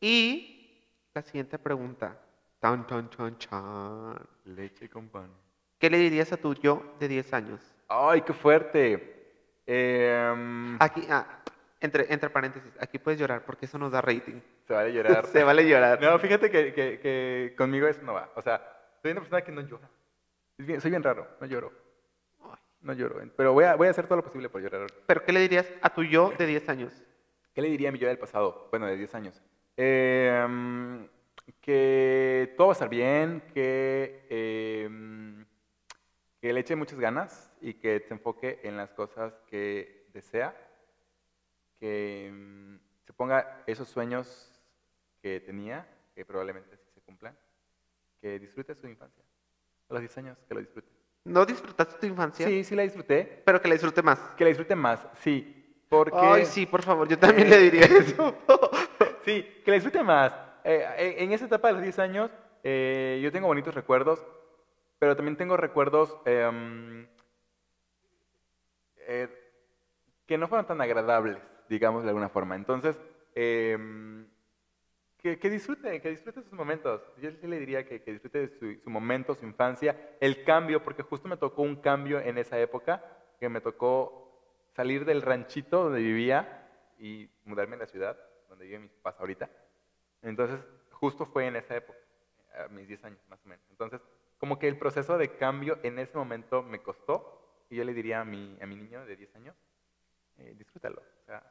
y 0.00 0.84
la 1.14 1.22
siguiente 1.22 1.58
pregunta. 1.58 2.18
Tan, 2.60 2.86
tan, 2.86 3.08
tan, 3.10 3.38
chan. 3.38 4.16
Leche 4.46 4.88
con 4.88 5.08
pan. 5.08 5.30
¿Qué 5.78 5.88
le 5.90 5.98
dirías 5.98 6.32
a 6.32 6.36
tu 6.36 6.54
yo 6.54 6.94
de 6.98 7.06
10 7.08 7.32
años? 7.32 7.60
¡Ay, 7.88 8.22
qué 8.22 8.32
fuerte! 8.32 9.14
Em, 9.66 10.76
Aquí, 10.80 11.06
ah, 11.10 11.26
entre, 11.80 12.12
entre 12.12 12.30
paréntesis, 12.30 12.72
aquí 12.80 12.98
puedes 12.98 13.20
llorar 13.20 13.44
porque 13.44 13.66
eso 13.66 13.78
nos 13.78 13.92
da 13.92 14.00
rating. 14.00 14.40
se 14.66 14.72
vale 14.74 14.92
llorar. 14.92 15.26
Se 15.32 15.44
vale 15.44 15.68
llorar. 15.68 16.00
No, 16.00 16.18
fíjate 16.18 16.50
que, 16.50 16.72
que- 16.74 16.98
que 17.00 17.54
conmigo 17.56 17.86
eso 17.86 18.02
no 18.02 18.14
va. 18.14 18.30
O 18.34 18.42
sea, 18.42 18.60
soy 19.02 19.12
una 19.12 19.20
persona 19.20 19.42
que 19.42 19.52
no 19.52 19.60
llora. 19.60 19.88
Bien- 20.56 20.80
soy 20.80 20.90
bien 20.90 21.02
raro, 21.02 21.28
no 21.40 21.46
lloro. 21.46 21.72
No 22.80 22.92
lloro. 22.92 23.20
Pero 23.36 23.52
voy 23.52 23.64
a, 23.64 23.76
voy 23.76 23.88
a 23.88 23.90
hacer 23.90 24.06
todo 24.06 24.16
lo 24.16 24.24
posible 24.24 24.48
por 24.48 24.60
llorar. 24.62 24.86
¿Pero 25.06 25.24
qué 25.24 25.32
le 25.32 25.40
dirías 25.40 25.70
a 25.82 25.90
tu 25.90 26.02
yo 26.04 26.32
de 26.38 26.46
10 26.46 26.68
años? 26.68 26.92
¿Qué 27.52 27.60
le 27.62 27.68
diría 27.68 27.88
a 27.88 27.92
mi 27.92 27.98
yo 27.98 28.06
del 28.08 28.18
pasado? 28.18 28.68
Bueno, 28.70 28.86
de 28.86 28.96
10 28.96 29.14
años. 29.16 29.42
Em, 29.76 31.06
que 31.54 32.54
todo 32.56 32.68
va 32.68 32.72
a 32.72 32.74
estar 32.74 32.88
bien, 32.88 33.42
que, 33.52 34.26
em, 34.28 35.46
que 36.40 36.52
le 36.52 36.60
eche 36.60 36.76
muchas 36.76 36.98
ganas 36.98 37.52
y 37.60 37.74
que 37.74 38.00
se 38.00 38.14
enfoque 38.14 38.60
en 38.62 38.76
las 38.76 38.90
cosas 38.90 39.34
que 39.48 40.08
desea, 40.12 40.54
que 41.78 42.26
em, 42.26 42.78
se 43.04 43.12
ponga 43.12 43.62
esos 43.66 43.88
sueños 43.88 44.52
que 45.22 45.40
tenía, 45.40 45.86
que 46.14 46.24
probablemente 46.24 46.76
sí 46.76 46.90
se 46.94 47.00
cumplan, 47.00 47.36
que 48.20 48.38
disfrute 48.38 48.74
su 48.74 48.86
infancia. 48.86 49.24
A 49.88 49.94
los 49.94 50.00
10 50.00 50.18
años, 50.18 50.38
que 50.46 50.54
lo 50.54 50.60
disfrute. 50.60 50.88
¿No 51.24 51.46
disfrutaste 51.46 51.98
tu 51.98 52.06
infancia? 52.06 52.46
Sí, 52.46 52.64
sí 52.64 52.74
la 52.74 52.82
disfruté. 52.82 53.42
Pero 53.44 53.60
que 53.60 53.68
la 53.68 53.74
disfrute 53.74 54.02
más. 54.02 54.18
Que 54.36 54.44
la 54.44 54.48
disfrute 54.48 54.74
más, 54.74 55.06
sí. 55.20 55.54
Porque... 55.88 56.16
Ay, 56.18 56.44
sí, 56.44 56.66
por 56.66 56.82
favor, 56.82 57.08
yo 57.08 57.18
también 57.18 57.48
le 57.48 57.58
diría 57.58 57.84
eso. 57.98 58.34
Sí, 59.24 59.42
que 59.64 59.70
la 59.70 59.74
disfrute 59.74 60.02
más. 60.02 60.47
Eh, 60.70 61.16
en 61.16 61.28
en 61.28 61.32
esa 61.32 61.46
etapa 61.46 61.68
de 61.68 61.74
los 61.74 61.82
10 61.82 61.98
años, 61.98 62.30
eh, 62.62 63.18
yo 63.22 63.32
tengo 63.32 63.46
bonitos 63.46 63.74
recuerdos, 63.74 64.22
pero 64.98 65.16
también 65.16 65.38
tengo 65.38 65.56
recuerdos 65.56 66.14
em, 66.26 67.08
eh, 68.98 69.28
que 70.26 70.36
no 70.36 70.46
fueron 70.46 70.66
tan 70.66 70.78
agradables, 70.82 71.38
digamos 71.70 72.02
de 72.02 72.10
alguna 72.10 72.28
forma. 72.28 72.54
Entonces, 72.54 73.00
em, 73.34 74.26
que, 75.16 75.38
que 75.38 75.48
disfrute, 75.48 76.02
que 76.02 76.10
disfrute 76.10 76.42
sus 76.42 76.52
momentos. 76.52 77.00
Yo 77.16 77.30
sí 77.30 77.46
le 77.46 77.58
diría 77.60 77.86
que, 77.86 78.00
disfrute 78.00 78.48
su 78.84 78.90
momento, 78.90 79.34
su 79.34 79.46
infancia, 79.46 79.96
el 80.20 80.44
cambio, 80.44 80.82
porque 80.82 81.02
justo 81.02 81.28
me 81.28 81.38
tocó 81.38 81.62
un 81.62 81.76
cambio 81.76 82.20
en 82.20 82.36
esa 82.36 82.58
época, 82.60 83.02
que 83.40 83.48
me 83.48 83.62
tocó 83.62 84.38
salir 84.76 85.06
del 85.06 85.22
ranchito 85.22 85.84
donde 85.84 86.02
vivía 86.02 86.68
y 86.98 87.30
mudarme 87.46 87.76
a 87.76 87.78
la 87.78 87.86
ciudad, 87.86 88.18
donde 88.50 88.66
viven 88.66 88.82
mis 88.82 88.92
papás 88.92 89.18
ahorita. 89.18 89.48
Entonces, 90.22 90.60
justo 90.90 91.26
fue 91.26 91.46
en 91.46 91.56
esa 91.56 91.76
época, 91.76 91.98
a 92.64 92.68
mis 92.68 92.88
10 92.88 93.02
años 93.04 93.20
más 93.28 93.38
o 93.44 93.48
menos. 93.48 93.64
Entonces, 93.70 94.00
como 94.38 94.58
que 94.58 94.68
el 94.68 94.78
proceso 94.78 95.18
de 95.18 95.36
cambio 95.36 95.78
en 95.82 95.98
ese 95.98 96.16
momento 96.16 96.62
me 96.62 96.80
costó, 96.82 97.66
y 97.70 97.76
yo 97.76 97.84
le 97.84 97.92
diría 97.94 98.20
a 98.20 98.24
mi, 98.24 98.58
a 98.60 98.66
mi 98.66 98.76
niño 98.76 99.04
de 99.04 99.16
10 99.16 99.34
años, 99.36 99.56
eh, 100.38 100.54
disfrútalo. 100.56 101.00
O 101.00 101.24
sea, 101.26 101.42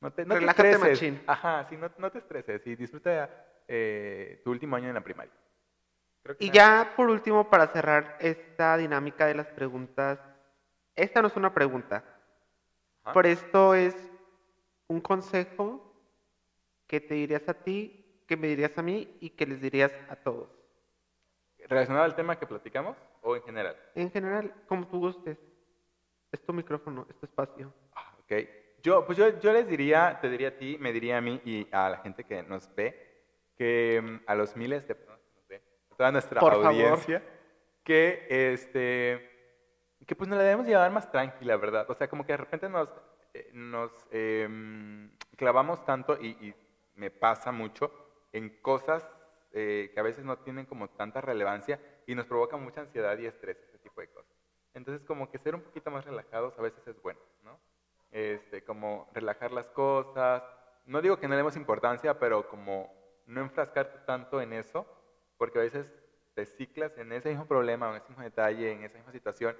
no 0.00 0.12
te, 0.12 0.24
no 0.24 0.34
te 0.34 0.40
Relájate, 0.40 0.70
estreses. 0.72 0.98
machín. 0.98 1.22
Ajá, 1.26 1.66
sí, 1.68 1.76
no, 1.76 1.90
no 1.98 2.10
te 2.10 2.18
estreses 2.18 2.66
y 2.66 2.76
disfruta 2.76 3.28
eh, 3.68 4.40
tu 4.44 4.50
último 4.50 4.76
año 4.76 4.88
en 4.88 4.94
la 4.94 5.00
primaria. 5.02 5.32
Creo 6.22 6.36
que 6.36 6.44
Y 6.44 6.48
nada- 6.48 6.54
ya 6.84 6.96
por 6.96 7.10
último, 7.10 7.50
para 7.50 7.66
cerrar 7.66 8.16
esta 8.20 8.76
dinámica 8.76 9.26
de 9.26 9.34
las 9.34 9.46
preguntas, 9.48 10.18
esta 10.96 11.20
no 11.20 11.28
es 11.28 11.36
una 11.36 11.52
pregunta, 11.52 12.04
Ajá. 13.02 13.12
por 13.12 13.26
esto 13.26 13.74
es 13.74 13.94
un 14.88 15.00
consejo 15.00 15.83
que 16.94 17.00
te 17.00 17.14
dirías 17.14 17.48
a 17.48 17.54
ti, 17.54 18.22
que 18.24 18.36
me 18.36 18.46
dirías 18.46 18.78
a 18.78 18.82
mí 18.82 19.16
y 19.20 19.30
que 19.30 19.46
les 19.46 19.60
dirías 19.60 19.90
a 20.08 20.14
todos. 20.14 20.48
¿Relacionado 21.66 22.04
al 22.04 22.14
tema 22.14 22.38
que 22.38 22.46
platicamos 22.46 22.96
o 23.20 23.34
en 23.34 23.42
general? 23.42 23.76
En 23.96 24.12
general, 24.12 24.54
como 24.68 24.86
tú 24.86 25.00
gustes. 25.00 25.36
Es 26.30 26.40
tu 26.44 26.52
micrófono, 26.52 27.04
es 27.10 27.16
tu 27.16 27.26
espacio. 27.26 27.72
Ah, 27.96 28.14
ok. 28.20 28.32
Yo, 28.80 29.04
pues 29.04 29.18
yo, 29.18 29.40
yo 29.40 29.52
les 29.52 29.66
diría, 29.66 30.18
te 30.20 30.30
diría 30.30 30.48
a 30.48 30.56
ti, 30.56 30.76
me 30.78 30.92
diría 30.92 31.18
a 31.18 31.20
mí 31.20 31.40
y 31.44 31.66
a 31.72 31.90
la 31.90 31.96
gente 31.98 32.22
que 32.22 32.44
nos 32.44 32.72
ve, 32.76 33.24
que 33.56 34.00
mm, 34.00 34.30
a 34.30 34.36
los 34.36 34.54
miles 34.54 34.86
de 34.86 34.94
personas 34.94 35.20
que 35.20 35.34
nos 35.34 35.48
ve, 35.48 35.62
a 35.90 35.96
toda 35.96 36.12
nuestra 36.12 36.40
Por 36.40 36.52
favor. 36.52 36.66
audiencia, 36.66 37.24
que 37.82 38.26
este 38.28 39.30
que 40.06 40.14
pues 40.14 40.28
nos 40.28 40.36
la 40.38 40.44
debemos 40.44 40.66
llevar 40.66 40.92
más 40.92 41.10
tranquila, 41.10 41.56
¿verdad? 41.56 41.90
O 41.90 41.94
sea, 41.94 42.08
como 42.08 42.24
que 42.24 42.34
de 42.34 42.36
repente 42.36 42.68
nos, 42.68 42.88
eh, 43.32 43.50
nos 43.52 43.90
em, 44.12 45.10
clavamos 45.36 45.84
tanto 45.84 46.16
y, 46.20 46.28
y 46.28 46.54
me 46.94 47.10
pasa 47.10 47.52
mucho 47.52 47.90
en 48.32 48.60
cosas 48.60 49.06
eh, 49.52 49.90
que 49.94 50.00
a 50.00 50.02
veces 50.02 50.24
no 50.24 50.38
tienen 50.38 50.66
como 50.66 50.88
tanta 50.88 51.20
relevancia 51.20 51.80
y 52.06 52.14
nos 52.14 52.26
provoca 52.26 52.56
mucha 52.56 52.80
ansiedad 52.80 53.16
y 53.18 53.26
estrés, 53.26 53.56
ese 53.68 53.78
tipo 53.78 54.00
de 54.00 54.08
cosas. 54.08 54.34
Entonces, 54.74 55.06
como 55.06 55.30
que 55.30 55.38
ser 55.38 55.54
un 55.54 55.62
poquito 55.62 55.90
más 55.90 56.04
relajados 56.04 56.58
a 56.58 56.62
veces 56.62 56.86
es 56.88 57.00
bueno, 57.00 57.20
¿no? 57.44 57.60
Este, 58.10 58.64
como 58.64 59.08
relajar 59.14 59.52
las 59.52 59.66
cosas. 59.66 60.42
No 60.86 61.00
digo 61.00 61.18
que 61.18 61.28
no 61.28 61.34
le 61.34 61.38
demos 61.38 61.56
importancia, 61.56 62.18
pero 62.18 62.48
como 62.48 62.92
no 63.26 63.40
enfrascarte 63.40 64.00
tanto 64.06 64.40
en 64.40 64.52
eso, 64.52 64.86
porque 65.38 65.58
a 65.60 65.62
veces 65.62 65.92
te 66.34 66.46
ciclas 66.46 66.98
en 66.98 67.12
ese 67.12 67.28
mismo 67.30 67.46
problema, 67.46 67.90
en 67.90 67.96
ese 67.96 68.08
mismo 68.08 68.24
detalle, 68.24 68.72
en 68.72 68.82
esa 68.82 68.98
misma 68.98 69.12
situación, 69.12 69.56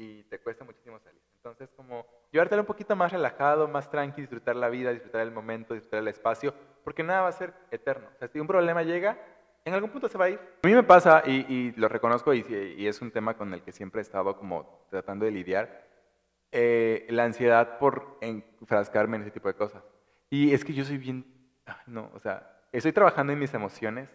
y 0.00 0.22
te 0.24 0.38
cuesta 0.38 0.64
muchísimo 0.64 0.98
salir. 0.98 1.20
Entonces, 1.36 1.68
como 1.76 2.06
llevártelo 2.32 2.62
un 2.62 2.66
poquito 2.66 2.96
más 2.96 3.12
relajado, 3.12 3.68
más 3.68 3.90
tranqui, 3.90 4.22
disfrutar 4.22 4.56
la 4.56 4.70
vida, 4.70 4.92
disfrutar 4.92 5.20
el 5.20 5.30
momento, 5.30 5.74
disfrutar 5.74 6.00
el 6.00 6.08
espacio, 6.08 6.54
porque 6.82 7.02
nada 7.02 7.20
va 7.20 7.28
a 7.28 7.32
ser 7.32 7.52
eterno. 7.70 8.08
O 8.14 8.18
sea, 8.18 8.28
si 8.28 8.40
un 8.40 8.46
problema 8.46 8.82
llega, 8.82 9.18
en 9.62 9.74
algún 9.74 9.90
punto 9.90 10.08
se 10.08 10.16
va 10.16 10.24
a 10.24 10.30
ir. 10.30 10.38
A 10.38 10.66
mí 10.66 10.72
me 10.72 10.82
pasa, 10.84 11.22
y, 11.26 11.44
y 11.52 11.72
lo 11.72 11.86
reconozco, 11.88 12.32
y, 12.32 12.46
y 12.78 12.86
es 12.86 13.02
un 13.02 13.10
tema 13.10 13.36
con 13.36 13.52
el 13.52 13.62
que 13.62 13.72
siempre 13.72 14.00
he 14.00 14.02
estado 14.02 14.38
como 14.38 14.86
tratando 14.88 15.26
de 15.26 15.32
lidiar, 15.32 15.86
eh, 16.50 17.06
la 17.10 17.24
ansiedad 17.24 17.76
por 17.76 18.16
enfrascarme 18.22 19.18
en 19.18 19.24
ese 19.24 19.32
tipo 19.32 19.48
de 19.48 19.54
cosas. 19.54 19.82
Y 20.30 20.54
es 20.54 20.64
que 20.64 20.72
yo 20.72 20.86
soy 20.86 20.96
bien, 20.96 21.26
no, 21.86 22.10
o 22.14 22.20
sea, 22.20 22.64
estoy 22.72 22.92
trabajando 22.92 23.34
en 23.34 23.38
mis 23.38 23.52
emociones, 23.52 24.08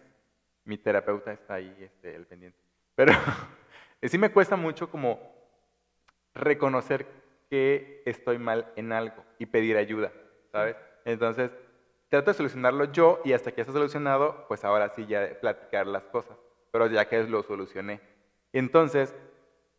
mi 0.64 0.78
terapeuta 0.78 1.32
está 1.32 1.54
ahí, 1.54 1.76
este, 1.78 2.16
el 2.16 2.26
pendiente, 2.26 2.58
pero 2.96 3.12
sí 4.02 4.18
me 4.18 4.32
cuesta 4.32 4.56
mucho 4.56 4.90
como 4.90 5.35
reconocer 6.36 7.06
que 7.50 8.02
estoy 8.06 8.38
mal 8.38 8.72
en 8.76 8.92
algo 8.92 9.24
y 9.38 9.46
pedir 9.46 9.76
ayuda, 9.76 10.12
¿sabes? 10.52 10.76
Entonces, 11.04 11.50
trato 12.08 12.30
de 12.30 12.36
solucionarlo 12.36 12.84
yo 12.92 13.20
y 13.24 13.32
hasta 13.32 13.52
que 13.52 13.60
esté 13.60 13.72
solucionado, 13.72 14.46
pues 14.48 14.64
ahora 14.64 14.88
sí 14.90 15.06
ya 15.06 15.38
platicar 15.40 15.86
las 15.86 16.04
cosas, 16.04 16.36
pero 16.70 16.86
ya 16.88 17.08
que 17.08 17.22
lo 17.24 17.42
solucioné. 17.42 18.00
Entonces, 18.52 19.14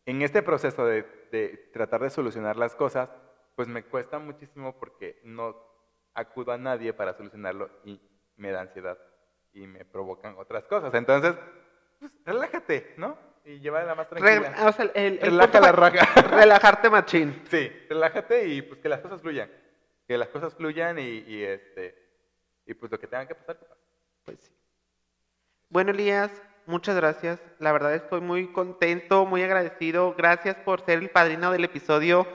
en 0.06 0.22
este 0.22 0.42
proceso 0.42 0.86
de, 0.86 1.02
de 1.30 1.70
tratar 1.72 2.02
de 2.02 2.10
solucionar 2.10 2.56
las 2.56 2.74
cosas, 2.74 3.10
pues 3.54 3.68
me 3.68 3.82
cuesta 3.82 4.18
muchísimo 4.18 4.78
porque 4.78 5.20
no 5.24 5.56
acudo 6.14 6.52
a 6.52 6.58
nadie 6.58 6.92
para 6.92 7.14
solucionarlo 7.14 7.70
y 7.84 8.00
me 8.36 8.50
da 8.50 8.62
ansiedad 8.62 8.98
y 9.52 9.66
me 9.66 9.84
provocan 9.84 10.36
otras 10.38 10.64
cosas. 10.64 10.94
Entonces, 10.94 11.34
pues 11.98 12.12
relájate, 12.24 12.94
¿no? 12.96 13.27
Y 13.48 13.60
llévala 13.60 13.94
más 13.94 14.10
Re- 14.10 14.20
tranquila. 14.20 14.68
o 14.68 14.72
sea, 14.72 14.84
el, 14.94 15.18
el 15.22 15.30
Relaja 15.30 15.60
la 15.60 15.72
raja. 15.72 16.20
Relajarte 16.30 16.90
machín. 16.90 17.42
Sí, 17.50 17.72
relájate 17.88 18.46
y 18.46 18.60
pues 18.62 18.78
que 18.80 18.88
las 18.90 19.00
cosas 19.00 19.22
fluyan. 19.22 19.50
Que 20.06 20.18
las 20.18 20.28
cosas 20.28 20.54
fluyan 20.54 20.98
y, 20.98 21.24
y, 21.26 21.42
este 21.44 21.96
y 22.66 22.74
pues 22.74 22.92
lo 22.92 22.98
que 23.00 23.06
tenga 23.06 23.26
que 23.26 23.34
pasar, 23.34 23.56
que 23.58 23.64
pase. 23.64 23.80
Pues 24.26 24.38
sí. 24.40 24.52
Bueno, 25.70 25.92
Elías, 25.92 26.30
muchas 26.66 26.94
gracias. 26.96 27.40
La 27.58 27.72
verdad 27.72 27.94
estoy 27.94 28.20
muy 28.20 28.52
contento, 28.52 29.24
muy 29.24 29.42
agradecido. 29.42 30.14
Gracias 30.14 30.56
por 30.56 30.82
ser 30.84 30.98
el 30.98 31.08
padrino 31.08 31.50
del 31.50 31.64
episodio 31.64 32.26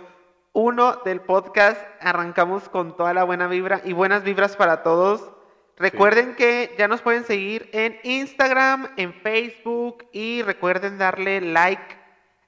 1 0.54 1.02
del 1.06 1.22
podcast. 1.22 1.80
Arrancamos 2.00 2.70
con 2.70 2.98
toda 2.98 3.14
la 3.14 3.24
buena 3.24 3.48
vibra 3.48 3.82
y 3.86 3.94
buenas 3.94 4.24
vibras 4.24 4.56
para 4.56 4.82
todos. 4.82 5.32
Recuerden 5.78 6.36
que 6.36 6.76
ya 6.78 6.88
nos 6.88 7.02
pueden 7.02 7.24
seguir 7.24 7.70
en 7.74 8.00
Instagram, 8.04 8.90
en 8.96 9.14
Facebook 9.14 10.06
y 10.12 10.44
recuerden 10.44 11.00
darle 11.00 11.42
like 11.42 11.98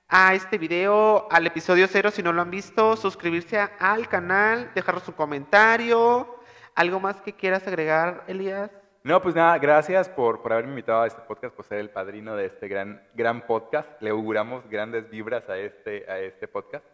a 0.08 0.36
este 0.36 0.60
video, 0.60 1.28
al 1.32 1.48
episodio 1.48 1.88
0 1.90 2.12
si 2.12 2.22
no 2.22 2.32
lo 2.32 2.44
han 2.44 2.52
visto, 2.52 2.96
suscribirse 2.96 3.58
al 3.58 4.08
canal, 4.08 4.72
dejar 4.76 5.00
su 5.00 5.16
comentario. 5.16 6.36
¿Algo 6.76 7.00
más 7.00 7.20
que 7.22 7.34
quieras 7.34 7.68
agregar, 7.68 8.24
Elías? 8.28 8.70
No, 9.04 9.22
pues 9.22 9.34
nada, 9.34 9.58
gracias 9.58 10.10
por, 10.10 10.42
por 10.42 10.54
haberme 10.54 10.72
invitado 10.72 11.02
a 11.02 11.08
este 11.08 11.22
podcast, 11.22 11.56
por 11.56 11.66
ser 11.66 11.80
el 11.80 11.90
padrino 11.90 12.36
de 12.36 12.46
este 12.46 12.68
gran, 12.68 13.02
gran 13.14 13.46
podcast. 13.46 13.90
Le 14.02 14.12
auguramos 14.12 14.68
grandes 14.70 15.10
vibras 15.10 15.50
a 15.50 15.58
este, 15.58 16.06
a 16.10 16.20
este 16.20 16.48
podcast. 16.48 16.86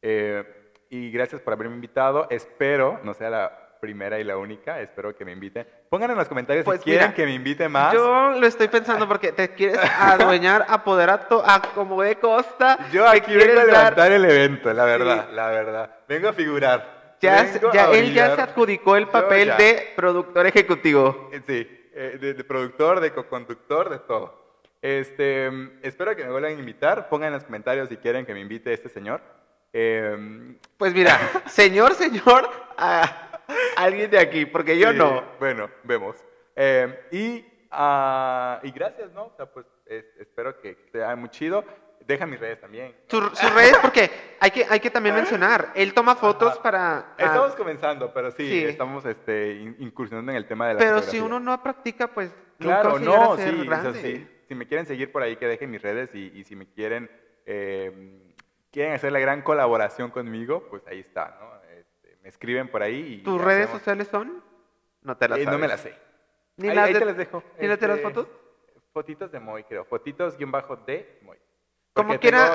Eh, 0.00 0.44
y 0.88 1.10
gracias 1.10 1.40
por 1.40 1.52
haberme 1.52 1.74
invitado. 1.74 2.26
Espero, 2.30 3.00
no 3.02 3.14
sea 3.14 3.30
la 3.30 3.63
primera 3.84 4.18
y 4.18 4.24
la 4.24 4.36
única, 4.38 4.80
espero 4.80 5.14
que 5.14 5.24
me 5.24 5.32
inviten. 5.32 5.66
Pongan 5.90 6.10
en 6.10 6.16
los 6.16 6.26
comentarios 6.28 6.64
Pues 6.64 6.80
si 6.80 6.84
quieren 6.84 7.08
mira, 7.08 7.14
que 7.14 7.26
me 7.26 7.32
invite 7.34 7.68
más. 7.68 7.92
Yo 7.92 8.30
lo 8.32 8.46
estoy 8.46 8.68
pensando 8.68 9.06
porque 9.06 9.32
te 9.32 9.50
quieres 9.50 9.78
adueñar, 10.00 10.64
apoderar 10.68 11.28
a 11.44 11.60
como 11.74 12.02
de 12.02 12.16
costa. 12.16 12.78
Yo 12.92 13.06
aquí 13.06 13.34
vengo 13.34 13.52
a 13.60 13.64
dar- 13.64 13.66
levantar 13.66 14.12
el 14.12 14.24
evento, 14.24 14.72
la 14.72 14.84
verdad, 14.84 15.28
la 15.32 15.48
verdad. 15.50 15.90
Vengo 16.08 16.28
a 16.28 16.32
figurar. 16.32 17.16
Ya, 17.20 17.42
Vengo 17.42 17.72
ya 17.72 17.86
a 17.88 17.92
él 17.92 18.12
ya 18.12 18.34
se 18.36 18.42
adjudicó 18.42 18.96
el 18.96 19.08
papel 19.08 19.52
de 19.56 19.92
productor 19.96 20.46
ejecutivo. 20.46 21.30
Eh, 21.32 21.40
Sí, 21.46 21.88
eh, 21.94 22.18
de, 22.20 22.34
de 22.34 22.44
productor, 22.44 23.00
de 23.00 23.12
co-conductor, 23.12 23.88
de 23.90 23.98
todo. 24.00 24.42
Este, 24.82 25.50
espero 25.82 26.14
que 26.16 26.24
me 26.24 26.30
vuelvan 26.30 26.52
a 26.52 26.58
invitar. 26.58 27.08
Pongan 27.08 27.28
en 27.28 27.34
los 27.34 27.44
comentarios 27.44 27.88
si 27.88 27.96
quieren 27.96 28.26
que 28.26 28.34
me 28.34 28.40
invite 28.40 28.72
este 28.72 28.88
señor. 28.88 29.20
Eh, 29.72 30.56
Pues 30.76 30.92
mira, 30.94 31.18
señor, 31.46 31.94
señor, 31.94 32.48
a 32.76 33.23
alguien 33.76 34.10
de 34.10 34.18
aquí, 34.18 34.46
porque 34.46 34.78
yo 34.78 34.90
sí, 34.92 34.98
no. 34.98 35.22
Bueno, 35.38 35.70
vemos. 35.82 36.16
Eh, 36.56 37.06
y, 37.12 37.44
ah, 37.70 38.60
y 38.62 38.70
gracias, 38.70 39.12
¿no? 39.12 39.24
O 39.26 39.32
sea, 39.36 39.46
pues 39.46 39.66
es- 39.86 40.06
espero 40.18 40.60
que 40.60 40.76
sea 40.92 41.14
muy 41.16 41.28
chido. 41.30 41.64
Deja 42.06 42.26
mis 42.26 42.38
redes 42.38 42.60
también. 42.60 42.94
Su- 43.08 43.18
Sus 43.34 43.54
redes, 43.54 43.78
porque 43.80 44.10
hay 44.38 44.50
que, 44.50 44.66
hay 44.68 44.78
que 44.78 44.90
también 44.90 45.14
mencionar, 45.14 45.72
él 45.74 45.94
toma 45.94 46.14
fotos 46.16 46.52
Ajá. 46.52 46.62
para... 46.62 46.98
ah, 46.98 47.14
Estamos 47.16 47.54
comenzando, 47.56 48.12
pero 48.12 48.30
sí, 48.30 48.46
sí. 48.46 48.64
estamos 48.64 49.06
este, 49.06 49.52
in- 49.54 49.76
incursionando 49.78 50.30
en 50.30 50.36
el 50.36 50.46
tema 50.46 50.68
de 50.68 50.74
la 50.74 50.80
pero 50.80 51.00
si 51.00 51.18
uno 51.18 51.40
no 51.40 51.62
practica, 51.62 52.08
pues 52.08 52.30
Claro, 52.58 52.98
nunca 52.98 53.04
no, 53.04 53.32
a 53.32 53.36
ser 53.38 53.54
sí, 53.54 53.60
o 53.60 53.64
sea, 53.64 53.80
grande. 53.80 54.02
sí. 54.02 54.28
Si 54.48 54.54
me 54.54 54.66
quieren 54.68 54.84
seguir 54.84 55.10
por 55.10 55.22
ahí, 55.22 55.36
que 55.36 55.46
dejen 55.48 55.70
mis 55.70 55.80
redes 55.80 56.14
y, 56.14 56.30
y 56.38 56.44
si 56.44 56.54
me 56.54 56.66
quieren, 56.70 57.10
eh, 57.46 58.20
quieren 58.70 58.92
hacer 58.92 59.10
la 59.10 59.18
gran 59.18 59.40
colaboración 59.40 60.10
conmigo, 60.10 60.66
pues 60.68 60.86
ahí 60.86 61.00
está, 61.00 61.38
¿no? 61.40 61.53
Este, 62.24 62.28
me 62.28 62.28
escriben 62.30 62.68
por 62.70 62.82
ahí 62.82 63.18
y 63.20 63.22
¿Tus 63.22 63.40
redes 63.40 63.64
hacemos- 63.64 63.80
sociales 63.80 64.08
son? 64.10 64.42
No 65.02 65.16
te 65.16 65.28
las 65.28 65.38
Eh, 65.38 65.42
no 65.44 65.52
sabes. 65.52 65.60
me 65.60 65.68
las 65.68 65.80
sé. 65.80 65.94
¿Ni 66.56 66.68
ahí 66.70 66.74
las 66.76 66.86
ahí 66.86 66.92
de- 66.94 66.98
te 67.00 67.04
las 67.04 67.16
dejo. 67.16 67.42
¿Ni 67.60 67.66
las 67.68 67.78
de 67.80 67.88
las 67.88 67.96
Este, 67.98 68.08
fotos? 68.08 68.28
Fotitos 68.92 69.30
de 69.32 69.40
Moy, 69.40 69.64
creo. 69.64 69.84
Fotitos 69.84 70.36
guion 70.38 70.50
bajo 70.50 70.76
de 70.76 71.18
Moy. 71.22 71.36
Como 71.92 72.18
quiera, 72.18 72.54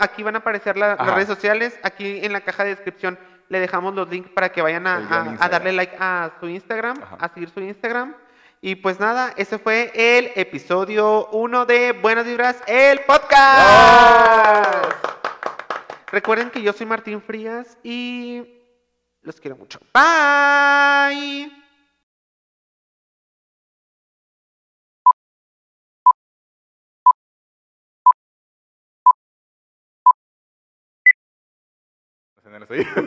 aquí, 0.00 0.22
van 0.22 0.34
a 0.36 0.38
aparecer 0.38 0.76
la- 0.76 0.94
las 0.96 1.14
redes 1.14 1.26
sociales. 1.28 1.78
Aquí 1.82 2.24
en 2.24 2.32
la 2.32 2.40
caja 2.42 2.62
de 2.64 2.70
descripción 2.70 3.18
le 3.48 3.58
dejamos 3.60 3.94
los 3.94 4.08
links 4.08 4.30
para 4.30 4.50
que 4.50 4.62
vayan 4.62 4.86
a, 4.86 5.36
a- 5.40 5.48
darle 5.48 5.72
like 5.72 5.96
a 5.98 6.32
su 6.38 6.48
Instagram, 6.48 7.00
Ajá. 7.02 7.16
a 7.20 7.28
seguir 7.32 7.48
su 7.50 7.60
Instagram. 7.60 8.14
Y 8.60 8.76
pues 8.76 8.98
nada, 9.00 9.32
ese 9.36 9.58
fue 9.58 9.90
el 9.94 10.30
episodio 10.36 11.26
1 11.28 11.66
de 11.66 11.92
Buenas 11.92 12.24
Vibras, 12.26 12.62
el 12.66 13.00
podcast. 13.00 14.92
Recuerden 16.12 16.50
que 16.50 16.62
yo 16.62 16.72
soy 16.72 16.86
Martín 16.86 17.20
Frías 17.20 17.76
y 17.82 18.55
los 19.26 19.40
quiero 19.40 19.56
mucho. 19.56 19.80
Bye. 19.92 21.50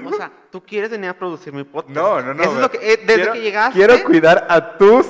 O 0.06 0.14
sea, 0.14 0.32
tú 0.52 0.62
quieres 0.62 0.90
venir 0.90 1.10
a 1.10 1.18
producir 1.18 1.54
mi 1.54 1.64
podcast. 1.64 1.96
No, 1.96 2.22
no, 2.22 2.34
no. 2.34 2.44
Eso 2.44 2.56
es 2.56 2.60
lo 2.60 2.72
que, 2.72 2.78
eh, 2.78 2.98
desde 2.98 3.16
quiero, 3.16 3.34
que 3.34 3.42
llegaste. 3.42 3.78
Quiero 3.78 4.04
cuidar 4.04 4.46
a 4.50 4.78
tus. 4.78 5.08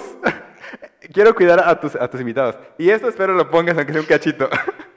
quiero 1.14 1.34
cuidar 1.34 1.68
a 1.68 1.80
tus, 1.80 1.96
a 1.96 2.08
tus 2.08 2.22
invitados. 2.22 2.58
Y 2.78 2.90
esto 2.90 3.10
espero 3.10 3.34
lo 3.34 3.50
pongas 3.50 3.76
aunque 3.76 3.92
sea 3.92 4.02
un 4.02 4.08
cachito. 4.08 4.48